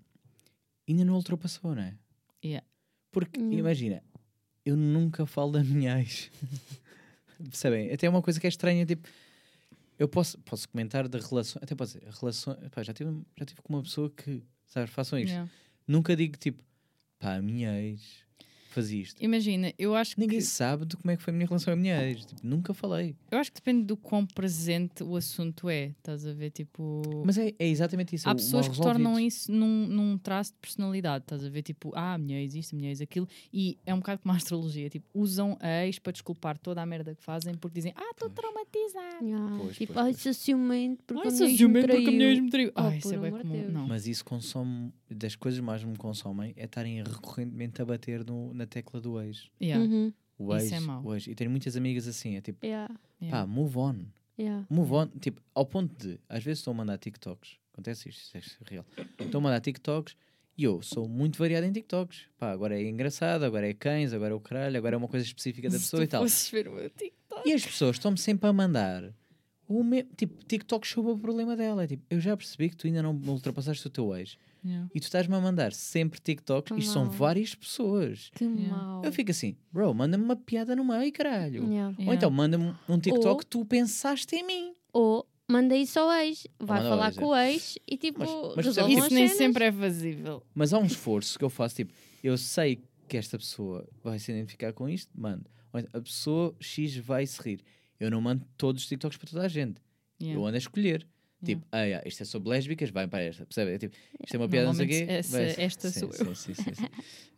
ainda 0.89 1.05
não 1.05 1.15
ultrapassou, 1.15 1.75
não 1.75 1.83
é? 1.83 1.95
Yeah. 2.43 2.67
Porque 3.13 3.39
Hum. 3.39 3.53
imagina, 3.53 4.03
eu 4.65 4.77
nunca 4.77 5.27
falo 5.27 5.53
da 5.53 5.63
minha 5.63 6.01
ex. 6.01 6.31
Percebem? 7.39 7.93
Até 7.93 8.07
é 8.07 8.11
uma 8.11 8.23
coisa 8.23 8.41
que 8.41 8.47
é 8.47 8.49
estranha, 8.49 8.87
tipo, 8.87 9.07
eu 9.99 10.09
posso, 10.09 10.39
posso 10.41 10.67
comentar 10.69 11.07
da 11.07 11.19
relação, 11.19 11.61
até 11.63 11.75
posso 11.75 11.99
dizer, 11.99 12.09
a 12.09 12.19
relação, 12.19 12.57
pá, 12.71 12.83
já 12.83 12.95
tive, 12.95 13.11
já 13.39 13.45
tive 13.45 13.61
com 13.63 13.75
uma 13.75 13.83
pessoa 13.83 14.09
que, 14.11 14.43
sabes, 14.65 14.91
façam 14.91 15.19
isto. 15.19 15.29
Yeah. 15.31 15.51
Nunca 15.87 16.17
digo 16.17 16.39
tipo, 16.39 16.63
pá, 17.19 17.35
a 17.37 17.43
minha 17.43 17.79
ex 17.83 18.25
fazia 18.73 19.03
isto. 19.03 19.23
Imagina, 19.23 19.73
eu 19.79 19.95
acho 19.95 20.15
Ninguém 20.19 20.39
que 20.39 20.45
sabe 20.45 20.85
de 20.87 20.97
como 20.97 21.11
é 21.11 21.17
que 21.17 21.23
foi 21.23 21.33
a 21.33 21.37
minha 21.37 21.47
relação 21.47 21.73
com 21.73 21.79
a 21.79 21.81
minha 21.83 22.03
ex. 22.09 22.25
Tipo, 22.25 22.41
nunca 22.47 22.73
falei. 22.75 23.15
eu 23.31 23.39
acho 23.39 23.51
que 23.51 23.57
depende 23.61 23.85
do 23.85 23.97
quão 23.97 24.25
presente 24.27 25.03
o 25.03 25.17
assunto 25.17 25.69
é. 25.69 25.87
Estás 25.99 26.27
a 26.27 26.33
ver, 26.33 26.51
tipo. 26.51 27.03
Mas 27.25 27.39
é, 27.39 27.53
é 27.59 27.69
exatamente 27.69 28.15
isso. 28.15 28.29
Há 28.29 28.33
é 28.33 28.35
pessoas 28.35 28.69
que 28.69 28.77
tornam 28.77 29.19
isso 29.19 29.51
num, 29.53 29.87
num 29.87 30.19
traço 30.19 30.53
de 30.53 30.59
personalidade, 30.59 31.25
estás 31.25 31.45
a 31.45 31.49
ver? 31.49 31.63
Tipo, 31.63 31.93
ah, 31.95 32.15
a 32.15 32.19
minha 32.19 32.41
ex 32.41 32.55
isto, 32.55 32.75
a 32.75 32.77
minha 32.79 32.91
ex 32.91 33.01
aquilo, 33.01 33.29
e 33.53 33.79
é 33.87 33.95
um 33.95 33.99
bocado 33.99 34.21
como 34.23 34.33
a 34.33 34.37
astrologia, 34.37 34.89
tipo, 34.89 35.07
usam 35.15 35.57
a 35.61 35.87
ex 35.87 35.99
para 35.99 36.13
desculpar 36.13 36.59
toda 36.59 36.81
a 36.83 36.87
merda 36.87 37.15
que 37.15 37.23
fazem 37.23 37.55
porque 37.55 37.75
dizem, 37.77 37.93
ah, 37.97 38.11
estou 38.13 38.31
traumatizada. 38.31 39.25
Yeah. 39.25 39.57
Pois, 39.59 39.77
tipo, 39.77 39.93
pois, 39.93 40.05
ai, 40.07 40.13
pois. 40.13 40.23
sou 40.23 40.35
ciumento 40.35 41.05
porque 41.07 41.29
Ai, 41.29 41.35
a 41.35 41.37
sou 41.37 41.47
minha 41.47 41.51
ex 41.51 41.53
me 41.53 41.59
ciumento 41.59 41.89
porque 41.89 42.09
a 42.09 42.11
minha 42.13 42.25
ex 42.29 42.35
traiu. 42.37 42.45
me 42.45 42.51
traiu. 42.51 42.73
Oh, 42.77 42.81
Ai, 42.81 42.99
isso 42.99 43.15
é 43.15 43.19
bem 43.19 43.31
comum. 43.33 43.69
Não. 43.71 43.89
Mas 43.89 44.07
isso 44.07 44.25
consome, 44.25 44.93
das 45.11 45.35
coisas 45.37 45.61
mais 45.61 45.83
me 45.85 45.97
consomem 45.97 46.53
é 46.57 46.65
estarem 46.65 47.03
recorrentemente 47.03 47.81
a 47.83 47.85
bater 47.85 48.25
no- 48.25 48.53
na 48.61 48.67
tecla 48.67 49.01
do 49.01 49.21
ex. 49.21 49.49
Yeah, 49.61 49.85
Uhum. 49.85 50.13
O 50.39 50.57
Isso 50.57 50.67
ex, 50.75 50.83
é 50.83 50.87
mau. 50.87 51.03
o 51.05 51.15
ex. 51.15 51.27
E 51.27 51.35
tenho 51.35 51.51
muitas 51.51 51.77
amigas 51.77 52.07
assim, 52.09 52.37
é 52.37 52.41
tipo, 52.41 52.65
Yeah. 52.65 52.95
yeah. 53.21 53.41
pá, 53.41 53.47
move 53.47 53.77
on. 53.79 53.97
Yeah. 54.39 54.67
Move 54.71 54.93
on, 54.95 55.07
tipo, 55.21 55.41
ao 55.55 55.67
ponto 55.67 55.95
de, 56.07 56.19
às 56.29 56.43
vezes 56.43 56.61
estou 56.61 56.73
a 56.73 56.75
mandar 56.75 56.97
TikToks, 56.97 57.59
acontece 57.75 58.09
isto, 58.09 58.39
isto 58.39 58.59
é 58.65 58.71
real. 58.71 58.87
Estou 59.19 59.39
a 59.39 59.43
mandar 59.43 59.61
TikToks 59.61 60.17
e 60.57 60.65
eu 60.65 60.81
sou 60.81 61.07
muito 61.07 61.39
variado 61.39 61.67
em 61.67 61.73
TikToks. 61.73 62.23
Pá, 62.39 62.51
agora 62.51 62.81
é 62.81 62.89
engraçado, 62.89 63.45
agora 63.45 63.69
é 63.69 63.75
cães, 63.75 64.15
agora 64.15 64.33
é 64.33 64.35
o 64.37 64.41
caralho, 64.41 64.79
agora 64.79 64.95
é 64.95 64.99
uma 64.99 65.09
coisa 65.09 65.27
específica 65.27 65.69
da 65.69 65.77
Se 65.77 65.85
pessoa 65.85 66.01
tu 66.01 66.05
e 66.05 66.09
tal. 66.09 66.23
fosses 66.23 66.49
ver 66.51 66.69
o 66.69 66.73
meu 66.73 66.89
TikTok. 66.89 67.47
E 67.49 67.53
as 67.53 67.65
pessoas 67.67 67.97
estão-me 67.97 68.17
sempre 68.19 68.49
a 68.49 68.53
mandar 68.53 69.13
o 69.69 69.85
me... 69.85 70.05
tipo, 70.17 70.43
TikToks 70.47 70.89
sobre 70.91 71.13
o 71.13 71.19
problema 71.19 71.55
dela. 71.55 71.85
É 71.85 71.87
tipo, 71.87 72.03
eu 72.09 72.19
já 72.19 72.35
percebi 72.35 72.71
que 72.71 72.77
tu 72.77 72.87
ainda 72.87 73.03
não 73.03 73.13
ultrapassaste 73.27 73.87
o 73.87 73.91
teu 73.91 74.17
ex 74.17 74.39
Yeah. 74.65 74.89
e 74.95 75.01
tu 75.01 75.05
estás-me 75.05 75.35
a 75.35 75.41
mandar 75.41 75.73
sempre 75.73 76.21
TikToks 76.21 76.77
e 76.77 76.83
são 76.83 77.09
várias 77.11 77.55
pessoas. 77.55 78.31
Que 78.35 78.45
Yeah. 78.45 78.77
mau. 78.77 79.05
Eu 79.05 79.13
fico 79.13 79.31
assim, 79.31 79.57
bro, 79.73 79.93
manda-me 79.95 80.23
uma 80.25 80.37
piada 80.37 80.77
no 80.77 80.85
meio, 80.85 81.13
caralho. 81.13 81.65
Yeah. 81.65 81.97
Ou 82.07 82.13
então 82.15 82.31
manda-me 82.31 82.75
um 82.89 82.99
TikTok 82.99 83.27
Ou- 83.29 83.37
que 83.39 83.47
tu 83.47 83.65
pensaste 83.65 84.35
em 84.37 84.47
mim. 84.47 84.75
Ou 84.93 85.27
manda 85.49 85.75
isso 85.77 85.99
ao 85.99 86.11
ex. 86.13 86.47
Vai 86.59 86.81
falar 86.83 87.09
ex, 87.09 87.17
é. 87.17 87.21
com 87.21 87.27
o 87.27 87.37
ex 87.37 87.79
e 87.89 87.97
tipo, 87.97 88.19
Mas- 88.21 88.57
mas 88.57 88.67
Isso 88.67 88.87
nem 88.89 89.27
cenas. 89.29 89.33
sempre 89.37 89.65
é 89.65 89.73
fazível. 89.73 90.43
Mas 90.55 90.73
há 90.75 90.79
um 90.79 90.85
esforço 90.87 91.39
que 91.39 91.45
eu 91.45 91.51
faço, 91.51 91.77
tipo, 91.77 91.93
eu 92.23 92.37
sei 92.37 92.83
que 93.09 93.17
esta 93.17 93.39
pessoa 93.39 93.89
vai 94.05 94.19
se 94.19 94.31
identificar 94.31 94.73
com 94.73 94.89
isto, 94.89 95.11
mando. 95.19 95.45
Então, 95.75 95.89
A 95.93 96.01
pessoa 96.03 96.55
X 96.61 96.97
vai 96.97 97.27
se 97.27 97.41
rir. 97.43 97.63
Eu 97.99 98.11
não 98.11 98.21
mando 98.21 98.45
todos 98.57 98.83
os 98.83 98.89
TikToks 98.89 99.17
para 99.19 99.31
toda 99.31 99.43
a 99.45 99.49
gente. 99.49 99.81
Yeah. 100.21 100.39
Eu 100.41 100.45
ando 100.47 100.57
a 100.57 100.59
escolher. 100.59 101.07
Tipo, 101.45 101.67
ah, 101.73 101.83
yeah, 101.83 102.07
isto 102.07 102.23
é 102.23 102.27
sobre 102.27 102.51
lésbicas, 102.51 102.91
vai 102.91 103.07
para 103.09 103.23
esta. 103.23 103.47
Percebe? 103.47 103.73
É 103.73 103.79
tipo, 103.79 103.97
isto 104.23 104.35
é 104.35 104.39
uma 104.39 104.49
piada, 104.49 104.67
não 104.67 104.75
sei 104.75 104.85
o 104.85 104.89
quê. 104.89 105.07
Essa- 105.09 105.39
vai- 105.39 105.55
esta 105.65 105.91
sim, 105.91 106.01
sou 106.01 106.13
sim, 106.13 106.25
eu. 106.29 106.35
Sim, 106.35 106.55
sim, 106.55 106.75
sim. 106.75 106.87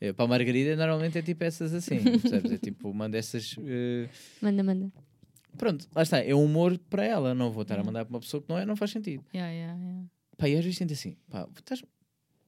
Eh, 0.00 0.12
para 0.12 0.24
a 0.24 0.28
Margarida, 0.28 0.74
normalmente 0.76 1.18
é 1.18 1.22
tipo 1.22 1.44
essas 1.44 1.72
assim. 1.72 2.03
Percebes? 2.18 2.50
É 2.53 2.59
tipo, 2.59 2.92
manda 2.92 3.16
essas. 3.16 3.57
eh, 3.64 4.09
Manda, 4.40 4.62
manda. 4.64 4.92
Pronto, 5.57 5.88
lá 5.94 6.03
está. 6.03 6.18
É 6.18 6.34
humor 6.34 6.76
para 6.90 7.05
ela. 7.05 7.34
Não 7.34 7.50
vou 7.53 7.62
estar 7.62 7.78
a 7.78 7.84
mandar 7.84 8.05
para 8.05 8.14
uma 8.14 8.20
pessoa 8.20 8.42
que 8.42 8.48
não 8.48 8.59
é, 8.59 8.64
não 8.66 8.74
faz 8.74 8.90
sentido. 8.90 9.24
Yeah, 9.34 9.53
yeah, 9.53 9.78
yeah. 9.80 10.07
Pá, 10.36 10.48
e 10.48 10.57
às 10.57 10.64
vezes 10.64 10.78
sinto 10.78 10.92
assim, 10.92 11.16
pá, 11.30 11.46
estás- 11.57 11.84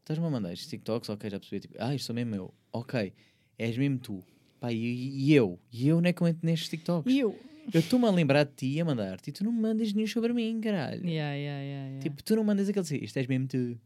estás-me 0.00 0.26
a 0.26 0.30
mandar 0.30 0.52
estes 0.52 0.68
TikToks, 0.68 1.08
ok, 1.10 1.30
já 1.30 1.38
percebi, 1.38 1.60
tipo, 1.60 1.76
ah, 1.78 1.94
isto 1.94 2.06
sou 2.06 2.14
mesmo 2.14 2.34
eu, 2.34 2.52
ok, 2.72 3.12
és 3.58 3.78
mesmo 3.78 3.98
tu, 3.98 4.24
pá, 4.58 4.72
e, 4.72 4.76
e 4.78 5.32
eu, 5.34 5.60
e 5.70 5.86
eu 5.86 6.00
não 6.00 6.08
é 6.08 6.12
que 6.12 6.20
eu 6.20 6.26
entro 6.26 6.44
nestes 6.44 6.68
TikToks, 6.70 7.12
E 7.12 7.20
eu? 7.20 7.38
Eu 7.72 7.80
estou-me 7.80 8.06
a 8.06 8.10
lembrar 8.10 8.44
de 8.44 8.52
ti 8.54 8.66
e 8.74 8.80
a 8.80 8.84
mandar-te, 8.84 9.30
e 9.30 9.32
tu 9.32 9.44
não 9.44 9.52
me 9.52 9.60
mandas 9.60 9.92
nenhum 9.92 10.06
sobre 10.06 10.32
mim, 10.32 10.60
caralho, 10.60 11.06
Yeah, 11.06 11.34
yeah, 11.34 11.62
yeah, 11.62 11.86
yeah. 11.88 12.00
tipo, 12.02 12.22
tu 12.22 12.36
não 12.36 12.44
mandas 12.44 12.68
aquele 12.68 12.82
assim, 12.84 12.98
isto 13.02 13.16
és 13.18 13.26
mesmo 13.26 13.46
tu, 13.48 13.78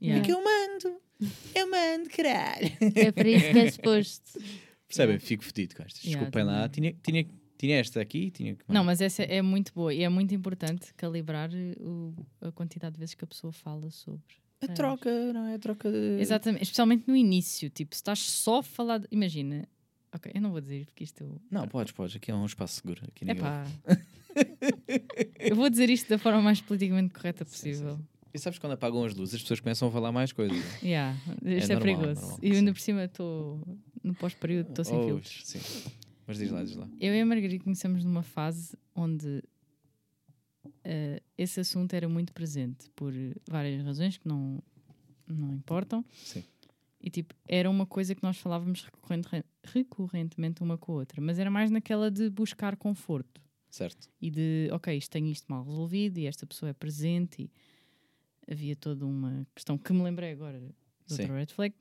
Yeah. 0.00 0.20
é 0.20 0.24
que 0.24 0.32
eu 0.32 0.42
mando, 0.42 1.00
eu 1.54 1.70
mando, 1.70 2.10
caralho, 2.10 2.70
É 2.96 3.12
para 3.12 3.28
isso 3.28 3.50
que 3.52 3.58
é 3.58 3.70
suposto. 3.70 4.40
percebem, 4.88 5.18
fico 5.18 5.44
fedido 5.44 5.76
com 5.76 5.82
estas, 5.84 6.02
Yeah, 6.04 6.20
desculpem 6.24 6.44
lá, 6.44 6.68
tinha, 6.68 6.92
tinha, 7.02 7.26
tinha 7.56 7.76
esta 7.78 8.00
aqui, 8.00 8.30
tinha 8.32 8.54
que 8.56 8.64
Não, 8.68 8.82
mas 8.82 9.00
essa 9.00 9.22
é 9.22 9.40
muito 9.40 9.72
boa 9.72 9.94
e 9.94 10.02
é 10.02 10.08
muito 10.08 10.34
importante 10.34 10.92
calibrar 10.94 11.50
o- 11.80 12.14
a 12.40 12.50
quantidade 12.50 12.94
de 12.94 12.98
vezes 12.98 13.14
que 13.14 13.22
a 13.24 13.26
pessoa 13.28 13.52
fala 13.52 13.88
sobre. 13.90 14.34
a 14.60 14.66
troca, 14.68 15.32
não 15.32 15.46
é, 15.46 15.54
a 15.54 15.58
troca 15.58 15.90
de... 15.90 16.20
Exatamente, 16.20 16.62
especialmente 16.64 17.04
no 17.08 17.14
início. 17.16 17.70
Tipo, 17.70 17.94
se 17.94 18.00
estás 18.00 18.18
só 18.20 18.58
a 18.58 18.62
falar. 18.62 18.98
de- 18.98 19.08
Imagina, 19.10 19.68
ok, 20.12 20.32
eu 20.34 20.40
não 20.40 20.50
vou 20.50 20.60
dizer 20.60 20.86
porque 20.86 21.04
isto. 21.04 21.40
Não, 21.50 21.66
podes, 21.68 21.92
podes, 21.92 22.16
aqui 22.16 22.30
é 22.30 22.34
um 22.34 22.46
espaço 22.46 22.80
seguro, 22.80 23.02
aqui 23.08 23.24
É 23.28 23.34
pá. 23.34 23.64
eu 25.38 25.56
vou 25.56 25.68
dizer 25.68 25.90
isto 25.90 26.08
da 26.08 26.18
forma 26.18 26.40
mais 26.40 26.60
politicamente 26.60 27.12
correta 27.12 27.44
Sim, 27.44 27.50
sim, 27.50 27.70
possível. 27.70 28.00
E 28.34 28.38
sabes 28.38 28.58
quando 28.58 28.72
apagam 28.72 29.04
as 29.04 29.14
luzes, 29.14 29.34
as 29.34 29.42
pessoas 29.42 29.60
começam 29.60 29.88
a 29.88 29.90
falar 29.90 30.10
mais 30.10 30.32
coisas. 30.32 30.56
Yeah, 30.82 31.18
isto 31.44 31.72
é, 31.72 31.74
normal, 31.74 31.80
perigoso. 31.80 32.20
normal, 32.20 32.38
e 32.42 32.46
ainda 32.52 32.70
sim. 32.70 32.72
por 32.72 32.80
cima 32.80 33.04
estou 33.04 33.78
no 34.02 34.14
pós-período, 34.14 34.70
estou 34.70 34.84
sem 34.84 34.96
Oh, 34.98 35.04
filtros. 35.06 35.40
Sim. 35.44 35.60
Mas 36.26 36.38
diz 36.38 36.50
lá, 36.50 36.64
diz 36.64 36.76
lá. 36.76 36.88
Eu 36.98 37.14
e 37.14 37.20
a 37.20 37.26
Margarida 37.26 37.62
conhecemos 37.62 38.04
numa 38.04 38.22
fase 38.22 38.74
onde 38.94 39.42
eh, 40.84 41.20
esse 41.36 41.60
assunto 41.60 41.92
era 41.94 42.08
muito 42.08 42.32
presente 42.32 42.88
por 42.96 43.12
várias 43.50 43.84
razões 43.84 44.16
que 44.16 44.26
não, 44.26 44.62
não 45.26 45.52
importam. 45.54 46.04
Sim. 46.12 46.42
E 47.02 47.10
tipo, 47.10 47.34
era 47.48 47.68
uma 47.68 47.84
coisa 47.84 48.14
que 48.14 48.22
nós 48.22 48.38
falávamos 48.38 48.84
recorrente- 48.84 49.44
recorrentemente 49.64 50.62
uma 50.62 50.78
com 50.78 50.92
a 50.92 50.94
outra, 50.96 51.20
mas 51.20 51.38
era 51.38 51.50
mais 51.50 51.70
naquela 51.70 52.10
de 52.10 52.30
buscar 52.30 52.76
conforto 52.76 53.40
Certo. 53.68 54.08
e 54.20 54.30
de, 54.30 54.68
ok, 54.70 54.96
isto 54.96 55.10
tenho 55.10 55.26
isto 55.26 55.50
mal 55.50 55.64
resolvido 55.64 56.18
e 56.18 56.26
esta 56.26 56.46
pessoa 56.46 56.70
é 56.70 56.72
presente 56.72 57.42
e 57.42 57.50
havia 58.52 58.76
toda 58.76 59.04
uma 59.04 59.46
questão 59.54 59.76
que 59.76 59.92
me 59.92 60.02
lembrei 60.02 60.30
agora 60.32 60.60
de 60.60 60.66
outra 61.10 61.26
Sim. 61.26 61.32
red 61.32 61.46
flag. 61.46 61.74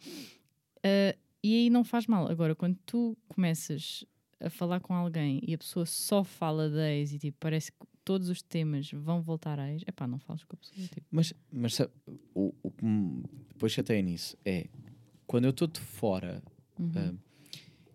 Ah, 0.84 1.16
e 1.44 1.56
aí 1.56 1.70
não 1.70 1.84
faz 1.84 2.08
mal. 2.08 2.28
Agora, 2.30 2.56
quando 2.56 2.78
tu 2.86 3.16
começas 3.28 4.04
a 4.40 4.50
falar 4.50 4.80
com 4.80 4.94
alguém 4.94 5.40
e 5.46 5.54
a 5.54 5.58
pessoa 5.58 5.86
só 5.86 6.24
fala 6.24 6.70
de 6.70 6.78
ex 6.80 7.14
e 7.14 7.20
tipo, 7.20 7.38
parece 7.40 7.72
que 7.72 7.78
todos 8.04 8.28
os 8.30 8.42
temas 8.42 8.90
vão 8.92 9.22
voltar 9.22 9.60
a 9.60 9.72
ex, 9.72 9.84
é 9.86 9.92
pá, 9.92 10.08
não 10.08 10.18
falas 10.18 10.44
com 10.44 10.56
a 10.56 10.58
pessoa. 10.58 10.88
Tipo, 10.88 11.06
Mas, 11.12 11.32
mas 11.52 11.76
sabe, 11.76 11.92
o, 12.34 12.54
o 12.64 12.72
que 12.72 12.84
me 12.84 13.24
depois 13.50 13.76
nisso 14.04 14.36
é 14.44 14.68
quando 15.32 15.46
eu 15.46 15.52
estou 15.52 15.68
de 15.68 15.80
fora, 15.80 16.44
uhum. 16.78 16.92
ah, 16.96 17.14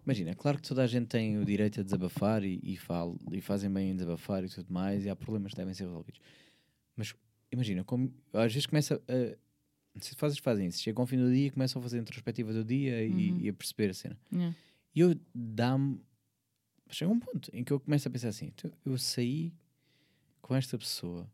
Imagina, 0.07 0.35
claro 0.35 0.57
que 0.59 0.67
toda 0.69 0.83
a 0.85 0.87
gente 0.87 1.07
tem 1.09 1.37
o 1.37 1.45
direito 1.45 1.81
a 1.81 1.83
desabafar 1.83 2.45
e, 2.45 2.61
e, 2.63 2.77
fal- 2.77 3.17
e 3.33 3.41
fazem 3.41 3.69
bem 3.71 3.91
em 3.91 3.95
desabafar 3.97 4.45
e 4.45 4.49
tudo 4.49 4.73
mais, 4.73 5.05
e 5.05 5.11
há 5.11 5.17
problemas 5.17 5.51
que 5.53 5.57
devem 5.59 5.75
ser 5.75 5.85
resolvidos. 5.85 6.21
Mas 6.97 7.13
imagina, 7.53 7.83
como, 7.85 8.11
às 8.33 8.53
vezes 8.53 8.67
começa 8.67 9.03
a. 9.09 9.37
Se 10.01 10.15
fazes, 10.15 10.39
fazem 10.39 10.69
isso. 10.69 10.81
Chegam 10.81 11.03
ao 11.03 11.07
fim 11.07 11.17
do 11.19 11.31
dia 11.31 11.49
e 11.49 11.51
começam 11.51 11.81
a 11.81 11.83
fazer 11.83 11.99
a 11.99 12.01
introspectiva 12.03 12.53
do 12.53 12.65
dia 12.65 13.05
e- 13.05 13.11
Uhum. 13.33 13.41
e, 13.41 13.49
a 13.49 13.53
perceber 13.53 13.91
a 13.91 13.95
cena. 13.95 14.17
Yeah. 14.33 14.57
E 14.95 15.01
eu 15.01 15.17
dá-me. 15.35 16.01
Chega 16.89 17.11
um 17.11 17.19
ponto 17.19 17.51
em 17.53 17.65
que 17.65 17.73
eu 17.73 17.81
começo 17.81 18.07
a 18.07 18.11
pensar 18.11 18.29
assim: 18.29 18.47
"Então, 18.55 18.71
eu 18.85 18.97
saí 18.97 19.53
com 20.41 20.55
esta 20.55 20.79
pessoa 20.79 21.29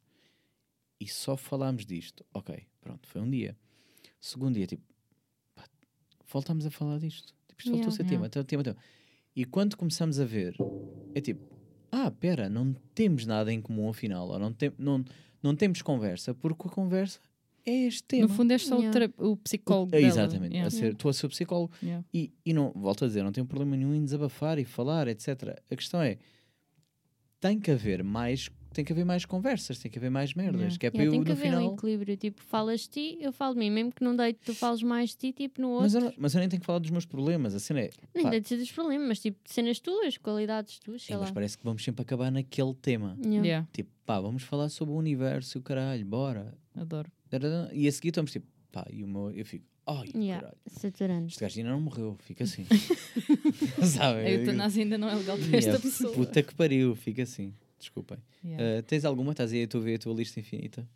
e 0.98 1.06
só 1.06 1.36
falámos 1.36 1.84
disto. 1.84 2.24
Ok, 2.32 2.66
pronto, 2.80 3.06
foi 3.06 3.20
um 3.20 3.30
dia. 3.30 3.54
Segundo 4.18 4.54
dia, 4.54 4.66
tipo, 4.66 4.82
voltámos 6.32 6.66
a 6.66 6.70
falar 6.70 6.98
disto. 6.98 7.34
Tipo, 7.48 7.60
isto 7.60 7.70
voltou 7.70 7.88
a 7.88 7.92
Yeah, 7.92 7.96
ser 7.96 8.02
yeah. 8.02 8.16
tema, 8.16 8.28
tema, 8.28 8.44
tema, 8.44 8.62
tema. 8.64 8.76
E 9.34 9.44
quando 9.44 9.76
começamos 9.76 10.18
a 10.20 10.24
ver, 10.24 10.54
é 11.14 11.20
tipo, 11.20 11.40
ah, 11.90 12.10
pera, 12.10 12.48
não 12.48 12.74
temos 12.94 13.24
nada 13.26 13.52
em 13.52 13.60
comum 13.60 13.88
afinal, 13.88 14.28
ou 14.28 14.38
não, 14.38 14.52
tem, 14.52 14.72
não, 14.78 15.04
não 15.42 15.54
temos 15.56 15.80
conversa, 15.82 16.34
porque 16.34 16.66
a 16.66 16.70
conversa 16.70 17.18
é 17.64 17.70
este 17.86 18.02
tema. 18.04 18.22
No 18.26 18.28
fundo, 18.28 18.50
és 18.52 18.66
só 18.66 18.76
o, 18.78 18.82
Yeah. 18.82 19.12
o 19.18 19.36
psicólogo. 19.36 19.94
É, 19.94 20.00
dela. 20.00 20.09
exatamente, 20.12 20.52
Yeah. 20.52 20.66
a 20.68 20.70
ser, 20.70 20.92
estou 20.92 21.09
a 21.09 21.12
ser 21.12 21.26
o 21.26 21.28
psicólogo 21.28 21.72
Yeah. 21.82 22.04
e, 22.12 22.32
e 22.44 22.52
não, 22.52 22.72
volto 22.74 23.04
a 23.04 23.09
dizer, 23.09 23.22
não 23.22 23.32
tenho 23.32 23.46
problema 23.46 23.76
nenhum 23.76 23.94
em 23.94 24.04
desabafar 24.04 24.59
e 24.59 24.64
falar, 24.64 25.09
etc. 25.09 25.59
A 25.70 25.76
questão 25.76 26.02
é, 26.02 26.18
tem 27.40 27.59
que 27.59 27.70
haver 27.70 28.02
mais, 28.04 28.48
tem 28.73 28.85
que 28.85 28.93
haver 28.93 29.05
mais 29.05 29.24
conversas, 29.24 29.78
tem 29.78 29.90
que 29.90 29.99
haver 29.99 30.11
mais 30.11 30.35
merdas, 30.35 30.61
Yeah. 30.61 30.78
que 30.78 30.86
é 30.86 30.90
para 30.90 31.03
Yeah, 31.03 31.16
eu 31.16 31.24
tem 31.24 31.24
que 31.24 31.40
no 31.43 31.47
haver 31.47 31.55
um 31.57 31.61
final... 31.61 31.74
equilíbrio. 31.77 32.16
Tipo, 32.16 32.43
falas 32.43 32.81
de 32.82 32.89
ti, 32.89 33.19
eu 33.20 33.32
falo 33.32 33.55
de 33.55 33.61
mim. 33.61 33.70
Mesmo 33.70 33.93
que 33.93 34.03
não 34.05 34.16
deite, 34.16 34.40
tu 34.44 34.55
fales 34.55 34.82
mais 34.82 35.11
de 35.11 35.16
ti, 35.16 35.32
tipo, 35.32 35.61
no 35.61 35.69
outro. 35.70 35.82
Mas 35.85 35.94
eu, 35.94 36.12
mas 36.19 36.35
eu 36.35 36.40
nem 36.40 36.49
tenho 36.49 36.61
que 36.61 36.66
falar 36.66 36.78
dos 36.78 36.90
meus 36.90 37.05
problemas, 37.07 37.55
a 37.55 37.59
cena 37.61 37.81
é... 37.81 37.90
Nem 38.15 38.28
deve 38.31 38.47
ser 38.49 38.57
dos 38.57 38.70
problemas, 38.73 39.07
mas 39.09 39.20
tipo, 39.20 39.39
de 39.44 39.53
cenas 39.53 39.78
tuas, 39.81 40.16
qualidades 40.19 40.78
tuas, 40.78 41.03
sei 41.03 41.16
mas 41.16 41.28
lá. 41.28 41.35
parece 41.35 41.57
que 41.59 41.65
vamos 41.65 41.82
sempre 41.85 42.03
acabar 42.03 42.31
naquele 42.31 42.74
tema. 42.74 43.16
Yeah. 43.24 43.47
Yeah, 43.47 43.69
Tipo, 43.73 43.90
pá, 44.07 44.20
vamos 44.20 44.43
falar 44.43 44.69
sobre 44.69 44.94
o 44.94 44.97
universo 44.97 45.57
e 45.57 45.61
o 45.61 45.62
caralho, 45.62 46.05
bora. 46.07 46.55
adoro. 46.74 47.11
E 47.73 47.89
a 47.89 47.93
seguir 47.93 48.09
estamos 48.11 48.31
tipo, 48.32 48.47
pá, 48.70 48.86
e 48.90 49.03
o 49.05 49.09
meu... 49.09 49.31
Eu 49.31 49.44
fico, 49.44 49.65
ai, 49.86 50.09
Yeah. 50.15 50.40
caralho. 50.43 50.59
Saturano. 50.66 51.27
Este 51.27 51.40
gajo 51.40 51.59
ainda 51.61 51.70
não 51.73 51.81
morreu, 51.81 52.16
fica 52.20 52.44
assim. 52.44 52.66
Sabe? 53.85 54.20
A 54.20 54.31
eutanásia 54.31 54.82
ainda 54.82 54.99
não 54.99 55.09
é 55.09 55.15
legal 55.15 55.36
para 55.36 55.47
Yeah, 55.47 55.69
esta 55.69 55.81
pessoa. 55.81 56.12
Puta 56.15 56.43
que 56.43 56.55
pariu, 56.55 56.94
fica 56.94 57.23
assim. 57.23 57.53
Desculpem. 57.82 58.18
Yeah. 58.44 58.78
Uh, 58.78 58.82
tens 58.84 59.04
alguma? 59.04 59.32
Estás 59.32 59.52
aí 59.52 59.64
a 59.64 59.68
tu 59.68 59.80
ver 59.80 59.96
a 59.96 59.98
tua 59.98 60.14
lista 60.14 60.38
infinita? 60.40 60.88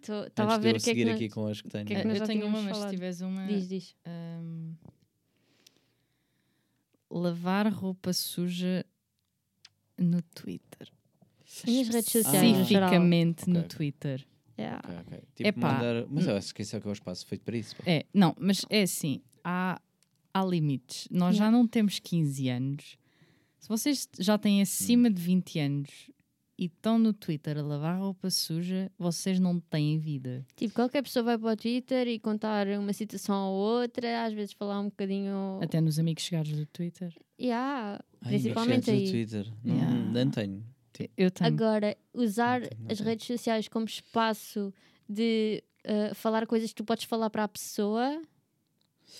Estava 0.00 0.54
a 0.54 0.58
ver 0.58 0.74
eu 0.74 0.78
o 0.78 0.80
que 0.82 0.90
é 0.90 0.94
que 0.94 0.98
seguir 1.00 1.04
nós... 1.04 1.14
aqui 1.16 1.28
com 1.28 1.46
as 1.46 1.60
que 1.60 1.68
tenho. 1.68 1.84
que 1.84 1.92
é 1.92 2.00
que 2.00 2.06
nós 2.06 2.14
eu 2.14 2.20
já 2.20 2.26
tenho 2.26 2.46
uma, 2.46 2.62
mas 2.62 2.76
se 2.78 2.88
tiveres 2.90 3.20
uma. 3.20 3.46
Diz, 3.46 3.68
diz. 3.68 3.96
um, 4.06 4.74
lavar 7.10 7.66
roupa 7.72 8.12
suja 8.12 8.84
no 9.98 10.22
Twitter. 10.22 10.88
E 11.66 11.80
as 11.80 11.88
redes 11.88 12.12
sociais. 12.12 12.42
Especificamente 12.58 13.50
no 13.50 13.58
Ok. 13.60 13.68
Twitter. 13.76 14.26
Yeah. 14.58 14.80
Ok, 14.84 14.96
ok. 15.06 15.18
Tipo, 15.34 15.48
Epá, 15.48 15.72
mandar... 15.72 16.06
Mas 16.08 16.26
eu 16.26 16.36
acho 16.36 16.54
que 16.54 16.62
esse 16.62 16.76
é 16.76 16.80
que 16.80 16.86
é 16.86 16.90
o 16.90 16.92
espaço 16.92 17.26
feito 17.26 17.42
para 17.42 17.56
isso. 17.56 17.74
pá. 17.76 17.82
É, 17.86 18.04
não, 18.14 18.34
mas 18.38 18.64
é 18.70 18.82
assim, 18.82 19.20
há, 19.42 19.80
há 20.32 20.44
limites. 20.44 21.08
Nós 21.10 21.34
já 21.36 21.44
Yeah. 21.44 21.58
não 21.58 21.66
temos 21.66 21.98
15 21.98 22.48
anos. 22.48 22.96
Se 23.58 23.68
vocês 23.68 24.08
já 24.18 24.38
têm 24.38 24.62
acima 24.62 25.08
Hum. 25.08 25.12
de 25.12 25.20
20 25.20 25.58
anos 25.58 26.10
e 26.60 26.66
estão 26.66 26.98
no 26.98 27.14
Twitter 27.14 27.56
a 27.56 27.62
lavar 27.62 27.98
roupa 27.98 28.28
suja, 28.28 28.92
vocês 28.98 29.40
não 29.40 29.58
têm 29.58 29.98
vida. 29.98 30.44
Tipo, 30.54 30.74
qualquer 30.74 31.02
pessoa 31.02 31.22
vai 31.22 31.38
para 31.38 31.54
o 31.54 31.56
Twitter 31.56 32.06
e 32.06 32.18
contar 32.18 32.66
uma 32.68 32.92
situação 32.92 33.48
ou 33.48 33.80
outra, 33.80 34.26
às 34.26 34.34
vezes 34.34 34.52
falar 34.52 34.78
um 34.78 34.90
bocadinho. 34.90 35.58
Até 35.62 35.80
nos 35.80 35.98
amigos 35.98 36.22
chegados 36.22 36.52
do 36.52 36.66
Twitter. 36.66 37.14
Yeah, 37.40 37.98
Ai, 38.20 38.28
principalmente 38.32 38.84
chats 38.84 39.00
do 39.00 39.04
aí. 39.06 39.10
Twitter. 39.10 39.52
Não, 39.64 39.74
Yeah. 39.74 39.94
não 40.24 40.30
tenho. 40.30 40.64
Eu 41.16 41.30
tenho. 41.30 41.48
Agora, 41.48 41.96
usar 42.12 42.60
Não 42.60 42.68
tenho, 42.68 42.82
não 42.82 42.90
as 42.92 43.00
redes 43.00 43.26
sociais 43.26 43.66
como 43.66 43.86
espaço 43.86 44.70
de 45.08 45.64
uh, 45.86 46.14
falar 46.14 46.46
coisas 46.46 46.68
que 46.68 46.74
tu 46.74 46.84
podes 46.84 47.04
falar 47.04 47.30
para 47.30 47.44
a 47.44 47.48
pessoa 47.48 48.20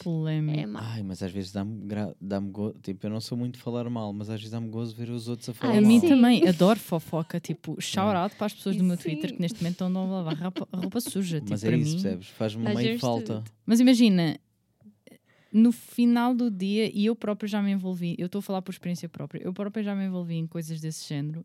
Polémico. 0.03 0.59
é. 0.79 0.81
Ai, 0.81 1.03
mas 1.03 1.23
às 1.23 1.31
vezes 1.33 1.53
dá-me 1.53 1.85
gra... 1.87 2.15
dá 2.21 2.39
gozo. 2.41 2.75
Tipo, 2.83 3.07
eu 3.07 3.11
não 3.11 3.21
sou 3.21 3.37
muito 3.37 3.55
de 3.57 3.61
falar 3.62 3.89
mal, 3.91 4.12
mas 4.12 4.31
às 4.31 4.41
vezes 4.41 4.51
dá-me 4.53 4.69
gozo 4.69 4.95
ver 4.97 5.11
os 5.11 5.29
outros 5.29 5.49
a 5.49 5.55
falar 5.55 5.73
a 5.73 5.81
mal. 5.81 5.89
mim 5.89 6.01
sim. 6.01 6.09
também, 6.09 6.49
adoro 6.49 6.79
fofoca. 6.79 7.39
Tipo, 7.41 7.81
shout 7.81 8.17
out 8.17 8.35
para 8.37 8.47
as 8.47 8.55
pessoas 8.55 8.77
do 8.77 8.85
meu 8.85 8.97
Sim. 8.97 9.03
Twitter 9.03 9.35
que 9.35 9.41
neste 9.41 9.59
momento 9.59 9.73
estão 9.85 9.87
a 9.97 10.05
lavar 10.05 10.37
roupa, 10.41 10.69
roupa 10.73 11.01
suja. 11.01 11.39
Tipo, 11.39 11.51
Mas 11.51 11.65
é 11.65 11.69
para 11.69 11.77
isso, 11.77 11.97
mim. 11.97 12.03
percebes? 12.03 12.29
Faz-me 12.29 12.75
meio 12.75 12.99
falta. 12.99 13.45
Mas 13.67 13.81
imagina, 13.81 14.39
no 15.53 15.73
final 15.73 16.35
do 16.35 16.51
dia, 16.51 16.91
e 16.95 17.07
eu 17.07 17.17
própria 17.17 17.49
já 17.49 17.61
me 17.62 17.73
envolvi, 17.73 18.15
eu 18.19 18.27
estou 18.27 18.39
a 18.39 18.43
falar 18.43 18.62
por 18.62 18.71
experiência 18.73 19.09
própria, 19.09 19.43
eu 19.43 19.53
própria 19.53 19.83
já 19.83 19.95
me 19.95 20.05
envolvi 20.07 20.37
em 20.37 20.47
coisas 20.47 20.81
desse 20.81 21.09
género. 21.09 21.45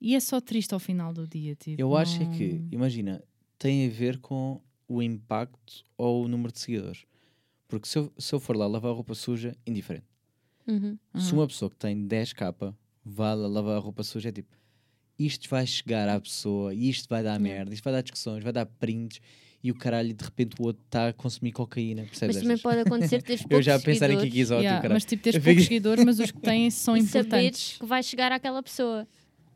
E 0.00 0.14
é 0.14 0.20
só 0.20 0.40
triste 0.40 0.72
ao 0.72 0.78
final 0.80 1.12
do 1.12 1.26
dia. 1.26 1.54
Tipo, 1.56 1.80
Eu 1.80 1.96
acho 1.96 2.22
é 2.22 2.26
que, 2.26 2.52
não- 2.54 2.68
imagina, 2.72 3.22
tem 3.58 3.86
a 3.86 3.90
ver 3.90 4.18
com 4.18 4.60
o 4.86 5.02
impacto 5.02 5.84
ou 5.98 6.24
o 6.24 6.28
número 6.28 6.52
de 6.52 6.60
seguidores. 6.60 7.04
Porque 7.68 7.86
se 7.86 7.98
eu, 7.98 8.12
se 8.18 8.34
eu 8.34 8.40
for 8.40 8.56
lá 8.56 8.66
lavar 8.66 8.92
roupa 8.94 9.14
suja, 9.14 9.54
indiferente. 9.66 10.06
Uhum. 10.66 10.98
Se 11.16 11.32
Uhum. 11.32 11.40
uma 11.40 11.46
pessoa 11.46 11.70
que 11.70 11.76
tem 11.76 12.06
10k 12.06 12.74
vai 13.04 13.36
lá 13.36 13.46
lavar 13.46 13.76
a 13.76 13.80
roupa 13.80 14.02
suja, 14.02 14.30
é 14.30 14.32
tipo, 14.32 14.56
isto 15.18 15.48
vai 15.48 15.66
chegar 15.66 16.08
à 16.08 16.18
pessoa, 16.20 16.74
e 16.74 16.88
isto 16.88 17.08
vai 17.08 17.22
dar 17.22 17.32
Yeah. 17.40 17.42
merda, 17.42 17.74
isto 17.74 17.84
vai 17.84 17.92
dar 17.92 18.02
discussões, 18.02 18.42
vai 18.42 18.52
dar 18.52 18.66
prints, 18.66 19.20
e 19.62 19.70
o 19.70 19.74
caralho, 19.74 20.14
de 20.14 20.24
repente 20.24 20.54
o 20.60 20.64
outro 20.66 20.82
está 20.86 21.08
a 21.08 21.12
consumir 21.12 21.52
cocaína, 21.52 22.02
percebes? 22.04 22.36
Mas 22.36 22.42
também 22.42 22.54
estas? 22.54 22.62
pode 22.62 22.80
acontecer 22.80 23.22
teres 23.22 23.40
Eu 23.44 23.48
poucos 23.48 23.66
já 23.66 23.74
a 23.76 23.80
pensar 23.80 24.10
em 24.10 24.18
que 24.18 24.38
exótico, 24.40 24.62
Yeah, 24.62 24.80
caralho. 24.82 24.94
mas 24.96 25.04
tipo, 25.04 25.22
teres 25.22 25.36
Eu 25.36 25.42
poucos 25.42 25.64
seguidores, 25.64 26.04
mas 26.04 26.18
os 26.20 26.30
que 26.30 26.40
têm 26.40 26.70
são 26.70 26.96
e 26.96 27.02
saberes 27.02 27.26
importantes. 27.26 27.76
que 27.78 27.86
vai 27.86 28.02
chegar 28.02 28.30
àquela 28.32 28.62
pessoa. 28.62 29.06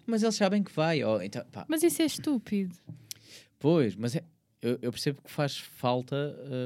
Mas 0.07 0.23
eles 0.23 0.35
sabem 0.35 0.63
que 0.63 0.73
vai, 0.73 1.03
ó, 1.05 1.21
então, 1.23 1.45
pá, 1.53 1.65
Mas 1.69 1.83
isso 1.83 2.03
é 2.03 2.07
estúpido. 2.07 2.75
Pois, 3.59 3.95
mas 3.95 4.17
é- 4.17 4.25
eu, 4.63 4.79
eu 4.81 4.91
percebo 4.93 5.21
que 5.21 5.31
faz 5.31 5.59
falta, 5.59 6.17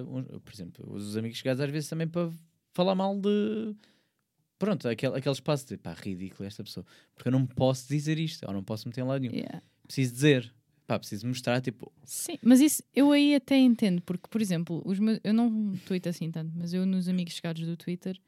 uh, 0.05 0.17
uns- 0.17 0.27
por 0.45 0.53
exemplo, 0.55 0.95
os 0.95 1.17
amigos 1.17 1.39
chegados 1.39 1.61
às 1.61 1.71
vezes 1.71 1.89
também 1.89 2.07
para 2.07 2.31
falar 2.73 2.95
mal 2.95 3.19
de. 3.19 3.75
Pronto, 4.59 4.89
aquele, 4.89 5.17
aquele 5.17 5.33
espaço 5.35 5.67
de 5.67 5.77
pá, 5.77 5.93
ridículo 5.93 6.47
esta 6.47 6.63
pessoa. 6.65 6.85
Porque 7.15 7.29
eu 7.29 7.33
não 7.33 7.45
posso 7.47 7.89
dizer 7.89 8.19
isto, 8.19 8.47
ou 8.47 8.53
não 8.55 8.63
posso 8.65 8.89
meter 8.89 9.03
em 9.03 9.05
lado 9.05 9.21
nenhum. 9.21 9.35
Yeah. 9.35 9.63
Preciso 9.87 10.13
dizer, 10.15 10.55
pá, 10.87 10.99
preciso 10.99 11.27
mostrar, 11.27 11.61
tipo, 11.61 11.93
Sim, 12.05 12.39
mas 12.43 12.61
isso 12.61 12.83
eu 12.95 13.13
aí 13.13 13.35
até 13.35 13.57
entendo, 13.59 14.01
porque, 14.03 14.27
por 14.31 14.41
exemplo, 14.41 14.81
os 14.85 14.99
meus, 14.99 15.21
eu 15.23 15.35
não 15.35 15.75
tweeto 15.87 16.09
assim 16.09 16.31
tanto, 16.31 16.53
mas 16.57 16.73
eu 16.73 16.87
nos 16.87 17.07
amigos 17.09 17.35
chegados 17.35 17.67
do 17.67 17.77
Twitter, 17.77 18.19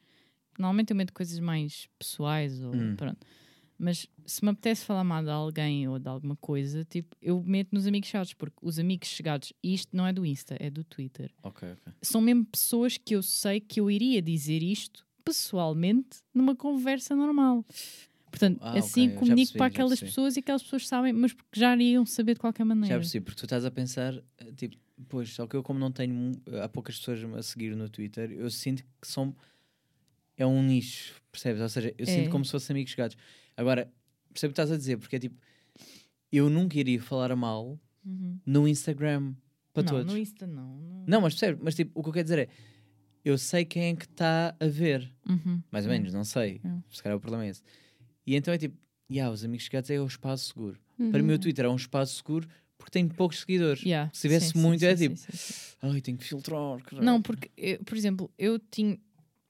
normalmente 0.58 0.90
eu 0.90 0.96
meto 0.96 1.12
coisas 1.14 1.38
mais 1.40 1.88
pessoais 1.98 2.60
ou 2.62 2.74
Hum. 2.74 2.94
pronto. 2.94 3.26
Mas 3.78 4.08
se 4.26 4.44
me 4.44 4.50
apetece 4.50 4.84
falar 4.84 5.04
mal 5.04 5.22
de 5.22 5.30
alguém 5.30 5.86
ou 5.86 5.98
de 6.00 6.08
alguma 6.08 6.34
coisa, 6.36 6.84
tipo, 6.84 7.16
eu 7.22 7.40
meto 7.44 7.68
nos 7.72 7.86
amigos 7.86 8.08
chegados, 8.08 8.34
porque 8.34 8.56
os 8.60 8.76
amigos 8.78 9.08
chegados, 9.08 9.52
isto 9.62 9.96
não 9.96 10.04
é 10.04 10.12
do 10.12 10.26
Insta, 10.26 10.56
é 10.58 10.68
do 10.68 10.82
Twitter. 10.82 11.30
São 12.02 12.20
mesmo 12.20 12.44
pessoas 12.44 12.96
que 12.98 13.14
eu 13.14 13.22
sei 13.22 13.60
que 13.60 13.78
eu 13.80 13.88
iria 13.88 14.20
dizer 14.20 14.62
isto 14.64 15.06
pessoalmente 15.24 16.18
numa 16.34 16.56
conversa 16.56 17.14
normal. 17.14 17.64
Portanto, 18.30 18.58
Ah, 18.60 18.78
assim 18.78 19.02
ok, 19.04 19.12
já 19.14 19.18
comunico 19.20 19.36
percebi, 19.36 19.58
para 19.58 19.66
aquelas 19.66 20.00
pessoas 20.00 20.36
e 20.36 20.40
aquelas 20.40 20.62
pessoas 20.62 20.86
sabem, 20.88 21.12
mas 21.12 21.32
porque 21.32 21.58
já 21.60 21.74
iriam 21.74 22.04
saber 22.04 22.34
de 22.34 22.40
qualquer 22.40 22.64
maneira. 22.64 22.94
Já 22.96 22.98
percebi, 23.00 23.24
porque 23.24 23.38
tu 23.40 23.44
estás 23.46 23.64
a 23.64 23.70
pensar, 23.70 24.14
eh, 24.38 24.52
tipo, 24.56 24.76
pois, 25.08 25.30
só 25.32 25.46
que 25.46 25.54
eu, 25.56 25.62
como 25.62 25.78
não 25.78 25.90
tenho, 25.92 26.12
mu- 26.14 26.42
há 26.62 26.68
poucas 26.68 26.98
pessoas 26.98 27.22
a 27.24 27.42
seguir 27.42 27.74
no 27.76 27.88
Twitter, 27.88 28.30
eu 28.32 28.50
sinto 28.50 28.82
que 29.00 29.06
são. 29.08 29.34
É 30.36 30.46
um 30.46 30.62
nicho, 30.62 31.20
percebes? 31.32 31.60
Ou 31.62 31.68
seja, 31.68 31.94
eu 31.98 32.04
É. 32.04 32.06
sinto 32.06 32.30
como 32.30 32.44
se 32.44 32.50
fossem 32.52 32.74
amigos 32.74 32.92
chegados. 32.92 33.16
Agora, 33.58 33.92
percebo 34.32 34.52
o 34.52 34.54
que 34.54 34.60
estás 34.60 34.70
a 34.70 34.76
dizer, 34.76 34.96
porque 34.98 35.16
é 35.16 35.18
tipo, 35.18 35.36
eu 36.32 36.48
nunca 36.48 36.78
iria 36.78 37.00
falar 37.02 37.34
mal 37.36 37.78
Uhum. 38.04 38.38
no 38.46 38.66
Instagram 38.68 39.34
para 39.74 39.82
não, 39.82 39.92
todos. 39.92 40.12
no 40.12 40.18
Insta 40.18 40.46
não. 40.46 40.78
não. 40.80 41.04
Não, 41.06 41.20
mas 41.20 41.34
percebe? 41.34 41.60
Mas 41.62 41.74
tipo, 41.74 41.98
o 41.98 42.02
que 42.02 42.08
eu 42.08 42.12
quero 42.12 42.24
dizer 42.24 42.38
é, 42.38 42.48
eu 43.24 43.36
sei 43.36 43.64
quem 43.64 43.82
é 43.90 43.96
que 43.96 44.04
está 44.06 44.54
a 44.58 44.66
ver, 44.66 45.12
Uhum. 45.28 45.60
mais 45.70 45.84
ou 45.84 45.90
menos, 45.92 46.12
não 46.12 46.24
sei. 46.24 46.60
É. 46.64 46.94
Se 46.94 47.02
calhar 47.02 47.18
o 47.18 47.20
problema 47.20 47.44
é 47.44 47.48
esse. 47.50 47.62
E 48.26 48.34
então 48.36 48.54
é 48.54 48.58
tipo, 48.58 48.76
yeah, 49.10 49.30
os 49.32 49.44
amigos 49.44 49.64
chegados 49.66 49.90
é 49.90 50.00
o 50.00 50.06
espaço 50.06 50.46
seguro. 50.46 50.78
Para 50.96 51.20
Uhum. 51.20 51.26
mim 51.26 51.32
o 51.34 51.38
Twitter 51.38 51.64
é 51.64 51.68
um 51.68 51.76
espaço 51.76 52.14
seguro 52.16 52.48
porque 52.78 52.90
tem 52.92 53.08
poucos 53.08 53.40
seguidores. 53.40 53.82
Yeah, 53.82 54.10
Se 54.14 54.22
tivesse 54.22 54.52
sim, 54.52 54.58
muito, 54.60 54.80
sim, 54.80 54.86
é 54.86 54.96
sim, 54.96 55.08
tipo, 55.14 55.28
ai, 55.82 56.00
tenho 56.00 56.16
que 56.16 56.24
filtrar. 56.24 56.80
caralho." 56.84 57.04
Não, 57.04 57.20
porque, 57.20 57.50
eu, 57.56 57.82
por 57.84 57.96
exemplo, 57.96 58.30
eu 58.38 58.58
tinha, 58.58 58.98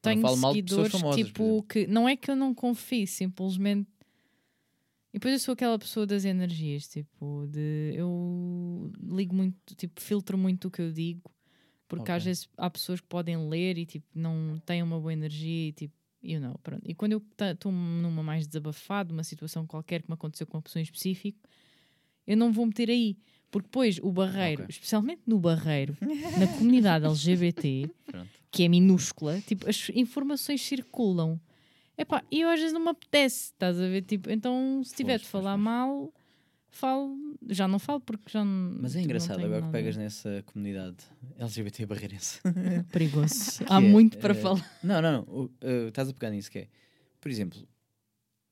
tenho 0.03 0.27
seguidores 0.37 0.93
famosas, 0.93 1.27
tipo 1.27 1.63
que 1.65 1.87
não 1.87 2.09
é 2.09 2.17
que 2.17 2.31
eu 2.31 2.35
não 2.37 2.55
confie, 2.55 3.07
simplesmente. 3.07 3.89
Depois 5.19 5.35
eu 5.35 5.41
sou 5.41 5.53
aquela 5.55 5.77
pessoa 5.77 6.07
das 6.07 6.25
energias, 6.25 6.87
tipo, 6.87 7.49
de 7.51 7.93
eu 7.97 8.93
ligo 9.03 9.35
muito, 9.35 9.75
tipo, 9.75 10.01
filtro 10.01 10.39
muito 10.39 10.69
o 10.69 10.71
que 10.71 10.81
eu 10.81 10.93
digo, 10.93 11.29
porque 11.89 12.03
Ok. 12.03 12.15
às 12.15 12.25
vezes 12.25 12.49
há 12.57 12.71
pessoas 12.71 13.01
que 13.01 13.07
podem 13.09 13.37
ler 13.49 13.79
e 13.79 13.85
tipo 13.85 14.07
não 14.15 14.63
têm 14.65 14.81
uma 14.81 15.01
boa 15.01 15.13
energia 15.13 15.71
e 15.71 15.73
tipo, 15.73 15.95
you 16.23 16.41
know, 16.41 16.57
pronto. 16.63 16.83
E 16.89 16.95
quando 16.95 17.13
eu 17.15 17.23
estou 17.53 17.73
numa 17.73 18.23
mais 18.23 18.47
desabafada, 18.47 19.13
uma 19.13 19.25
situação 19.25 19.67
qualquer 19.67 20.03
que 20.03 20.09
me 20.09 20.15
aconteceu 20.15 20.47
com 20.47 20.57
uma 20.57 20.63
pessoa 20.63 20.79
em 20.81 20.85
específico, 20.85 21.39
eu 22.25 22.37
não 22.37 22.53
vou 22.53 22.65
meter 22.67 22.89
aí. 22.89 23.19
Porque 23.51 23.67
depois 23.67 23.99
o 24.01 24.13
barreiro, 24.13 24.63
Ok. 24.63 24.73
especialmente 24.73 25.23
no 25.27 25.41
barreiro, 25.41 25.97
na 26.39 26.47
comunidade 26.59 27.07
LGBT, 27.11 27.91
que 28.53 28.63
é 28.63 28.69
minúscula, 28.69 29.41
tipo, 29.41 29.69
as 29.69 29.89
informações 29.95 30.61
circulam. 30.63 31.41
Epá, 31.99 32.23
e 32.31 32.41
eu 32.43 32.49
às 32.49 32.59
vezes 32.61 32.73
não 32.73 32.81
me 32.81 32.91
apetece, 32.91 33.47
estás 33.53 33.77
a 33.79 33.89
ver? 33.89 34.03
Tipo, 34.03 34.31
então 34.31 34.81
se 34.85 34.95
tiver 34.95 35.15
Pois, 35.19 35.23
de 35.23 35.27
falar 35.29 35.55
pois. 35.55 35.65
mal, 35.65 36.15
falo. 36.71 37.17
Já 37.49 37.67
não 37.67 37.79
falo 37.81 38.01
porque 38.01 38.31
já 38.31 38.45
não. 38.45 38.79
Mas 38.81 38.95
é 38.95 38.99
tipo, 39.01 39.07
engraçado 39.07 39.45
agora 39.45 39.63
que 39.63 39.73
pegas 39.73 39.97
nessa 39.97 40.43
comunidade 40.47 40.97
LGBT 41.39 41.87
barreirense. 41.87 42.41
Perigoso. 42.93 43.65
Que 43.65 43.73
Há 43.73 43.77
é, 43.77 43.81
muito 43.81 44.17
para 44.19 44.33
eh, 44.33 44.41
falar. 44.41 44.79
Não, 44.83 45.03
não, 45.03 45.13
não. 45.27 45.51
eh, 45.61 45.89
estás 45.89 46.09
a 46.09 46.13
pegar 46.15 46.31
nisso 46.31 46.51
que 46.51 46.61
é. 46.61 46.69
Por 47.21 47.31
exemplo, 47.31 47.67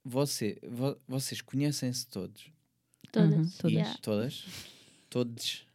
você, 0.04 0.58
vo- 0.68 0.98
vocês 1.06 1.40
conhecem-se 1.40 2.06
todos. 2.08 2.50
Todas. 3.12 3.32
Uhum, 3.32 3.50
todas. 3.58 3.72
Yeah. 3.72 3.98
Todas. 4.02 4.44
Todos. 5.08 5.66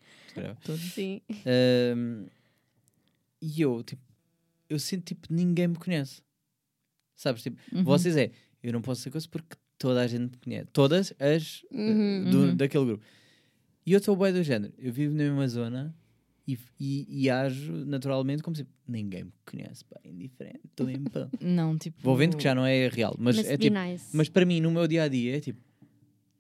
Sim. 0.93 1.21
E 3.41 3.61
eu, 3.61 3.81
tipo, 3.83 4.01
eu 4.69 4.77
sinto 4.79 5.05
tipo 5.05 5.27
ninguém 5.33 5.67
me 5.69 5.75
conhece. 5.75 6.21
Sabes? 7.21 7.43
Tipo, 7.43 7.57
Uhum. 7.71 7.83
vocês 7.83 8.17
é, 8.17 8.31
eu 8.63 8.73
não 8.73 8.81
posso 8.81 9.01
ser 9.01 9.11
coisa 9.11 9.27
porque 9.29 9.55
toda 9.77 10.01
a 10.01 10.07
gente 10.07 10.21
me 10.31 10.37
conhece. 10.43 10.67
Todas 10.73 11.13
as 11.19 11.61
uh, 11.71 11.75
Uhum. 11.77 12.29
do- 12.31 12.37
Uhum. 12.39 12.55
daquele 12.55 12.85
grupo. 12.85 13.03
E 13.85 13.93
eu 13.93 13.99
estou 13.99 14.15
bem 14.15 14.33
do 14.33 14.41
género. 14.43 14.73
Eu 14.79 14.91
vivo 14.91 15.13
na 15.13 15.23
mesma 15.23 15.47
zona 15.47 15.95
e, 16.47 16.57
e, 16.79 17.05
e 17.25 17.29
ajo 17.29 17.71
naturalmente 17.85 18.41
como 18.41 18.55
se 18.55 18.65
ninguém 18.87 19.25
me 19.25 19.31
conhece. 19.45 19.85
Pá, 19.85 19.99
indiferente, 20.03 20.61
estou 20.65 20.89
em 20.89 21.03
pão. 21.03 21.29
Não, 21.39 21.77
tipo. 21.77 21.97
Vou 22.01 22.15
vendo 22.17 22.37
que 22.37 22.43
já 22.43 22.55
não 22.55 22.65
é 22.65 22.87
real, 22.89 23.15
mas, 23.19 23.37
Mas 23.37 23.47
é 23.49 23.57
tipo. 23.57 23.75
nice. 23.79 24.05
Mas 24.17 24.27
para 24.29 24.45
mim, 24.45 24.59
no 24.59 24.71
meu 24.71 24.87
dia 24.87 25.03
a 25.03 25.07
dia, 25.07 25.37
é 25.37 25.39
tipo, 25.39 25.59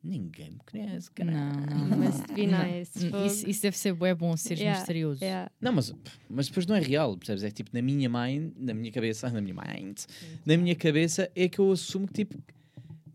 ninguém 0.03 0.51
me 0.51 0.59
conhece, 0.65 1.09
Não, 1.19 1.25
caralho. 1.27 1.69
não, 1.69 1.87
não. 1.87 1.97
Mas 1.97 2.21
be 2.21 2.47
Não. 2.47 2.63
nice. 2.63 3.05
N- 3.05 3.25
Isso, 3.27 3.49
isso 3.49 3.61
deve 3.61 3.77
ser 3.77 3.93
bué 3.93 4.13
bom, 4.15 4.35
seres 4.35 4.59
Yeah, 4.59 4.79
misterioso. 4.79 5.23
Yeah. 5.23 5.51
Não, 5.61 5.71
mas, 5.73 5.93
mas 6.29 6.47
depois 6.47 6.65
não 6.65 6.75
é 6.75 6.79
real, 6.79 7.15
percebes? 7.17 7.43
É 7.43 7.47
que, 7.49 7.55
tipo 7.55 7.69
na 7.73 7.81
minha 7.81 8.09
mind, 8.09 8.53
na 8.57 8.73
minha 8.73 8.91
cabeça, 8.91 9.29
na 9.29 9.41
minha 9.41 9.53
mind, 9.55 9.99
na 10.45 10.57
minha 10.57 10.75
cabeça 10.75 11.31
é 11.35 11.47
que 11.47 11.59
eu 11.59 11.71
assumo 11.71 12.07
que 12.07 12.13
tipo 12.25 12.37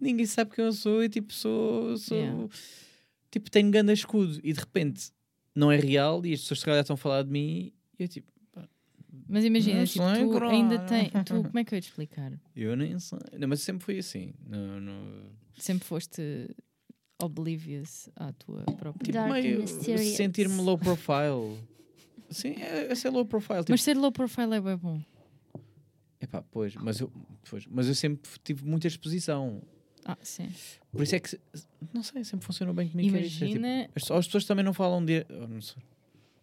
ninguém 0.01 0.27
sabe 0.27 0.51
quem 0.55 0.65
eu 0.65 0.73
sou 0.73 1.03
e 1.03 1.09
tipo 1.09 1.33
sou, 1.33 1.97
sou 1.97 2.17
Yeah. 2.17 2.49
tipo 3.31 3.51
tenho 3.51 3.71
grande 3.71 3.93
escudo 3.93 4.39
e 4.45 4.53
de 4.53 4.61
repente 4.61 5.11
não 5.55 5.73
é 5.73 5.77
real 5.77 6.25
e 6.25 6.33
as 6.35 6.41
pessoas 6.43 6.61
se 6.61 6.65
calhar 6.67 6.81
estão 6.83 6.95
a 6.95 6.99
falar 6.99 7.23
de 7.23 7.31
mim 7.31 7.73
e 7.99 8.03
eu 8.03 8.09
tipo, 8.09 8.31
Mas 9.29 9.45
imagina, 9.45 9.79
Não 9.81 9.87
tipo, 9.87 10.05
sei, 10.15 10.25
tu 10.25 10.31
caralho. 10.31 10.53
ainda 10.53 10.79
tens. 10.81 11.11
Tu, 11.25 11.35
como 11.43 11.59
é 11.59 11.65
que 11.65 11.75
eu 11.75 11.77
ia 11.79 11.81
te 11.81 11.89
explicar? 11.89 12.33
eu 12.55 12.77
nem 12.77 12.97
sei. 12.99 13.19
Não, 13.39 13.49
mas 13.49 13.61
sempre 13.61 13.85
foi 13.85 13.99
assim. 13.99 14.33
Não, 14.47 14.81
não, 14.81 15.23
Sempre 15.59 15.87
foste 15.89 16.51
oblivious 17.21 18.09
à 18.17 18.33
tua 18.33 18.63
própria. 18.77 19.25
And 19.25 19.33
meio 19.33 19.67
sentir-me 19.67 20.61
low 20.63 20.79
profile. 20.79 21.59
Sim, 22.31 22.55
é, 22.61 22.91
é 22.91 22.95
ser 22.95 23.11
low 23.11 23.25
profile. 23.25 23.61
Tipo, 23.61 23.73
Mas 23.73 23.83
ser 23.83 23.97
low 23.97 24.11
profile 24.13 24.55
é 24.55 24.61
bué 24.61 24.77
bom. 24.77 25.01
epá, 26.21 26.43
pois, 26.43 26.75
mas 26.75 27.01
eu, 27.01 27.11
pois, 27.49 27.67
mas 27.67 27.87
eu 27.89 27.95
sempre 27.95 28.29
tive 28.43 28.65
muita 28.65 28.87
exposição. 28.87 29.63
Ah, 30.05 30.17
sim. 30.23 30.49
Por 30.93 31.03
isso 31.03 31.15
é 31.17 31.21
que, 31.21 31.39
não 31.93 32.03
sei, 32.03 32.23
sempre 32.25 32.47
funcionou 32.47 32.75
bem 32.75 32.89
comigo. 32.89 33.17
é 33.17 33.21
é 33.21 33.23
tipo, 33.25 33.45
Imagina. 33.45 33.91
As, 33.95 34.11
ou 34.11 34.17
as 34.19 34.27
pessoas 34.27 34.45
também 34.45 34.65
não 34.65 34.73
falam 34.75 35.05
de. 35.05 35.27
Ou, 35.31 35.49
não 35.49 35.61
sei. 35.61 35.83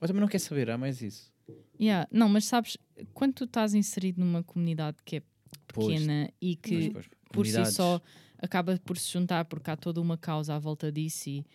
Ou 0.01 0.07
também 0.07 0.21
não 0.21 0.27
quer 0.27 0.39
saber, 0.39 0.69
há 0.69 0.77
mais 0.77 1.01
isso. 1.01 1.31
Yeah, 1.79 2.07
não, 2.11 2.29
mas 2.29 2.45
sabes, 2.45 2.77
quando 3.13 3.33
tu 3.33 3.43
estás 3.45 3.73
inserido 3.73 4.19
numa 4.19 4.43
comunidade 4.43 4.97
que 5.03 5.17
é 5.17 5.21
Pois, 5.67 5.87
pequena 5.87 6.29
e 6.41 6.55
que 6.55 6.75
mas, 6.75 6.93
pois, 6.93 7.09
por 7.31 7.47
si 7.47 7.65
só 7.71 8.01
acaba 8.43 8.77
por 8.83 8.97
se 8.97 9.11
juntar 9.11 9.45
porque 9.45 9.71
há 9.71 9.75
toda 9.75 9.99
uma 10.01 10.17
causa 10.17 10.53
à 10.55 10.59
volta 10.59 10.91
disso 10.91 11.29
e, 11.29 11.45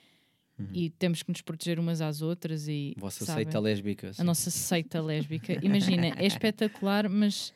Uhum. 0.58 0.66
e 0.72 0.90
temos 0.90 1.22
que 1.22 1.30
nos 1.30 1.40
proteger 1.40 1.78
umas 1.78 2.00
às 2.00 2.20
outras 2.20 2.66
e 2.66 2.92
Vossa 2.98 3.24
sabem? 3.24 3.44
seita 3.44 3.60
lésbica. 3.60 4.08
a 4.08 4.12
sim. 4.14 4.24
nossa 4.24 4.50
seita 4.50 5.00
lésbica. 5.00 5.64
Imagina, 5.64 6.08
é 6.16 6.26
espetacular, 6.26 7.08
mas 7.08 7.54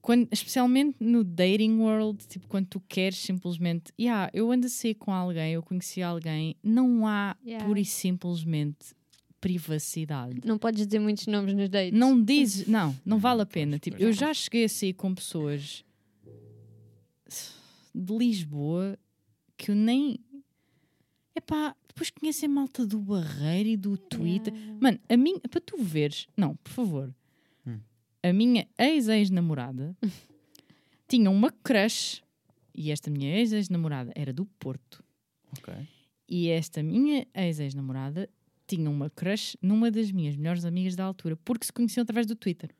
quando, 0.00 0.26
especialmente 0.32 0.96
no 0.98 1.22
dating 1.22 1.76
world, 1.78 2.26
tipo, 2.26 2.46
quando 2.48 2.68
tu 2.68 2.80
queres 2.88 3.18
simplesmente, 3.18 3.92
yeah, 4.00 4.30
eu 4.32 4.50
ando 4.50 4.64
a 4.66 4.70
sair 4.70 4.94
com 4.94 5.12
alguém, 5.12 5.52
eu 5.52 5.62
conheci 5.62 6.00
alguém, 6.00 6.56
não 6.62 7.06
há 7.06 7.36
Yeah. 7.44 7.66
pura 7.66 7.80
e 7.80 7.84
simplesmente 7.84 8.94
privacidade. 9.38 10.40
Não 10.46 10.56
podes 10.56 10.86
dizer 10.86 10.98
muitos 11.00 11.26
nomes 11.26 11.52
nos 11.52 11.68
dates. 11.68 11.92
Não 11.92 12.18
dizes, 12.18 12.66
não, 12.66 12.96
não 13.04 13.18
vale 13.18 13.42
a 13.42 13.46
pena. 13.46 13.78
Tipo, 13.78 13.98
eu 14.02 14.10
já 14.10 14.32
cheguei 14.32 14.64
a 14.64 14.68
sair 14.70 14.94
com 14.94 15.14
pessoas 15.14 15.84
de 17.94 18.16
Lisboa 18.16 18.98
que 19.56 19.70
eu 19.70 19.74
nem. 19.74 20.18
Epá, 21.34 21.74
depois 21.86 22.10
conhecem 22.10 22.48
a 22.48 22.52
malta 22.52 22.84
do 22.86 22.98
Barreiro 23.00 23.68
e 23.68 23.76
do 23.76 23.96
Twitter. 23.96 24.52
Yeah. 24.52 24.78
Mano, 24.80 24.98
a 25.08 25.16
minha. 25.16 25.40
Para 25.40 25.60
tu 25.60 25.76
veres. 25.82 26.26
Não, 26.36 26.56
por 26.56 26.70
favor. 26.72 27.14
Hum. 27.66 27.78
A 28.22 28.32
minha 28.32 28.66
ex-ex-namorada 28.78 29.96
tinha 31.06 31.30
uma 31.30 31.50
crush. 31.62 32.22
E 32.74 32.90
esta 32.90 33.10
minha 33.10 33.36
ex-ex-namorada 33.38 34.12
era 34.14 34.32
do 34.32 34.44
Porto. 34.44 35.02
Ok. 35.58 35.74
E 36.28 36.48
esta 36.48 36.82
minha 36.82 37.26
ex-ex-namorada 37.34 38.28
tinha 38.66 38.88
uma 38.90 39.08
crush 39.10 39.56
numa 39.62 39.90
das 39.90 40.12
minhas 40.12 40.36
melhores 40.36 40.64
amigas 40.64 40.94
da 40.94 41.04
altura, 41.04 41.36
porque 41.36 41.64
se 41.64 41.72
conheciam 41.72 42.02
através 42.02 42.26
do 42.26 42.36
Twitter. 42.36 42.70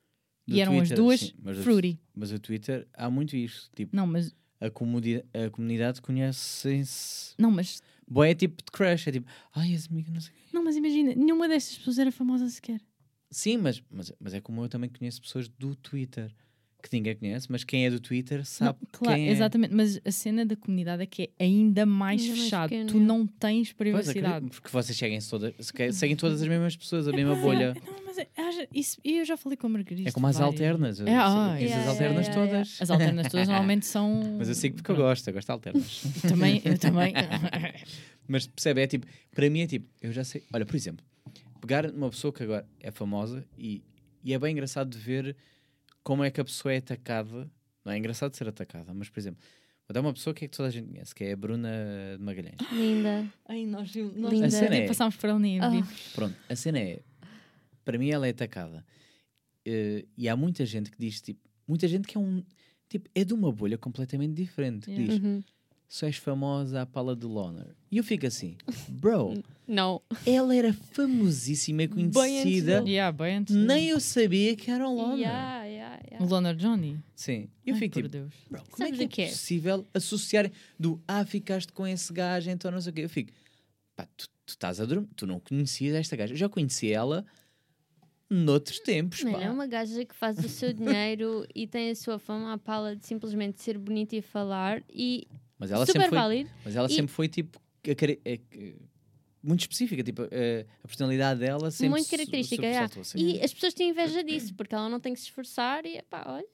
Do 0.47 0.55
e 0.55 0.61
eram 0.61 0.73
as 0.75 0.89
Twitter, 0.89 0.97
duas 0.97 1.21
sim, 1.21 1.33
mas 1.43 1.59
o- 1.59 1.63
fruity. 1.63 1.99
Mas 2.15 2.31
o 2.33 2.39
Twitter 2.39 2.87
há 2.95 3.11
muito 3.11 3.37
isto. 3.37 3.71
Tipo, 3.75 3.95
Não, 3.97 4.07
mas. 4.07 4.35
A, 4.61 4.71
comuni 4.71 5.25
a 5.33 5.51
comunidade 5.51 6.01
conhece-se. 6.01 7.35
Não, 7.39 7.51
mas. 7.51 7.83
Boa 8.07 8.27
é 8.29 8.35
tipo 8.35 8.63
de 8.65 8.71
crush. 8.71 9.09
É 9.09 9.13
tipo, 9.13 9.29
ai, 9.55 9.75
as 9.75 9.89
amigas 9.89 10.13
não 10.13 10.21
sei. 10.21 10.33
quê." 10.33 10.41
Não, 10.53 10.65
mas 10.65 10.77
imagina, 10.77 11.15
nenhuma 11.15 11.49
destas 11.49 11.77
pessoas 11.79 11.99
era 11.99 12.11
famosa 12.11 12.49
sequer. 12.49 12.81
Sim, 13.31 13.59
mas, 13.59 13.83
mas, 13.91 14.13
mas 14.19 14.35
é 14.35 14.41
como 14.41 14.65
eu 14.65 14.69
também 14.69 14.89
conheço 14.89 15.21
pessoas 15.21 15.49
do 15.49 15.77
Twitter 15.77 16.35
que 16.81 16.89
ninguém 16.97 17.17
conhece, 17.17 17.47
mas 17.51 17.65
quem 17.65 17.87
é 17.87 17.91
do 17.91 17.99
Twitter 17.99 18.45
sabe 18.47 18.79
Não, 18.81 18.89
claro, 18.93 19.17
quem 19.19 19.29
é. 19.29 19.33
exatamente. 19.33 19.75
Mas 19.75 20.01
a 20.05 20.11
cena 20.13 20.47
da 20.47 20.55
comunidade 20.55 21.03
é 21.03 21.07
que 21.07 21.23
é 21.39 21.45
ainda 21.45 21.85
mais 21.85 22.21
Ainda 22.21 22.33
mais 22.35 22.45
fechado. 22.45 22.69
pequeno, 22.71 22.89
tu 22.91 22.97
é. 22.97 23.01
não 23.01 23.27
tens 23.27 23.73
Pois, 23.73 23.77
privacidade. 23.77 24.27
acredito, 24.27 24.53
porque 24.53 24.69
vocês 24.71 24.97
seguem 24.97 25.19
todas, 25.21 25.55
se- 25.59 25.93
seguem 25.93 26.17
todas 26.17 26.41
as 26.41 26.47
mesmas 26.49 26.77
pessoas, 26.77 27.09
a 27.09 27.13
mesma 27.13 27.35
bolha. 27.35 27.75
Não, 27.85 28.05
mas 28.07 28.19
é- 28.19 28.29
haja- 28.37 28.69
isso, 28.73 29.01
e 29.05 29.19
eu 29.19 29.25
já 29.25 29.37
falei 29.37 29.57
com 29.57 29.67
a 29.67 29.71
Margarida. 29.71 30.09
É 30.09 30.13
como 30.13 30.27
as 30.29 30.41
alternas. 30.41 31.01
É, 31.01 31.05
ah, 31.17 31.57
yeah, 31.59 31.83
as 31.83 31.89
alternas 31.89 32.27
yeah, 32.27 32.29
yeah, 32.29 32.35
todas. 32.35 32.79
As 32.81 32.91
alternas 32.91 33.29
todas 33.29 33.49
normalmente 33.49 33.85
são. 33.87 34.37
Mas 34.39 34.49
eu 34.49 34.55
sigo 34.55 34.77
porque 34.77 34.91
eu 34.93 34.97
gosto, 34.97 35.27
eu 35.29 35.35
gosto 35.35 35.47
de 35.47 35.53
alternas. 35.53 36.03
Também, 36.29 36.63
eu 36.65 36.79
também. 36.79 37.13
Mas 38.27 38.47
percebe, 38.47 38.83
é 38.83 38.87
tipo, 38.87 39.07
para 39.35 39.49
mim 39.51 39.61
é 39.63 39.67
tipo, 39.67 39.87
eu 40.03 40.13
já 40.13 40.23
sei. 40.23 40.43
Olha, 40.53 40.67
por 40.67 40.77
exemplo, 40.77 41.05
pegar 41.61 41.87
uma 41.91 42.11
pessoa 42.11 42.33
que 42.33 42.43
agora 42.43 42.67
é 42.81 42.91
famosa 42.91 43.45
e, 43.59 43.83
e 44.23 44.33
é 44.35 44.39
bem 44.39 44.53
engraçado 44.53 44.91
de 44.91 44.99
ver 44.99 45.35
como 46.09 46.25
é 46.25 46.31
que 46.31 46.41
a 46.41 46.45
pessoa 46.45 46.73
é 46.73 46.79
atacada. 46.79 47.51
Não 47.85 47.93
é 47.93 47.99
engraçado 47.99 48.35
ser 48.35 48.49
atacada, 48.49 48.95
mas 48.95 49.11
por 49.11 49.21
exemplo, 49.21 49.43
vou 49.87 49.93
dar 49.93 50.01
uma 50.01 50.15
pessoa 50.15 50.33
que 50.33 50.47
é 50.47 50.49
que 50.49 50.57
toda 50.57 50.71
a 50.71 50.73
gente 50.73 50.89
conhece, 50.89 51.15
que 51.15 51.23
é 51.23 51.33
a 51.33 51.37
Bruna 51.37 51.69
de 52.17 52.25
Magalhães. 52.25 52.57
Linda. 52.73 53.27
Ai, 53.47 53.67
nós, 53.67 53.95
nós 54.17 54.33
Linda. 54.33 54.47
A 54.47 54.51
cena 54.51 54.75
é- 54.77 54.87
passámos 54.89 55.17
por 55.17 55.29
ela 55.29 55.39
nem 55.39 55.61
ver. 55.61 55.85
Pronto, 56.15 56.35
a 56.49 56.57
cena 56.57 56.79
é, 56.79 57.01
para 57.85 57.99
mim 57.99 58.09
ela 58.09 58.27
é 58.27 58.31
atacada. 58.31 58.83
Eh, 59.67 60.07
e 60.17 60.29
há 60.31 60.35
muita 60.35 60.65
gente 60.65 60.91
que 60.91 60.97
diz, 60.99 61.21
tipo, 61.21 61.41
muita 61.67 61.87
gente 61.87 62.09
que 62.09 62.17
é 62.17 62.21
um, 62.21 62.43
tipo, 62.89 63.07
é 63.15 63.23
de 63.23 63.35
uma 63.35 63.53
bolha 63.53 63.77
completamente 63.77 64.33
diferente. 64.33 64.87
Que 64.87 64.93
Yeah. 64.93 65.15
diz, 65.15 65.23
Uhum. 65.23 65.43
só 65.87 66.07
és 66.07 66.17
famosa 66.17 66.81
à 66.83 66.87
pala 66.87 67.15
de 67.15 67.27
Loner. 67.27 67.75
E 67.91 67.99
eu 67.99 68.05
fico 68.05 68.27
assim, 68.27 68.57
bro, 68.89 69.43
Não. 69.67 70.01
ela 70.27 70.55
era 70.57 70.73
famosíssima 70.73 71.83
e 71.83 71.87
Bem 71.87 72.05
antes 72.07 72.15
conhecida. 72.17 72.83
Yeah, 72.87 73.11
bem 73.13 73.37
antes 73.39 73.55
Nem 73.55 73.89
eu 73.89 74.01
sabia 74.01 74.55
que 74.57 74.71
era 74.71 74.89
um 74.89 74.95
Loner. 74.95 75.19
Yeah. 75.19 75.65
O 75.65 75.68
Loner 76.25 76.55
Johnny. 76.57 76.99
Sim, 77.15 77.49
eu 77.67 77.75
Ai, 77.75 77.81
fico 77.81 77.95
por 77.95 78.03
tipo, 78.03 78.09
Deus. 78.09 78.35
bro, 78.51 78.63
como 78.71 78.77
Sabes 78.89 79.01
é 79.01 79.07
que 79.07 79.23
é, 79.23 79.25
é? 79.27 79.29
possível 79.29 79.87
associar 79.95 80.51
do 80.79 81.01
ah, 81.07 81.25
ficaste 81.25 81.73
com 81.73 81.87
esse 81.87 82.13
gajo, 82.13 82.51
então 82.51 82.71
não 82.71 82.81
sei 82.81 82.91
o 82.91 82.95
quê. 82.95 83.01
Eu 83.05 83.09
fico, 83.09 83.33
pá, 83.97 84.07
tu, 84.17 84.27
tu 84.47 84.49
estás 84.51 84.81
a 84.81 84.85
dormir, 84.85 85.09
tu 85.17 85.27
não 85.27 85.39
conhecias 85.41 85.95
esta 85.95 86.17
gaja. 86.17 86.33
Eu 86.35 86.39
já 86.39 86.49
conheci 86.49 86.91
ela 86.93 87.25
noutros 88.31 88.79
tempos, 88.81 89.23
Mano, 89.25 89.39
pá. 89.39 89.43
é 89.45 89.51
uma 89.51 89.67
gaja 89.67 90.05
que 90.05 90.15
faz 90.15 90.39
o 90.45 90.49
seu 90.49 90.73
dinheiro 90.73 91.47
e 91.55 91.67
tem 91.67 91.91
a 91.91 91.95
sua 91.95 92.19
fama 92.19 92.53
à 92.53 92.59
pala 92.59 92.95
de 92.95 93.07
simplesmente 93.07 93.63
ser 93.63 93.79
bonita 93.79 94.15
e 94.17 94.21
falar 94.23 94.83
e 94.91 95.27
Mas 95.59 95.71
ela 95.71 95.87
super 95.87 96.01
sempre 96.03 96.09
foi, 96.11 96.19
válido. 96.19 96.51
mas 96.65 96.77
ela 96.77 96.89
E- 96.89 96.95
sempre 96.95 97.13
foi 97.13 97.29
tipo 97.29 97.59
a- 97.87 98.31
a- 98.31 98.88
muito 99.43 99.61
específica, 99.61 100.03
tipo, 100.03 100.23
a, 100.23 100.27
a 100.85 100.87
personalidade 100.89 101.41
dela 101.41 101.71
sempre 101.71 101.91
Muito 101.91 102.11
característica, 102.11 102.57
sobressaltou, 102.63 103.03
assim. 103.03 103.19
E 103.19 103.41
as 103.43 103.53
pessoas 103.55 103.75
têm 103.75 103.91
inveja 103.91 104.23
disso, 104.25 104.55
porque 104.55 104.75
ela 104.75 104.89
não 104.89 104.99
tem 105.01 105.15
que 105.15 105.21
se 105.21 105.27
esforçar 105.27 105.85
e 105.87 106.03
pá, 106.03 106.25
olha. 106.27 106.47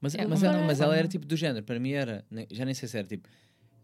Mas, 0.00 0.14
É 0.14 0.26
mas, 0.26 0.42
ela, 0.42 0.62
mas 0.64 0.80
ela 0.80 0.96
era 0.96 1.08
tipo 1.08 1.26
do 1.26 1.36
género, 1.36 1.64
para 1.64 1.80
mim 1.80 1.92
era, 1.92 2.24
já 2.50 2.64
nem 2.64 2.74
sei 2.74 2.88
se 2.88 2.96
era 2.98 3.06
tipo 3.06 3.28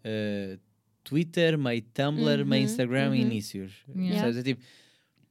eh, 0.04 0.58
Twitter, 1.02 1.58
meio 1.58 1.82
Tumblr, 1.82 2.40
Uhum, 2.42 2.46
meio 2.46 2.64
Instagram, 2.64 3.08
uhum. 3.08 3.14
inícios. 3.16 3.84
Yeah. 3.88 4.20
Sabes? 4.20 4.36
É 4.36 4.42
tipo, 4.42 4.62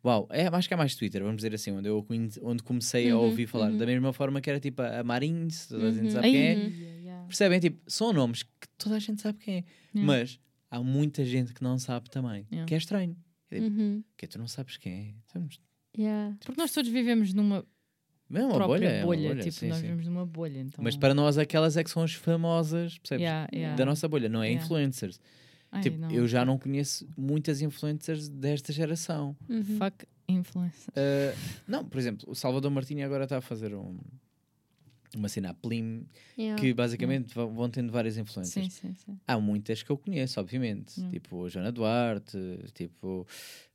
uau, 0.04 0.28
é, 0.32 0.48
acho 0.48 0.68
que 0.68 0.74
é 0.74 0.78
mais 0.78 0.96
Twitter, 0.96 1.22
vamos 1.22 1.38
dizer 1.38 1.54
assim, 1.54 1.72
onde 1.72 1.88
eu 1.88 2.06
onde 2.42 2.62
comecei 2.64 3.10
a 3.10 3.16
Uhum, 3.16 3.24
ouvir 3.26 3.48
falar. 3.48 3.70
uhum. 3.72 3.78
Da 3.78 3.86
mesma 3.86 4.12
forma 4.12 4.42
que 4.42 4.50
era 4.50 4.60
tipo 4.60 4.82
a 4.82 5.00
a 5.00 5.04
Marins, 5.04 5.68
toda 5.68 5.88
a 5.88 5.92
gente 5.92 6.06
Uhum. 6.06 6.10
sabe 6.12 6.32
quem 6.32 6.48
é. 6.48 6.56
Uhum. 6.56 7.28
Percebem? 7.28 7.60
Tipo, 7.62 7.80
são 7.90 8.12
nomes 8.12 8.44
que 8.44 8.50
toda 8.78 8.96
a 8.96 9.00
gente 9.00 9.22
sabe 9.22 9.38
quem 9.40 9.58
é. 9.60 9.64
Mas 9.94 10.40
há 10.72 10.82
muita 10.82 11.24
gente 11.26 11.54
que 11.54 11.62
não 11.62 11.78
sabe 11.78 12.10
também, 12.10 12.48
Yeah. 12.52 12.66
que 12.68 12.74
é 12.74 12.78
estranho. 12.78 13.16
É 13.52 13.60
tipo, 13.60 13.68
Uhum. 13.78 14.04
que 14.18 14.26
tu 14.28 14.40
não 14.40 14.48
sabes 14.48 14.78
quem 14.78 15.16
é. 15.36 15.42
Yeah. 16.02 16.36
Porque 16.46 16.60
nós 16.60 16.72
todos 16.72 16.90
vivemos 16.90 17.34
numa 17.34 17.66
É 18.34 18.40
uma 18.40 18.54
própria 18.56 18.66
bolha, 18.68 18.88
é 18.88 18.98
uma 19.00 19.06
bolha. 19.08 19.28
bolha, 19.30 19.44
tipo, 19.44 19.56
sim, 19.56 19.68
nós 19.68 19.78
sim. 19.78 19.84
vivemos 19.84 20.06
numa 20.08 20.26
bolha. 20.26 20.60
Então... 20.60 20.82
Mas 20.84 20.96
para 20.96 21.14
nós 21.14 21.38
aquelas 21.38 21.76
é 21.76 21.84
que 21.84 21.90
são 21.92 22.02
as 22.02 22.14
famosas, 22.14 22.98
percebes? 22.98 23.24
Yeah, 23.24 23.50
yeah. 23.54 23.76
Da 23.76 23.86
nossa 23.86 24.08
bolha, 24.08 24.30
não 24.30 24.42
é 24.42 24.48
Yeah. 24.48 24.64
influencers. 24.66 25.20
Ai, 25.70 25.82
tipo, 25.82 25.98
não. 25.98 26.10
eu 26.12 26.28
já 26.28 26.44
não 26.46 26.58
conheço 26.58 27.08
muitas 27.18 27.62
influencers 27.62 28.28
desta 28.30 28.72
geração. 28.74 29.36
Uhum. 29.50 29.64
Fuck 29.78 30.06
influence. 30.28 30.90
Uh, 30.92 31.38
não, 31.68 31.84
por 31.84 31.98
exemplo, 32.00 32.30
o 32.30 32.36
Salvador 32.36 32.72
Martinha 32.72 33.06
agora 33.06 33.26
está 33.26 33.38
a 33.38 33.42
fazer 33.42 33.76
um- 33.76 33.98
uma 35.16 35.28
cena 35.30 35.50
a 35.50 35.54
Plim, 35.54 36.06
Yeah. 36.38 36.60
que 36.62 36.74
basicamente 36.74 37.34
vão, 37.36 37.54
vão 37.54 37.70
tendo 37.70 37.92
várias 37.92 38.18
influencers. 38.18 38.74
Sim, 38.74 38.90
sim, 38.90 38.94
sim. 38.96 39.20
Há 39.28 39.40
muitas 39.40 39.84
que 39.84 39.90
eu 39.92 39.98
conheço, 39.98 40.40
obviamente. 40.40 41.00
Hum. 41.02 41.10
Tipo 41.12 41.46
a 41.46 41.50
Joana 41.50 41.72
Duarte, 41.72 42.38
tipo, 42.74 43.28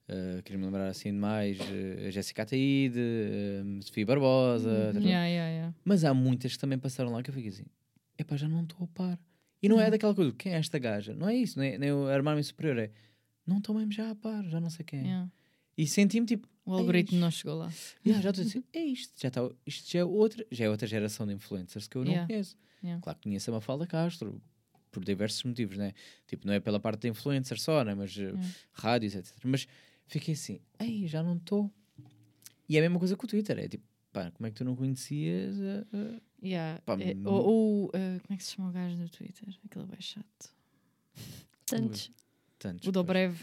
uh, 0.08 0.42
queria-me 0.42 0.64
lembrar 0.64 0.88
assim 0.88 1.12
de 1.12 1.18
mais, 1.18 1.58
uh, 1.60 2.06
a 2.08 2.10
Jéssica 2.10 2.42
Ataíde, 2.42 2.98
uh, 2.98 3.82
Sofia 3.82 4.06
Barbosa. 4.06 4.68
Uhum. 4.94 5.00
Yeah, 5.02 5.26
yeah, 5.26 5.50
yeah. 5.50 5.74
Mas 5.84 6.04
há 6.04 6.12
muitas 6.14 6.52
que 6.54 6.58
também 6.58 6.78
passaram 6.78 7.12
lá 7.12 7.22
que 7.22 7.30
eu 7.30 7.34
fico 7.34 7.48
assim, 7.48 7.64
epá, 8.18 8.36
já 8.36 8.48
não 8.48 8.62
estou 8.62 8.84
a 8.84 8.86
par. 8.88 9.18
E 9.62 9.68
não 9.68 9.80
é 9.80 9.88
Hum. 9.88 9.90
daquela 9.90 10.14
coisa, 10.14 10.32
quem 10.32 10.52
é 10.52 10.56
esta 10.56 10.78
gaja? 10.78 11.14
Não 11.14 11.28
é 11.28 11.34
isso, 11.36 11.58
nem, 11.58 11.78
nem 11.78 11.92
o 11.92 12.06
armar-me 12.08 12.42
superior, 12.42 12.78
é 12.78 12.90
não 13.46 13.58
estou 13.58 13.74
mesmo 13.74 13.92
já 13.92 14.10
a 14.10 14.14
par, 14.14 14.44
já 14.44 14.58
não 14.60 14.68
sei 14.70 14.84
quem. 14.84 15.00
Yeah. 15.02 15.30
E 15.78 15.86
senti-me 15.86 16.26
tipo, 16.26 16.48
O 16.66 16.74
algoritmo 16.74 17.16
Eish. 17.16 17.20
não 17.22 17.30
chegou 17.30 17.54
lá. 17.56 17.72
"Ya, 18.04 18.20
já 18.20 18.30
estou 18.30 18.42
a 18.42 18.46
dizer, 18.46 18.64
é 18.72 18.80
isto, 18.84 19.12
já 19.20 19.28
está, 19.28 19.40
isto 19.64 19.90
já 19.90 20.00
é 20.00 20.04
outra, 20.04 20.44
já 20.50 20.64
é 20.64 20.68
outra 20.70 20.86
geração 20.86 21.26
de 21.26 21.32
influencers 21.32 21.86
que 21.88 21.96
eu 21.96 22.04
não 22.04 22.10
Yeah. 22.10 22.26
conheço. 22.26 22.56
Yeah. 22.82 23.00
Claro 23.02 23.18
que 23.18 23.22
conheço 23.24 23.50
a 23.50 23.54
Mafalda 23.54 23.86
Castro, 23.86 24.40
por 24.90 25.04
diversos 25.04 25.42
motivos, 25.44 25.76
né? 25.76 25.92
Tipo, 26.26 26.46
não 26.46 26.54
é 26.54 26.60
pela 26.60 26.80
parte 26.80 27.02
da 27.02 27.08
influencer 27.08 27.58
só, 27.60 27.84
né? 27.84 27.94
Mas 27.94 28.16
uh, 28.16 28.20
Yeah. 28.22 28.50
rádios, 28.72 29.14
etc. 29.14 29.34
Mas 29.44 29.66
fiquei 30.06 30.34
assim, 30.34 30.60
ei, 30.78 31.06
já 31.06 31.22
não 31.22 31.36
estou. 31.36 31.70
E 32.68 32.76
é 32.76 32.80
a 32.80 32.82
mesma 32.82 32.98
coisa 32.98 33.16
com 33.16 33.24
o 33.24 33.28
Twitter, 33.28 33.58
é 33.58 33.68
tipo, 33.68 33.84
pá, 34.12 34.30
como 34.32 34.46
é 34.46 34.50
que 34.50 34.56
tu 34.56 34.64
não 34.64 34.74
conhecias? 34.74 35.56
uh, 35.58 36.20
Yeah. 36.42 36.80
Pá, 36.84 36.94
É, 37.00 37.14
ou, 37.24 37.34
ou, 37.46 37.84
uh, 37.86 37.90
como 37.92 38.30
é 38.30 38.36
que 38.36 38.44
se 38.44 38.54
chama 38.56 38.68
o 38.68 38.72
gajo 38.72 38.96
do 38.96 39.08
Twitter? 39.08 39.48
Aquele 39.64 39.86
é 39.96 40.00
chato. 40.02 40.54
Tantos. 41.66 42.10
tantos? 42.58 42.86
O 42.88 42.92
Dobrev. 42.92 43.36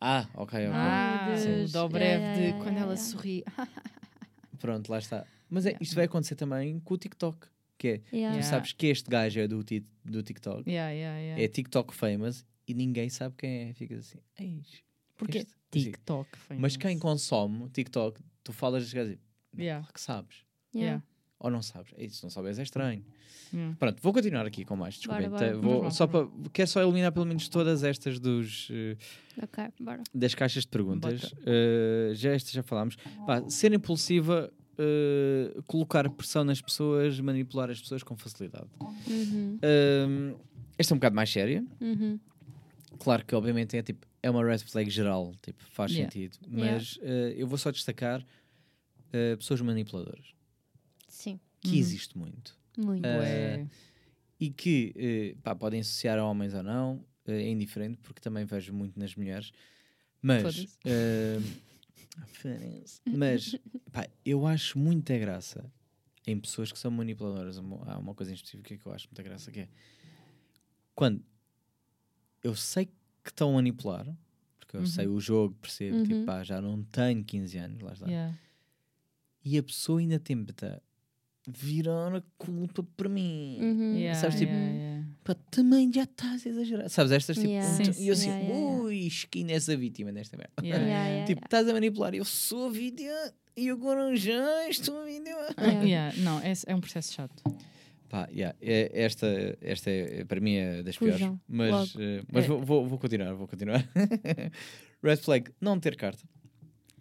Ah, 0.00 0.28
ok, 0.34 0.58
ok. 0.66 0.72
Ah, 0.74 1.26
o. 1.30 1.72
Dobrev 1.72 2.20
Yeah, 2.20 2.34
de 2.36 2.42
yeah, 2.42 2.58
quando 2.58 2.76
yeah, 2.76 2.82
ela 2.82 2.94
yeah. 2.94 2.96
sorri. 2.96 3.44
Pronto, 4.58 4.90
lá 4.90 4.98
está. 4.98 5.24
Mas 5.48 5.64
é, 5.66 5.70
Yeah. 5.70 5.82
isto 5.82 5.94
vai 5.94 6.04
acontecer 6.04 6.34
também 6.34 6.78
com 6.80 6.94
o 6.94 6.98
TikTok. 6.98 7.46
Que 7.78 7.88
é, 7.88 8.16
Yeah. 8.16 8.38
tu 8.38 8.44
sabes 8.46 8.72
que 8.72 8.86
este 8.86 9.10
gajo 9.10 9.38
é 9.38 9.46
do, 9.46 9.62
ti- 9.62 9.84
do 10.02 10.22
TikTok, 10.22 10.68
Yeah, 10.68 10.90
yeah, 10.92 11.18
yeah. 11.20 11.42
é 11.42 11.46
TikTok 11.46 11.94
famous 11.94 12.42
e 12.66 12.72
ninguém 12.72 13.10
sabe 13.10 13.34
quem 13.36 13.68
é. 13.68 13.74
Ficas 13.74 13.98
assim, 13.98 14.18
eis. 14.38 14.82
Porque 15.16 15.38
este- 15.38 15.50
assim. 15.52 15.84
TikTok. 15.84 16.28
Mas 16.58 16.76
quem 16.76 16.98
famous. 16.98 17.02
consome 17.02 17.68
TikTok, 17.70 18.18
tu 18.42 18.52
falas 18.54 18.90
a 18.90 18.96
gajos 18.96 19.18
e 19.58 19.62
Yeah. 19.62 19.86
que 19.92 20.00
sabes. 20.00 20.38
Yeah. 20.74 21.02
Yeah. 21.46 21.48
Ou 21.48 21.50
não 21.50 21.62
sabes. 21.62 21.92
É 21.96 22.04
isso, 22.04 22.16
se 22.16 22.22
não 22.24 22.30
sabes 22.30 22.58
é 22.58 22.62
estranho. 22.62 23.04
Yeah. 23.54 23.76
Pronto, 23.78 24.02
vou 24.02 24.12
continuar 24.12 24.44
aqui 24.44 24.64
com 24.64 24.74
mais. 24.76 24.94
Desculpem. 24.96 25.28
Bora, 25.30 25.56
bora. 25.56 25.58
vou 25.58 25.90
só 25.90 26.06
para, 26.06 26.26
quero 26.52 26.68
só 26.68 26.82
eliminar 26.82 27.12
pelo 27.12 27.24
menos 27.26 27.48
todas 27.48 27.84
estas 27.84 28.18
dos, 28.18 28.68
eh, 28.72 28.96
Ok, 29.42 29.64
bora. 29.80 30.02
das 30.14 30.34
caixas 30.34 30.64
de 30.64 30.68
perguntas. 30.68 31.32
Eh, 31.46 32.10
já 32.14 32.32
estas 32.32 32.50
já 32.52 32.62
falámos. 32.62 32.96
Pá, 33.24 33.48
ser 33.48 33.72
impulsiva, 33.72 34.52
eh, 34.78 35.56
colocar 35.66 36.08
pressão 36.10 36.42
nas 36.44 36.60
pessoas, 36.60 37.20
manipular 37.20 37.70
as 37.70 37.80
pessoas 37.80 38.02
com 38.02 38.16
facilidade. 38.16 38.66
Uhum. 39.06 39.58
Ahm, 39.62 40.34
esta 40.76 40.92
é 40.92 40.94
um 40.94 40.98
bocado 40.98 41.14
mais 41.14 41.30
séria. 41.30 41.64
Uhum. 41.80 42.18
Claro 42.98 43.24
que, 43.24 43.34
obviamente, 43.34 43.76
é, 43.76 43.82
tipo, 43.82 44.06
é 44.22 44.30
uma 44.30 44.42
red 44.44 44.58
flag 44.58 44.90
geral, 44.90 45.32
tipo, 45.42 45.62
faz 45.70 45.92
Yeah. 45.92 46.10
sentido. 46.10 46.36
Yeah. 46.50 46.72
Mas 46.74 46.98
eh, 47.02 47.34
eu 47.36 47.46
vou 47.46 47.58
só 47.58 47.70
destacar 47.70 48.24
pessoas 49.38 49.62
manipuladoras, 49.62 50.34
Sim, 51.16 51.40
que 51.62 51.70
Uhum. 51.70 51.78
existe 51.78 52.18
muito. 52.18 52.58
muito. 52.76 53.06
Ah, 53.06 53.16
Ué. 53.18 53.66
E 54.38 54.50
que 54.50 54.92
eh, 54.96 55.36
pá, 55.42 55.54
podem 55.54 55.80
associar 55.80 56.18
a 56.18 56.24
homens 56.24 56.52
ou 56.52 56.62
não, 56.62 57.02
eh, 57.24 57.42
é 57.42 57.48
indiferente, 57.50 57.98
porque 58.02 58.20
também 58.20 58.44
vejo 58.44 58.70
muito 58.74 58.98
nas 59.00 59.14
mulheres. 59.16 59.50
Mas, 60.20 60.42
foda-se. 60.42 60.76
mas 63.06 63.56
pá, 63.90 64.06
eu 64.24 64.46
acho 64.46 64.78
muita 64.78 65.16
graça 65.16 65.72
em 66.26 66.38
pessoas 66.38 66.70
que 66.70 66.78
são 66.78 66.90
manipuladoras. 66.90 67.56
Há 67.58 67.98
uma 67.98 68.14
coisa 68.14 68.32
em 68.32 68.34
específica 68.34 68.76
que 68.76 68.86
eu 68.86 68.92
acho 68.92 69.08
muita 69.08 69.22
graça 69.22 69.50
que 69.50 69.60
é 69.60 69.68
quando 70.94 71.24
eu 72.42 72.54
sei 72.54 72.86
que 72.86 73.30
estão 73.30 73.50
a 73.50 73.54
manipular, 73.54 74.06
porque 74.58 74.76
eu 74.76 74.80
Uhum. 74.80 74.86
sei 74.86 75.06
o 75.06 75.18
jogo, 75.18 75.54
percebo, 75.62 76.02
tipo, 76.02 76.14
Uhum. 76.20 76.24
pá, 76.26 76.44
já 76.44 76.60
não 76.60 76.82
tenho 76.84 77.24
15 77.24 77.56
anos, 77.58 77.80
lá 77.80 77.92
está. 77.94 78.06
Yeah. 78.06 78.36
E 79.44 79.56
a 79.58 79.62
pessoa 79.62 80.00
ainda 80.00 80.18
tenta 80.18 80.82
virar 81.46 82.14
a 82.16 82.22
culpa 82.38 82.82
para 82.96 83.08
mim. 83.08 83.58
Uhum. 83.60 83.96
Yeah, 83.96 84.20
Sabes, 84.20 84.36
tipo, 84.38 84.52
yeah, 84.52 84.72
yeah. 84.74 85.06
Pá, 85.24 85.34
também 85.50 85.92
já 85.92 86.02
estás 86.02 86.44
a 86.46 86.48
exagerar. 86.50 86.88
Sabes, 86.88 87.12
estas 87.12 87.36
tipo. 87.36 87.48
Sim, 87.48 88.02
e 88.02 88.08
eu 88.08 88.16
sim. 88.16 88.30
assim, 88.30 88.30
Yeah, 88.30 88.44
yeah, 88.48 88.64
yeah. 88.64 88.82
ui, 88.82 89.06
esquina 89.06 89.52
essa 89.52 89.76
vítima 89.76 90.12
desta 90.12 90.36
merda. 90.36 90.52
Yeah, 90.62 90.78
Yeah, 90.84 90.88
yeah. 90.88 91.08
yeah. 91.10 91.26
Tipo, 91.26 91.44
estás 91.44 91.68
a 91.68 91.72
manipular, 91.72 92.14
eu 92.14 92.24
sou 92.24 92.66
a 92.66 92.70
vítima 92.70 93.10
e 93.56 93.70
agora 93.70 94.14
já 94.16 94.68
estou 94.68 95.00
a 95.00 95.04
vítima. 95.04 95.38
Yeah. 95.58 95.82
Yeah, 95.84 96.18
Não, 96.22 96.40
é, 96.40 96.52
é 96.66 96.74
um 96.74 96.80
processo 96.80 97.12
chato. 97.12 97.42
Pá, 98.08 98.28
yeah, 98.32 98.56
é- 98.60 98.90
esta, 98.94 99.26
esta 99.60 99.90
é, 99.90 100.24
para 100.24 100.40
mim 100.40 100.54
é 100.54 100.82
das 100.82 100.96
piores. 100.96 101.20
Mas, 101.48 101.94
eh, 101.98 102.22
mas 102.32 102.44
É. 102.44 102.48
vou, 102.48 102.62
vou, 102.62 102.86
vou 102.86 102.98
continuar, 102.98 103.34
vou 103.34 103.48
continuar. 103.48 103.84
Red 105.02 105.16
flag, 105.18 105.50
não 105.60 105.78
ter 105.78 105.96
carta. 105.96 106.24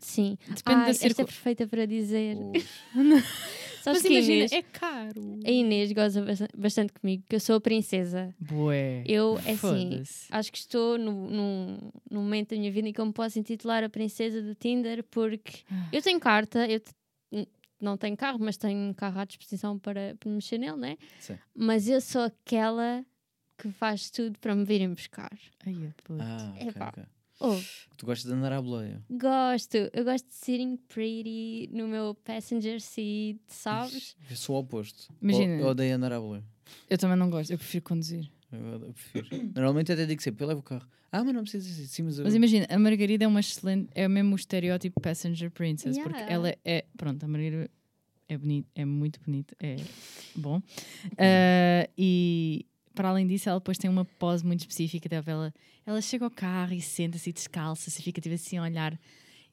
Sim. 0.05 0.37
Depende 0.47 0.63
Ai, 0.81 0.85
da 0.85 0.91
esta 0.91 1.21
é 1.21 1.25
perfeita 1.25 1.67
para 1.67 1.85
dizer. 1.87 2.37
Ou- 2.37 2.53
Sabes 3.81 4.01
Mas 4.01 4.05
imagina, 4.05 4.35
Inês, 4.35 4.51
é 4.51 4.61
caro. 4.61 5.39
a 5.45 5.49
Inês 5.51 5.91
goza 5.91 6.21
basta- 6.23 6.47
bastante 6.57 6.93
comigo, 6.93 7.23
que 7.27 7.35
eu 7.35 7.39
sou 7.39 7.55
a 7.55 7.61
princesa. 7.61 8.33
Bué. 8.39 9.03
Eu, 9.05 9.39
é 9.45 9.51
assim, 9.53 10.01
acho 10.31 10.51
que 10.51 10.57
estou 10.57 10.97
no, 10.97 11.29
num, 11.29 11.91
num 12.09 12.21
momento 12.21 12.49
da 12.51 12.57
minha 12.57 12.71
vida 12.71 12.87
em 12.87 12.93
que 12.93 12.99
eu 13.01 13.05
me 13.05 13.13
posso 13.13 13.37
intitular 13.39 13.83
a 13.83 13.89
princesa 13.89 14.41
do 14.41 14.53
Tinder 14.55 15.03
porque 15.05 15.63
eu 15.91 16.01
tenho 16.01 16.19
carta, 16.19 16.67
eu 16.67 16.81
não 17.81 17.97
tenho 17.97 18.15
carro, 18.17 18.39
mas 18.39 18.57
tenho 18.57 18.77
um 18.89 18.93
carro 18.93 19.19
à 19.19 19.25
disposição 19.25 19.77
para, 19.77 20.15
para 20.19 20.31
mexer 20.31 20.57
nele, 20.57 20.77
né? 20.77 20.97
Sim. 21.19 21.37
Mas 21.53 21.87
eu 21.87 21.99
sou 22.01 22.21
aquela 22.23 23.05
que 23.57 23.69
faz 23.71 24.09
tudo 24.09 24.37
para 24.39 24.55
me 24.55 24.65
virem 24.65 24.89
buscar. 24.89 25.31
Ai, 25.65 25.75
é 25.85 25.91
puto. 26.03 26.23
Ah, 26.23 26.53
ok, 26.55 26.67
Epá. 26.69 26.93
Oh, 27.39 27.59
Tu 27.97 28.05
gostas 28.05 28.29
de 28.31 28.37
andar 28.37 28.51
à 28.53 28.61
boleia. 28.61 29.01
gosto, 29.09 29.75
eu 29.75 30.03
gosto 30.03 30.27
de 30.27 30.35
sitting 30.35 30.77
pretty 30.87 31.69
no 31.71 31.87
meu 31.87 32.13
passenger 32.15 32.79
seat, 32.81 33.39
sabes? 33.47 34.15
Eu 34.29 34.35
sou 34.35 34.55
o 34.55 34.59
oposto. 34.59 35.13
Imagina. 35.21 35.53
Eu, 35.61 35.67
odeio 35.67 35.95
andar 35.95 36.11
à 36.13 36.19
boleia. 36.19 36.43
Eu 36.89 36.97
também 36.97 37.17
não 37.17 37.29
gosto, 37.29 37.51
eu 37.51 37.57
prefiro 37.57 37.83
conduzir. 37.83 38.29
Eu, 38.51 38.59
eu 38.59 38.93
prefiro. 38.93 39.27
Normalmente 39.55 39.91
até 39.91 40.05
digo 40.05 40.21
sempre, 40.21 40.43
eu 40.43 40.47
levo 40.47 40.59
o 40.61 40.63
carro. 40.63 40.87
Ah, 41.11 41.23
mas 41.23 41.33
não 41.33 41.43
precisa 41.43 41.65
dizer 41.65 41.87
sim, 41.87 42.03
mas 42.03 42.17
eu... 42.19 42.25
Mas 42.25 42.35
imagina, 42.35 42.65
a 42.69 42.77
Margarida 42.79 43.23
é 43.23 43.27
uma 43.27 43.39
excelente, 43.39 43.89
é 43.95 44.07
mesmo 44.07 44.33
o 44.33 44.35
estereótipo 44.35 44.99
passenger 44.99 45.49
princess, 45.51 45.97
porque 45.97 46.17
Yeah. 46.17 46.33
ela 46.33 46.55
é, 46.65 46.85
pronto, 46.97 47.23
a 47.23 47.27
Margarida 47.27 47.69
é 48.27 48.37
bonita, 48.37 48.67
é 48.75 48.83
muito 48.85 49.19
bonita, 49.21 49.55
é 49.59 49.77
bom. 50.35 50.61
Ah, 51.17 51.87
e 51.97 52.65
para 52.95 53.09
além 53.09 53.27
disso, 53.27 53.47
ela 53.49 53.59
depois 53.59 53.77
tem 53.77 53.89
uma 53.89 54.05
pose 54.05 54.43
muito 54.45 54.61
específica 54.61 55.07
dela. 55.07 55.23
Ela, 55.27 55.53
ela 55.85 56.01
chega 56.01 56.25
ao 56.25 56.31
carro 56.31 56.73
e 56.73 56.81
senta-se 56.81 57.29
e 57.29 57.33
descalça-se, 57.33 57.99
e 57.99 58.03
fica 58.03 58.19
tipo 58.19 58.33
assim 58.33 58.57
a 58.57 58.63
olhar 58.63 58.93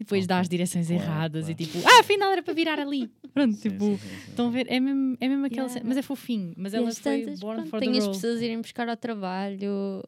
e 0.01 0.05
depois 0.05 0.27
dá 0.27 0.36
Ok. 0.36 0.40
as 0.43 0.48
direções 0.48 0.89
Claro, 0.89 1.02
erradas 1.02 1.47
claro. 1.47 1.62
e 1.62 1.66
tipo, 1.66 1.78
ah, 1.86 2.01
afinal 2.01 2.32
era 2.32 2.43
para 2.43 2.55
virar 2.55 2.78
ali. 2.81 3.10
Pronto, 3.35 3.55
Sim, 3.55 3.70
tipo, 3.70 3.85
sim, 3.85 3.97
sim, 3.98 4.09
sim. 4.09 4.31
estão 4.31 4.48
a 4.48 4.51
ver? 4.51 4.66
É 4.70 4.78
mesmo, 4.81 5.16
é 5.20 5.28
mesmo 5.28 5.47
aquela 5.47 5.66
Yeah. 5.69 5.73
cena, 5.81 5.85
mas 5.89 5.97
é 5.98 6.02
fofinho. 6.02 6.52
Mas 6.56 6.73
E 6.73 6.77
ela 6.77 6.93
foi 6.94 7.20
tantas, 7.20 7.40
born 7.40 7.56
pronto, 7.56 7.70
for 7.70 7.81
the 7.81 7.86
tenho 7.86 7.98
as 7.98 8.05
role. 8.05 8.16
pessoas 8.16 8.40
irem 8.43 8.60
buscar 8.60 8.89
ao 8.89 8.97
trabalho, 8.97 10.02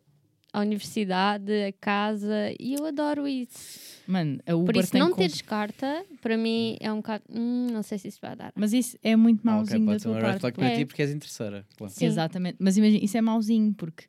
à 0.54 0.60
universidade, 0.60 1.52
a 1.64 1.72
casa, 1.72 2.54
e 2.60 2.74
eu 2.74 2.86
adoro 2.86 3.26
isso. 3.26 3.80
Mano, 4.06 4.38
a 4.46 4.54
Uber 4.54 4.74
Por 4.74 4.80
isso, 4.80 4.92
tem 4.92 5.00
não 5.00 5.10
com- 5.10 5.16
teres 5.16 5.40
carta, 5.42 6.04
para 6.22 6.36
mim 6.36 6.76
é 6.80 6.92
um 6.92 6.96
bocado. 6.96 7.24
Hum, 7.28 7.66
não 7.72 7.82
sei 7.82 7.98
se 7.98 8.08
isso 8.08 8.18
vai 8.22 8.36
dar. 8.36 8.52
Mas 8.54 8.72
isso 8.72 8.96
é 9.02 9.16
muito 9.16 9.40
Ah, 9.46 9.52
mauzinho 9.52 9.84
pode 9.84 9.96
da 9.96 9.98
ser 9.98 10.08
tua 10.10 10.20
parte. 10.38 10.52
para 10.56 10.66
É. 10.68 10.76
ti 10.78 10.84
porque 10.86 11.02
és 11.02 11.10
interesseira. 11.10 11.66
Exatamente. 12.00 12.56
Mas 12.60 12.76
imagina, 12.76 13.04
isso 13.04 13.16
é 13.16 13.20
mauzinho, 13.20 13.74
porque 13.74 14.04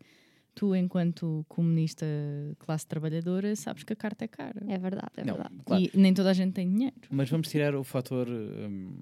tu, 0.54 0.76
enquanto 0.76 1.46
comunista 1.50 2.06
classe 2.60 2.86
trabalhadora, 2.86 3.56
sabes 3.56 3.84
que 3.84 3.94
a 3.94 3.96
carta 3.96 4.26
é 4.26 4.28
cara. 4.28 4.62
É 4.68 4.78
verdade, 4.78 5.12
é 5.18 5.24
Não, 5.26 5.34
verdade. 5.34 5.56
claro. 5.66 5.84
E 5.84 5.92
nem 5.96 6.14
toda 6.14 6.30
a 6.30 6.34
gente 6.34 6.54
tem 6.54 6.70
dinheiro. 6.70 6.96
Mas 7.10 7.30
vamos 7.30 7.48
tirar 7.50 7.74
o 7.76 7.84
fator 7.84 8.28
hum, 8.30 8.98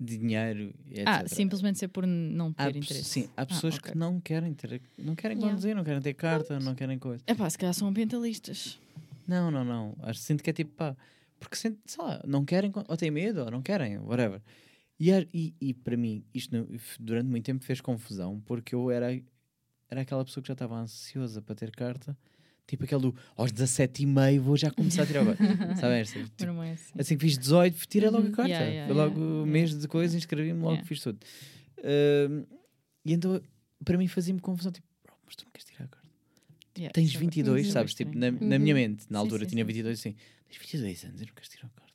dinheiro, 0.00 0.74
etc. 0.90 1.04
Ah, 1.06 1.28
simplesmente 1.28 1.78
ser 1.78 1.88
por 1.88 2.06
não 2.06 2.52
ter 2.52 2.76
interesse. 2.76 3.04
Sim, 3.04 3.28
há 3.36 3.44
pessoas 3.44 3.76
ok. 3.76 3.92
que 3.92 3.98
não 3.98 4.20
querem 4.20 4.54
ter, 4.54 4.80
não 4.96 5.14
querem 5.14 5.36
Yeah. 5.36 5.50
conduzir, 5.54 5.74
não 5.76 5.84
querem 5.84 6.00
ter 6.00 6.14
carta, 6.14 6.58
não 6.60 6.74
querem 6.74 6.98
coisa. 6.98 7.22
É 7.26 7.34
pá, 7.34 7.48
se 7.48 7.58
calhar 7.58 7.74
são 7.74 7.88
ambientalistas. 7.88 8.78
Não, 9.26 9.50
não, 9.50 9.64
não. 9.64 9.96
Acho 10.02 10.20
sinto 10.20 10.42
que 10.42 10.50
é 10.50 10.52
tipo 10.52 10.72
pá, 10.72 10.96
porque 11.38 11.56
sente, 11.56 11.78
sei 11.86 12.02
lá, 12.04 12.20
não 12.26 12.44
querem 12.44 12.72
ou 12.74 12.96
têm 12.96 13.10
medo 13.10 13.44
ou 13.44 13.50
não 13.50 13.62
querem, 13.62 13.98
whatever. 13.98 14.40
E, 14.98 15.10
e, 15.32 15.54
e 15.60 15.74
para 15.74 15.96
mim, 15.96 16.24
isto 16.34 16.66
durante 16.98 17.28
muito 17.28 17.44
tempo 17.44 17.64
fez 17.64 17.80
confusão 17.80 18.40
porque 18.40 18.74
eu 18.74 18.90
era, 18.90 19.12
era 19.88 20.00
aquela 20.00 20.24
pessoa 20.24 20.42
que 20.42 20.48
já 20.48 20.54
estava 20.54 20.76
ansiosa 20.76 21.40
para 21.40 21.54
ter 21.54 21.70
carta, 21.70 22.16
Tipo 22.68 22.84
aquele 22.84 23.00
do 23.00 23.16
aos 23.34 23.50
17 23.50 24.02
e 24.02 24.06
meio 24.06 24.42
vou 24.42 24.54
já 24.56 24.70
começar 24.70 25.02
a 25.02 25.06
tirar 25.06 25.22
agora. 25.22 25.38
Sabem? 25.80 26.04
Tipo, 26.04 26.62
é 26.62 26.72
assim. 26.72 26.92
assim 26.98 27.16
que 27.16 27.24
fiz 27.26 27.38
18, 27.38 27.86
tirei 27.88 28.10
logo 28.10 28.24
a 28.24 28.26
Uhum. 28.28 28.32
carta. 28.32 28.50
Yeah, 28.52 28.66
yeah, 28.70 28.86
Foi 28.86 28.94
logo 28.94 29.18
yeah, 29.18 29.42
um 29.42 29.46
mês 29.46 29.74
de 29.76 29.88
coisa, 29.88 30.16
inscrevi-me 30.16 30.60
logo, 30.60 30.72
Yeah. 30.74 30.86
fiz 30.86 31.00
tudo. 31.00 31.18
Ahm, 31.82 32.44
e 33.06 33.12
então, 33.14 33.40
para 33.84 33.96
mim 33.96 34.06
fazia-me 34.06 34.38
confusão, 34.40 34.70
tipo, 34.70 34.86
"Bro, 35.02 35.16
mas 35.24 35.34
tu 35.34 35.44
não 35.46 35.50
queres 35.52 35.64
tirar 35.66 35.84
a 35.86 35.88
carta? 35.88 36.08
Yeah, 36.76 36.92
Tens 36.92 37.08
isso 37.08 37.16
é 37.16 37.20
bué- 37.20 37.26
22, 37.26 37.60
isso 37.62 37.70
é 37.70 37.72
sabes? 37.72 37.94
Tipo, 37.94 38.16
na, 38.18 38.30
na 38.30 38.58
minha 38.58 38.74
Uhum. 38.74 38.80
mente, 38.80 39.06
na 39.08 39.18
altura 39.18 39.44
sim, 39.44 39.50
tinha 39.50 39.64
sim. 39.64 39.66
22, 39.66 39.98
assim, 39.98 40.14
tens 40.46 40.58
22 40.58 41.04
anos 41.04 41.20
e 41.22 41.26
não 41.26 41.32
queres 41.34 41.48
tirar 41.48 41.66
a 41.66 41.70
carta. 41.70 41.87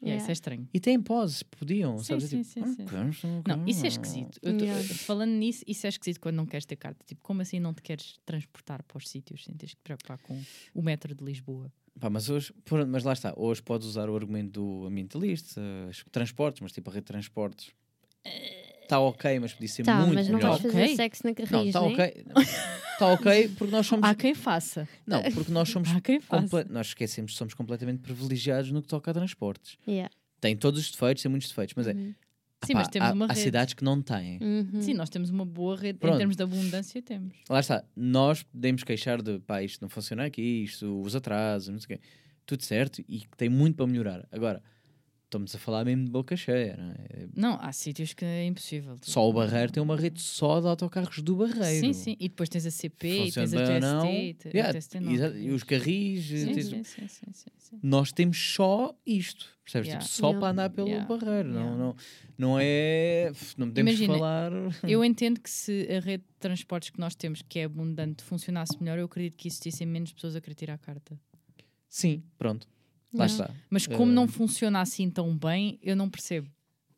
Yeah, 0.00 0.16
Isso 0.16 0.24
Yeah. 0.26 0.28
é 0.28 0.32
estranho. 0.32 0.68
E 0.72 0.78
têm 0.80 1.00
poses, 1.00 1.42
podiam, 1.42 1.98
Sim, 1.98 2.04
sabes? 2.04 2.24
É 2.24 2.28
sim, 2.28 2.42
tipo, 2.42 2.48
sim, 2.54 2.60
"Ah, 2.62 3.12
sim. 3.12 3.42
não 3.46 3.66
isso 3.66 3.78
é 3.80 3.82
queres?" 3.82 3.94
esquisito. 3.94 4.38
Eu 4.42 4.56
tô- 4.56 4.64
Yeah. 4.64 4.94
falando 4.94 5.30
nisso, 5.32 5.64
isso 5.66 5.86
é 5.86 5.88
esquisito 5.88 6.20
quando 6.20 6.36
não 6.36 6.46
queres 6.46 6.64
ter 6.66 6.76
carta. 6.76 7.04
Tipo, 7.04 7.20
como 7.22 7.42
assim 7.42 7.58
não 7.58 7.74
te 7.74 7.82
queres 7.82 8.18
transportar 8.24 8.82
para 8.84 8.96
os 8.98 9.08
sítios 9.08 9.44
sem 9.44 9.54
teres 9.56 9.74
que 9.74 9.80
te 9.80 9.84
preocupar 9.84 10.18
com 10.18 10.40
o 10.74 10.82
metro 10.82 11.14
de 11.14 11.24
Lisboa? 11.24 11.72
Pá, 11.98 12.08
mas 12.08 12.30
hoje, 12.30 12.52
pronto, 12.64 12.88
mas 12.88 13.02
lá 13.02 13.12
está, 13.12 13.34
hoje 13.36 13.60
podes 13.60 13.88
usar 13.88 14.08
o 14.08 14.14
argumento 14.14 14.52
do 14.52 14.86
ambientalista, 14.86 15.60
os 15.90 16.04
transportes, 16.12 16.60
mas 16.60 16.70
tipo 16.70 16.88
a 16.90 16.92
rede 16.92 17.02
de 17.04 17.08
transportes 17.08 17.72
está 18.88 18.98
ok, 19.00 19.38
mas 19.38 19.52
podia 19.52 19.68
ser 19.68 19.82
Tá, 19.84 19.96
muito 20.00 20.14
mas 20.14 20.28
não 20.28 20.36
melhor. 20.38 20.50
vais 20.58 20.62
fazer 20.62 20.82
Ok. 20.84 20.96
sexo 20.96 21.22
na 21.24 21.30
Não, 21.30 21.34
carris, 21.34 21.66
está 21.68 21.80
né? 21.82 21.86
ok. 21.88 22.24
Está 22.92 23.06
ok 23.12 23.48
porque 23.56 23.72
nós 23.72 23.86
somos. 23.86 24.08
Há 24.08 24.14
quem 24.14 24.34
faça. 24.34 24.88
Não, 25.06 25.22
porque 25.22 25.52
nós 25.52 25.68
somos. 25.68 25.88
Há 25.90 26.00
quem 26.00 26.20
faça. 26.20 26.42
comple- 26.42 26.66
Nós 26.72 26.88
esquecemos 26.88 27.32
que 27.32 27.38
somos 27.38 27.54
completamente 27.54 28.00
privilegiados 28.00 28.70
no 28.72 28.82
que 28.82 28.88
toca 28.88 29.10
a 29.10 29.14
transportes. 29.14 29.76
Yeah. 29.86 30.10
Tem 30.40 30.56
todos 30.56 30.80
os 30.80 30.90
defeitos, 30.90 31.22
tem 31.22 31.30
muitos 31.30 31.48
defeitos, 31.48 31.74
mas 31.76 31.86
é. 31.86 31.92
Uhum. 31.92 32.14
Sim, 32.64 32.72
pá, 32.72 32.78
mas 32.80 32.88
temos 32.88 33.08
há, 33.08 33.12
uma 33.12 33.24
há 33.26 33.28
rede. 33.28 33.40
cidades 33.40 33.74
que 33.74 33.84
não 33.84 34.02
têm. 34.02 34.38
Uhum. 34.42 34.82
Sim, 34.82 34.94
nós 34.94 35.08
temos 35.08 35.30
uma 35.30 35.44
boa 35.44 35.76
rede 35.76 35.96
Pronto. 36.00 36.16
em 36.16 36.18
termos 36.18 36.34
de 36.36 36.42
abundância, 36.42 37.00
temos. 37.00 37.34
Lá 37.48 37.60
está, 37.60 37.84
nós 37.94 38.42
podemos 38.42 38.82
queixar 38.82 39.22
de 39.22 39.38
pá, 39.40 39.62
isto 39.62 39.80
não 39.80 39.88
funciona 39.88 40.24
aqui, 40.24 40.64
isto, 40.64 41.00
os 41.02 41.14
atrasos, 41.14 41.68
não 41.68 41.78
sei 41.78 41.96
o 41.96 41.98
quê. 42.00 42.04
Tudo 42.44 42.64
certo 42.64 43.00
e 43.08 43.22
tem 43.36 43.48
muito 43.48 43.76
para 43.76 43.86
melhorar. 43.86 44.26
Agora, 44.32 44.60
estamos 45.28 45.54
a 45.54 45.58
falar 45.58 45.84
mesmo 45.84 46.04
de 46.06 46.10
boca 46.10 46.34
cheia, 46.36 46.74
não 46.76 46.90
é? 46.90 47.28
Não, 47.36 47.58
há 47.60 47.70
sítios 47.70 48.14
que 48.14 48.24
é 48.24 48.46
impossível. 48.46 48.96
Só 49.02 49.28
o 49.28 49.32
Barreiro 49.32 49.70
tem 49.70 49.82
uma 49.82 49.94
rede 49.96 50.20
só 50.20 50.58
de 50.60 50.66
autocarros 50.66 51.18
do 51.20 51.36
Barreiro. 51.36 51.86
Sim, 51.86 51.92
sim. 51.92 52.16
E 52.18 52.28
depois 52.28 52.48
tens 52.48 52.64
a 52.66 52.70
CP, 52.70 53.26
e 53.26 53.32
tens 53.32 53.52
a 53.54 53.62
TST, 53.62 53.80
não. 53.80 54.06
e 54.06 54.36
Yeah, 54.46 54.70
a 54.70 54.80
TST 54.80 55.00
não. 55.00 55.12
e 55.12 55.50
os 55.50 55.62
carris. 55.62 56.24
Sim, 56.26 56.54
tens- 56.54 56.66
sim, 56.68 56.82
sim, 56.84 57.08
sim, 57.08 57.26
sim, 57.32 57.50
sim. 57.58 57.78
Nós 57.82 58.10
temos 58.10 58.38
só 58.54 58.96
isto, 59.06 59.46
percebes? 59.62 59.88
Yeah. 59.88 60.04
Tipo, 60.04 60.16
só 60.16 60.26
Yeah. 60.28 60.40
para 60.40 60.50
andar 60.52 60.70
pelo 60.70 60.88
Yeah. 60.88 61.06
Barreiro. 61.06 61.48
Não, 61.50 61.76
não, 61.76 61.96
não 62.38 62.56
é. 62.58 63.30
Não 63.58 63.68
podemos 63.68 63.92
Imagina, 63.92 64.14
falar. 64.14 64.50
Eu 64.84 65.04
entendo 65.04 65.40
que 65.40 65.50
se 65.50 65.86
a 65.94 66.00
rede 66.00 66.24
de 66.24 66.38
transportes 66.40 66.88
que 66.90 66.98
nós 66.98 67.14
temos, 67.14 67.42
que 67.42 67.58
é 67.58 67.64
abundante, 67.64 68.22
funcionasse 68.24 68.80
melhor, 68.80 68.98
eu 68.98 69.04
acredito 69.04 69.36
que 69.36 69.46
existissem 69.48 69.86
menos 69.86 70.10
pessoas 70.12 70.34
a 70.34 70.40
querer 70.40 70.54
tirar 70.54 70.74
a 70.74 70.78
carta. 70.78 71.20
Sim, 71.86 72.22
pronto. 72.38 72.66
Lá 73.12 73.26
está. 73.26 73.50
Mas 73.70 73.86
como 73.86 74.10
Eh, 74.12 74.14
não 74.14 74.28
funciona 74.28 74.80
assim 74.80 75.08
tão 75.10 75.36
bem, 75.36 75.78
eu 75.82 75.96
não 75.96 76.08
percebo. 76.10 76.48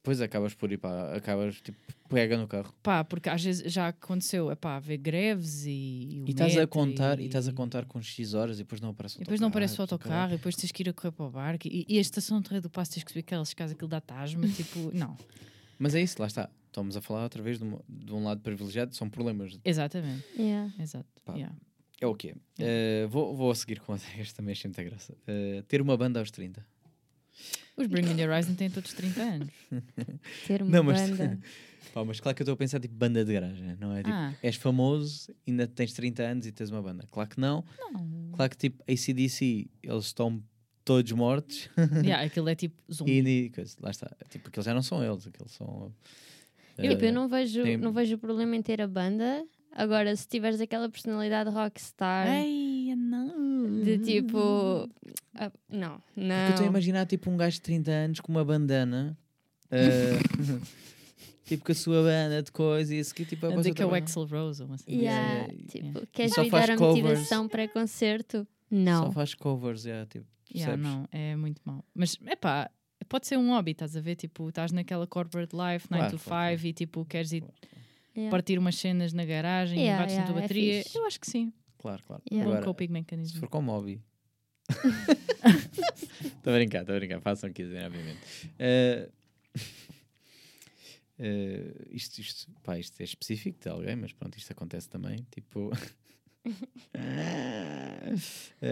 Depois 0.03 0.21
acabas 0.23 0.55
por 0.55 0.73
ir 0.73 0.79
para. 0.79 1.15
Acabas 1.15 1.61
tipo, 1.61 1.79
pega 2.09 2.37
no 2.39 2.49
carro. 2.49 2.75
Pá, 2.83 3.05
porque 3.05 3.29
às 3.29 3.45
vezes 3.45 3.71
já 3.71 3.89
aconteceu, 3.89 4.51
é 4.51 4.55
pá, 4.55 4.77
haver 4.77 4.97
greves 4.97 5.67
e. 5.67 6.25
E 6.27 6.31
estás 6.31 6.57
a 6.57 6.67
contar, 6.67 7.21
e... 7.21 7.25
e 7.25 7.27
estás 7.27 7.47
a 7.47 7.53
contar 7.53 7.85
com 7.85 8.01
X 8.01 8.33
horas 8.33 8.57
e 8.57 8.63
depois 8.63 8.81
não 8.81 8.89
aparece 8.91 9.17
o 9.17 9.19
E 9.19 9.25
depois 9.25 9.41
não 9.41 9.49
aparece 9.49 9.79
o 9.79 9.83
autocarro, 9.83 10.11
autocarro, 10.15 10.33
e 10.35 10.37
depois 10.39 10.57
tens 10.57 10.73
que 10.73 10.83
ir 10.83 10.89
a 10.89 10.93
correr 10.95 11.13
para 11.13 11.27
o 11.27 11.31
barco. 11.31 11.69
E, 11.69 11.85
e 11.87 11.99
a 11.99 12.01
estação 12.01 12.41
de 12.41 12.49
Torre 12.49 12.61
do 12.63 12.71
Passo 12.71 12.93
tens 12.93 13.05
que 13.05 13.11
subir 13.11 13.21
aquelas 13.21 13.53
casas, 13.53 13.73
aquilo 13.77 13.89
dá 13.91 14.01
tasma, 14.01 14.49
tipo, 14.57 14.91
não. 14.95 15.17
Mas 15.79 15.95
é 15.95 16.01
isso, 16.01 16.17
lá 16.19 16.27
está. 16.27 16.49
Estamos 16.69 16.97
a 16.97 17.01
falar 17.03 17.25
outra 17.25 17.43
vez 17.43 17.59
de, 17.59 17.65
uma- 17.65 17.83
de 17.87 18.13
um 18.15 18.25
lado 18.25 18.41
privilegiado, 18.41 18.95
são 18.97 19.09
problemas. 19.11 19.59
Exatamente, 19.65 20.25
Yeah. 20.39 20.73
exato. 20.79 21.07
Pá. 21.27 21.35
yeah. 21.35 21.55
É 22.01 22.07
o 22.07 22.15
quê? 22.15 22.35
Eh, 22.59 23.07
vou, 23.11 23.37
vou 23.37 23.51
a 23.51 23.55
seguir 23.55 23.81
com 23.81 23.95
este 24.19 24.35
também 24.35 24.53
achei 24.53 24.69
muita 24.69 24.83
graça. 24.85 25.15
Eh, 25.27 25.63
ter 25.69 25.81
uma 25.83 25.97
banda 25.97 26.19
aos 26.21 26.31
30. 26.31 26.65
Os 27.77 27.87
Bring 27.87 28.03
Me 28.07 28.15
the 28.15 28.27
Horizon 28.29 28.55
têm 28.55 28.69
todos 28.71 28.93
30 28.93 29.23
anos. 29.23 29.49
Ter 30.47 30.61
uma 30.63 30.71
Não, 30.71 30.83
mas- 30.85 31.11
banda. 31.11 31.39
Pá, 31.95 32.05
mas 32.05 32.21
claro 32.21 32.37
que 32.37 32.43
eu 32.43 32.45
estou 32.45 32.53
a 32.55 32.57
pensar 32.57 32.79
tipo 32.79 32.95
banda 32.95 33.25
de 33.25 33.33
garagem, 33.33 33.75
não 33.81 33.93
é? 33.93 34.03
Tipo, 34.03 34.11
Ah. 34.15 34.33
és 34.43 34.55
famoso, 34.57 35.35
ainda 35.49 35.67
tens 35.67 35.93
30 35.93 36.23
anos 36.23 36.47
e 36.47 36.53
tens 36.53 36.71
uma 36.71 36.81
banda. 36.83 37.05
Claro 37.11 37.29
que 37.29 37.41
não. 37.41 37.65
Não. 37.93 38.33
Claro 38.37 38.51
que 38.51 38.57
tipo 38.57 38.85
ACDC, 38.89 39.69
eles 39.83 40.05
estão 40.05 40.43
todos 40.85 41.11
mortos. 41.13 41.69
Yeah, 42.05 42.25
aquilo 42.25 42.49
é 42.49 42.55
tipo 42.55 42.77
zumbi. 42.93 43.21
e, 43.27 43.51
coisa, 43.51 43.77
lá 43.81 43.91
está. 43.91 44.09
Tipo, 44.29 44.49
aqueles 44.49 44.65
já 44.67 44.75
não 44.75 44.83
são 44.83 45.03
eles, 45.03 45.27
aqueles 45.27 45.53
são. 45.53 45.93
Tipo, 46.81 47.03
eh, 47.05 47.09
eu 47.09 47.13
não 47.13 47.29
vejo, 47.29 47.63
tem- 47.63 47.77
não 47.77 47.93
vejo 47.93 48.19
problema 48.19 48.55
em 48.55 48.63
ter 48.63 48.81
a 48.83 48.87
banda. 48.87 49.45
Agora, 49.73 50.15
se 50.17 50.27
tiveres 50.27 50.61
aquela 50.61 50.89
personalidade 50.89 51.49
rockstar 51.51 52.27
Ei, 52.29 52.95
não. 52.97 53.83
de 53.83 53.99
tipo. 53.99 54.89
ah, 55.35 55.53
não, 55.69 56.01
Porque 56.15 56.21
eu 56.21 56.25
estou 56.49 56.57
a 56.57 56.61
não. 56.61 56.67
imaginar 56.67 57.07
tipo 57.07 57.31
um 57.31 57.37
gajo 57.37 57.57
de 57.57 57.63
30 57.63 57.91
anos 57.91 58.21
com 58.21 58.33
uma 58.33 58.45
bandana. 58.45 59.17
eh, 59.71 60.19
tipo 61.45 61.65
com 61.65 61.73
a 61.73 61.75
sua 61.75 62.03
banda 62.03 62.43
de 62.43 62.51
coisa 62.53 62.95
e 62.95 62.99
isso 62.99 63.13
aqui 63.13 63.25
tipo 63.25 63.47
A 63.47 63.51
que 63.63 63.69
é 63.69 63.71
o 63.71 63.75
toda- 63.75 63.97
Axel 63.99 64.25
Rose 64.27 64.61
ou 64.63 64.69
uma 64.69 64.79
cena. 64.79 64.97
Yeah, 64.97 65.33
Yeah, 65.35 65.55
tipo, 65.69 65.87
yeah. 65.87 66.07
queres 66.13 66.35
só 66.35 66.45
faz 66.47 66.67
dar 66.67 66.75
a 66.75 66.77
motivação 66.79 67.49
pré-concerto? 67.49 68.39
Só 68.39 68.47
Não. 68.77 69.13
faz 69.13 69.35
covers, 69.35 69.85
yeah, 69.85 70.07
tipo, 70.07 70.27
Yeah, 70.53 70.77
não, 70.77 71.07
é 71.13 71.37
muito 71.37 71.61
mau. 71.65 71.85
Mas, 71.95 72.17
é 72.27 72.35
pá, 72.35 72.69
pode 73.09 73.29
ser 73.29 73.37
um 73.39 73.51
hobby, 73.51 73.71
estás 73.71 73.97
a 73.97 74.01
ver? 74.01 74.17
Tipo, 74.17 74.49
estás 74.49 74.73
naquela 74.73 75.07
corporate 75.07 75.55
life, 75.55 75.87
9 75.89 76.01
Claro, 76.03 76.11
to 76.11 76.19
5 76.19 76.29
claro, 76.29 76.61
e 76.67 76.73
tipo, 76.73 77.05
queres 77.05 77.31
ir 77.33 77.45
Yeah. 78.21 78.31
partir 78.31 78.59
umas 78.59 78.77
cenas 78.77 79.13
na 79.13 79.25
garagem 79.25 79.79
Yeah, 79.79 79.97
e 79.97 80.03
bates 80.03 80.17
na 80.17 80.23
tua 80.25 80.35
yeah, 80.35 80.39
é 80.39 80.43
bateria. 80.49 80.83
fixe. 80.83 80.99
eu 80.99 81.07
acho 81.07 81.21
que 81.21 81.31
sim. 81.31 81.53
Claro, 81.79 82.03
claro. 82.05 82.23
Yeah. 82.31 82.45
É 82.45 82.49
um 82.49 82.57
Agora, 82.57 82.65
coping 82.65 83.05
se 83.25 83.39
for 83.39 83.49
como 83.49 83.73
hobby. 83.73 84.03
Estou 86.41 86.53
a 86.53 86.57
brincar, 86.57 86.81
estou 86.83 86.95
a 86.95 86.99
brincar. 86.99 87.21
Façam 87.21 87.51
o 87.51 87.53
que 87.53 87.63
quiserem, 87.63 87.87
obviamente. 87.87 88.21
Eh, 88.59 89.09
eh, 91.19 91.75
isto, 91.91 92.19
isto, 92.19 92.51
pá, 92.63 92.79
isto 92.79 93.01
é 93.01 93.05
específico 93.05 93.59
de 93.61 93.69
alguém, 93.69 93.97
mas 93.97 94.13
pronto, 94.13 94.37
isto 94.39 94.53
acontece 94.53 94.89
também. 94.89 95.27
Tipo. 95.31 95.71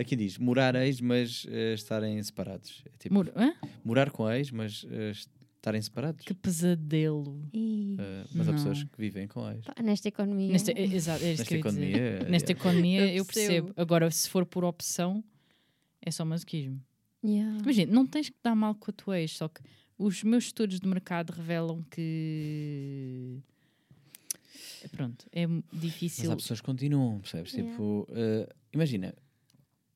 Aqui 0.01 0.17
diz 0.17 0.39
morar 0.39 0.75
ex, 0.75 1.01
mas 1.01 1.47
eh, 1.51 1.75
estarem 1.75 2.23
separados. 2.23 2.83
É 2.87 2.91
tipo, 2.99 3.21
hã? 3.37 3.55
morar 3.85 4.11
com 4.11 4.31
ex, 4.31 4.51
mas 4.51 4.87
eh, 4.91 5.13
estarem 5.59 5.83
separados. 5.83 6.25
Que 6.25 6.33
pesadelo. 6.35 7.43
Eh, 7.53 8.25
mas 8.35 8.49
há 8.49 8.53
pessoas 8.53 8.79
Não. 8.81 8.87
que 8.87 8.99
vivem 8.99 9.27
com 9.29 9.49
ex. 9.51 9.65
pá, 9.65 9.75
nesta 9.83 10.09
economia. 10.09 10.53
Nesta, 10.53 10.73
é- 10.73 10.83
exato, 10.85 11.23
é 11.25 11.29
Nesta 11.29 11.55
eu 11.55 11.59
ia 11.59 11.63
dizer. 11.63 11.69
economia. 11.99 12.29
Nesta 12.31 12.53
economia 12.53 13.01
Eu 13.03 13.17
eu 13.19 13.25
percebo. 13.25 13.73
Agora, 13.77 14.11
se 14.11 14.29
for 14.31 14.47
por 14.47 14.65
opção, 14.65 15.23
é 16.01 16.11
só 16.11 16.25
masoquismo. 16.25 16.81
Yeah. 17.25 17.59
Imagina, 17.61 17.93
não 17.93 18.07
tens 18.07 18.29
que 18.29 18.37
dar 18.43 18.55
mal 18.55 18.75
com 18.77 18.91
a 18.91 18.95
tua 18.95 19.19
ex, 19.21 19.33
só 19.37 19.49
que 19.49 19.61
os 19.99 20.23
meus 20.23 20.45
estudos 20.45 20.79
de 20.81 20.87
mercado 20.89 21.31
revelam 21.33 21.83
que. 21.91 23.41
Pronto, 24.93 25.27
é 25.33 25.43
m- 25.43 25.63
Mas 25.73 25.81
difícil. 25.83 26.31
há 26.31 26.37
pessoas 26.37 26.61
que 26.61 26.67
continuam, 26.67 27.19
percebes? 27.19 27.53
Yeah. 27.53 27.73
Tipo, 27.73 28.07
eh, 28.13 28.49
imagina, 28.73 29.13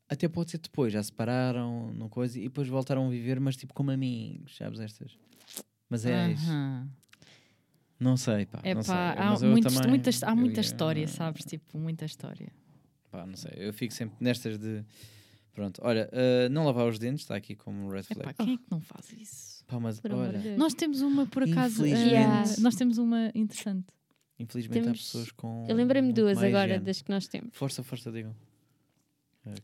até 0.09 0.29
pode 0.29 0.51
ser 0.51 0.59
depois, 0.59 0.93
já 0.93 1.01
separaram, 1.03 1.93
não 1.95 2.09
coisa, 2.09 2.39
e 2.39 2.43
depois 2.45 2.67
voltaram 2.69 3.07
a 3.07 3.11
viver, 3.11 3.39
mas 3.41 3.57
tipo 3.57 3.73
como 3.73 3.91
amigos, 3.93 4.57
sabes 4.57 4.81
estas? 4.81 5.17
Mas 5.93 6.07
é. 6.07 6.33
Aham. 6.33 6.89
Não 8.01 8.17
sei, 8.17 8.47
pá. 8.47 8.61
É 8.65 8.75
não 8.75 8.83
pá, 8.83 8.87
sei. 9.15 9.23
há, 9.23 9.31
Mas 9.31 9.43
eu 9.43 9.51
muitas, 9.51 9.75
também- 9.75 9.91
muitas, 9.91 10.23
há 10.23 10.31
eu 10.31 10.37
muita 10.37 10.57
ia- 10.57 10.61
história, 10.63 11.07
sabes? 11.09 11.45
Tipo, 11.45 11.79
muita 11.79 12.05
história. 12.07 12.51
Pá, 13.11 13.27
não 13.27 13.37
sei. 13.37 13.53
Eu 13.57 13.73
fico 13.75 13.93
sempre 13.93 14.17
nestas 14.21 14.59
de. 14.59 14.83
Pronto, 15.53 15.83
olha, 15.85 16.09
eh, 16.13 16.49
não 16.49 16.65
lavar 16.65 16.89
os 16.89 16.99
dentes, 16.99 17.21
está 17.25 17.37
aqui 17.37 17.55
como 17.55 17.91
red 17.91 18.01
É 18.11 18.15
pá, 18.15 18.23
flag. 18.23 18.35
quem 18.39 18.55
é 18.55 18.57
que 18.57 18.65
não 18.71 18.81
faz 18.81 19.13
isso? 19.13 19.63
Pá, 19.67 19.79
mas 19.79 20.01
olha. 20.11 20.57
Nós 20.57 20.73
temos 20.73 21.03
uma, 21.03 21.27
por 21.27 21.43
acaso. 21.43 21.85
Eh, 21.85 22.25
nós 22.59 22.75
temos 22.75 22.97
uma 22.97 23.31
interessante. 23.35 23.85
infelizmente 24.39 24.81
há 24.81 24.83
Temos- 24.85 24.99
pessoas 25.03 25.31
com. 25.31 25.67
Eu 25.69 25.77
lembrei-me 25.77 26.11
duas 26.15 26.39
agora 26.39 26.69
higiene. 26.71 26.85
das 26.87 27.03
que 27.03 27.11
nós 27.11 27.29
temos. 27.29 27.51
Força, 27.55 27.83
força, 27.83 28.11
digam. 28.11 28.35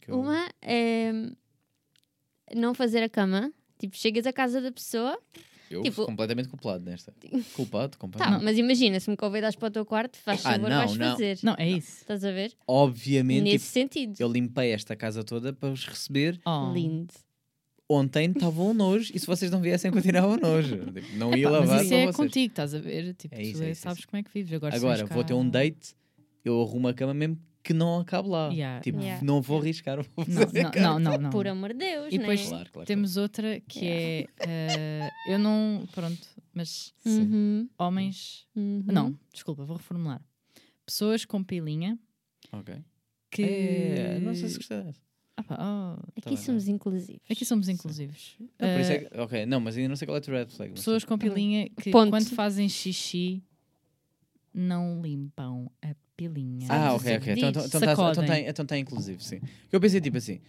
Eu- 0.06 0.20
Uma 0.20 0.46
é 0.60 1.10
não 2.54 2.74
fazer 2.74 3.02
a 3.02 3.08
cama. 3.08 3.50
Tipo, 3.78 3.96
chegas 3.96 4.26
à 4.26 4.32
casa 4.32 4.60
da 4.60 4.70
pessoa, 4.72 5.18
Eu 5.70 5.82
tipo- 5.82 6.04
completamente 6.06 6.48
culpado 6.48 6.84
nesta. 6.84 7.12
Culpado, 7.54 7.92
tá, 7.92 7.98
completamente. 7.98 8.42
mas 8.44 8.56
imagina, 8.58 8.98
se 9.00 9.10
me 9.10 9.16
convidas 9.16 9.54
para 9.56 9.68
o 9.68 9.70
teu 9.70 9.84
quarto, 9.84 10.16
faz 10.18 10.44
Ah, 10.46 10.52
favor, 10.52 10.70
não, 10.70 10.76
vais 10.78 10.96
não. 10.96 11.10
fazer. 11.12 11.38
Não, 11.42 11.54
é 11.58 11.68
isso. 11.68 11.98
Estás 12.02 12.24
a 12.24 12.30
ver? 12.30 12.52
Obviamente, 12.66 13.42
Nesse 13.44 13.64
tipo, 13.66 13.72
sentido. 13.94 14.16
eu 14.20 14.28
limpei 14.30 14.72
esta 14.72 14.96
casa 14.96 15.22
toda 15.24 15.52
para 15.52 15.68
vos 15.70 15.84
receber. 15.86 16.40
Oh. 16.46 16.72
Lindo. 16.72 17.12
Ontem 17.90 18.30
estava 18.30 18.62
um 18.62 18.74
nojo 18.74 19.10
e 19.14 19.18
se 19.18 19.26
vocês 19.26 19.50
não 19.50 19.60
viessem, 19.62 19.90
continuava 19.90 20.36
nojo. 20.36 20.76
Tipo, 20.92 21.16
não 21.16 21.34
ia 21.34 21.44
Epá, 21.46 21.50
lavar 21.50 21.68
mas 21.68 21.82
isso 21.86 21.94
é 21.94 22.02
vocês. 22.04 22.16
contigo, 22.16 22.46
estás 22.52 22.74
a 22.74 22.78
ver? 22.78 23.14
Tipo, 23.14 23.34
É 23.34 23.42
isso, 23.42 23.58
tu 23.58 23.62
é 23.64 23.70
isso, 23.70 23.80
é 23.80 23.82
sabes 23.82 23.98
isso. 24.00 24.08
como 24.08 24.20
é 24.20 24.22
que 24.22 24.30
vives. 24.32 24.52
Agora, 24.52 24.76
Agora, 24.76 25.06
vou 25.06 25.24
ter 25.24 25.32
um 25.32 25.48
date, 25.48 25.94
eu 26.44 26.60
arrumo 26.60 26.88
a 26.88 26.92
cama 26.94 27.14
mesmo 27.14 27.38
que 27.68 27.74
não 27.74 28.00
acabe 28.00 28.30
lá. 28.30 28.48
Yeah, 28.48 28.80
tipo, 28.80 28.98
Yeah. 28.98 29.22
não 29.22 29.42
vou 29.42 29.60
arriscar. 29.60 29.98
Vou 30.16 30.24
Não, 30.26 30.40
fazer 30.42 30.62
não, 30.62 30.98
não, 30.98 30.98
não, 30.98 31.18
não. 31.18 31.30
Por 31.30 31.46
amor 31.46 31.74
de 31.74 31.80
Deus, 31.80 32.08
E 32.10 32.16
depois 32.16 32.40
né? 32.44 32.48
Claro, 32.48 32.70
claro, 32.72 32.86
Temos 32.86 33.18
outra 33.18 33.60
que 33.60 33.86
é. 33.86 34.26
eh, 34.40 35.10
eu 35.28 35.38
não. 35.38 35.86
Pronto, 35.92 36.26
mas. 36.54 36.94
Uhum, 37.04 37.68
homens. 37.78 38.46
uhum. 38.56 38.84
Não, 38.86 39.18
desculpa, 39.34 39.66
vou 39.66 39.76
reformular. 39.76 40.22
Pessoas 40.86 41.26
com 41.26 41.44
pilinha 41.44 41.98
claro. 42.48 42.62
Ok. 42.66 42.82
que. 43.30 43.42
É, 43.42 44.18
não 44.20 44.34
sei 44.34 44.48
se 44.48 44.58
dessa. 44.60 44.94
Ah, 45.36 45.42
pá, 45.42 45.56
oh, 45.60 46.00
Aqui 46.12 46.22
Tá 46.22 46.30
bem, 46.30 46.36
somos 46.38 46.68
inclusivos. 46.68 47.22
Aqui 47.30 47.44
somos 47.44 47.68
inclusivos. 47.68 48.34
Não, 48.40 48.46
por 48.48 48.80
isso 48.80 48.92
Eh, 48.92 48.94
é 48.94 48.98
que, 49.04 49.18
ok, 49.20 49.46
não, 49.46 49.60
mas 49.60 49.76
ainda 49.76 49.90
não 49.90 49.96
sei 49.96 50.06
qual 50.08 50.16
é 50.16 50.20
o 50.20 50.30
red 50.32 50.46
flag. 50.46 50.72
Pessoas 50.72 51.04
com 51.04 51.18
pilinha 51.18 51.68
que 51.80 51.90
Ponto. 51.90 52.08
quando 52.10 52.30
fazem 52.30 52.66
xixi 52.66 53.42
não 54.52 55.00
limpam 55.02 55.70
a 55.82 55.94
pilinha. 56.16 56.66
Ah, 56.70 56.94
ok, 56.94 57.16
ok. 57.16 57.32
Então, 57.34 57.48
então, 57.50 57.66
então, 57.66 57.80
tá, 57.80 57.86
Sacodem. 57.88 58.12
então, 58.12 58.26
tá, 58.26 58.38
então 58.40 58.66
tá 58.66 58.78
inclusivo, 58.78 59.20
sim. 59.22 59.40
Eu 59.70 59.80
pensei 59.80 60.00
tipo 60.00 60.16
assim. 60.18 60.40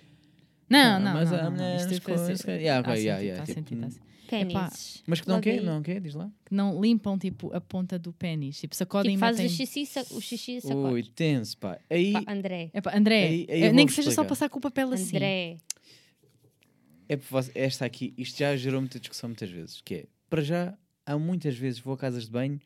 Não, 0.70 0.80
Ah, 0.80 1.00
não, 1.00 1.14
mas 1.14 1.32
não, 1.32 1.40
a 1.40 1.44
não, 1.44 1.52
mulher 1.52 1.76
assim- 1.78 2.00
coisas- 2.00 2.44
Yeah, 2.44 2.80
ok, 2.82 2.94
tá 2.94 3.00
yeah, 3.00 3.22
yeah, 3.22 3.40
tá 3.40 3.46
tipo, 3.46 3.60
sentido, 3.70 3.90
tá. 3.96 4.02
Pênis. 4.30 5.04
Mas 5.08 5.22
que 5.22 5.28
não 5.28 5.42
quê? 5.42 5.60
Não 5.60 5.82
quê? 5.82 6.00
Diz 6.00 6.14
lá. 6.14 6.30
Que 6.46 6.54
não 6.54 6.80
limpam 6.80 7.18
tipo 7.18 7.52
a 7.52 7.60
ponta 7.60 7.98
do 7.98 8.14
pênis. 8.14 8.60
Tipo, 8.60 8.76
sacodem 8.76 9.14
Tipo, 9.14 9.20
fazes 9.22 9.52
o 9.52 9.56
xixi, 9.56 9.86
sa- 9.88 10.06
o 10.12 10.22
xixi 10.22 10.60
e 10.64 10.72
Ui, 10.74 11.02
tenso, 11.04 11.58
pá. 11.58 11.80
Aí 11.90 12.14
Pá, 12.14 12.24
André. 12.32 12.70
Epá, 12.72 12.96
André, 12.96 13.24
Aí- 13.28 13.48
aí 13.50 13.64
eh, 13.64 13.74
nem 13.74 13.88
que 13.88 13.92
seja 13.94 14.12
só 14.12 14.24
passar 14.24 14.48
com 14.48 14.60
o 14.60 14.62
papel 14.62 14.92
assim. 14.94 15.16
André. 15.16 15.58
é 17.08 17.18
por 17.18 17.26
você- 17.28 17.52
esta 17.56 17.86
aqui, 17.86 18.14
isto 18.16 18.38
já 18.38 18.56
gerou 18.56 18.80
muita 18.82 19.00
discussão 19.00 19.30
muitas 19.30 19.50
vezes. 19.50 19.82
Que 19.82 19.96
é, 19.96 20.06
para 20.30 20.44
já, 20.44 20.78
há 21.08 21.18
muitas 21.18 21.58
vezes 21.58 21.80
vou 21.80 21.96
a 21.96 21.98
casas 21.98 22.26
de 22.26 22.30
banho, 22.32 22.60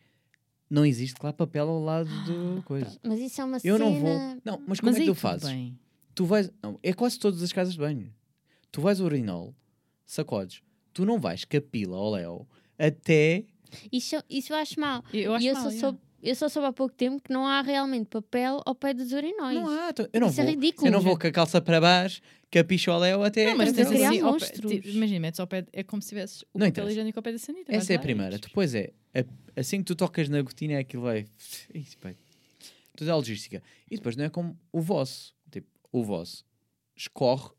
não 0.74 0.86
existe 0.86 1.16
lá 1.24 1.32
papel 1.32 1.70
ao 1.70 1.80
lado 1.84 2.10
do 2.26 2.64
coisa. 2.64 2.98
Mas 3.04 3.20
isso 3.20 3.40
é 3.40 3.44
uma 3.44 3.58
Eu 3.58 3.78
cena... 3.78 3.80
não 3.80 3.94
vou. 4.00 4.38
Não, 4.44 4.62
mas 4.68 4.80
como 4.80 4.92
Mas 4.92 4.96
é 4.98 5.00
que 5.02 5.06
tu 5.06 5.16
fazes? 5.16 5.48
bem. 5.48 5.78
Tu 6.16 6.26
vais. 6.26 6.52
Não, 6.62 6.80
é 6.82 6.94
quase 6.94 7.20
todas 7.20 7.42
as 7.44 7.52
casas 7.54 7.74
de 7.74 7.80
banho. 7.80 8.14
Tu 8.72 8.82
vais 8.82 9.00
ao 9.00 9.06
urinol, 9.06 9.54
sacodes. 10.06 10.62
Tu 10.94 11.06
não 11.06 11.20
vais 11.20 11.46
capila 11.46 11.98
ao 11.98 12.12
Léo 12.12 12.48
até. 12.78 13.46
Isso, 13.92 14.16
isso 14.30 14.54
eu 14.54 14.58
acho 14.58 14.80
mal. 14.80 15.04
Eu 15.14 15.34
acho 15.34 15.46
eu 15.48 15.54
mal, 15.54 15.64
só, 15.64 15.70
yeah. 15.70 15.80
soube, 15.88 16.00
eu 16.22 16.36
só 16.36 16.50
soube 16.50 16.68
há 16.68 16.74
pouco 16.74 16.94
tempo 16.94 17.22
que 17.24 17.34
não 17.34 17.46
há 17.48 17.62
realmente 17.62 18.06
papel 18.08 18.62
ao 18.66 18.76
pé 18.76 18.94
dos 18.94 19.12
urinóis. 19.12 19.56
Não 19.56 19.68
há. 19.70 19.92
tu- 19.94 20.08
Eu 20.14 20.22
não 20.22 20.28
Isso 20.30 20.42
é 20.42 20.44
vou. 20.44 20.54
ridículo. 20.54 20.88
Eu 20.88 20.92
não 20.92 21.02
vou 21.02 21.18
com 21.18 21.26
a 21.28 21.32
calça 21.32 21.60
para 21.60 21.82
baixo, 21.82 22.22
capicho 22.52 22.92
ao 22.92 23.00
Léo 23.00 23.24
até. 23.24 23.46
Não, 23.48 23.58
mas 23.58 23.74
tens 23.74 23.88
assim, 23.88 23.98
pé- 23.98 24.22
monstros. 24.22 24.72
tipo, 24.72 24.88
imagina, 24.88 25.20
metes 25.20 25.40
ao 25.40 25.48
pé, 25.48 25.66
é 25.74 25.84
como 25.84 26.02
se 26.02 26.10
tivesses 26.10 26.42
o 26.44 26.46
Não 26.54 26.68
papel 26.68 26.70
interessa. 26.70 26.92
higiênico 26.92 27.18
ao 27.20 27.24
pé 27.24 27.32
da 27.32 27.38
sanita. 27.40 27.76
Essa 27.76 27.94
é 27.94 27.96
a 27.96 28.00
e- 28.00 28.02
primeira. 28.02 28.38
Depois 28.38 28.76
é, 28.76 28.92
a- 29.16 29.26
assim 29.56 29.80
que 29.80 29.86
tu 29.86 29.96
tocas 29.96 30.30
na 30.30 30.42
gotinha, 30.42 30.80
aquilo 30.80 31.04
vai. 31.04 31.26
Isso, 31.74 31.98
pai. 31.98 32.16
Tudo 32.96 33.10
é 33.10 33.14
logística. 33.14 33.62
E 33.90 33.96
depois 33.96 34.16
não 34.16 34.26
é 34.26 34.30
como 34.30 34.58
o 34.72 34.82
vosso. 34.82 35.36
Tipo, 35.52 35.68
o 35.92 36.04
vosso 36.04 36.46
escorre 36.96 37.50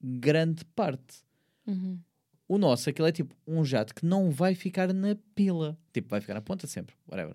grande 0.00 0.64
parte. 0.64 1.24
Uhum. 1.66 1.98
O 2.46 2.56
nosso, 2.56 2.88
aquilo 2.88 3.06
é 3.06 3.12
tipo 3.12 3.34
um 3.46 3.64
jato 3.64 3.94
que 3.94 4.06
não 4.06 4.30
vai 4.30 4.54
ficar 4.54 4.92
na 4.92 5.16
pila. 5.34 5.78
Tipo, 5.92 6.08
vai 6.08 6.20
ficar 6.20 6.34
na 6.34 6.40
ponta 6.40 6.66
sempre. 6.66 6.94
Whatever. 7.06 7.34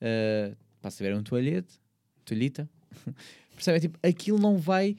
Uh, 0.00 0.56
pá, 0.80 0.90
se 0.90 0.98
tiver 0.98 1.16
um 1.16 1.22
toalhete, 1.22 1.80
toalhita, 2.24 2.68
percebe? 3.54 3.78
É 3.78 3.80
tipo, 3.80 3.98
aquilo 4.06 4.38
não 4.38 4.56
vai 4.56 4.96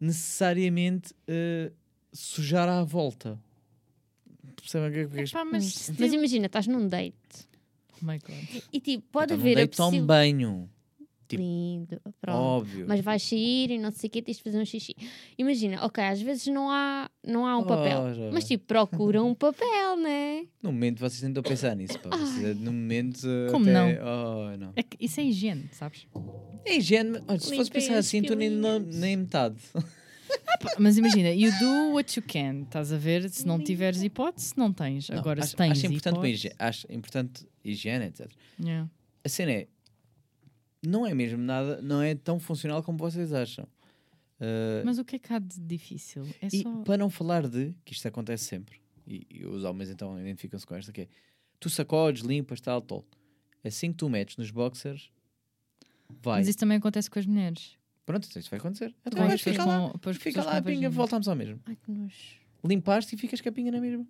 necessariamente 0.00 1.12
uh, 1.12 1.72
sujar 2.12 2.68
à 2.68 2.82
volta. 2.82 3.38
Percebem 4.60 4.88
o 4.88 4.92
que 4.92 4.98
é 5.20 5.24
que 5.24 5.30
Epá, 5.30 5.44
mas 5.44 5.64
still- 5.64 5.96
Mas 5.98 6.12
imagina, 6.12 6.46
estás 6.46 6.66
num 6.66 6.86
date 6.88 7.14
Oh 8.02 8.06
my 8.06 8.18
God. 8.18 8.62
e 8.72 8.80
tipo, 8.80 9.04
pode 9.12 9.32
não 9.34 9.40
haver 9.40 9.52
a 9.52 9.54
deito 9.56 9.76
tão 9.76 9.86
possibilidade... 9.86 10.06
banho. 10.34 10.70
tipo, 11.28 11.42
Lindo, 11.42 12.00
pronto. 12.20 12.36
Óbvio. 12.38 12.86
Mas 12.88 13.00
vais 13.00 13.22
sair 13.22 13.70
e 13.70 13.78
não 13.78 13.90
sei 13.92 14.08
o 14.08 14.10
que, 14.10 14.20
tens 14.22 14.38
de 14.38 14.42
fazer 14.42 14.58
um 14.58 14.64
xixi. 14.64 14.94
Imagina, 15.38 15.84
ok, 15.84 16.02
às 16.02 16.20
vezes 16.20 16.46
não 16.48 16.68
há, 16.70 17.08
não 17.24 17.46
há 17.46 17.56
um 17.58 17.64
papel. 17.64 18.00
Oh, 18.00 18.32
Mas 18.32 18.44
tipo, 18.44 18.64
procura 18.64 19.22
um 19.22 19.32
papel, 19.34 19.96
né? 19.96 20.46
No 20.62 20.72
momento 20.72 20.98
vocês 20.98 21.20
tentam 21.20 21.42
pensar 21.42 21.76
nisso. 21.76 21.98
Pá. 22.00 22.16
Vocês, 22.16 22.56
no 22.58 22.72
momento. 22.72 23.28
Como 23.52 23.64
até- 23.68 24.00
Oh, 24.02 24.56
não. 24.56 24.72
É 24.74 24.82
que 24.82 24.96
isso 24.98 25.20
é 25.20 25.24
higiene, 25.24 25.68
sabes? 25.72 26.06
É 26.64 26.76
higiene. 26.78 27.10
mas- 27.10 27.22
Olha, 27.28 27.38
se 27.38 27.54
fosse 27.54 27.70
pensar 27.70 27.92
as 27.92 28.06
assim, 28.06 28.22
tu 28.22 28.34
nem, 28.34 28.50
não- 28.50 28.80
nem 28.80 29.16
metade. 29.18 29.56
Pá, 30.58 30.76
Mas 30.78 30.96
imagina, 30.96 31.30
you 31.30 31.50
do 31.58 31.92
what 31.94 32.18
you 32.18 32.24
can. 32.26 32.62
Estás 32.62 32.92
a 32.92 32.96
ver? 32.96 33.28
Se 33.30 33.46
não 33.46 33.62
tiveres 33.62 34.02
hipótese, 34.02 34.54
não 34.56 34.72
tens. 34.72 35.08
Não, 35.08 35.18
Agora, 35.18 35.40
acho, 35.40 35.50
se 35.50 35.56
tens 35.56 35.72
acho 35.72 35.86
importante, 35.86 36.14
hipótese... 36.14 36.34
higiene, 36.34 36.56
acho 36.58 36.92
importante 36.92 37.48
higiene, 37.64 38.04
etc. 38.06 38.30
Yeah. 38.58 38.90
A 39.24 39.28
cena 39.28 39.52
é. 39.52 39.68
Não 40.82 41.06
é 41.06 41.14
mesmo 41.14 41.38
nada. 41.38 41.80
Não 41.82 42.02
é 42.02 42.14
tão 42.14 42.38
funcional 42.40 42.82
como 42.82 42.98
vocês 42.98 43.32
acham. 43.32 43.64
Uh, 44.40 44.84
Mas 44.84 44.98
o 44.98 45.04
que 45.04 45.16
é 45.16 45.18
que 45.18 45.32
há 45.32 45.38
de 45.38 45.60
difícil? 45.60 46.26
É 46.40 46.48
e 46.52 46.62
só... 46.62 46.82
para 46.82 46.96
não 46.96 47.10
falar 47.10 47.46
de. 47.46 47.74
que 47.84 47.92
isto 47.92 48.06
acontece 48.08 48.44
sempre. 48.44 48.80
E, 49.06 49.26
e 49.30 49.44
os 49.44 49.64
homens 49.64 49.90
então 49.90 50.18
identificam-se 50.18 50.66
com 50.66 50.74
esta 50.74 50.92
que 50.92 51.02
é. 51.02 51.08
Tu 51.58 51.68
sacodes, 51.68 52.22
limpas, 52.22 52.60
tal, 52.60 52.80
tal. 52.80 53.04
Assim 53.62 53.92
que 53.92 53.98
tu 53.98 54.08
metes 54.08 54.36
nos 54.38 54.50
boxers. 54.50 55.10
Vai. 56.22 56.40
Mas 56.40 56.48
isso 56.48 56.58
também 56.58 56.78
acontece 56.78 57.10
com 57.10 57.18
as 57.18 57.26
mulheres. 57.26 57.76
Pronto, 58.10 58.26
então 58.28 58.40
isso 58.40 58.50
vai 58.50 58.58
acontecer. 58.58 58.94
Então 59.06 59.18
Com 59.18 59.28
vais 59.28 59.34
as 59.34 59.40
ficar 59.40 59.64
lá. 59.64 59.92
as 60.06 60.16
Fica 60.16 60.42
lá 60.42 60.56
a 60.56 60.62
pinga, 60.62 60.74
vagina. 60.74 60.90
voltamos 60.90 61.28
ao 61.28 61.36
mesmo. 61.36 61.60
Ai, 61.66 61.76
que 61.76 61.90
nojo. 61.90 62.14
Limpaste 62.64 63.14
e 63.14 63.18
ficas 63.18 63.40
com 63.40 63.48
a 63.48 63.52
pinga 63.52 63.70
na 63.70 63.80
mesma. 63.80 64.06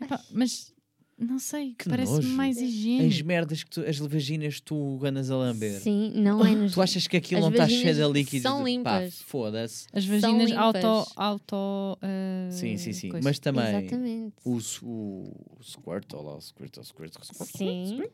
Epá, 0.00 0.20
mas 0.30 0.72
não 1.18 1.38
sei, 1.38 1.74
Que 1.78 1.88
parece 1.88 2.10
nojo. 2.12 2.28
mais 2.30 2.56
As 2.56 2.62
higiênico. 2.64 3.26
merdas 3.26 3.62
que 3.62 3.70
tu, 3.70 3.80
as 3.82 3.98
vaginas 3.98 4.60
tu 4.60 5.00
andas 5.04 5.30
a 5.30 5.36
lamber. 5.36 5.80
Sim, 5.80 6.12
não 6.16 6.44
é 6.44 6.54
nos... 6.54 6.72
Tu 6.74 6.82
achas 6.82 7.06
que 7.06 7.16
aquilo 7.16 7.38
As 7.40 7.44
não 7.44 7.52
está 7.52 7.68
cheio 7.68 7.94
de 7.94 8.08
líquidos? 8.12 8.42
são 8.42 8.64
limpas. 8.64 9.16
Pá, 9.16 9.24
foda-se. 9.26 9.86
As 9.92 10.04
vaginas 10.04 10.50
auto. 10.52 11.12
auto 11.16 11.98
eh, 12.02 12.48
Sim, 12.50 12.76
sim, 12.76 12.92
sim. 12.92 13.08
coisa. 13.10 13.24
Mas 13.28 13.38
também 13.38 13.64
Exatamente. 13.84 14.34
o, 14.44 14.58
o, 14.82 15.56
o 15.58 15.62
squirt, 15.62 16.12
ou 16.12 16.22
lá, 16.22 16.36
o 16.36 16.40
squirt, 16.40 16.76
o 16.78 16.84
squirt, 16.84 17.14
o 17.20 17.24
squirt, 17.24 17.50
Sim. 17.56 17.86
squirt. 17.94 18.12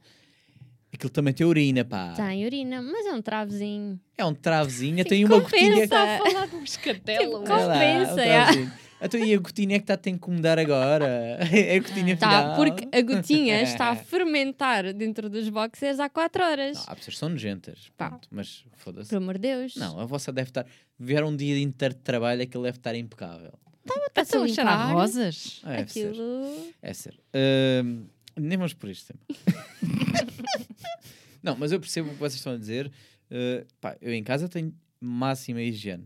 Aquilo 0.93 1.10
também 1.10 1.35
tem 1.35 1.47
urina, 1.47 1.85
pá. 1.85 2.15
Tem 2.15 2.44
urina, 2.47 2.81
mas 2.81 3.06
é 3.06 3.12
um 3.12 3.20
travozinho. 3.23 4.01
É 4.16 4.24
um 4.24 4.35
travezinho, 4.35 5.05
tem 5.05 5.24
uma 5.24 5.39
gotinha. 5.39 5.70
Compensa. 5.89 6.19
falar 6.19 6.47
de 6.47 6.56
um 6.56 6.65
escatelo. 6.65 7.24
Tipo, 7.24 7.39
compensa, 7.40 8.20
é. 8.23 8.44
travozinho. 8.44 8.73
Então, 9.01 9.20
e 9.20 9.32
a 9.32 9.39
gotinha 9.39 9.77
é 9.77 9.78
que 9.78 9.85
está 9.85 9.94
a 9.94 9.97
te 9.97 10.10
incomodar 10.10 10.59
agora? 10.59 11.39
É 11.52 11.77
a 11.77 11.81
gotinha 11.81 12.16
Tá, 12.16 12.28
final. 12.40 12.56
porque 12.56 12.89
a 12.90 13.01
gotinha 13.02 13.62
está 13.62 13.90
a 13.90 13.97
fermentar 13.97 14.93
dentro 14.93 15.31
dos 15.31 15.48
boxers 15.48 16.01
há 16.01 16.09
4 16.09 16.43
horas. 16.43 16.77
Não, 16.78 16.82
há 16.89 16.97
pessoas 16.97 17.15
que 17.15 17.19
são 17.20 17.28
nojentas. 17.28 17.93
Pá. 17.97 18.09
pronto, 18.09 18.28
mas 18.31 18.65
foda-se. 18.77 19.10
Por 19.10 19.16
amor 19.16 19.35
de 19.35 19.40
Deus. 19.43 19.77
Não, 19.77 20.01
a 20.01 20.05
vossa 20.05 20.32
deve 20.32 20.51
estar. 20.51 20.66
Vier 20.98 21.23
um 21.23 21.36
dia 21.36 21.56
inteiro 21.60 21.94
de 21.94 22.01
trabalho, 22.01 22.43
aquilo 22.43 22.65
deve 22.65 22.78
estar 22.78 22.94
impecável. 22.97 23.52
Está-se 23.85 24.19
a 24.19 24.23
Estão 24.23 24.43
a 24.43 24.48
cheirar 24.48 24.93
rosas? 24.93 25.62
É, 25.65 25.77
deve 25.77 25.93
ser. 25.93 26.09
Aquilo... 26.09 26.66
É 26.82 26.93
ser. 26.93 27.20
Ahm, 27.32 28.02
nem 28.39 28.56
vamos 28.59 28.74
por 28.74 28.89
este 28.89 29.12
tema. 29.12 29.20
não, 31.43 31.56
mas 31.56 31.73
eu 31.73 31.81
percebo 31.81 32.10
o 32.10 32.12
que 32.12 32.19
vocês 32.19 32.35
estão 32.35 32.52
a 32.52 32.56
dizer. 32.56 32.90
Uh, 33.31 33.66
pá, 33.81 33.97
eu 34.01 34.12
em 34.12 34.23
casa 34.23 34.48
tenho 34.48 34.74
máxima 35.01 35.60
higiene. 35.60 36.05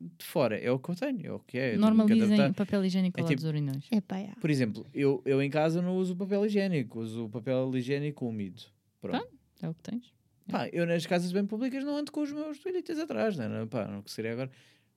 De 0.00 0.24
fora 0.24 0.58
é 0.58 0.70
o 0.70 0.78
que 0.78 0.88
eu 0.88 0.94
tenho, 0.94 1.26
é 1.26 1.32
o 1.32 1.38
que 1.40 1.58
é. 1.58 1.60
eu 1.60 1.64
tenho 1.72 1.74
que 1.74 1.80
Normalizem 1.86 2.34
adaptar. 2.34 2.64
papel 2.64 2.84
higiênico 2.86 3.18
É 3.18 3.20
ao 3.20 3.24
lado 3.24 3.30
tipo- 3.32 3.42
dos 3.42 3.50
urinóis. 3.50 3.84
É. 3.90 4.00
Por 4.40 4.48
exemplo, 4.48 4.86
eu, 4.94 5.20
eu 5.26 5.42
em 5.42 5.50
casa 5.50 5.82
não 5.82 5.94
uso 5.94 6.16
papel 6.16 6.46
higiênico, 6.46 7.00
uso 7.00 7.28
papel 7.28 7.70
higiênico 7.76 8.26
úmido. 8.26 8.62
Pronto. 8.98 9.28
É 9.60 9.68
o 9.68 9.74
que 9.74 9.82
tens. 9.82 10.10
Pá, 10.50 10.68
eu 10.72 10.86
nas 10.86 11.04
casas 11.04 11.30
bem 11.32 11.44
públicas 11.44 11.84
não 11.84 11.98
ando 11.98 12.10
com 12.10 12.22
os 12.22 12.32
meus 12.32 12.58
toalhetes 12.58 12.98
atrás, 12.98 13.36
né? 13.36 13.46
não, 13.46 13.68
pá, 13.68 13.86
não 13.86 14.02
que 14.02 14.10
seria 14.10 14.32
agora. 14.32 14.50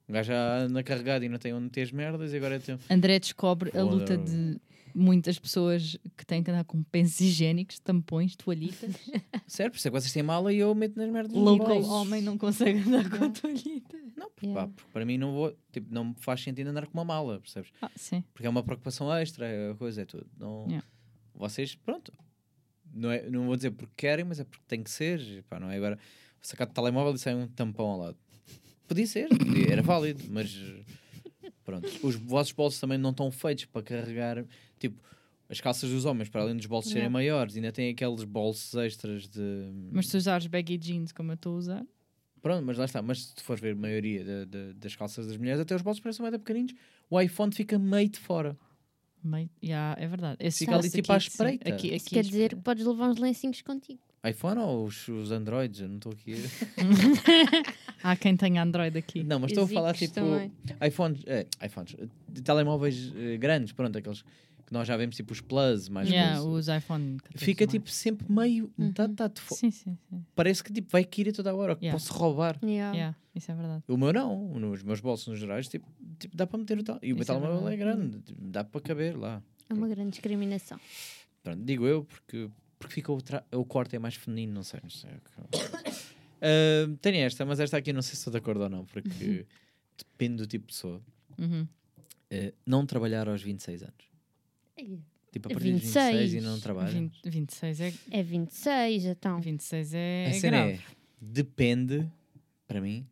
Um 0.08 0.14
gajo 0.14 0.32
já 0.32 0.58
anda 0.60 0.82
carregado 0.84 1.26
e 1.26 1.30
não 1.30 1.38
tem 1.38 1.54
onde 1.54 1.66
meter 1.66 1.82
as 1.82 1.92
merdas 1.92 2.32
e 2.34 2.38
agora 2.38 2.56
eu 2.56 2.62
tenho. 2.62 2.80
André 2.90 3.20
descobre 3.20 3.78
a 3.78 3.84
luta 3.84 4.18
de 4.18 4.58
muitas 4.94 5.38
pessoas 5.40 5.98
que 6.18 6.26
têm 6.26 6.44
que 6.44 6.52
andar 6.52 6.64
com 6.66 6.82
pensos 6.84 7.20
higiênicos, 7.22 7.80
tampões, 7.80 8.36
toalhitas. 8.36 8.92
Sério, 9.48 9.72
por 9.72 9.78
isso 9.78 9.88
é 9.88 9.92
que 9.92 10.00
vocês 10.00 10.14
têm 10.14 10.24
mala 10.24 10.52
e 10.54 10.58
eu 10.58 10.74
meto 10.76 10.96
nas 10.98 11.10
merdas. 11.10 11.36
Local 11.36 11.68
bolsos. 11.68 11.92
homem 11.92 12.22
não 12.22 12.38
consegue 12.38 12.80
andar 12.80 13.10
com 13.10 13.26
a 13.26 13.30
toalhita. 13.30 13.98
Não, 14.16 14.30
porque, 14.30 14.46
Yeah. 14.48 14.68
pá, 14.68 14.74
porque 14.76 14.92
para 14.92 15.06
mim 15.06 15.18
não 15.18 15.32
vou, 15.34 15.58
tipo, 15.72 15.94
não 15.94 16.06
me 16.06 16.16
faz 16.20 16.42
sentido 16.42 16.68
andar 16.68 16.86
com 16.86 16.94
uma 16.98 17.06
mala, 17.06 17.40
percebes? 17.40 17.72
Ah, 17.82 17.90
sim. 17.96 18.24
Porque 18.34 18.46
é 18.46 18.50
uma 18.50 18.62
preocupação 18.64 19.12
extra, 19.14 19.48
é 19.48 19.72
a 19.72 19.76
coisa, 19.76 20.02
é 20.02 20.06
tudo. 20.06 20.28
Não, 20.38 20.66
Yeah. 20.68 20.86
Vocês, 21.36 21.76
pronto, 21.76 22.14
não, 22.94 23.10
é, 23.12 23.28
não 23.30 23.46
vou 23.48 23.56
dizer 23.56 23.72
porque 23.72 23.94
querem, 23.98 24.24
mas 24.26 24.40
é 24.40 24.44
porque 24.44 24.64
tem 24.68 24.84
que 24.84 24.90
ser. 24.92 25.44
Pá, 25.50 25.60
não 25.60 25.72
é 25.72 25.76
agora 25.78 25.98
sacar 26.42 26.68
o 26.68 26.72
telemóvel 26.72 27.16
e 27.16 27.18
sai 27.20 27.34
um 27.36 27.48
tampão 27.48 27.88
ao 27.88 27.98
lado. 28.00 28.18
Podia 28.88 29.08
ser, 29.08 29.30
podia- 29.30 29.72
era 29.72 29.82
válido, 29.82 30.24
mas 30.30 30.54
pronto. 31.64 31.88
Os 32.04 32.16
vossos 32.16 32.52
bolsos 32.54 32.80
também 32.80 32.98
não 32.98 33.10
estão 33.12 33.32
feitos 33.32 33.66
para 33.66 33.82
carregar, 33.82 34.46
tipo, 34.90 35.02
as 35.50 35.60
calças 35.62 35.90
dos 35.90 36.06
homens, 36.06 36.30
para 36.30 36.42
além 36.42 36.56
dos 36.58 36.66
bolsos 36.66 36.92
serem 36.92 37.04
Yeah. 37.04 37.14
maiores, 37.14 37.56
ainda 37.56 37.72
tem 37.72 37.90
aqueles 37.92 38.24
bolsos 38.24 38.74
extras 38.76 39.28
de. 39.28 39.42
Mas 39.92 40.08
se 40.08 40.18
usares 40.18 40.48
baggy 40.48 40.78
jeans 40.78 41.12
como 41.12 41.32
eu 41.32 41.36
estou 41.36 41.56
a 41.56 41.58
usar, 41.60 41.86
Pronto, 42.42 42.66
mas 42.66 42.78
lá 42.78 42.84
está. 42.84 43.02
Mas 43.02 43.24
se 43.28 43.36
tu 43.36 43.42
fores 43.44 43.62
ver 43.62 43.72
a 43.72 43.76
maioria 43.78 44.22
da- 44.26 44.44
da- 44.46 44.74
das 44.76 44.94
calças 44.98 45.26
das 45.28 45.38
mulheres, 45.38 45.62
até 45.62 45.74
os 45.74 45.82
bolsos 45.82 46.02
parecem 46.04 46.22
mais 46.24 46.36
pequeninos. 46.36 46.74
O 47.10 47.20
iPhone 47.22 47.54
fica 47.54 47.80
meio 47.80 48.10
de 48.10 48.20
fora. 48.20 48.58
meio, 49.24 49.50
yeah, 49.64 49.96
é 50.02 50.06
verdade. 50.06 50.36
Esse 50.42 50.60
Fica 50.66 50.76
ali 50.78 50.90
tipo 50.90 51.14
à 51.14 51.16
espreita. 51.18 51.70
Aqui, 51.70 51.88
Isso 51.96 52.06
aqui 52.08 52.16
quer 52.16 52.24
dizer 52.24 52.50
que 52.50 52.56
podes 52.58 52.86
levar 52.86 53.10
uns 53.10 53.18
lencinhos 53.18 53.62
contigo. 53.62 54.02
iPhone 54.30 54.60
ou 54.60 54.86
os, 54.86 55.08
os 55.08 55.32
Androids? 55.32 55.80
Eu 55.80 55.88
não 55.88 55.96
estou 55.96 56.12
aqui. 56.12 56.34
Há 58.04 58.16
quem 58.18 58.36
tenha 58.36 58.62
Android 58.62 58.98
aqui. 58.98 59.24
Não, 59.24 59.40
mas 59.40 59.52
estou 59.52 59.64
a 59.64 59.68
falar 59.68 59.94
tipo 59.96 60.20
iPhones, 60.86 61.22
é, 61.26 61.46
iPhones, 61.66 61.96
de 62.28 62.42
telemóveis 62.42 63.14
eh, 63.16 63.38
grandes, 63.38 63.72
pronto, 63.72 63.98
aqueles 63.98 64.22
que 64.22 64.28
nós 64.74 64.88
já 64.88 64.98
vemos 64.98 65.16
tipo 65.16 65.32
os 65.32 65.40
Plus, 65.40 65.88
mais 65.88 66.10
Yeah, 66.10 66.42
os 66.42 66.68
iPhone. 66.68 67.18
14 67.18 67.46
Fica 67.46 67.66
mais. 67.66 67.72
tipo 67.72 67.90
sempre 67.90 68.32
meio. 68.32 68.72
Tá, 68.94 69.08
tá, 69.08 69.28
de 69.28 69.40
fo- 69.40 69.56
Sim, 69.56 69.72
sim, 69.72 69.98
sim. 70.10 70.26
Parece 70.36 70.64
que 70.64 70.74
tipo, 70.74 70.90
vai 70.92 71.04
cair 71.06 71.30
a 71.30 71.32
toda 71.32 71.52
a 71.52 71.56
hora, 71.56 71.76
que 71.76 71.86
Yeah. 71.86 71.98
posso 72.00 72.12
roubar. 72.14 72.60
Yeah. 72.64 72.94
Yeah, 72.96 73.18
isso 73.36 73.52
é 73.52 73.56
verdade. 73.56 73.84
O 73.88 73.96
meu 73.98 74.12
não, 74.12 74.60
nos 74.60 74.84
meus 74.84 75.00
bolsos 75.00 75.28
nos 75.28 75.40
gerais, 75.40 75.68
tipo, 75.68 75.88
tipo 76.20 76.36
dá 76.36 76.46
para 76.48 76.58
meter 76.60 76.78
o 76.80 76.84
tal. 76.84 77.00
E 77.02 77.14
o 77.14 77.16
meu 77.16 77.22
é 77.24 77.26
telemóvel 77.26 77.68
é 77.70 77.76
verdade. 77.78 77.78
grande, 78.00 78.20
tipo, 78.22 78.42
dá 78.42 78.64
para 78.64 78.82
caber 78.82 79.18
lá. 79.18 79.42
É 79.70 79.74
uma 79.74 79.88
grande 79.88 80.10
discriminação. 80.12 80.80
Pronto, 81.44 81.64
digo 81.64 81.86
eu, 81.86 82.04
porque, 82.04 82.50
porque 82.80 82.94
fica 82.96 83.12
o, 83.12 83.22
tra- 83.22 83.46
o 83.54 83.64
corte 83.64 83.96
é 83.96 84.00
mais 84.00 84.16
feminino, 84.16 84.54
não 84.54 84.64
sei. 84.64 84.80
Não 84.84 84.90
sei. 84.90 85.10
Ah, 86.46 86.90
tenho 87.02 87.18
esta, 87.26 87.46
mas 87.46 87.60
esta 87.60 87.78
aqui 87.78 87.94
não 87.94 88.02
sei 88.02 88.12
se 88.16 88.18
estou 88.18 88.32
de 88.32 88.38
acordo 88.38 88.64
ou 88.64 88.70
não, 88.70 88.86
porque 88.86 89.46
depende 89.98 90.36
do 90.38 90.46
tipo 90.46 90.68
de 90.68 90.74
pessoa. 90.74 91.02
Uhum. 91.40 91.66
Ah, 92.32 92.52
não 92.66 92.86
trabalhar 92.86 93.30
aos 93.30 93.42
26 93.42 93.82
anos. 93.84 94.13
Tipo, 94.78 95.48
a 95.50 95.52
partir 95.54 95.72
dos 95.74 95.82
26. 95.82 96.32
26 96.32 96.34
e 96.34 96.42
não 96.42 96.60
trabalha. 96.60 96.90
20, 96.92 97.20
26 97.26 97.82
é, 97.82 97.94
É 98.12 98.24
26, 98.24 99.06
então. 99.06 99.42
26 99.42 99.94
é, 99.94 99.98
A 99.98 100.30
é 100.30 100.34
cena 100.34 100.58
grave. 100.58 100.74
é, 100.74 100.80
depende, 101.22 102.10
para 102.68 102.80
mim, 102.82 103.08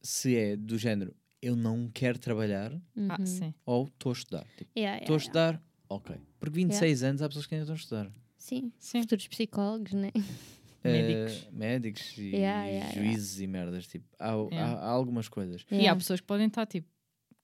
se 0.00 0.36
é 0.36 0.56
do 0.56 0.78
género 0.78 1.14
eu 1.40 1.54
não 1.54 1.88
quero 1.92 2.18
trabalhar 2.18 2.72
Ah, 3.08 3.16
Uhum. 3.18 3.26
sim. 3.26 3.54
ou 3.64 3.86
estou 3.86 4.10
a 4.10 4.12
estudar. 4.14 4.46
Tipo, 4.56 4.70
Yeah, 4.76 4.98
estou 5.02 5.14
a 5.14 5.18
yeah, 5.18 5.22
estudar, 5.24 5.62
ok. 5.88 6.16
Porque 6.40 6.54
26 6.56 7.02
anos 7.02 7.22
há 7.22 7.28
pessoas 7.28 7.46
que 7.46 7.54
ainda 7.54 7.62
estão 7.64 7.74
a 7.74 7.78
estudar. 7.78 8.02
yeah. 8.04 8.18
Sim. 8.38 8.72
Sim. 8.78 9.02
Futuros 9.02 9.28
psicólogos, 9.28 9.92
né? 9.92 10.10
Médicos. 10.84 11.46
Eh, 11.46 11.50
médicos 11.52 12.18
e 12.18 12.22
Yeah, 12.30 12.64
yeah, 12.66 12.88
yeah. 12.90 12.94
juízes 12.94 13.40
e 13.40 13.46
merdas. 13.46 13.86
Tipo, 13.86 14.06
há, 14.18 14.32
há- 14.32 14.36
Yeah. 14.50 14.78
há 14.80 14.88
algumas 14.88 15.28
coisas. 15.28 15.62
E 15.70 15.74
há 15.74 15.78
Yeah. 15.78 15.98
pessoas 15.98 16.20
que 16.20 16.26
podem 16.26 16.46
estar 16.46 16.64
tipo 16.66 16.88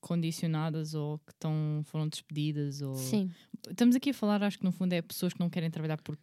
condicionadas 0.07 0.93
ou 0.95 1.19
que 1.21 1.33
estão, 1.33 1.81
foram 1.85 2.07
despedidas 2.09 2.83
ou 2.83 2.95
Sim. 2.95 3.31
estamos 3.71 3.97
aqui 3.97 4.11
a 4.11 4.15
falar 4.15 4.43
acho 4.43 4.59
que 4.59 4.65
no 4.65 4.71
fundo 4.73 4.93
é 4.93 5.01
pessoas 5.01 5.33
que 5.33 5.41
não 5.41 5.49
querem 5.49 5.71
trabalhar 5.71 5.97
porque 6.03 6.23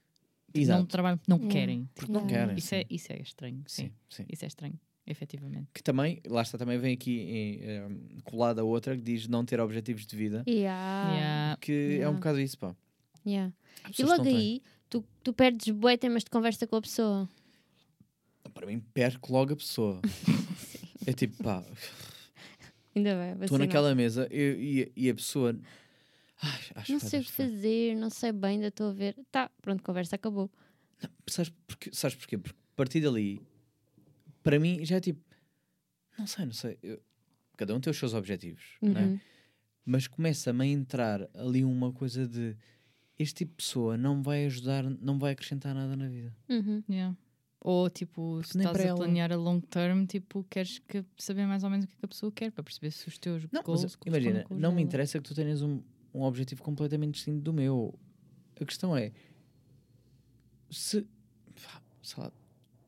não 0.54 0.62
Exato. 0.62 0.86
trabalham 0.86 1.18
porque 1.18 1.32
não 1.32 1.38
Yeah. 1.40 1.54
querem 1.60 1.90
Porque 1.96 2.12
não 2.12 2.22
Yeah. 2.22 2.40
querem. 2.46 2.58
isso 2.60 2.76
é, 2.76 2.86
isso 2.90 3.12
é 3.12 3.20
estranho 3.22 3.64
sim. 3.68 3.86
sim, 3.88 3.92
sim. 4.10 4.26
isso 4.30 4.46
é 4.46 4.48
estranho 4.48 4.80
efetivamente 5.08 5.68
Que 5.74 5.82
também, 5.82 6.22
lá 6.28 6.44
está, 6.44 6.58
também 6.60 6.78
vem 6.78 6.94
aqui 6.94 7.20
em, 7.22 7.60
eh, 7.64 7.88
colada 8.24 8.62
a 8.62 8.64
outra 8.64 8.96
que 8.96 9.02
diz 9.02 9.28
não 9.28 9.44
ter 9.44 9.60
objetivos 9.60 10.06
de 10.06 10.16
vida. 10.16 10.44
Yeah. 10.48 11.14
Yeah. 11.16 11.58
Que 11.60 11.72
é 11.72 11.86
um 11.86 11.92
Yeah. 11.96 12.18
bocado 12.18 12.40
isso, 12.40 12.58
pá. 12.60 12.76
Yeah. 13.26 13.52
E 13.98 14.04
logo 14.04 14.24
não 14.24 14.32
aí, 14.32 14.62
tu, 14.90 15.04
tu 15.24 15.34
perdes 15.34 15.74
bué 15.74 15.98
temas 15.98 16.24
de 16.24 16.30
conversa 16.30 16.68
com 16.68 16.76
a 16.76 16.82
pessoa. 16.82 17.28
Para 18.54 18.68
mim, 18.68 18.80
perco 18.94 19.34
logo 19.34 19.54
a 19.54 19.56
pessoa. 19.56 20.02
é 21.08 21.14
tipo, 21.14 21.44
pá, 21.44 21.64
Ainda 22.96 23.16
bem. 23.16 23.44
estou 23.44 23.58
naquela 23.58 23.96
mesa 23.96 24.28
eu- 24.32 24.60
e, 24.60 24.92
e 24.96 25.10
a 25.10 25.16
pessoa. 25.16 25.58
Ai, 26.42 26.60
acho 26.76 26.92
Não 26.92 27.00
que 27.00 27.06
sei 27.06 27.20
o 27.20 27.24
que 27.24 27.32
fazer, 27.32 27.96
não 27.96 28.10
sei 28.10 28.32
bem, 28.32 28.52
ainda 28.56 28.68
estou 28.68 28.90
a 28.90 28.94
ver. 28.94 29.16
Tá, 29.32 29.50
pronto, 29.62 29.84
conversa 29.84 30.16
acabou. 30.16 30.50
Sabes, 31.28 31.52
porque, 31.68 31.90
sabes 31.94 32.16
porquê? 32.16 32.38
Porque 32.38 32.58
a 32.60 32.76
partir 32.76 33.02
dali, 33.02 33.42
para 34.44 34.60
mim, 34.60 34.84
já 34.86 34.98
é 34.98 35.00
tipo. 35.00 35.24
Não 36.18 36.28
sei, 36.28 36.46
não 36.46 36.54
sei. 36.54 36.78
eu- 36.84 37.02
cada 37.58 37.76
um 37.76 37.80
tem 37.80 37.92
os 37.92 37.98
seus 37.98 38.14
objetivos, 38.16 38.76
não 38.82 39.00
é? 39.00 39.04
Uhum. 39.06 39.20
mas 39.86 40.08
começa-me 40.08 40.64
a 40.64 40.68
entrar 40.68 41.30
ali 41.36 41.64
uma 41.64 41.92
coisa 41.94 42.28
de 42.28 42.56
este 43.20 43.36
tipo 43.46 43.52
de 43.52 43.58
pessoa 43.58 43.96
não 43.98 44.22
vai 44.24 44.46
ajudar, 44.46 44.84
não 44.84 45.20
vai 45.20 45.34
acrescentar 45.34 45.76
nada 45.76 45.96
na 45.96 46.08
vida. 46.08 46.36
Uhum. 46.50 46.84
Yeah. 46.90 47.16
Ou 47.64 47.90
tipo 47.90 48.42
se 48.44 48.58
nem 48.58 48.66
estás 48.66 48.76
para 48.78 48.84
a 48.84 48.88
ela. 48.90 48.98
planear 48.98 49.32
a 49.32 49.36
long 49.36 49.60
term 49.62 50.06
tipo 50.06 50.44
queres 50.50 50.80
que 50.80 51.06
saber 51.18 51.46
mais 51.46 51.64
ou 51.64 51.70
menos 51.70 51.86
o 51.86 51.88
que, 51.88 51.94
é 51.94 51.98
que 52.00 52.06
a 52.06 52.08
pessoa 52.08 52.32
quer 52.32 52.52
para 52.52 52.64
perceber 52.64 52.92
se 52.92 53.08
os 53.08 53.18
teus 53.20 53.46
Não, 53.52 53.62
goals 53.62 53.98
imagina, 54.06 54.44
com 54.44 54.56
não 54.56 54.72
me 54.74 54.82
interessa 54.82 55.20
que 55.20 55.28
tu 55.28 55.36
tenhas 55.36 55.62
um, 55.62 55.80
um 56.14 56.24
objetivo 56.24 56.64
completamente 56.64 57.14
distinto 57.16 57.40
do 57.42 57.54
meu. 57.54 57.98
A 58.60 58.66
questão 58.66 58.98
é 58.98 59.12
se 60.70 61.06
sei 62.02 62.24
lá, 62.24 62.32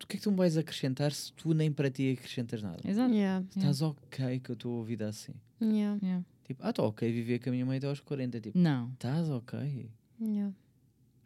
o 0.04 0.08
que 0.08 0.16
é 0.16 0.18
que 0.18 0.24
tu 0.24 0.32
me 0.32 0.38
vais 0.38 0.58
acrescentar 0.58 1.12
se 1.12 1.32
tu 1.34 1.54
nem 1.54 1.72
para 1.72 1.90
ti 1.90 2.12
acrescentas 2.12 2.62
nada? 2.62 2.78
exato 2.84 3.14
Yeah. 3.14 3.46
Estás 3.56 3.82
ok 3.82 4.40
que 4.40 4.50
eu 4.50 4.54
estou 4.54 4.82
a 4.82 4.84
vida 4.86 5.08
assim. 5.08 5.34
Yeah. 5.62 5.98
Yeah. 6.02 6.26
Tipo, 6.44 6.62
ah, 6.66 6.72
estou 6.72 6.88
ok 6.88 7.10
viver 7.12 7.40
com 7.40 7.50
a 7.50 7.52
minha 7.54 7.66
mãe 7.66 7.78
até 7.78 7.88
aos 7.88 8.00
40. 8.02 8.42
Tipo, 8.42 8.58
não 8.58 8.92
estás 8.94 9.30
ok. 9.30 9.90
Yeah. 10.20 10.54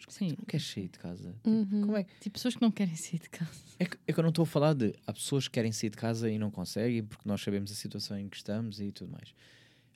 Sim 0.10 0.30
Tu 0.30 0.38
não 0.38 0.46
queres 0.46 0.66
sair 0.66 0.90
de 0.90 1.00
casa. 1.00 1.32
Tipo, 1.34 1.50
Uhum. 1.50 1.82
Como 1.82 1.98
é? 1.98 2.04
tipo 2.20 2.34
pessoas 2.34 2.56
que 2.56 2.62
não 2.62 2.72
querem 2.72 2.96
sair 2.96 3.20
de 3.20 3.30
casa 3.30 3.52
É 3.80 3.86
que, 3.86 3.98
é 4.08 4.14
que 4.14 4.20
eu 4.20 4.22
não 4.24 4.30
estou 4.30 4.44
a 4.44 4.46
falar 4.46 4.74
de. 4.74 4.94
Há 5.06 5.14
pessoas 5.14 5.48
que 5.48 5.54
querem 5.54 5.72
sair 5.72 5.90
de 5.90 5.98
casa 5.98 6.30
e 6.30 6.38
não 6.38 6.52
conseguem 6.52 7.04
porque 7.04 7.28
nós 7.28 7.42
sabemos 7.42 7.72
a 7.72 7.76
situação 7.76 8.18
em 8.18 8.28
que 8.30 8.38
estamos 8.38 8.80
e 8.80 8.92
tudo 8.92 9.12
mais. 9.12 9.34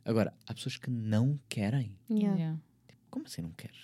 Agora, 0.03 0.33
há 0.47 0.53
pessoas 0.53 0.77
que 0.77 0.89
não 0.89 1.39
querem. 1.47 1.95
Yeah. 2.09 2.35
Yeah. 2.37 2.59
Como 3.09 3.25
assim 3.25 3.41
não 3.41 3.51
queres? 3.51 3.77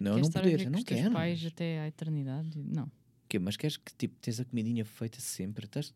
Não, 0.00 0.14
Queres 0.14 0.28
não 0.28 0.42
poder, 0.42 0.70
não 0.70 0.82
quero. 0.84 1.12
pais 1.12 1.44
até 1.46 1.80
à 1.80 1.88
eternidade 1.88 2.50
não 2.56 2.90
Quê? 3.28 3.38
Mas 3.38 3.56
queres 3.56 3.76
que 3.76 3.92
tipo, 3.94 4.14
tens 4.20 4.38
a 4.38 4.44
comidinha 4.44 4.84
feita 4.84 5.20
sempre? 5.20 5.64
Estás... 5.64 5.92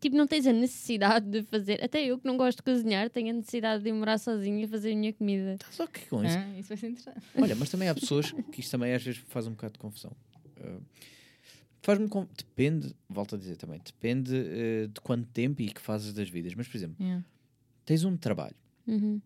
Tipo, 0.00 0.16
não 0.16 0.26
tens 0.26 0.46
a 0.46 0.52
necessidade 0.52 1.26
de 1.28 1.42
fazer. 1.42 1.82
Até 1.82 2.04
eu 2.04 2.18
que 2.18 2.26
não 2.26 2.36
gosto 2.36 2.58
de 2.58 2.62
cozinhar, 2.62 3.10
tenho 3.10 3.30
a 3.30 3.32
necessidade 3.32 3.82
de 3.82 3.92
morar 3.92 4.18
sozinha 4.18 4.64
e 4.64 4.68
fazer 4.68 4.92
a 4.92 4.96
minha 4.96 5.12
comida. 5.12 5.54
Estás 5.54 5.80
ok 5.80 6.04
com 6.08 6.24
isso? 6.24 6.38
Ah, 6.38 6.58
isso 6.58 6.68
vai 6.68 6.76
ser 6.76 6.88
interessante 6.88 7.26
Olha, 7.36 7.54
mas 7.56 7.68
também 7.68 7.88
há 7.88 7.94
pessoas 7.94 8.30
que 8.30 8.60
isto 8.60 8.70
também 8.70 8.92
às 8.94 9.02
vezes 9.02 9.20
faz 9.28 9.46
um 9.46 9.50
bocado 9.50 9.72
de 9.74 9.78
confusão. 9.80 10.12
Uh, 10.58 10.80
Faz-me 11.82 12.08
com... 12.08 12.28
Depende, 12.36 12.94
volto 13.08 13.34
a 13.34 13.38
dizer 13.38 13.56
também, 13.56 13.80
depende 13.84 14.32
uh, 14.32 14.86
de 14.88 15.00
quanto 15.00 15.26
tempo 15.30 15.60
e 15.60 15.68
que 15.68 15.80
fazes 15.80 16.12
das 16.12 16.28
vidas. 16.28 16.54
Mas, 16.54 16.68
por 16.68 16.76
exemplo, 16.76 16.96
Yeah. 17.04 17.24
tens 17.84 18.04
um 18.04 18.16
trabalho. 18.16 18.54
Uhum. 18.86 19.20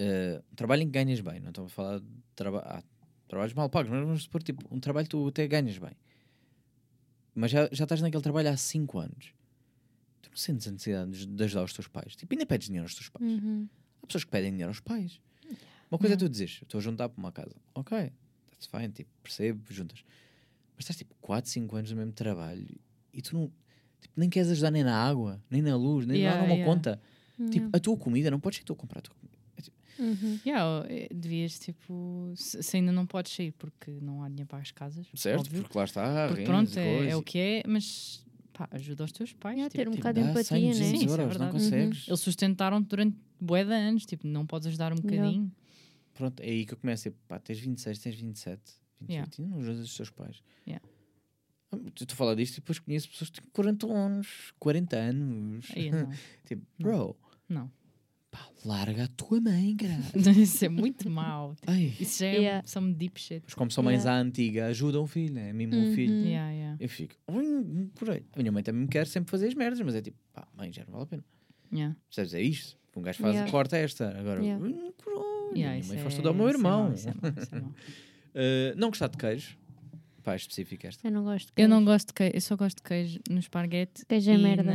uh, 0.00 0.42
um 0.52 0.54
trabalho 0.54 0.82
em 0.82 0.86
que 0.86 0.92
ganhas 0.92 1.20
bem, 1.20 1.38
não 1.40 1.50
estou 1.50 1.66
a 1.66 1.68
falar 1.68 2.00
de 2.00 2.06
traba 2.34 2.60
ah, 2.66 2.82
trabalhos 3.28 3.52
mal 3.54 3.68
pagos, 3.68 3.90
mas 3.90 4.00
vamos 4.04 4.22
supor 4.22 4.42
tipo, 4.42 4.62
um 4.74 4.78
trabalho 4.80 5.04
que 5.06 5.10
tu 5.10 5.26
até 5.26 5.46
ganhas 5.46 5.76
bem, 5.78 5.92
mas 7.34 7.50
já, 7.50 7.68
já 7.72 7.84
estás 7.84 8.00
naquele 8.00 8.22
trabalho 8.22 8.48
há 8.50 8.56
5 8.56 8.98
anos, 8.98 9.32
tu 10.36 10.52
não 10.52 10.60
sentes 10.60 10.66
a 10.68 10.70
necessidade 11.06 11.26
de 11.26 11.44
ajudar 11.44 11.64
os 11.64 11.72
teus 11.72 11.88
pais, 11.88 12.14
tipo, 12.14 12.32
ainda 12.34 12.46
pedes 12.46 12.66
dinheiro 12.66 12.84
aos 12.84 12.94
teus 12.94 13.08
pais. 13.08 13.24
Uhum. 13.24 13.68
Há 14.02 14.06
pessoas 14.06 14.24
que 14.24 14.30
pedem 14.30 14.50
dinheiro 14.50 14.70
aos 14.70 14.80
pais. 14.80 15.20
Uma 15.90 15.98
coisa 15.98 16.14
é 16.14 16.16
tu 16.16 16.28
dizes, 16.28 16.60
estou 16.62 16.78
a 16.78 16.82
juntar 16.82 17.08
para 17.08 17.18
uma 17.18 17.32
casa, 17.32 17.54
ok, 17.74 18.12
that's 18.50 18.66
fine, 18.66 18.88
tipo, 18.88 19.10
percebo, 19.22 19.62
juntas, 19.70 20.04
mas 20.76 20.84
estás 20.84 20.96
tipo 20.96 21.14
4, 21.20 21.50
5 21.50 21.76
anos 21.76 21.90
no 21.90 21.96
mesmo 21.96 22.12
trabalho 22.12 22.66
e 23.12 23.22
tu 23.22 23.34
não. 23.34 23.52
Tipo, 24.00 24.14
nem 24.16 24.28
queres 24.28 24.50
ajudar 24.50 24.70
nem 24.70 24.84
na 24.84 24.94
água, 24.94 25.42
nem 25.50 25.62
na 25.62 25.74
luz, 25.74 26.06
nem 26.06 26.18
Yeah, 26.18 26.36
nada, 26.42 26.50
uma 26.52 26.56
yeah. 26.56 26.72
conta. 26.74 27.00
Tipo, 27.50 27.74
a 27.74 27.80
tua 27.80 27.96
comida, 27.96 28.30
não 28.30 28.38
podes 28.38 28.58
ser 28.58 28.64
tu 28.64 28.72
a 28.72 28.76
comprar 28.76 28.98
a 28.98 29.02
tua 29.02 29.14
comida. 29.14 29.36
Uhum. 29.98 30.38
Yeah, 30.44 30.86
eh, 30.90 31.08
devias 31.10 31.58
tipo 31.58 32.30
se, 32.36 32.62
se 32.62 32.76
ainda 32.76 32.92
não 32.92 33.06
podes 33.06 33.32
sair 33.32 33.52
porque 33.52 33.90
não 34.02 34.22
há 34.22 34.28
dinheiro 34.28 34.46
para 34.46 34.58
as 34.58 34.70
casas 34.70 35.06
Certo, 35.14 35.40
óbvio. 35.40 35.62
porque 35.62 35.78
lá 35.78 35.84
está, 35.84 36.28
porque 36.28 36.42
rendas 36.44 36.74
pronto 36.74 36.78
é, 36.78 37.08
é 37.08 37.16
o 37.16 37.22
que 37.22 37.38
é 37.38 37.62
mas 37.66 38.22
pá, 38.56 38.68
ajuda 38.72 39.04
os 39.04 39.12
teus 39.12 39.32
pais 39.34 39.56
Yeah, 39.56 39.70
tipo, 39.70 39.82
ter 39.84 39.88
um 39.88 39.92
Tipo, 39.92 40.02
bocado 40.02 40.20
de 40.20 40.24
dá 40.24 40.30
empatia, 40.32 40.56
100, 40.58 40.64
né? 40.64 40.70
200 40.72 40.88
Sim, 40.88 40.94
isso 40.94 41.04
é 41.06 41.10
euros, 41.10 41.18
não 41.18 41.28
verdade. 41.46 41.52
consegues. 41.52 42.08
eles 42.08 42.20
sustentaram-te 42.20 42.88
durante 42.88 43.16
bué 43.40 43.64
de 43.64 43.72
anos 43.72 44.06
tipo 44.06 44.26
não 44.26 44.46
podes 44.46 44.66
ajudar 44.68 44.92
um 44.92 44.96
bocadinho 44.96 45.52
Pronto, 46.14 46.40
é 46.40 46.46
aí 46.48 46.64
que 46.64 46.72
eu 46.72 46.78
começo. 46.78 47.02
Tipo, 47.02 47.18
pá, 47.28 47.38
tens 47.38 47.58
26, 47.60 47.98
tens 47.98 48.14
27, 48.14 48.62
28, 49.02 49.12
Yeah. 49.12 49.30
e 49.38 49.42
não 49.42 49.58
ajudas 49.58 49.84
os 49.84 49.94
teus 49.94 50.08
pais. 50.08 50.42
Yeah. 50.66 50.82
Ah, 51.70 51.76
Tu 51.94 52.06
tu 52.06 52.12
a 52.12 52.16
falar 52.16 52.34
disto 52.34 52.54
e 52.54 52.60
depois 52.60 52.78
conheço 52.78 53.10
pessoas 53.10 53.28
que 53.28 53.42
têm 53.42 53.50
40 53.52 53.86
anos, 53.86 54.54
40 54.58 54.96
anos. 54.96 55.66
aí 55.76 55.90
não 55.90 56.08
tipo, 56.46 56.64
bro, 56.78 57.14
não 57.48 57.70
pá, 58.36 58.48
larga 58.64 59.04
a 59.04 59.08
tua 59.08 59.40
mãe, 59.40 59.74
caralho. 59.76 60.02
isso 60.42 60.64
é 60.64 60.68
muito 60.68 61.08
mau 61.08 61.54
Ai. 61.66 61.92
isso 62.00 62.20
já 62.20 62.26
é 62.26 62.36
Yeah. 62.36 62.66
some 62.66 62.92
deep 62.94 63.20
shit 63.20 63.42
Mas 63.44 63.54
como 63.54 63.70
são 63.70 63.82
mães 63.84 64.04
Yeah. 64.04 64.18
à 64.20 64.22
antiga, 64.22 64.66
ajudam 64.66 65.02
o 65.02 65.06
filho, 65.06 65.34
né? 65.34 65.52
Mimam 65.52 65.78
o 65.78 65.82
Uhum. 65.88 65.94
filho. 65.94 66.14
yeah, 66.26 66.50
yeah, 66.50 66.76
Eu 66.80 66.88
fico, 66.88 67.14
"Hum, 67.28 67.88
por 67.94 68.10
aí. 68.10 68.24
A 68.34 68.38
minha 68.38 68.52
mãe 68.52 68.62
também 68.62 68.82
me 68.82 68.88
quer 68.88 69.06
sempre 69.06 69.30
fazer 69.30 69.48
as 69.48 69.54
merdas, 69.54 69.80
mas 69.80 69.94
é 69.94 70.02
tipo, 70.02 70.18
pá, 70.32 70.46
mãe, 70.56 70.72
já 70.72 70.84
não 70.84 70.92
vale 70.92 71.04
a 71.04 71.06
pena. 71.06 71.24
yeah. 71.72 71.96
Percebes? 72.08 72.34
É 72.34 72.42
isto. 72.42 72.76
Um 72.96 73.02
gajo 73.02 73.18
faz, 73.18 73.34
Yeah. 73.34 73.50
corta 73.50 73.76
esta. 73.76 74.08
Agora, 74.18 74.40
Yeah. 74.42 74.64
"Hum, 74.64 74.92
por? 74.98 75.12
Yeah, 75.56 75.74
minha 75.76 75.86
mãe 75.88 75.98
é- 75.98 76.02
faz 76.02 76.14
tudo 76.16 76.28
ao 76.28 76.34
meu 76.34 76.48
isso 76.48 76.58
é 76.58 76.62
mau, 76.62 76.80
irmão. 76.80 76.94
isso 76.94 77.08
é 77.08 77.12
mau, 77.14 77.30
é. 77.30 78.72
Uh, 78.72 78.76
não 78.76 78.88
gostar 78.88 79.08
de 79.08 79.16
queijo. 79.16 79.56
Pá, 80.22 80.34
específico 80.34 80.84
esta. 80.86 81.06
Eu 81.06 81.12
não 81.12 81.22
gosto 81.22 81.46
de 81.46 81.52
Eu 81.52 81.54
queijo. 81.54 81.68
não 81.70 81.84
gosto 81.84 82.08
de 82.08 82.14
queijo, 82.14 82.32
eu 82.34 82.40
só 82.40 82.56
gosto 82.56 82.76
de 82.78 82.82
queijo 82.82 83.20
no 83.30 83.38
esparguete 83.38 84.04
Queijo 84.06 84.30
é 84.32 84.36
merda. 84.36 84.64
na. 84.64 84.72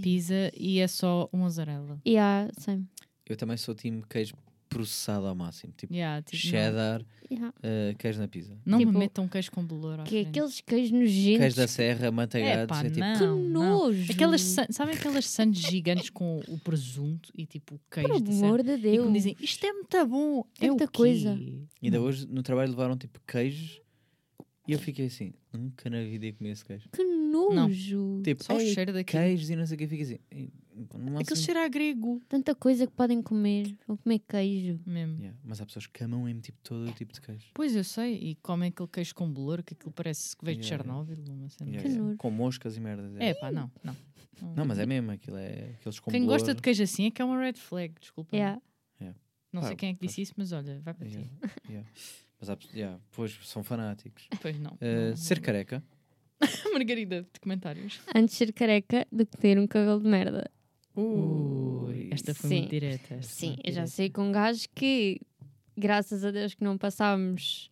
Pizza 0.00 0.50
e 0.56 0.78
é 0.80 0.88
só 0.88 1.28
mozzarella. 1.32 2.00
Yeah, 2.06 2.50
same. 2.58 2.86
Eu 3.28 3.36
também 3.36 3.56
sou 3.56 3.74
time 3.74 4.02
queijo 4.08 4.34
processado 4.68 5.26
ao 5.26 5.34
máximo. 5.34 5.72
Tipo, 5.76 5.92
Yeah, 5.92 6.22
tipo, 6.22 6.36
cheddar, 6.36 7.04
Yeah. 7.28 7.48
uh, 7.58 7.96
queijo 7.98 8.20
na 8.20 8.28
pizza. 8.28 8.56
Não, 8.64 8.78
Tipo, 8.78 8.92
me 8.92 8.98
metam 8.98 9.26
queijo 9.26 9.50
com 9.50 9.64
bolor 9.64 9.96
Que 10.04 10.18
é 10.18 10.22
frente. 10.22 10.28
aqueles 10.28 10.60
queijos 10.60 10.90
nojentos. 10.92 11.38
Queijo 11.40 11.56
da 11.56 11.66
serra, 11.66 12.10
manteigados. 12.12 12.64
Epá, 12.78 12.84
é 12.84 12.88
tipo, 12.88 13.00
não, 13.00 13.14
Que 13.18 13.24
não. 13.24 13.78
nojo. 13.88 14.12
Aquelas, 14.12 14.40
sabem 14.70 14.94
aquelas 14.94 15.26
sandes 15.26 15.62
gigantes 15.62 16.08
com 16.10 16.40
o 16.46 16.58
presunto 16.58 17.30
e 17.36 17.46
tipo 17.46 17.74
o 17.76 17.80
queijo 17.90 18.08
Por 18.10 18.20
da 18.20 18.32
serra? 18.32 18.46
amor 18.46 18.62
de 18.62 18.70
E 18.72 18.76
Deus. 18.78 19.06
me 19.08 19.12
dizem, 19.12 19.36
isto 19.40 19.64
é 19.66 19.72
muito 19.72 20.06
bom. 20.06 20.44
É 20.60 20.66
É, 20.66 20.68
muita 20.68 20.86
coisa. 20.88 21.36
Ainda 21.82 22.00
hoje 22.00 22.26
no 22.28 22.42
trabalho 22.42 22.70
levaram 22.70 22.96
tipo 22.96 23.20
queijos 23.26 23.80
e 24.66 24.72
eu 24.72 24.78
fiquei 24.78 25.06
assim, 25.06 25.32
nunca 25.52 25.88
na 25.90 26.02
vida 26.02 26.26
ia 26.26 26.32
comer 26.32 26.50
esse 26.50 26.64
queijo. 26.64 26.88
Que 26.92 27.02
nojo. 27.02 28.20
Tipo, 28.22 28.44
Só 28.44 28.56
o 28.56 28.60
"Ei, 28.60 28.72
cheiro 28.74 28.92
daquilo. 28.92 29.22
queijos 29.22 29.50
e 29.50 29.56
não 29.56 29.66
sei 29.66 29.74
o 29.74 29.78
que, 29.78 29.86
fica 29.88 30.02
assim. 30.02 30.18
"Ei, 30.30 30.52
no 30.74 30.86
máximo- 30.98 31.18
Aquele 31.20 31.40
cheiro 31.40 31.60
a 31.60 31.68
grego. 31.68 32.20
Tanta 32.28 32.54
coisa 32.54 32.86
que 32.86 32.92
podem 32.92 33.20
comer. 33.22 33.76
Vão 33.86 33.96
comer 33.96 34.18
queijo. 34.20 34.80
Mesmo. 34.86 35.18
Yeah, 35.18 35.36
Mas 35.44 35.60
há 35.60 35.66
pessoas 35.66 35.86
que 35.86 36.02
amam 36.04 36.22
mesmo 36.24 36.40
tipo, 36.40 36.58
todo 36.62 36.88
o 36.88 36.92
tipo 36.92 37.12
de 37.12 37.20
queijo. 37.20 37.46
Pois 37.54 37.74
eu 37.74 37.84
sei, 37.84 38.14
e 38.16 38.34
comem 38.36 38.68
aquele 38.68 38.88
queijo 38.88 39.14
com 39.14 39.30
bolor, 39.30 39.62
que 39.62 39.74
aquilo 39.74 39.92
parece 39.92 40.36
que 40.36 40.44
veio 40.44 40.58
de 40.58 40.64
Yeah, 40.66 40.84
yeah. 40.84 41.04
Chernobyl. 41.06 41.34
Uma 41.34 41.48
cena 41.48 41.70
Yeah, 41.70 41.80
assim. 41.88 41.88
yeah. 41.96 42.04
nojo. 42.08 42.18
Com 42.18 42.30
moscas 42.30 42.76
e 42.76 42.80
merdas. 42.80 43.12
É 43.18 43.34
pá, 43.34 43.50
não, 43.50 43.70
não. 43.84 43.96
Não, 44.56 44.64
mas 44.64 44.78
é 44.78 44.86
mesmo, 44.86 45.10
aquilo 45.10 45.36
é 45.36 45.74
aqueles 45.78 46.00
com 46.00 46.10
Quem 46.10 46.24
gosta 46.24 46.54
de 46.54 46.62
queijo 46.62 46.82
assim 46.82 47.04
é 47.04 47.10
que 47.10 47.20
é 47.20 47.24
uma 47.26 47.38
red 47.38 47.52
flag, 47.58 47.92
desculpa. 48.00 48.34
Yeah. 48.34 48.58
Não 49.52 49.60
Pá, 49.62 49.66
sei 49.66 49.76
quem 49.76 49.90
é 49.90 49.94
que 49.94 50.06
disse 50.06 50.22
isso, 50.22 50.32
mas 50.36 50.52
olha, 50.52 50.80
vai 50.80 50.94
para 50.94 51.06
Yeah, 51.08 51.28
ti. 51.28 51.50
yeah. 51.68 51.88
Mas 52.40 52.48
há, 52.50 52.56
yeah, 52.74 52.98
pois 53.12 53.38
são 53.44 53.62
fanáticos. 53.62 54.26
Pois 54.40 54.58
não. 54.58 54.72
Uh, 54.72 55.10
não- 55.10 55.16
ser 55.16 55.36
não- 55.36 55.42
careca. 55.42 55.82
Margarida, 56.72 57.22
de 57.32 57.38
comentários. 57.40 58.00
Antes 58.14 58.32
de 58.32 58.38
ser 58.38 58.52
careca 58.52 59.06
do 59.12 59.26
que 59.26 59.36
ter 59.36 59.58
um 59.58 59.66
cabelo 59.66 60.00
de 60.00 60.08
merda. 60.08 60.50
Ui, 60.96 62.08
esta 62.10 62.34
foi 62.34 62.48
Sim. 62.50 62.56
muito 62.60 62.70
direta. 62.70 63.22
Sim, 63.22 63.46
muito 63.48 63.60
eu 63.60 63.72
já 63.72 63.80
direta. 63.82 63.86
sei 63.88 64.10
com 64.10 64.22
um 64.22 64.32
gajo 64.32 64.66
que, 64.74 65.20
graças 65.76 66.24
a 66.24 66.30
Deus, 66.30 66.54
que 66.54 66.64
não 66.64 66.78
passámos 66.78 67.70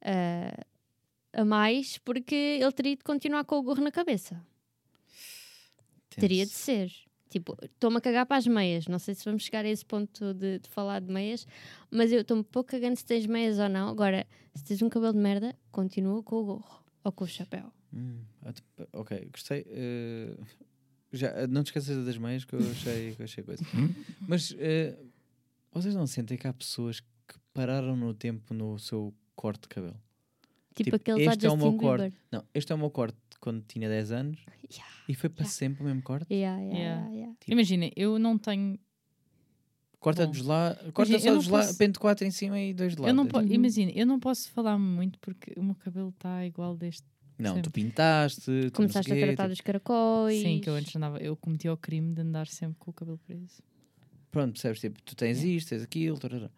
ah, 0.00 0.64
a 1.32 1.44
mais, 1.44 1.98
porque 1.98 2.34
ele 2.34 2.72
teria 2.72 2.96
de 2.96 3.02
continuar 3.02 3.44
com 3.44 3.56
o 3.58 3.62
gorro 3.62 3.82
na 3.82 3.90
cabeça. 3.90 4.40
Teria 6.10 6.44
de 6.44 6.52
Tenso. 6.52 6.62
ser. 6.64 6.92
Tipo, 7.34 7.56
estou-me 7.64 7.96
a 7.96 8.00
cagar 8.00 8.26
para 8.26 8.36
as 8.36 8.46
meias. 8.46 8.86
Não 8.86 9.00
sei 9.00 9.12
se 9.12 9.24
vamos 9.24 9.42
chegar 9.42 9.64
a 9.64 9.68
esse 9.68 9.84
ponto 9.84 10.32
de, 10.32 10.60
de 10.60 10.68
falar 10.68 11.00
de 11.00 11.12
meias, 11.12 11.44
mas 11.90 12.12
eu 12.12 12.20
estou-me 12.20 12.44
pouco 12.44 12.70
cagando 12.70 12.94
se 12.94 13.04
tens 13.04 13.26
meias 13.26 13.58
ou 13.58 13.68
não. 13.68 13.88
Agora, 13.88 14.24
se 14.54 14.62
tens 14.62 14.80
um 14.82 14.88
cabelo 14.88 15.12
de 15.12 15.18
merda, 15.18 15.52
continua 15.72 16.22
com 16.22 16.36
o 16.36 16.44
gorro 16.44 16.84
ou 17.02 17.10
com 17.10 17.24
o 17.24 17.26
chapéu. 17.26 17.72
Hum, 17.92 18.20
ah, 18.44 18.52
ok, 18.92 19.28
gostei. 19.32 19.62
uh, 19.62 20.46
já, 21.12 21.44
não 21.48 21.64
te 21.64 21.66
esqueças 21.66 22.06
das 22.06 22.16
meias 22.16 22.44
que 22.44 22.54
eu 22.54 22.60
achei, 22.70 23.16
que 23.16 23.22
eu 23.22 23.24
achei 23.24 23.42
coisa. 23.42 23.64
Mas 24.28 24.52
uh, 24.52 25.10
vocês 25.72 25.96
não 25.96 26.06
sentem 26.06 26.38
que 26.38 26.46
há 26.46 26.52
pessoas 26.52 27.00
que 27.00 27.34
pararam 27.52 27.96
no 27.96 28.14
tempo 28.14 28.54
no 28.54 28.78
seu 28.78 29.12
corte 29.34 29.62
de 29.62 29.70
cabelo? 29.70 30.00
Tipo, 30.74 30.84
Tipo, 30.90 30.96
aqueles 30.96 31.26
lá 31.26 31.32
este 31.32 31.46
é 31.46 31.50
o 31.50 31.56
meu 31.56 31.72
corte. 31.76 32.12
Não, 32.32 32.44
este 32.52 32.72
é 32.72 32.74
o 32.74 32.78
meu 32.78 32.90
corte 32.90 33.16
quando 33.40 33.62
tinha 33.66 33.88
10 33.88 34.10
anos 34.12 34.40
Yeah, 34.72 34.92
e 35.08 35.14
foi 35.14 35.28
para 35.30 35.42
Yeah. 35.44 35.54
sempre 35.56 35.82
o 35.82 35.86
mesmo 35.86 36.02
corte. 36.02 36.26
yeah, 36.32 36.58
yeah, 36.60 36.76
Yeah. 36.78 37.00
yeah, 37.02 37.14
yeah. 37.14 37.36
Tipo- 37.38 37.52
Imagina, 37.52 37.90
eu 37.94 38.18
não 38.18 38.36
tenho. 38.38 38.78
Corta 40.00 40.26
dos 40.26 40.42
lá, 40.42 40.76
corta 40.92 41.18
só 41.18 41.34
dos 41.34 41.46
lá, 41.48 41.60
posso- 41.60 41.78
pente 41.78 41.98
4 41.98 42.26
em 42.26 42.30
cima 42.30 42.60
e 42.60 42.74
dois 42.74 42.94
de 42.94 43.00
lado. 43.00 43.18
Uhum. 43.18 43.52
Imagina, 43.52 43.90
eu 43.94 44.04
não 44.06 44.20
posso 44.20 44.50
falar 44.50 44.76
muito 44.78 45.18
porque 45.18 45.52
o 45.58 45.62
meu 45.62 45.74
cabelo 45.76 46.10
está 46.10 46.44
igual 46.44 46.76
deste. 46.76 47.04
Não, 47.38 47.52
tu 47.52 47.56
sempre. 47.56 47.70
pintaste, 47.70 48.40
tu 48.42 48.44
sei 48.44 48.70
Começaste 48.70 49.12
a 49.12 49.16
tratar 49.16 49.42
tipo, 49.44 49.48
dos 49.48 49.60
caracóis. 49.62 50.40
Sim, 50.42 50.60
que 50.60 50.68
eu 50.68 50.74
antes 50.74 50.94
andava. 50.94 51.18
Eu 51.18 51.34
cometi 51.36 51.68
o 51.68 51.76
crime 51.76 52.14
de 52.14 52.20
andar 52.20 52.46
sempre 52.48 52.76
com 52.78 52.90
o 52.90 52.94
cabelo 52.94 53.18
preso. 53.26 53.62
Pronto, 54.30 54.52
percebes? 54.52 54.80
Tipo, 54.80 55.00
tu 55.02 55.16
tens 55.16 55.42
isto, 55.42 55.70
tens 55.70 55.82
aquilo. 55.82 56.18
tarará. 56.18 56.50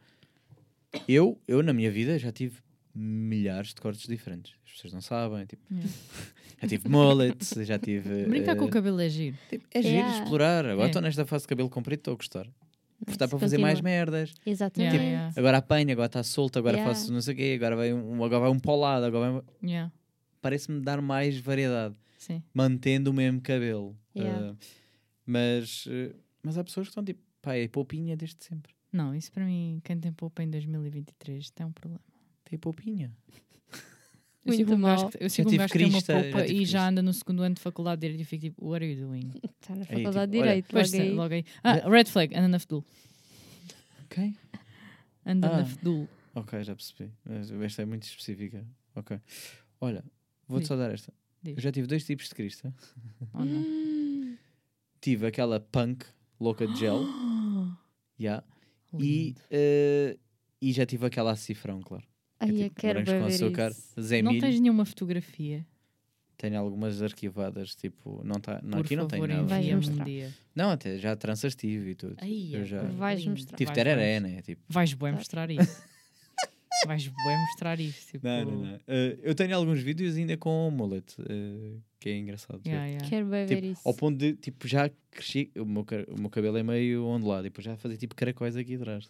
Eu, 1.06 1.38
eu, 1.46 1.62
na 1.62 1.72
minha 1.72 1.90
vida, 1.90 2.18
já 2.18 2.32
tive 2.32 2.58
milhares 2.98 3.68
de 3.74 3.80
cortes 3.80 4.06
diferentes. 4.06 4.54
As 4.64 4.72
pessoas 4.72 4.92
não 4.92 5.00
sabem. 5.00 5.44
Tipo, 5.46 5.62
Yeah. 5.70 5.90
já 6.62 6.68
tive 6.68 6.88
mullets, 6.88 7.50
já 7.66 7.78
tive. 7.78 8.24
Brincar 8.28 8.56
com 8.56 8.64
o 8.64 8.70
cabelo 8.70 9.00
é 9.00 9.08
giro. 9.08 9.36
tipo, 9.50 9.64
é 9.70 9.82
giro 9.82 9.94
Yeah. 9.94 10.18
explorar. 10.22 10.66
Agora 10.66 10.86
É. 10.86 10.90
estou 10.90 11.02
nesta 11.02 11.24
fase 11.26 11.44
de 11.44 11.48
cabelo 11.48 11.68
comprido, 11.70 12.00
estou 12.00 12.14
a 12.14 12.16
gostar. 12.16 12.44
Porque 12.98 13.12
está 13.12 13.26
Isso 13.26 13.30
para 13.30 13.38
fazer 13.38 13.58
mais 13.58 13.80
merdas. 13.82 14.32
Exatamente. 14.46 14.94
Yeah, 14.96 15.10
yeah. 15.10 15.34
Agora 15.36 15.58
apanha, 15.58 15.92
agora 15.92 16.06
está 16.06 16.22
solto, 16.22 16.58
agora 16.58 16.76
Yeah. 16.78 16.94
faço 16.94 17.12
não 17.12 17.20
sei 17.20 17.34
o 17.34 17.36
quê, 17.36 17.52
agora 17.56 17.76
vai 17.76 17.92
um, 17.92 18.24
agora 18.24 18.40
vai 18.40 18.50
um 18.50 18.58
para 18.58 18.72
o 18.72 18.76
lado, 18.76 19.04
agora 19.04 19.32
vai... 19.32 19.42
Yeah, 19.62 19.92
Parece-me 20.40 20.80
dar 20.80 21.02
mais 21.02 21.36
variedade, 21.38 21.94
sim. 22.16 22.42
mantendo 22.54 23.10
o 23.10 23.12
mesmo 23.14 23.40
cabelo. 23.42 23.94
Yeah. 24.16 24.48
Eh, 24.52 24.54
mas, 25.26 25.84
eh, 25.90 26.14
mas 26.42 26.56
há 26.56 26.64
pessoas 26.64 26.86
que 26.86 26.90
estão 26.92 27.04
tipo, 27.04 27.20
pá, 27.42 27.54
é 27.56 27.68
poupinha 27.68 28.16
desde 28.16 28.42
sempre. 28.44 28.72
Não, 28.92 29.14
isso 29.14 29.30
para 29.32 29.44
mim, 29.44 29.80
quem 29.84 29.98
tem 29.98 30.12
poupa 30.12 30.42
em 30.42 30.48
2023 30.48 31.50
tem 31.50 31.66
um 31.66 31.72
problema. 31.72 32.00
Tem 32.48 32.58
poupinha. 32.58 33.12
Eu 34.46 34.52
Muito 34.52 34.58
sigo 34.58 34.74
um 34.74 34.80
gajo, 34.80 35.02
mal. 35.02 35.10
que- 35.10 35.24
eu 35.24 35.28
sigo 35.30 35.50
um 35.50 35.56
gajo 35.56 35.72
que 35.72 35.78
tem 35.78 35.86
uma 35.88 35.92
crista, 35.94 36.12
já 36.14 36.22
poupa 36.22 36.46
tive 36.46 36.52
e 36.62 36.64
já 36.64 36.78
crista. 36.78 36.88
anda 36.88 37.02
no 37.02 37.12
segundo 37.12 37.42
ano 37.42 37.54
de 37.56 37.60
faculdade 37.60 38.00
de 38.00 38.06
Direito 38.06 38.20
e 38.20 38.24
fico 38.24 38.40
tipo, 38.44 38.64
what 38.64 38.84
are 38.84 38.94
you 38.94 39.04
doing? 39.08 39.32
Está 39.60 39.74
na 39.74 39.80
Aí, 39.80 39.86
faculdade 40.04 40.30
de 40.30 40.38
tipo, 40.62 40.76
olha, 40.76 40.84
Direito. 40.84 40.96
Logo 40.96 41.02
aí. 41.02 41.10
logo 41.14 41.34
aí. 41.34 41.44
Ah, 41.64 41.88
red 41.90 42.04
flag, 42.04 42.32
anda 42.36 42.46
na 42.46 42.58
Fedul. 42.60 42.84
Ok. 44.04 44.34
Anda 45.26 45.48
Ah. 45.50 45.56
na 45.58 45.64
Fedul. 45.64 46.08
Ok, 46.36 46.62
já 46.62 46.76
percebi. 46.76 47.10
Mas 47.24 47.50
Esta 47.50 47.82
é 47.82 47.84
muito 47.86 48.04
específica. 48.04 48.64
Ok. 48.94 49.18
Olha, 49.80 50.04
vou-te 50.46 50.68
só 50.68 50.76
dar 50.76 50.92
esta. 50.94 51.12
Diz. 51.42 51.56
Eu 51.56 51.62
já 51.62 51.72
tive 51.72 51.88
dois 51.88 52.04
tipos 52.04 52.28
de 52.28 52.34
crista. 52.36 52.72
Oh, 53.34 53.44
não. 53.44 54.36
Tive 55.00 55.26
aquela 55.26 55.58
punk 55.58 56.04
louca 56.38 56.68
de 56.68 56.76
gel. 56.78 57.04
yeah, 58.20 58.44
e, 58.98 59.34
eh, 59.50 60.16
e 60.62 60.72
já 60.72 60.86
tive 60.86 61.04
aquela 61.06 61.32
acifrão, 61.32 61.80
claro. 61.80 62.04
Ai, 62.38 62.48
é 62.48 62.52
eu 62.52 62.56
tipo 62.64 62.80
quero 62.80 63.00
morangos 63.00 63.22
com 63.22 63.28
ver 63.28 63.34
açúcar. 63.46 63.70
isso. 63.70 64.00
Zé 64.02 64.22
Não 64.22 64.32
Milho. 64.32 64.40
tens 64.42 64.60
nenhuma 64.60 64.84
fotografia? 64.84 65.66
Tenho 66.38 66.58
algumas 66.58 67.00
arquivadas, 67.00 67.74
tipo, 67.74 68.20
não 68.22 68.34
tá, 68.38 68.60
não, 68.62 68.78
Por 68.78 68.84
aqui 68.84 68.94
não 68.94 69.08
favor, 69.08 69.26
tem 69.26 69.36
nada. 69.38 69.48
Vais 69.48 69.66
um 69.72 69.76
mostrar. 69.76 70.04
dia. 70.04 70.34
Não, 70.54 70.70
até 70.70 70.98
já 70.98 71.16
tranças 71.16 71.54
tive 71.54 71.90
e 71.90 71.94
tudo. 71.94 72.16
Ai, 72.18 72.50
Eu 72.52 72.64
já- 72.66 72.82
Vais 72.82 73.20
lindo. 73.20 73.30
mostrar. 73.30 73.56
Tive 73.56 73.68
Vais, 73.68 73.74
tereré, 73.74 74.20
vais. 74.20 74.34
né? 74.34 74.42
Tipo, 74.42 74.62
Vais 74.68 74.92
bué 74.92 75.08
Claro. 75.10 75.16
mostrar 75.16 75.50
isso. 75.70 75.82
vais 76.86 77.08
bué 77.08 77.38
mostrar 77.48 77.80
isso. 77.80 78.06
Tipo, 78.12 78.26
não, 78.26 78.44
não, 78.44 78.62
não. 78.66 78.78
Eh, 78.86 79.18
eu 79.22 79.34
tenho 79.34 79.56
alguns 79.56 79.80
vídeos 79.80 80.14
ainda 80.14 80.36
com 80.36 80.70
mullet, 80.70 81.16
eh, 81.20 81.78
que 81.98 82.10
é 82.10 82.18
engraçado. 82.18 82.60
Yeah, 82.66 82.86
yeah. 82.86 83.08
Quero 83.08 83.26
bem 83.28 83.46
ver 83.46 83.54
Tipo, 83.56 83.66
isso. 83.68 83.88
ao 83.88 83.94
ponto 83.94 84.18
de, 84.18 84.34
tipo, 84.34 84.68
já 84.68 84.90
cresci, 85.10 85.50
o 85.56 85.64
meu, 85.64 85.86
o 86.14 86.20
meu 86.20 86.28
cabelo 86.28 86.58
é 86.58 86.62
meio 86.62 87.02
ondulado, 87.06 87.46
e 87.46 87.50
depois 87.50 87.64
já 87.64 87.78
fazia 87.78 87.96
tipo 87.96 88.14
caracóis 88.14 88.56
aqui 88.58 88.74
atrás. 88.74 89.08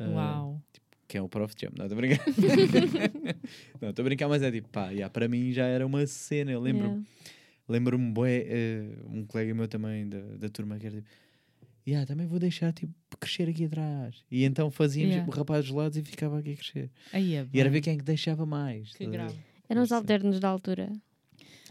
Ah, 0.00 0.08
Uau. 0.08 0.62
Que 1.08 1.16
é 1.16 1.22
o 1.22 1.28
Prof 1.28 1.54
Jam, 1.58 1.70
não, 1.76 1.86
estou 1.86 1.98
a 1.98 2.00
brincar. 2.02 2.24
não, 3.80 3.90
estou 3.90 4.02
a 4.02 4.04
brincar, 4.04 4.28
mas 4.28 4.42
é 4.42 4.50
tipo, 4.52 4.68
pá, 4.68 4.90
yeah, 4.90 5.08
para 5.10 5.26
mim 5.26 5.50
já 5.52 5.64
era 5.64 5.86
uma 5.86 6.06
cena, 6.06 6.52
eu 6.52 6.60
lembro-me. 6.60 6.88
Yeah. 6.96 7.08
Lembro-me, 7.66 8.12
bué, 8.12 8.44
eh, 8.46 8.98
um 9.06 9.24
colega 9.26 9.54
meu 9.54 9.68
também 9.68 10.08
da, 10.08 10.20
da 10.36 10.48
turma 10.48 10.78
que 10.78 10.86
era 10.86 10.96
tipo, 10.96 11.08
yeah, 11.86 12.06
também 12.06 12.26
vou 12.26 12.38
deixar 12.38 12.72
tipo, 12.72 12.92
crescer 13.18 13.48
aqui 13.48 13.64
atrás. 13.64 14.24
E 14.30 14.44
então 14.44 14.70
fazíamos 14.70 15.14
Yeah. 15.16 15.30
o 15.30 15.34
rapaz 15.34 15.64
dos 15.66 15.74
lados 15.74 15.96
e 15.98 16.02
ficava 16.02 16.38
aqui 16.38 16.52
a 16.52 16.56
crescer. 16.56 16.90
Aí 17.12 17.34
é 17.34 17.46
E 17.52 17.60
era 17.60 17.68
ver 17.70 17.80
quem 17.80 17.94
é 17.94 17.96
que 17.96 18.04
deixava 18.04 18.44
mais. 18.46 18.92
Que 18.92 19.06
grave. 19.06 19.34
Eram 19.68 19.82
os 19.82 19.92
alternos 19.92 20.38
da 20.40 20.48
altura. 20.48 20.90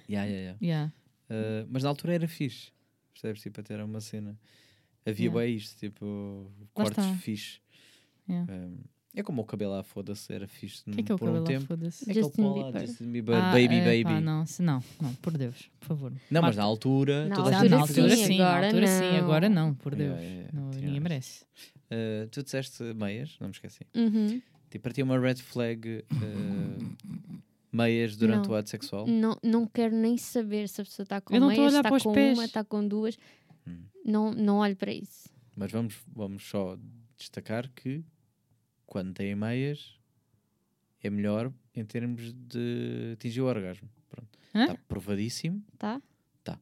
Yeah, 0.10 0.30
yeah, 0.30 0.58
yeah. 0.60 0.60
Yeah. 0.62 0.94
Uh, 1.30 1.68
mas 1.70 1.84
na 1.84 1.90
altura 1.90 2.14
era 2.14 2.28
fixe. 2.28 2.72
Percebes? 3.14 3.42
Tipo, 3.42 3.60
até 3.62 3.74
era 3.74 3.86
uma 3.86 4.00
cena. 4.02 4.38
Havia 5.06 5.26
Yeah. 5.28 5.40
bem 5.48 5.56
isto, 5.56 5.78
tipo, 5.80 6.52
cortes 6.74 7.06
fixe. 7.22 7.60
Yeah. 8.30 8.52
Um, 8.54 8.78
é 9.20 9.24
como 9.24 9.42
o 9.42 9.46
cabelo 9.46 9.72
lá, 9.74 9.84
foda-se, 9.84 10.32
era 10.34 10.48
fixe 10.48 10.84
que 10.84 11.00
é 11.00 11.04
que 11.04 11.12
é 11.12 11.16
o 11.16 11.18
por 11.18 11.26
um 11.30 11.34
cabelo 11.34 11.46
tempo. 11.46 11.66
foda-se? 11.66 12.04
É 12.08 12.12
aquele 12.12 12.24
Justin 12.26 12.42
pó 12.42 12.56
lá, 12.56 12.64
Bieber. 12.72 12.88
Justin 12.88 13.12
Bieber, 13.12 13.36
Ah, 13.36 13.52
Baby 13.52 13.76
é, 13.76 13.80
Baby. 13.86 14.04
pá, 14.04 14.22
não, 14.22 14.46
se- 14.46 14.62
não, 14.62 14.84
não, 15.02 15.14
por 15.16 15.38
Deus, 15.38 15.70
por 15.80 15.88
favor. 15.88 16.12
Não, 16.12 16.42
mas 16.42 16.42
Marta. 16.42 16.58
na 16.58 16.64
altura, 16.64 17.28
Na 17.28 17.36
toda 17.36 17.50
a 17.58 17.60
gente 17.62 17.70
na 17.72 17.78
altura 17.80 18.02
altura 18.04 18.10
fazia. 18.10 18.26
sim, 18.28 18.38
na 18.38 18.48
agora 18.50 18.66
altura 18.68 18.88
sim, 18.88 19.00
não. 19.12 19.18
agora 19.18 19.50
não, 19.50 19.74
por 19.74 19.96
Deus. 19.96 20.20
Yeah, 20.20 20.34
yeah, 20.36 20.50
Não, 20.54 20.70
tinha 20.72 20.82
ninguém 20.82 20.90
razão. 20.90 21.04
merece. 21.04 21.46
Uh, 21.90 22.28
tu 22.32 22.44
disseste 22.44 22.84
meias, 22.96 23.36
não 23.40 23.48
me 23.48 23.54
esqueci. 23.54 23.86
Uhum. 23.96 24.42
Tipo, 24.70 24.84
para 24.84 24.92
ti 24.94 25.02
uma 25.02 25.18
red 25.20 25.36
flag 25.36 26.04
uh, 26.12 26.96
meias 27.72 28.16
durante 28.18 28.48
Não. 28.48 28.54
o 28.56 28.58
ato 28.58 28.70
sexual. 28.70 29.08
Não, 29.08 29.38
não 29.44 29.66
quero 29.66 29.96
nem 29.96 30.18
saber 30.18 30.68
se 30.68 30.82
a 30.82 30.84
pessoa 30.84 31.04
está 31.04 31.22
com 31.22 31.34
Eu 31.34 31.40
não 31.40 31.50
estou 31.50 31.64
a 31.66 31.68
meias, 31.68 31.74
olhar 31.74 31.80
está 31.80 31.90
para 31.90 31.98
os 31.98 32.04
com 32.04 32.14
pés. 32.14 32.38
uma, 32.38 32.46
está 32.46 32.64
com 32.64 32.88
duas. 32.88 33.18
Hum. 33.68 33.78
Não, 34.06 34.32
não 34.34 34.58
olho 34.58 34.76
para 34.76 34.92
isso. 34.92 35.30
Mas 35.56 35.72
vamos, 35.72 35.96
vamos 36.14 36.44
só 36.48 36.78
destacar 37.18 37.70
que 37.74 38.04
quando 38.88 39.14
têm 39.14 39.36
meias 39.36 39.96
é 41.04 41.10
melhor 41.10 41.52
em 41.76 41.86
termos 41.86 42.34
de 42.34 43.12
atingir 43.14 43.42
o 43.42 43.46
orgasmo. 43.46 43.88
Está 44.48 44.76
provadíssimo. 44.88 45.64
Tá? 46.44 46.58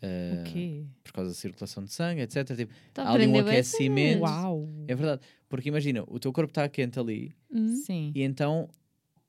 uh, 0.00 0.40
O 0.40 0.44
quê? 0.44 0.84
Por 1.02 1.12
causa 1.12 1.30
da 1.30 1.34
circulação 1.34 1.82
de 1.82 1.92
sangue, 1.92 2.20
etc. 2.20 2.54
Tipo, 2.56 2.72
a 2.96 3.02
há 3.02 3.12
ali 3.12 3.26
um 3.26 3.38
aquecimento. 3.38 4.20
Uau! 4.20 4.68
É 4.86 4.94
verdade. 4.94 5.22
Porque 5.48 5.68
imagina, 5.68 6.04
o 6.06 6.20
teu 6.20 6.32
corpo 6.32 6.50
está 6.50 6.68
quente 6.68 7.00
ali 7.00 7.34
Hum. 7.50 7.74
Sim. 7.76 8.12
e 8.14 8.22
então 8.22 8.68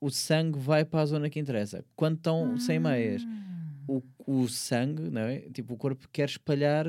o 0.02 0.10
sangue 0.12 0.60
vai 0.60 0.86
para 0.86 1.02
a 1.02 1.06
zona 1.06 1.30
que 1.30 1.40
interessa. 1.40 1.84
Quando 1.96 2.18
estão 2.18 2.58
sem 2.60 2.78
meias, 2.80 3.26
o, 3.88 4.02
o 4.28 4.48
sangue, 4.48 5.10
não 5.10 5.22
é? 5.22 5.40
Tipo, 5.52 5.74
o 5.74 5.78
corpo 5.78 6.08
quer 6.12 6.28
espalhar 6.30 6.86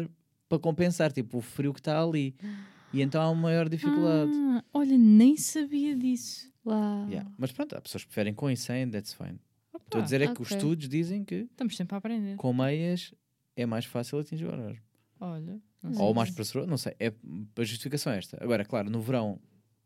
para 0.49 0.59
compensar, 0.59 1.11
tipo, 1.13 1.39
o 1.39 1.41
frio 1.41 1.73
que 1.73 1.81
está 1.81 2.03
ali. 2.03 2.35
E 2.93 3.01
então 3.03 3.21
há 3.23 3.31
uma 3.31 3.43
maior 3.43 3.69
dificuldade. 3.69 4.33
Ah, 4.35 4.65
olha, 4.75 4.97
nem 4.99 5.37
sabia 5.37 5.95
disso. 5.97 6.51
Uau. 6.67 7.07
Yeah. 7.09 7.31
Mas 7.39 7.53
pronto, 7.53 7.77
há 7.77 7.81
pessoas 7.81 8.03
que 8.05 8.09
preferem 8.09 8.35
com 8.35 8.51
e 8.51 8.57
sem, 8.57 8.89
that's 8.91 9.15
fine. 9.15 9.39
Opa, 9.73 9.85
Estou 9.85 10.01
a 10.01 10.05
dizer 10.05 10.21
é 10.21 10.35
que 10.35 10.43
os 10.43 10.51
estudos 10.51 10.89
dizem 10.89 11.25
que 11.25 11.35
Estamos 11.51 11.77
sempre 11.77 11.95
a 11.95 11.99
aprender. 11.99 12.37
com 12.37 12.53
meias 12.53 13.15
é 13.57 13.65
mais 13.65 13.85
fácil 13.85 14.19
atingir 14.19 14.45
o 14.47 14.51
orgasmo. 14.51 14.83
Olha. 15.21 15.61
não 15.83 15.93
sei. 15.95 16.03
Ou 16.03 16.15
mais 16.15 16.31
prazeroso, 16.31 16.69
não 16.69 16.77
sei. 16.79 16.95
É, 16.99 17.09
a 17.57 17.63
justificação 17.65 18.13
é 18.13 18.19
esta. 18.19 18.43
Agora, 18.43 18.65
claro, 18.65 18.91
no 18.91 19.01
verão 19.01 19.41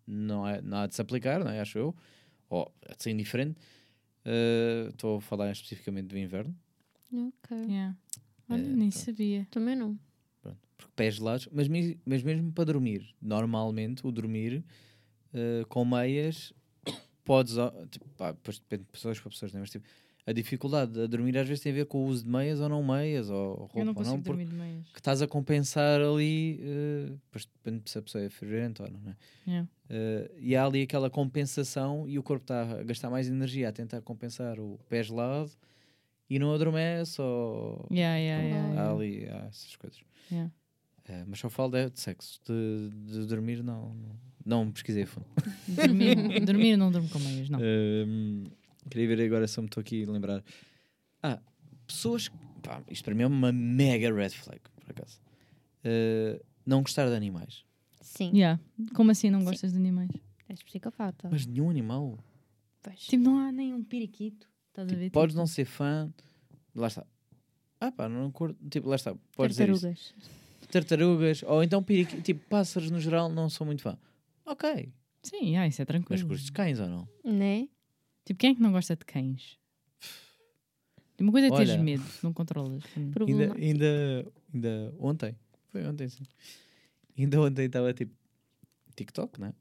não, 0.06 0.46
é, 0.46 0.60
não 0.62 0.78
há 0.78 0.86
de 0.86 0.94
se 0.94 1.00
aplicar, 1.02 1.40
não 1.44 1.50
é? 1.50 1.60
acho 1.60 1.78
eu. 1.78 1.94
Ou 2.48 2.72
há 2.88 2.94
de 2.94 3.02
ser 3.02 3.10
indiferente. 3.10 3.58
Uh, 4.24 4.88
Estou 4.90 5.18
a 5.18 5.20
falar 5.20 5.50
especificamente 5.52 6.06
do 6.06 6.18
inverno. 6.18 6.56
Ok. 7.12 7.56
Yeah. 7.68 7.94
Olha, 8.48 8.60
É, 8.60 8.64
nem 8.64 8.88
pronto. 8.90 9.04
sabia. 9.04 9.46
Também 9.50 9.76
não. 9.76 9.98
Porque 10.84 10.92
pés 10.96 11.14
gelados, 11.16 11.48
mas, 11.50 11.66
me- 11.68 11.98
mas 12.04 12.22
mesmo 12.22 12.52
para 12.52 12.64
dormir, 12.66 13.14
normalmente 13.20 14.06
o 14.06 14.12
dormir 14.12 14.62
eh, 15.32 15.64
com 15.68 15.84
meias 15.84 16.52
podes, 17.24 17.56
ó, 17.56 17.70
tipo, 17.90 18.06
pá, 18.16 18.32
depois 18.32 18.58
depende 18.58 18.82
de 18.84 18.90
pessoas 18.90 19.18
para 19.18 19.30
pessoas, 19.30 19.52
né? 19.52 19.60
mas 19.60 19.70
tipo, 19.70 19.86
a 20.26 20.32
dificuldade 20.32 21.00
a 21.00 21.06
dormir 21.06 21.36
às 21.38 21.48
vezes 21.48 21.62
tem 21.62 21.72
a 21.72 21.74
ver 21.74 21.86
com 21.86 22.04
o 22.04 22.06
uso 22.06 22.24
de 22.24 22.30
meias 22.30 22.60
ou 22.60 22.68
não 22.68 22.82
meias, 22.82 23.30
ou 23.30 23.54
roupa 23.54 23.78
Eu 23.80 23.84
não 23.86 23.94
ou 23.96 24.02
não, 24.04 24.12
porque 24.22 24.22
dormir 24.28 24.44
de 24.46 24.54
meias. 24.54 24.88
que 24.92 24.98
estás 25.00 25.22
a 25.22 25.26
compensar 25.26 26.00
ali, 26.02 26.60
eh, 26.62 27.06
depois 27.24 27.46
depende 27.46 27.90
se 27.90 27.98
a 27.98 28.02
pessoa 28.02 28.22
é 28.24 28.28
friorenta 28.28 28.84
ou 28.84 28.90
não, 28.90 29.00
né? 29.00 29.16
Yeah. 29.46 29.68
Eh, 29.88 30.30
e 30.38 30.56
há 30.56 30.64
ali 30.66 30.82
aquela 30.82 31.08
compensação 31.10 32.06
e 32.08 32.18
o 32.18 32.22
corpo 32.22 32.44
está 32.44 32.62
a 32.62 32.82
gastar 32.82 33.08
mais 33.10 33.26
energia 33.28 33.68
a 33.68 33.72
tentar 33.72 34.00
compensar 34.02 34.58
o 34.60 34.78
pé 34.88 35.02
gelado 35.02 35.50
e 36.28 36.38
não 36.38 36.54
adormece 36.54 37.20
ou 37.20 37.86
Yeah, 37.90 38.16
yeah, 38.18 38.80
há 38.80 38.90
ali 38.92 39.28
há 39.28 39.46
essas 39.46 39.76
coisas. 39.76 40.00
Eh, 41.06 41.24
mas 41.26 41.38
só 41.38 41.50
falo 41.50 41.70
de, 41.72 41.90
de 41.90 42.00
sexo, 42.00 42.40
de, 42.46 42.90
de 43.12 43.26
dormir 43.26 43.62
não, 43.62 43.94
não, 43.94 44.16
não 44.64 44.72
pesquisei 44.72 45.02
a 45.02 45.06
fundo. 45.06 45.26
Dormir, 45.68 46.44
dormir 46.44 46.76
não 46.76 46.90
durmo 46.90 47.08
com 47.10 47.18
meias, 47.18 47.48
não. 47.50 47.58
Ehm, 47.62 48.44
queria 48.90 49.08
ver 49.16 49.20
agora 49.26 49.46
se 49.46 49.58
eu 49.58 49.62
me 49.62 49.68
estou 49.68 49.80
aqui 49.80 50.02
a 50.04 50.10
lembrar. 50.10 50.42
Ah, 51.22 51.40
pessoas. 51.86 52.28
que- 52.28 52.36
Pá, 52.62 52.82
isto 52.90 53.04
para 53.04 53.14
mim 53.14 53.22
é 53.24 53.26
uma 53.26 53.52
mega 53.52 54.10
red 54.14 54.30
flag, 54.30 54.60
por 54.80 54.90
acaso. 54.90 55.20
Eh, 55.84 56.40
não 56.64 56.80
gostar 56.82 57.06
de 57.10 57.14
animais. 57.14 57.64
Sim, 58.00 58.30
Yeah. 58.34 58.58
Como 58.94 59.10
assim 59.10 59.28
não 59.30 59.40
Sim. 59.40 59.46
gostas 59.46 59.72
de 59.72 59.78
animais? 59.78 60.10
és 60.48 60.62
psicopata. 60.62 61.28
Mas 61.30 61.44
nenhum 61.46 61.68
animal. 61.68 62.18
Pois. 62.82 63.00
Tipo, 63.00 63.22
não 63.24 63.38
há 63.38 63.50
nem 63.52 63.74
um 63.74 63.82
periquito. 63.82 64.46
Estás 64.68 64.86
a 64.86 64.90
Tipo, 64.90 65.00
ver? 65.00 65.10
podes 65.10 65.32
Tipo, 65.34 65.40
não 65.40 65.46
ser 65.46 65.64
fã. 65.66 66.10
Lá 66.74 66.86
está. 66.86 67.06
Ah, 67.80 67.90
pá, 67.92 68.08
não 68.08 68.30
curto. 68.30 68.56
Tipo, 68.70 68.88
lá 68.88 68.96
está. 68.96 69.14
Podes 69.36 69.56
dizer 69.56 69.70
isso. 69.70 70.14
Tartarugas. 70.74 71.42
Ou 71.44 71.62
então 71.62 71.82
periqui... 71.82 72.20
Tipo, 72.20 72.48
pássaros 72.48 72.90
no 72.90 72.98
geral, 72.98 73.28
não 73.28 73.48
sou 73.48 73.66
muito 73.66 73.82
fã. 73.82 73.96
Ok. 74.44 74.92
Sim, 75.22 75.46
yeah, 75.46 75.66
isso 75.66 75.80
é 75.80 75.84
Mas 75.84 75.86
tranquilo. 75.86 76.28
curtes 76.28 76.46
de 76.46 76.52
cães 76.52 76.78
ou 76.80 76.88
não? 76.88 77.08
Né? 77.24 77.68
Tipo, 78.24 78.40
quem 78.40 78.50
é 78.50 78.54
que 78.54 78.60
não 78.60 78.72
gosta 78.72 78.94
de 78.96 79.04
cães? 79.04 79.58
Uma 81.18 81.30
coisa 81.30 81.46
é 81.46 81.50
teres 81.50 81.70
Olha. 81.70 81.82
medo, 81.82 82.04
não 82.22 82.32
controlas. 82.32 82.82
Hum. 82.96 83.12
Ainda, 83.26 83.54
ainda, 83.54 84.32
ainda 84.52 84.94
ontem. 84.98 85.36
Foi 85.68 85.84
ontem, 85.86 86.08
sim. 86.08 86.24
Ainda 87.16 87.40
ontem 87.40 87.66
estava 87.66 87.92
tipo. 87.94 88.12
TikTok, 88.96 89.40
né? 89.40 89.54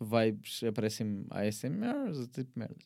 Vibes, 0.00 0.62
aparecem 0.64 1.24
ASMRs, 1.30 2.28
tipo 2.28 2.50
merdas. 2.58 2.84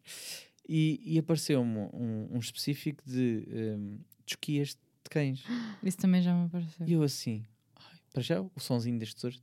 E, 0.69 1.01
e 1.03 1.19
apareceu-me 1.19 1.89
um, 1.93 2.29
um 2.33 2.39
específico 2.39 3.03
de 3.07 3.47
um, 3.51 3.99
tosquias 4.27 4.71
de 4.71 4.88
cães. 5.09 5.43
Isso 5.83 5.97
também 5.99 6.23
já 6.23 6.35
me 6.35 6.47
apareceu. 6.47 6.87
E 6.87 6.93
eu 6.93 7.03
assim, 7.03 7.45
ai, 7.77 7.99
para 8.13 8.23
já 8.23 8.41
o 8.41 8.51
sonzinho 8.59 8.99
deste 8.99 9.15
tesouro, 9.17 9.37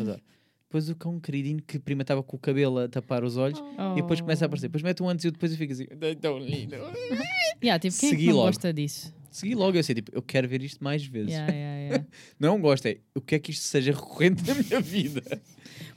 adoro. 0.00 0.22
Depois 0.72 0.88
o 0.88 0.96
cão 0.96 1.20
queridinho 1.20 1.62
que 1.62 1.78
primeiro 1.78 2.04
estava 2.04 2.22
com 2.22 2.34
o 2.34 2.40
cabelo 2.40 2.78
a 2.78 2.88
tapar 2.88 3.22
os 3.24 3.36
olhos 3.36 3.60
Oh. 3.78 3.92
e 3.92 4.00
depois 4.00 4.22
começa 4.22 4.44
a 4.44 4.46
aparecer. 4.46 4.68
Depois 4.68 4.82
mete 4.82 5.02
um 5.02 5.08
antes 5.08 5.22
e 5.26 5.28
o 5.28 5.30
depois 5.32 5.52
eu 5.52 5.58
fico 5.58 5.70
assim, 5.70 5.86
"Ai, 6.00 6.14
tão 6.16 6.38
lindo. 6.38 6.74
Yeah, 7.62 7.78
tipo, 7.78 7.96
quem 7.96 8.08
é 8.08 8.12
que 8.12 8.16
Segui 8.18 8.32
logo. 8.32 8.46
gosta 8.46 8.72
disso? 8.72 9.14
Segui 9.30 9.54
logo, 9.54 9.76
eu 9.76 9.80
assim, 9.80 9.94
tipo, 9.94 10.10
eu 10.12 10.20
quero 10.22 10.48
ver 10.48 10.62
isto 10.62 10.82
mais 10.82 11.04
vezes. 11.04 11.30
Yeah, 11.30 11.52
yeah, 11.52 11.80
yeah. 11.80 12.06
Não 12.40 12.56
é 12.56 12.58
gosto, 12.58 12.86
é 12.86 12.98
eu 13.14 13.20
quero 13.20 13.40
que 13.42 13.50
isto 13.52 13.62
seja 13.64 13.92
recorrente 13.92 14.42
na 14.48 14.54
minha 14.54 14.80
vida. 14.80 15.22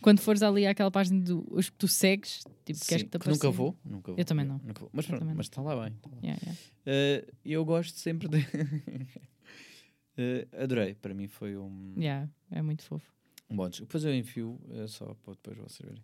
Quando 0.06 0.20
fores 0.20 0.44
ali 0.44 0.68
àquela 0.68 0.92
página 0.92 1.20
do, 1.20 1.44
os 1.50 1.68
que 1.68 1.78
tu 1.78 1.88
segues, 1.88 2.42
tipo, 2.64 2.86
queres 2.86 2.86
Sim, 2.86 2.98
que 2.98 3.06
te 3.06 3.18
que 3.18 3.28
nunca 3.28 3.48
apareça? 3.48 3.52
vou, 3.52 3.76
nunca 3.84 4.12
vou. 4.12 4.20
Eu 4.20 4.24
também 4.24 4.46
não. 4.46 4.62
Nunca 4.64 4.82
vou. 4.82 4.90
Mas 4.94 5.08
pronto, 5.08 5.26
mas 5.26 5.48
está 5.48 5.64
lá 5.64 5.84
bem. 5.84 5.94
tá 6.00 6.10
lá. 6.12 6.18
Yeah, 6.22 6.40
yeah. 6.44 6.62
Eh, 6.86 7.28
eu 7.44 7.66
gosto 7.66 7.98
sempre 7.98 8.28
de. 8.28 8.38
Eh, 10.18 10.48
adorei, 10.64 10.94
para 10.94 11.14
mim 11.14 11.28
foi 11.28 11.58
um. 11.58 11.94
Yeah, 11.98 12.30
é 12.50 12.62
muito 12.62 12.84
fofo. 12.84 13.12
um 13.50 13.56
bom. 13.58 13.68
Depois 13.68 14.06
eu 14.06 14.16
enfio, 14.16 14.62
eh, 14.70 14.88
só 14.88 15.14
para 15.16 15.34
depois 15.34 15.58
vocês 15.58 15.90
verem. 15.90 16.04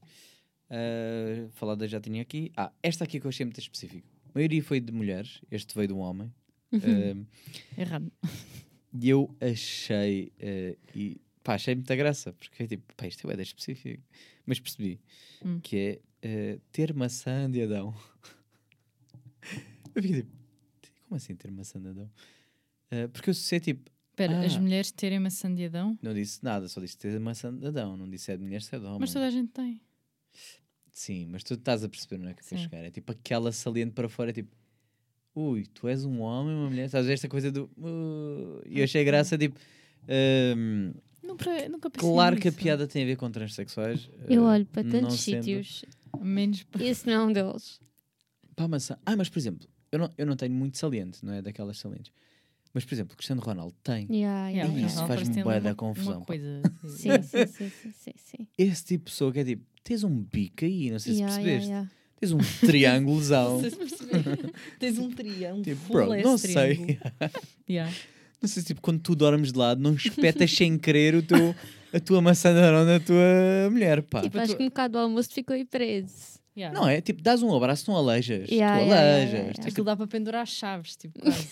Eh, 0.69 1.47
falada 1.51 1.87
já 1.87 2.01
tinha 2.01 2.21
aqui. 2.21 2.51
Ah, 2.57 2.73
esta 2.83 3.05
aqui 3.05 3.21
que 3.21 3.25
eu 3.25 3.29
achei 3.29 3.45
muito 3.45 3.61
específico. 3.61 4.05
A 4.25 4.31
maioria 4.33 4.61
foi 4.63 4.81
de 4.81 4.91
mulheres, 4.91 5.41
este 5.49 5.73
veio 5.75 5.87
de 5.89 5.93
um 5.93 5.99
homem. 5.99 6.33
Errado. 7.77 8.11
e 8.93 9.09
eu 9.09 9.33
achei. 9.39 10.33
e, 10.93 11.21
pá, 11.43 11.55
achei 11.55 11.75
muita 11.75 11.95
graça, 11.95 12.33
porque 12.33 12.67
tipo, 12.67 12.93
pá, 12.95 13.07
isto 13.07 13.29
é 13.29 13.35
bem 13.35 13.43
específico. 13.43 14.03
Mas 14.45 14.59
percebi 14.59 14.99
Hum. 15.43 15.59
que 15.61 15.75
é 15.77 15.99
eh, 16.21 16.59
ter 16.71 16.93
maçã 16.93 17.49
de 17.49 17.61
Adão. 17.63 17.93
eu 19.95 20.01
fiquei 20.01 20.21
tipo, 20.23 20.31
como 21.07 21.15
assim 21.15 21.35
ter 21.35 21.51
maçã 21.51 21.79
de 21.81 21.89
Adão? 21.89 22.09
Eh, 22.91 23.07
porque 23.07 23.29
eu 23.29 23.33
sei 23.33 23.59
tipo, 23.59 23.89
Espera, 24.11 24.45
as 24.45 24.55
Ah. 24.55 24.59
mulheres 24.59 24.91
terem 24.91 25.19
maçã 25.19 25.53
de 25.53 25.65
Adão? 25.65 25.97
não 26.01 26.13
disse 26.13 26.43
nada, 26.43 26.67
só 26.67 26.79
disse 26.81 26.97
ter 26.97 27.17
maçã 27.19 27.51
de 27.55 27.65
Adão, 27.65 27.95
não 27.97 28.09
disse 28.09 28.31
é 28.31 28.37
de 28.37 28.43
mulher, 28.43 28.61
se 28.61 28.75
é 28.75 28.79
de 28.79 28.85
homem. 28.85 28.99
Mas 28.99 29.13
toda 29.13 29.25
a 29.25 29.31
gente 29.31 29.49
tem. 29.51 29.81
Sim, 30.91 31.25
mas 31.27 31.43
tu 31.43 31.53
estás 31.53 31.83
a 31.83 31.89
perceber, 31.89 32.17
não 32.21 32.29
é? 32.29 32.33
Que 32.33 32.43
Sim. 32.45 32.57
chegar. 32.57 32.83
É 32.83 32.91
tipo 32.91 33.11
aquela 33.11 33.51
saliente 33.51 33.93
para 33.93 34.09
fora, 34.09 34.29
é 34.29 34.33
tipo, 34.33 34.53
ui, 35.33 35.65
tu 35.65 35.87
és 35.87 36.03
um 36.05 36.19
homem, 36.19 36.53
uma 36.53 36.69
mulher, 36.69 36.85
estás 36.85 37.05
a 37.05 37.07
ver 37.07 37.13
esta 37.13 37.29
coisa 37.29 37.49
do. 37.51 37.71
"Uh", 37.77 38.61
e 38.65 38.79
eu 38.79 38.83
achei 38.83 39.03
graça, 39.03 39.37
tipo. 39.37 39.57
ehm, 40.07 40.91
Nunca, 41.31 41.69
nunca 41.69 41.89
pensei 41.89 42.09
claro 42.09 42.35
que 42.37 42.47
a 42.47 42.51
nisso. 42.51 42.63
piada 42.63 42.87
tem 42.87 43.03
a 43.03 43.05
ver 43.05 43.15
com 43.15 43.29
transexuais. 43.31 44.09
Eu 44.27 44.43
eh, 44.43 44.53
olho 44.53 44.65
para 44.65 44.83
não 44.83 44.91
tantos 44.91 45.19
sendo- 45.21 45.43
sítios. 45.43 45.85
Menos 46.19 46.65
e 46.79 46.83
Esse 46.85 47.07
não 47.07 47.13
é 47.13 47.25
um 47.25 47.31
deles. 47.33 47.79
Pá, 48.55 48.67
maçã. 48.67 48.97
Ah, 49.05 49.15
mas 49.15 49.29
por 49.29 49.39
exemplo, 49.39 49.67
eu 49.91 49.99
não, 49.99 50.09
eu 50.17 50.25
não 50.25 50.35
tenho 50.35 50.53
muito 50.53 50.77
saliente, 50.77 51.23
não 51.25 51.33
é? 51.33 51.41
Daquelas 51.41 51.77
salientes. 51.79 52.11
Mas 52.73 52.85
por 52.85 52.93
exemplo, 52.93 53.15
Cristiano 53.17 53.41
Ronaldo 53.41 53.75
tem. 53.83 54.07
Yeah, 54.09 54.49
Yeah, 54.49 54.49
yeah, 54.49 54.67
Isso 54.87 54.95
yeah. 54.95 55.07
Faz-me 55.07 55.07
parece 55.15 55.31
ter 55.31 55.43
bué 55.43 55.59
da 55.59 55.69
uma- 55.71 55.75
confusão, 55.75 56.11
Uma 56.13 56.19
pá. 56.21 56.25
coisa. 56.27 56.61
Sim, 56.97 57.21
sim, 57.21 57.47
sim, 57.47 57.69
sim, 57.69 57.91
sim, 57.91 58.13
sim. 58.15 58.47
Esse 58.57 58.83
tipo 58.85 59.05
de 59.05 59.11
pessoa 59.11 59.31
que 59.33 59.39
é 59.39 59.43
tipo, 59.45 59.65
tens 59.83 60.03
um 60.03 60.23
bico 60.23 60.63
aí, 60.65 60.89
não 60.91 60.99
sei 60.99 61.13
Yeah, 61.15 61.33
se 61.35 61.41
yeah, 61.41 61.59
percebeste. 61.59 61.69
yeah. 61.69 61.91
Tens 62.19 62.31
um 62.33 62.37
triângulozão. 62.67 63.61
Tens 64.79 64.97
um 64.99 65.09
triângulo. 65.09 65.63
tipo, 65.63 65.91
bro, 65.91 66.15
não 66.21 66.37
sei. 66.37 66.75
triângulo. 66.75 66.97
Yeah. 67.69 67.93
Não 68.41 68.49
sei 68.49 68.61
se 68.61 68.67
tipo, 68.67 68.81
quando 68.81 68.99
tu 68.99 69.15
dormes 69.15 69.51
de 69.51 69.59
lado, 69.59 69.81
não 69.81 69.93
espetas 69.95 70.51
sem 70.51 70.77
querer 70.77 71.13
o 71.15 71.21
teu, 71.21 71.55
a 71.93 71.99
tua 71.99 72.21
maçã 72.21 72.51
de 72.51 72.59
Adão 72.59 72.85
da 72.85 72.99
tua 72.99 73.69
mulher, 73.69 74.01
pá. 74.01 74.21
Tipo, 74.21 74.39
acho 74.39 74.57
que 74.57 74.63
um 74.63 74.67
bocado 74.67 74.93
do 74.93 74.97
almoço 74.97 75.29
ficou 75.31 75.55
aí 75.55 75.63
preso. 75.63 76.41
Yeah. 76.57 76.77
Não 76.77 76.87
é? 76.87 76.99
Tipo, 76.99 77.21
dás 77.21 77.41
um 77.43 77.55
abraço, 77.55 77.89
não 77.89 77.97
aleijas. 77.97 78.49
Yeah, 78.49 78.79
tu 78.79 78.83
yeah, 78.83 78.83
yeah, 78.83 79.09
aleijas. 79.13 79.33
yeah, 79.33 79.53
Tipo. 79.53 79.67
Aquilo 79.69 79.85
dá 79.85 79.95
para 79.95 80.07
pendurar 80.07 80.45
chaves, 80.45 80.95
tipo, 80.97 81.19
quase. 81.21 81.47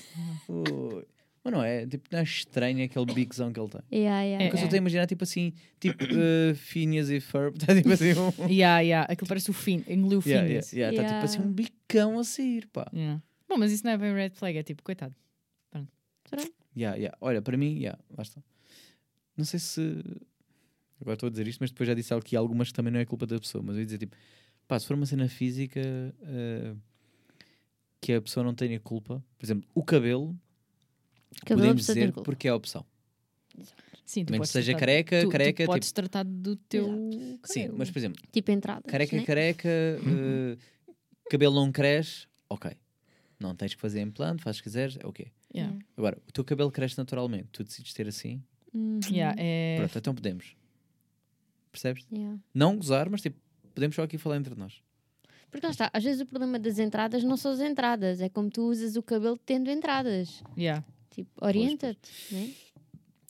Mas 1.42 1.54
não 1.54 1.64
é? 1.64 1.86
Tipo, 1.88 2.10
não 2.12 2.20
é 2.20 2.24
estranho 2.24 2.84
aquele 2.84 3.06
bicozão 3.06 3.54
que 3.54 3.60
ele 3.60 3.70
tem. 3.70 3.82
Yeah, 3.94 4.22
yeah. 4.24 4.44
É, 4.44 4.48
Porque 4.48 4.56
eu 4.56 4.60
só 4.60 4.64
é. 4.64 4.66
estou 4.66 4.76
a 4.76 4.82
imaginar, 4.82 5.08
tipo 5.08 5.24
assim, 5.24 5.54
tipo 5.80 6.04
uh, 6.04 6.56
Phineas 6.56 7.10
e 7.10 7.22
Ferb. 7.22 7.56
Está 7.56 7.74
tipo 7.74 7.94
assim 7.94 8.12
um. 8.12 8.50
yeah, 8.50 8.82
yeah. 8.82 9.08
Aquilo 9.10 9.28
parece 9.28 9.50
o 9.50 9.54
fim, 9.54 9.86
engoliu 9.88 10.20
o 10.20 10.22
fim. 10.22 10.32
Yeah, 10.32 10.48
yeah, 10.50 10.72
yeah, 10.74 11.02
Tá 11.02 11.14
tipo 11.14 11.26
assim 11.26 11.40
um 11.40 11.54
bicão 11.54 12.20
a 12.20 12.24
sair, 12.26 12.68
pá. 12.68 12.90
Yeah. 12.94 13.22
Bom, 13.48 13.58
mas 13.58 13.72
isso 13.72 13.86
não 13.86 13.94
é 13.94 13.98
bem 13.98 14.14
red 14.14 14.32
flag, 14.32 14.58
é 14.58 14.64
tipo, 14.64 14.84
coitado. 14.84 15.16
Yeah, 16.80 16.98
yeah. 16.98 17.18
Olha, 17.20 17.42
para 17.42 17.58
mim, 17.58 17.78
yeah, 17.78 18.00
lá 18.16 18.22
está. 18.24 18.42
Não 19.36 19.44
sei 19.44 19.60
se. 19.60 19.82
Agora 21.02 21.14
estou 21.16 21.28
a 21.28 21.30
dizer 21.30 21.48
isto, 21.48 21.60
mas 21.60 21.72
depois 21.72 21.88
já 21.88 21.94
disse 21.94 22.14
aqui 22.14 22.36
algumas 22.36 22.70
que 22.70 22.74
também 22.74 22.92
não 22.92 23.00
é 23.00 23.06
culpa 23.06 23.26
da 23.26 23.40
pessoa. 23.40 23.62
Mas 23.64 23.76
eu 23.76 23.80
ia 23.82 23.86
dizer, 23.86 23.98
tipo, 23.98 24.16
pá, 24.68 24.80
se 24.80 24.86
for 24.86 24.96
uma 24.96 25.06
cena 25.06 25.28
física 25.28 25.82
uh, 26.22 26.78
que 28.02 28.14
a 28.14 28.22
pessoa 28.22 28.44
não 28.44 28.54
tenha 28.54 28.80
culpa, 28.80 29.24
por 29.38 29.46
exemplo, 29.46 29.70
o 29.74 29.84
cabelo, 29.84 30.38
Cabelo 31.46 31.62
podemos 31.68 31.86
dizer 31.86 32.12
porque 32.14 32.48
é 32.48 32.52
a 32.52 32.56
opção. 32.56 32.86
Sim, 34.06 34.26
tu 34.26 34.34
que 34.40 34.46
seja 34.48 34.72
tratar- 34.72 34.80
careca, 34.80 35.22
tu, 35.22 35.30
careca, 35.30 35.64
tu 35.64 35.68
podes 35.68 35.88
tipo- 35.90 35.96
tratar 35.96 36.24
do 36.24 36.56
teu. 36.56 36.86
Sim, 37.46 37.62
cabelo. 37.62 37.78
mas 37.78 37.92
por 37.92 38.00
exemplo, 38.00 38.22
Tipo 38.32 38.52
entradas. 38.52 38.90
careca, 38.92 39.16
né? 39.16 39.26
careca, 39.26 39.70
uh, 39.70 40.58
cabelo 41.30 41.56
não 41.56 41.72
cresce, 41.72 42.26
ok. 42.50 42.72
Não 43.40 43.56
tens 43.56 43.76
que 43.76 43.80
fazer 43.80 44.02
implante, 44.02 44.44
fazes 44.44 44.58
se 44.58 44.64
quiseres, 44.64 44.98
é 45.00 45.06
ok. 45.06 45.32
Yeah. 45.54 45.78
Agora, 45.98 46.18
o 46.28 46.32
teu 46.32 46.44
cabelo 46.44 46.72
cresce 46.72 46.98
naturalmente, 46.98 47.48
tu 47.52 47.64
decides 47.64 47.94
ter 47.94 48.08
assim, 48.08 48.44
Uhum. 48.74 49.00
Yeah, 49.12 49.36
é... 49.38 49.78
pronto, 49.78 49.98
então 49.98 50.16
podemos. 50.16 50.56
Percebes? 51.72 52.06
Yeah. 52.12 52.40
Não 52.54 52.78
gozar, 52.78 53.10
mas 53.10 53.22
tipo, 53.22 53.40
podemos 53.74 53.96
só 53.96 54.04
aqui 54.04 54.18
falar 54.18 54.38
entre 54.38 54.56
nós. 54.56 54.82
Porque 55.52 55.66
lá 55.66 55.72
está, 55.72 55.90
às 55.92 56.04
vezes 56.04 56.22
o 56.22 56.26
problema 56.26 56.60
das 56.60 56.78
entradas 56.78 57.24
não 57.24 57.36
são 57.36 57.52
as 57.52 57.60
entradas, 57.60 58.22
é 58.22 58.30
como 58.30 58.50
tu 58.50 58.70
usas 58.70 58.96
o 58.96 59.02
cabelo 59.04 59.38
tendo 59.38 59.70
entradas. 59.70 60.44
Yeah. 60.58 60.84
Tipo, 61.10 61.32
orienta-te, 61.44 62.12
né? 62.32 62.54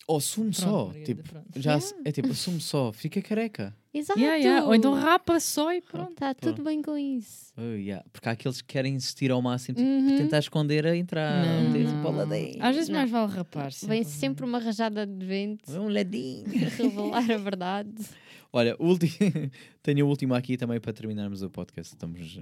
Ou 0.10 0.18
assume 0.18 0.50
Pronto, 0.52 0.62
só, 0.72 0.86
Margarida, 0.86 1.06
tipo, 1.06 1.24
pronto. 1.30 1.48
já 1.62 1.74
Yeah. 1.78 1.98
é 2.04 2.12
tipo, 2.12 2.32
assume 2.32 2.60
só, 2.60 2.92
fica 2.92 3.22
careca. 3.22 3.76
Exato! 3.94 4.20
Yeah, 4.20 4.38
yeah. 4.44 4.66
Ou 4.66 4.74
então 4.74 4.92
rapa 4.96 5.40
só 5.40 5.72
e 5.72 5.82
pronto. 5.82 6.14
Está 6.14 6.34
tudo 6.34 6.64
bem 6.64 6.82
com 6.82 6.98
isso. 6.98 7.54
Oh, 7.56 7.62
yeah. 7.76 8.04
Porque 8.12 8.28
há 8.28 8.32
aqueles 8.32 8.60
que 8.60 8.68
querem 8.70 8.96
insistir 8.96 9.30
ao 9.30 9.40
máximo, 9.40 9.78
tipo, 9.78 9.88
Uhum. 9.88 10.18
tentar 10.18 10.40
esconder 10.40 10.88
a 10.88 10.96
entrar, 10.96 11.46
Não, 11.46 11.72
ter 11.72 11.84
não, 11.84 11.96
tipo 11.96 12.08
ao 12.08 12.14
não. 12.14 12.28
ladinho. 12.28 12.58
Às 12.60 12.76
vezes 12.76 12.90
Não. 12.90 12.98
mais 12.98 13.12
vale 13.12 13.32
rapar. 13.32 13.72
Vem 13.84 14.04
sempre 14.04 14.44
uma 14.46 14.58
rajada 14.58 15.06
de 15.06 15.24
vento 15.26 15.72
Um 15.80 15.88
ladinho. 15.90 16.46
revelar 16.48 17.30
a 17.32 17.38
verdade. 17.38 17.94
Olha, 18.52 18.76
o 18.80 18.88
ulti... 18.88 19.10
tenho 19.84 20.08
o 20.08 20.10
último 20.10 20.34
aqui 20.34 20.58
também 20.58 20.80
para 20.80 20.92
terminarmos 20.92 21.44
o 21.44 21.52
podcast. 21.52 21.94
Estamos. 21.94 22.40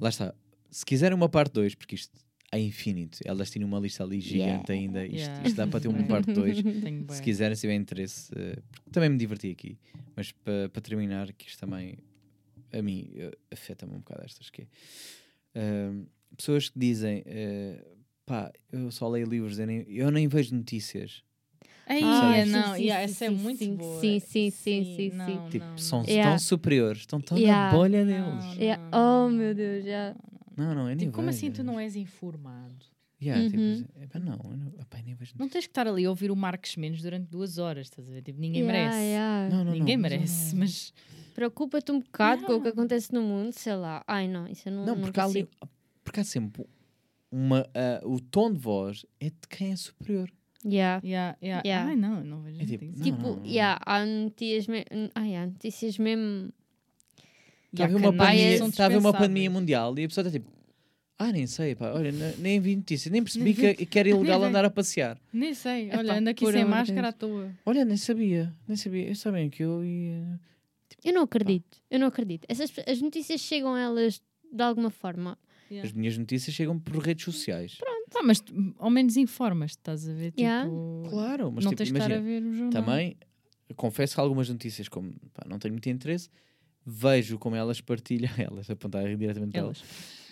Lá 0.00 0.08
está. 0.08 0.34
Se 0.70 0.84
quiserem 0.86 1.14
uma 1.14 1.28
parte 1.28 1.52
2, 1.52 1.74
porque 1.74 1.94
isto 1.94 2.18
a 2.54 2.58
infinito. 2.58 3.18
Elas 3.24 3.50
tinham 3.50 3.66
uma 3.68 3.78
lista 3.80 4.04
ali 4.04 4.20
gigante 4.20 4.70
Yeah. 4.70 4.72
ainda. 4.72 5.04
Isto, 5.06 5.16
Yeah. 5.16 5.46
isto 5.46 5.56
dá 5.56 5.66
para 5.66 5.80
ter 5.80 5.88
um 5.88 6.04
parte 6.06 6.32
2. 6.32 6.62
Tenho 6.62 7.02
bué. 7.04 7.14
se 7.16 7.22
quiserem, 7.22 7.54
se 7.54 7.60
tiverem 7.62 7.80
interesse. 7.82 8.30
porque 8.70 8.90
também 8.92 9.08
me 9.10 9.16
diverti 9.18 9.50
aqui. 9.50 9.76
Mas 10.16 10.30
para 10.32 10.68
para 10.68 10.82
terminar, 10.82 11.32
que 11.32 11.48
isto 11.48 11.58
também 11.58 11.98
a 12.72 12.80
mim 12.82 13.10
eh, 13.16 13.32
afeta-me 13.52 13.92
um 13.94 13.98
bocado 13.98 14.22
estas 14.24 14.50
que 14.50 14.62
é, 14.62 14.66
eh, 15.54 15.90
pessoas 16.36 16.68
que 16.68 16.78
dizem 16.78 17.22
eh, 17.26 17.84
pá, 18.26 18.50
eu 18.72 18.90
só 18.90 19.08
leio 19.08 19.26
livros, 19.28 19.58
eu 19.58 19.66
nem, 19.66 19.84
eu 19.88 20.10
nem 20.10 20.26
vejo 20.28 20.54
notícias. 20.54 21.22
Ai, 21.86 22.00
Ah, 22.02 22.36
é, 22.36 22.44
sim, 22.46 22.50
não, 22.50 22.74
sim, 22.76 22.82
yeah, 22.84 23.06
sim, 23.06 23.12
essa 23.12 23.24
é 23.26 23.28
sim, 23.28 23.34
muito 23.36 23.58
sim, 23.58 23.74
boa. 23.76 24.00
sim, 24.00 24.18
sim, 24.20 24.50
sim, 24.50 24.84
sim, 24.96 25.10
não, 25.12 25.26
sim. 25.26 25.50
Tipo, 25.50 25.66
não, 25.66 25.78
são 25.78 25.98
não. 26.02 26.08
Yeah. 26.08 26.30
tão 26.30 26.38
superiores, 26.38 27.00
estão 27.00 27.20
tão 27.20 27.36
Yeah. 27.36 27.70
na 27.72 27.76
bolha 27.76 28.04
Não, 28.04 28.38
deles. 28.38 28.56
Yeah. 28.56 28.82
não, 28.90 28.98
Oh 29.26 29.28
não, 29.30 29.36
meu 29.36 29.54
Deus, 29.54 29.84
já. 29.84 30.16
Não, 30.56 30.74
não, 30.74 30.82
é 30.88 30.94
nem 30.94 31.06
Tipo, 31.06 31.12
como 31.16 31.28
assim 31.30 31.50
tu 31.50 31.62
não 31.64 31.78
és 31.80 31.96
informado? 31.96 32.74
Yeah, 33.22 33.48
tipo, 33.48 33.62
Uhum. 33.62 33.84
epá, 34.02 34.18
não, 34.18 34.38
eu 34.44 34.56
não, 34.56 34.66
epá, 34.80 35.00
nem 35.02 35.14
vejo 35.14 35.32
Não 35.38 35.48
tens 35.48 35.64
que 35.66 35.70
estar 35.70 35.86
ali 35.86 36.04
a 36.04 36.10
ouvir 36.10 36.30
o 36.30 36.36
Marcos 36.36 36.76
Mendes 36.76 37.00
durante 37.00 37.28
duas 37.30 37.56
horas, 37.58 37.86
estás 37.86 38.08
a 38.08 38.12
ver? 38.12 38.22
Tipo, 38.22 38.38
ninguém 38.40 38.62
Yeah, 38.62 38.80
merece. 38.90 39.04
yeah. 39.06 39.48
Não, 39.56 39.64
não, 39.64 39.72
Ninguém 39.72 39.94
eu 39.94 40.00
merece, 40.00 40.52
não- 40.54 40.60
mas 40.60 40.92
Preocupa-te 41.34 41.90
um 41.90 42.00
bocado 42.00 42.44
com 42.44 42.52
o 42.52 42.58
que 42.58 42.64
Não. 42.66 42.72
acontece 42.72 43.12
no 43.12 43.22
mundo, 43.22 43.52
sei 43.52 43.74
lá. 43.74 44.04
Ai 44.06 44.28
não, 44.28 44.46
isso 44.46 44.68
eu 44.68 44.72
não, 44.72 44.84
Não, 44.86 44.94
não 44.96 45.02
porque 45.02 45.18
há, 45.20 45.24
ali, 45.24 45.48
porque 46.04 46.20
há 46.20 46.24
sempre 46.24 46.64
uma. 47.30 47.66
ah, 47.74 48.00
o 48.04 48.20
tom 48.20 48.52
de 48.52 48.58
voz 48.60 49.04
é 49.18 49.30
de 49.30 49.36
quem 49.48 49.72
é 49.72 49.76
superior. 49.76 50.30
Yeah. 50.64 51.00
yeah, 51.04 51.36
yeah. 51.42 51.62
Yeah. 51.66 51.90
ai 51.90 51.96
não, 51.96 52.18
eu 52.18 52.24
não 52.24 52.40
vejo 52.42 52.60
É 52.62 52.64
tipo, 52.66 52.84
notícias. 52.84 52.98
não, 53.10 53.16
Tipo, 53.16 53.28
não, 53.30 53.36
não. 53.36 53.46
yeah, 53.46 53.80
há 53.84 54.04
notícias, 54.06 54.66
me... 54.68 54.84
ai, 55.14 55.34
há 55.36 55.46
notícias 55.46 55.98
mesmo. 55.98 56.52
Está 57.74 57.84
a 57.84 57.86
Yeah, 57.88 57.96
haver 57.98 58.08
uma 58.08 58.24
pandemia, 58.24 58.58
são 58.58 58.68
está 58.68 58.82
a 58.82 58.86
haver 58.86 58.98
uma 58.98 59.12
pandemia 59.12 59.50
mundial 59.50 59.98
e 59.98 60.04
a 60.04 60.08
pessoa 60.08 60.26
está 60.26 60.38
tipo. 60.38 60.50
Ah, 61.16 61.30
nem 61.30 61.46
sei, 61.46 61.74
pá, 61.76 61.92
olha, 61.92 62.10
ne- 62.10 62.34
nem 62.38 62.58
vi 62.60 62.74
notícias, 62.74 63.10
nem 63.12 63.22
percebi 63.22 63.54
que, 63.54 63.86
que 63.86 63.98
era 63.98 64.08
ilegal 64.10 64.42
andar 64.42 64.64
a 64.64 64.70
passear. 64.70 65.16
Nem 65.32 65.54
sei, 65.54 65.88
olha, 65.96 66.14
ando 66.18 66.30
aqui 66.30 66.44
sem 66.50 66.64
máscara 66.64 67.08
à 67.08 67.12
toa. 67.12 67.52
Olha, 67.64 67.84
nem 67.84 67.96
sabia, 67.96 68.52
nem 68.66 68.76
sabia. 68.76 69.08
Eu 69.08 69.14
sabem 69.14 69.48
que 69.48 69.62
eu 69.62 69.84
ia. 69.84 70.40
Eu 71.04 71.12
não 71.12 71.22
acredito, 71.22 71.78
eu 71.90 72.00
não 72.00 72.06
acredito. 72.08 72.44
Essas, 72.48 72.72
as 72.86 73.00
notícias 73.00 73.40
chegam 73.40 73.74
a 73.74 73.80
elas 73.80 74.20
de 74.52 74.62
alguma 74.62 74.90
forma. 74.90 75.38
Yeah. 75.70 75.88
As 75.88 75.92
minhas 75.94 76.18
notícias 76.18 76.54
chegam 76.54 76.78
por 76.78 76.96
redes 76.98 77.24
sociais. 77.24 77.78
Pá, 78.12 78.20
mas 78.22 78.40
tu, 78.40 78.52
ao 78.78 78.90
menos 78.90 79.16
informas, 79.16 79.72
estás 79.72 80.08
a 80.08 80.12
ver? 80.12 80.30
Tipo, 80.32 80.40
Yeah. 80.40 80.68
Claro, 81.10 81.50
mas 81.52 81.64
não 81.64 81.70
tipo, 81.72 81.78
tens 81.78 81.88
estar 81.88 82.10
a 82.12 82.16
imagina, 82.16 82.20
ver 82.22 82.42
o 82.42 82.52
jornal. 82.52 82.70
também 82.84 83.16
confesso 83.76 84.14
que 84.14 84.20
algumas 84.20 84.48
notícias, 84.48 84.88
como 84.88 85.12
pá, 85.32 85.44
não 85.48 85.58
tenho 85.58 85.72
muito 85.74 85.88
interesse, 85.88 86.28
vejo 86.84 87.38
como 87.38 87.56
elas 87.56 87.80
partilham, 87.80 88.30
elas 88.38 88.68
apontar 88.70 89.04
diretamente 89.16 89.52
para 89.52 89.60
elas. 89.60 89.82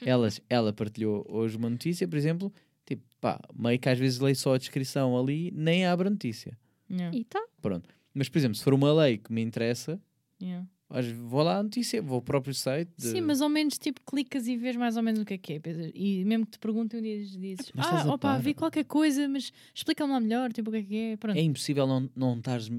Elas. 0.01 0.09
elas, 0.09 0.41
ela 0.49 0.73
partilhou 0.73 1.27
hoje 1.29 1.57
uma 1.57 1.71
notícia, 1.71 2.07
por 2.07 2.17
exemplo, 2.17 2.53
tipo, 2.85 3.03
pá, 3.21 3.41
meio 3.55 3.79
que 3.79 3.89
às 3.89 3.99
vezes 3.99 4.19
leio 4.19 4.37
só 4.37 4.55
a 4.55 4.59
descrição 4.59 5.19
ali, 5.19 5.51
nem 5.55 5.87
abre 5.87 6.09
a 6.09 6.11
notícia. 6.11 6.59
Yeah, 6.91 7.17
E 7.17 7.25
tá. 7.25 7.43
Pronto. 7.61 7.89
Mas, 8.13 8.29
por 8.29 8.39
exemplo, 8.39 8.57
se 8.57 8.65
for 8.65 8.75
uma 8.75 8.93
lei 8.93 9.17
que 9.17 9.33
me 9.33 9.41
interessa, 9.41 9.99
yeah. 10.41 10.67
Vou 11.27 11.43
lá 11.43 11.59
à 11.59 11.63
notícia, 11.63 12.03
vou 12.03 12.17
ao 12.17 12.23
próprio 12.23 12.53
site. 12.55 12.91
de- 12.99 13.09
Sim, 13.09 13.21
mas 13.23 13.41
ao 13.41 13.49
menos 13.49 13.79
tipo 13.79 14.01
clicas 14.07 14.47
e 14.47 14.57
vês 14.57 14.77
mais 14.77 14.97
ou 14.97 15.03
menos 15.03 15.21
o 15.21 15.25
que 15.25 15.35
é 15.35 15.39
que 15.39 15.53
é. 15.55 15.61
E 15.95 16.25
mesmo 16.25 16.45
que 16.45 16.53
te 16.53 16.59
perguntem, 16.59 17.01
um 17.01 17.03
dia 17.03 17.19
dizes: 17.19 17.73
Ah, 17.77 18.05
opa, 18.09 18.19
par. 18.19 18.41
vi 18.41 18.53
qualquer 18.55 18.85
coisa, 18.85 19.27
mas 19.29 19.53
explica-me 19.75 20.13
lá 20.13 20.21
melhor, 20.21 20.53
tipo 20.53 20.71
o 20.71 20.73
que 20.73 20.79
é 20.79 20.83
que 20.83 20.97
é. 20.97 21.17
Pronto. 21.17 21.37
É 21.37 21.41
impossível 21.43 21.87
não, 21.87 22.11
não 22.15 22.37
estares 22.39 22.71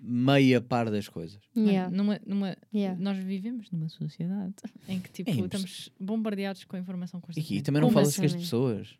meia 0.00 0.60
par 0.60 0.90
das 0.90 1.08
coisas. 1.08 1.38
Mano, 1.54 1.68
Yeah. 1.68 1.94
Numa, 1.96 2.20
numa, 2.26 2.56
Yeah. 2.74 2.98
Nós 3.00 3.16
vivemos 3.18 3.70
numa 3.70 3.88
sociedade 3.88 4.54
em 4.88 4.98
que 5.00 5.10
tipo, 5.10 5.30
É 5.30 5.34
estamos 5.34 5.90
bombardeados 6.00 6.64
com 6.64 6.76
a 6.76 6.78
informação 6.78 7.18
E, 7.18 7.22
constantemente. 7.22 7.54
e 7.58 7.62
também 7.62 7.80
não 7.80 7.88
Como 7.88 7.98
falas 8.00 8.16
com 8.16 8.24
as 8.24 8.32
assim? 8.32 8.40
pessoas. 8.40 8.94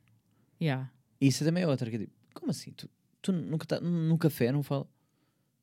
Yeah. 0.61 0.91
Isso 1.21 1.45
também 1.45 1.63
é 1.63 1.67
outra. 1.67 1.89
Que 1.91 1.97
é 1.97 1.99
tipo, 2.01 2.13
como 2.35 2.51
assim? 2.51 2.73
Tu, 2.73 2.89
tu 3.21 3.33
nunca 3.33 3.67
tá, 3.67 3.81
no 3.81 4.17
café 4.19 4.53
não 4.53 4.63
fala? 4.63 4.87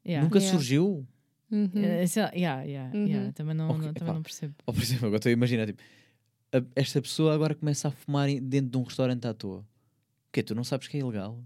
Yeah. 0.05 0.23
Nunca 0.23 0.39
Yeah. 0.39 0.57
surgiu? 0.57 1.07
Uhum. 1.51 1.69
Lá, 1.73 2.31
yeah, 2.35 2.61
yeah, 2.63 2.95
Uhum. 2.95 3.05
yeah. 3.07 3.31
Também, 3.33 3.55
não, 3.55 3.69
Ok, 3.71 3.85
não- 3.87 3.93
também 3.93 4.13
não 4.13 4.21
percebo. 4.23 4.53
Ou, 4.65 4.73
por 4.73 4.83
exemplo, 4.83 5.05
agora 5.07 5.17
estou 5.17 5.29
a 5.29 5.33
imaginar, 5.33 5.65
tipo, 5.67 5.81
a- 6.53 6.63
esta 6.75 7.01
pessoa 7.01 7.33
agora 7.33 7.55
começa 7.55 7.87
a 7.87 7.91
fumar 7.91 8.27
dentro 8.41 8.69
de 8.71 8.77
um 8.77 8.83
restaurante 8.83 9.25
à 9.27 9.33
toa. 9.33 9.59
O 9.59 9.65
quê? 10.31 10.43
Tu 10.43 10.53
não 10.53 10.63
sabes 10.63 10.87
que 10.87 10.97
é 10.97 10.99
ilegal? 10.99 11.43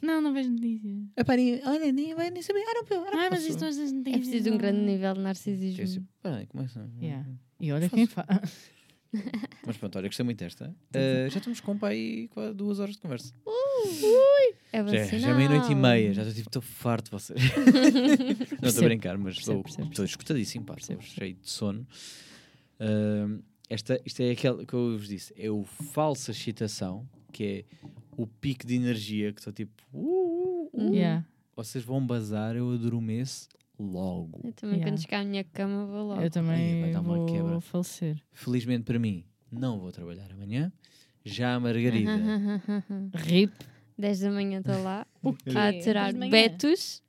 Não, 0.00 0.20
não 0.20 0.32
vejo 0.32 0.50
notícias. 0.50 0.96
Epá, 1.16 1.36
nem, 1.36 1.60
olha, 1.66 1.90
nem 1.92 2.14
vai 2.14 2.30
nem 2.30 2.40
saber. 2.40 2.60
Ah, 2.60 2.84
não, 2.88 3.00
não, 3.04 3.06
Ah, 3.20 3.28
mas 3.30 3.44
isto 3.44 3.60
não 3.60 3.66
é 3.68 3.70
É 3.70 3.74
notícias. 3.92 4.16
preciso 4.20 4.44
de 4.44 4.50
um 4.52 4.56
grande 4.58 4.78
nível 4.80 5.12
de 5.14 5.20
narcisismo. 5.20 6.06
pá, 6.22 6.46
começa. 6.48 6.88
Yeah. 7.02 7.26
E 7.60 7.72
olha 7.72 7.88
quem 7.90 8.06
faz. 8.06 8.70
Mas 9.66 9.76
pronto, 9.76 9.96
olha, 9.98 10.06
gostei 10.08 10.24
muito 10.24 10.38
desta. 10.38 10.74
Ah, 10.94 11.28
já 11.28 11.38
estamos 11.38 11.60
com 11.60 11.72
um 11.72 11.78
pai 11.78 12.28
quase 12.30 12.54
duas 12.54 12.78
horas 12.78 12.94
de 12.94 13.00
conversa. 13.00 13.32
É 14.72 14.82
bom 14.82 14.90
Já, 14.90 15.04
já 15.04 15.28
é 15.30 15.34
meia-noite 15.34 15.72
e 15.72 15.74
meia, 15.74 16.12
já 16.12 16.22
estou 16.22 16.34
tipo, 16.34 16.48
estou 16.48 16.62
farto 16.62 17.06
de 17.06 17.10
vocês. 17.12 17.40
não 18.60 18.68
estou 18.68 18.84
a 18.84 18.88
brincar, 18.88 19.16
mas 19.16 19.36
percebo, 19.36 19.64
estou 19.66 20.04
escutadíssimo, 20.04 20.64
pá, 20.64 20.74
estou 20.78 21.00
cheio 21.00 21.34
de 21.34 21.50
sono. 21.50 21.86
Ah, 22.78 23.38
esta, 23.68 24.00
isto 24.04 24.22
é 24.22 24.30
aquele 24.30 24.64
que 24.64 24.74
eu 24.74 24.96
vos 24.96 25.08
disse, 25.08 25.32
é 25.36 25.50
o 25.50 25.64
falsa 25.64 26.30
excitação, 26.30 27.06
que 27.32 27.44
é 27.44 27.64
o 28.16 28.26
pico 28.26 28.66
de 28.66 28.74
energia 28.74 29.32
que 29.32 29.40
estou 29.40 29.52
tipo, 29.52 29.82
uh, 29.92 29.98
uh, 30.00 30.70
uh. 30.72 30.94
Yeah. 30.94 31.24
vocês 31.54 31.84
vão 31.84 32.04
bazar, 32.04 32.56
eu 32.56 32.70
adormeço 32.72 33.48
logo. 33.78 34.40
Eu 34.42 34.52
também, 34.52 34.76
Yeah. 34.76 34.90
quando 34.90 35.00
chegar 35.00 35.20
à 35.20 35.24
minha 35.24 35.44
cama, 35.44 35.86
vou 35.86 36.08
logo. 36.08 36.22
Eu 36.22 36.30
também 36.30 36.80
vai 36.80 36.92
dar 36.92 37.00
uma 37.00 37.16
vou 37.16 37.26
quebra. 37.26 37.60
falecer. 37.60 38.16
Felizmente 38.32 38.84
para 38.84 38.98
mim, 38.98 39.24
não 39.52 39.78
vou 39.78 39.92
trabalhar 39.92 40.32
amanhã. 40.32 40.72
Já 41.28 41.54
a 41.54 41.60
Margarida, 41.60 42.10
RIP. 43.14 43.52
10 43.98 44.20
da 44.20 44.30
manhã 44.30 44.58
estou 44.60 44.82
lá 44.82 45.06
a 45.24 46.12
manhã? 46.12 46.30
betos 46.30 47.02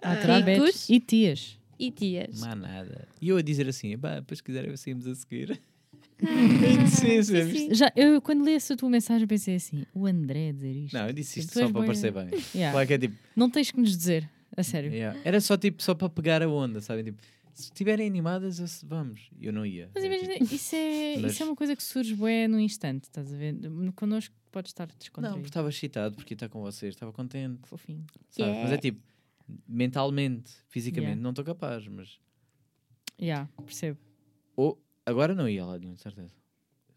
A 0.00 0.12
aturar 0.12 0.44
Ricos. 0.44 0.64
betos 0.64 0.88
e 0.90 1.00
tias. 1.00 1.58
e 1.78 1.90
tias. 1.90 2.40
má 2.40 2.54
nada. 2.54 3.08
E 3.20 3.28
eu 3.28 3.36
a 3.36 3.42
dizer 3.42 3.68
assim, 3.68 3.96
pá, 3.98 4.16
depois 4.16 4.38
se 4.38 4.42
quiserem 4.44 4.76
saímos 4.76 5.06
a 5.06 5.14
seguir. 5.14 5.60
Sim, 6.88 7.20
sim. 7.22 7.74
Já, 7.74 7.90
eu, 7.96 8.20
quando 8.22 8.44
li 8.44 8.54
essa 8.54 8.76
tua 8.76 8.88
mensagem, 8.88 9.26
pensei 9.26 9.56
assim: 9.56 9.84
o 9.92 10.06
André 10.06 10.50
a 10.50 10.52
dizer 10.52 10.76
isto. 10.76 10.94
Não, 10.94 11.06
eu 11.08 11.12
disse 11.12 11.40
isto 11.40 11.52
só 11.52 11.68
para 11.68 11.84
parecer 11.84 12.12
bem. 12.12 12.28
Yeah. 12.54 12.72
Claro 12.72 12.86
que 12.86 12.94
é 12.94 12.98
tipo, 12.98 13.16
Não 13.34 13.50
tens 13.50 13.72
que 13.72 13.80
nos 13.80 13.96
dizer, 13.96 14.30
a 14.56 14.62
sério. 14.62 14.92
yeah. 14.92 15.18
era 15.24 15.40
só 15.40 15.56
tipo, 15.56 15.82
só 15.82 15.94
para 15.94 16.08
pegar 16.08 16.40
a 16.40 16.48
onda, 16.48 16.80
sabem? 16.80 17.02
Tipo, 17.04 17.20
se 17.52 17.64
estiverem 17.64 18.06
animadas, 18.06 18.82
vamos. 18.82 19.30
Eu 19.40 19.52
não 19.52 19.64
ia. 19.66 19.90
Mas 19.94 20.04
É, 20.04 20.06
imagina, 20.06 20.34
tipo, 20.38 20.54
isso 20.54 20.74
é, 20.76 21.16
Mas- 21.18 21.32
isso 21.32 21.42
é 21.42 21.46
uma 21.46 21.56
coisa 21.56 21.76
que 21.76 21.82
surge 21.82 22.14
bué 22.14 22.48
no 22.48 22.58
instante, 22.60 23.04
estás 23.04 23.32
a 23.32 23.36
ver? 23.36 23.56
Connosco 23.94 24.34
podes 24.50 24.70
estar 24.70 24.86
não, 24.88 24.94
descontraído. 24.98 25.36
porque 25.38 25.48
estava 25.48 25.68
excitado, 25.68 26.14
porque 26.16 26.34
está 26.34 26.48
com 26.48 26.60
vocês, 26.60 26.94
estava 26.94 27.12
contente, 27.12 27.60
Fofinho. 27.68 28.04
sabes? 28.30 28.54
Mas 28.54 28.56
é 28.56 28.60
Yeah. 28.64 28.78
tipo, 28.78 29.00
mentalmente, 29.68 30.52
fisicamente, 30.68 31.10
Yeah. 31.10 31.22
não 31.22 31.30
estou 31.30 31.44
capaz, 31.44 31.86
mas. 31.88 32.18
Yeah, 33.20 33.48
percebo. 33.64 33.98
Ou, 34.56 34.82
agora 35.06 35.34
não 35.34 35.48
ia 35.48 35.64
lá 35.64 35.78
de 35.78 35.96
certeza. 35.96 36.34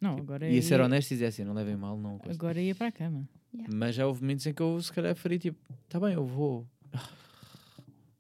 Não, 0.01 0.17
agora 0.17 0.49
Ia 0.49 0.61
ser 0.61 0.79
ia, 0.79 0.85
honesto 0.85 1.11
e 1.11 1.15
dizer 1.15 1.27
assim, 1.27 1.43
não 1.43 1.53
levem 1.53 1.75
mal, 1.75 1.97
não. 1.97 2.19
agora 2.29 2.61
ia 2.61 2.75
para 2.75 2.87
a 2.87 2.91
cama. 2.91 3.27
Mas 3.73 3.95
já 3.95 4.05
houve 4.05 4.21
momentos 4.21 4.45
em 4.45 4.53
que 4.53 4.61
eu 4.61 4.81
se 4.81 4.91
calhar 4.91 5.15
faria 5.15 5.39
tipo, 5.39 5.57
tá 5.87 5.99
bem, 5.99 6.13
eu 6.13 6.25
vou. 6.25 6.67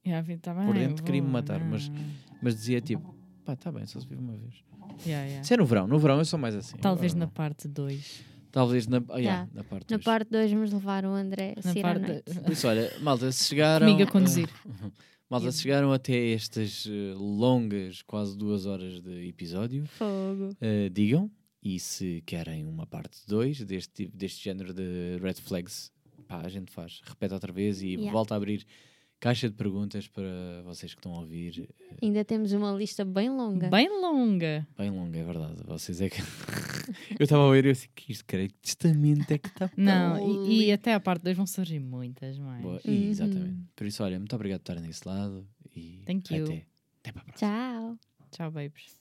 Yeah, 0.05 0.25
tá 0.39 0.53
bem, 0.53 0.65
Por 0.67 0.75
dentro 0.75 1.03
queria-me 1.03 1.27
matar, 1.27 1.59
não. 1.59 1.67
mas- 1.71 1.89
Mas 2.41 2.55
dizia 2.55 2.81
tipo, 2.81 3.15
pá, 3.43 3.55
tá 3.55 3.71
bem, 3.71 3.85
só 3.85 3.99
se 3.99 4.07
vive 4.07 4.21
uma 4.21 4.35
vez. 4.37 4.55
Yeah, 5.05 5.25
yeah. 5.27 5.43
Se 5.43 5.53
é 5.53 5.57
no 5.57 5.65
verão, 5.65 5.87
no 5.87 5.97
verão 5.99 6.17
eu 6.19 6.25
sou 6.25 6.39
mais 6.39 6.55
assim. 6.55 6.77
Talvez 6.77 7.13
agora 7.13 7.25
na 7.27 7.31
parte 7.31 7.67
2. 7.67 8.23
Talvez 8.51 8.87
na, 8.87 8.97
ah, 9.09 9.17
yeah, 9.17 9.21
Yeah. 9.21 9.49
na 9.53 9.63
parte 9.63 9.91
Na 9.91 9.97
dois. 9.97 10.05
parte 10.05 10.29
2 10.31 10.51
vamos 10.51 10.71
levar 10.71 11.05
o 11.05 11.09
André 11.09 11.51
a 11.51 11.55
Na 11.57 11.61
sair 11.73 11.79
à 11.79 11.83
parte 11.83 12.07
noite. 12.07 12.39
Por 12.39 12.51
isso, 12.53 12.67
olha, 12.67 12.91
malta, 13.01 13.31
se 13.31 13.45
chegaram. 13.49 13.85
Comigo 13.87 14.07
a 14.07 14.11
conduzir. 14.11 14.49
malta, 15.29 15.51
se 15.51 15.61
chegaram 15.61 15.91
até 15.91 16.31
estas 16.31 16.87
eh, 16.87 17.13
longas, 17.15 18.01
quase 18.03 18.37
duas 18.37 18.65
horas 18.65 19.01
de 19.01 19.27
episódio, 19.27 19.85
Fogo. 19.87 20.55
eh, 20.61 20.89
digam. 20.89 21.29
E 21.61 21.79
se 21.79 22.21
querem 22.27 22.63
uma 22.65 22.85
parte 22.85 23.17
2 23.27 23.61
deste, 23.65 23.91
tipo- 24.05 24.15
deste 24.15 24.43
género 24.43 24.71
de 24.73 25.17
red 25.19 25.33
flags, 25.33 25.91
pá, 26.27 26.41
a 26.45 26.47
gente 26.47 26.71
faz. 26.71 27.01
Repete 27.03 27.33
outra 27.33 27.51
vez 27.51 27.81
e 27.81 27.87
Yeah. 27.95 28.11
volta 28.11 28.35
a 28.35 28.37
abrir 28.37 28.65
caixa 29.25 29.49
de 29.49 29.55
perguntas 29.55 30.07
para 30.07 30.61
vocês 30.63 30.93
que 30.93 30.99
estão 30.99 31.15
a 31.15 31.21
ouvir. 31.21 31.67
Ainda 31.99 32.23
temos 32.23 32.51
uma 32.51 32.71
lista 32.71 33.03
bem 33.03 33.27
longa. 33.27 33.69
Bem 33.69 33.89
longa. 33.89 34.67
Bem 34.77 34.91
longa, 34.91 35.17
é 35.17 35.23
verdade. 35.23 35.63
Vocês 35.65 35.99
é 35.99 36.11
que. 36.11 36.21
eu 37.19 37.23
estava 37.23 37.41
a 37.41 37.47
ouvir 37.47 37.65
e 37.65 37.69
eu 37.69 37.71
assim, 37.71 37.87
que 37.95 38.11
isto, 38.11 38.23
creio 38.23 38.49
que 38.49 38.55
testamento 38.61 39.31
é 39.31 39.39
que 39.39 39.47
está 39.47 39.67
Não, 39.75 40.47
e, 40.47 40.65
e 40.65 40.71
até 40.71 40.93
a 40.93 40.99
parte 40.99 41.23
2 41.23 41.37
vão 41.37 41.47
surgir 41.47 41.79
muitas 41.79 42.37
mais. 42.37 42.61
Boa, 42.61 42.79
Uhum. 42.85 43.09
Exatamente. 43.09 43.63
Por 43.75 43.87
isso, 43.87 44.03
olha, 44.03 44.19
muito 44.19 44.35
obrigado 44.35 44.59
por 44.59 44.71
estarem 44.71 44.83
desse 44.83 45.07
lado 45.07 45.47
e 45.75 46.03
Thank 46.05 46.35
you. 46.35 46.43
até, 46.45 46.65
até 46.99 47.11
para 47.11 47.21
a 47.21 47.25
próxima. 47.25 47.49
Tchau. 47.49 47.97
Tchau, 48.29 48.51
babes. 48.51 48.95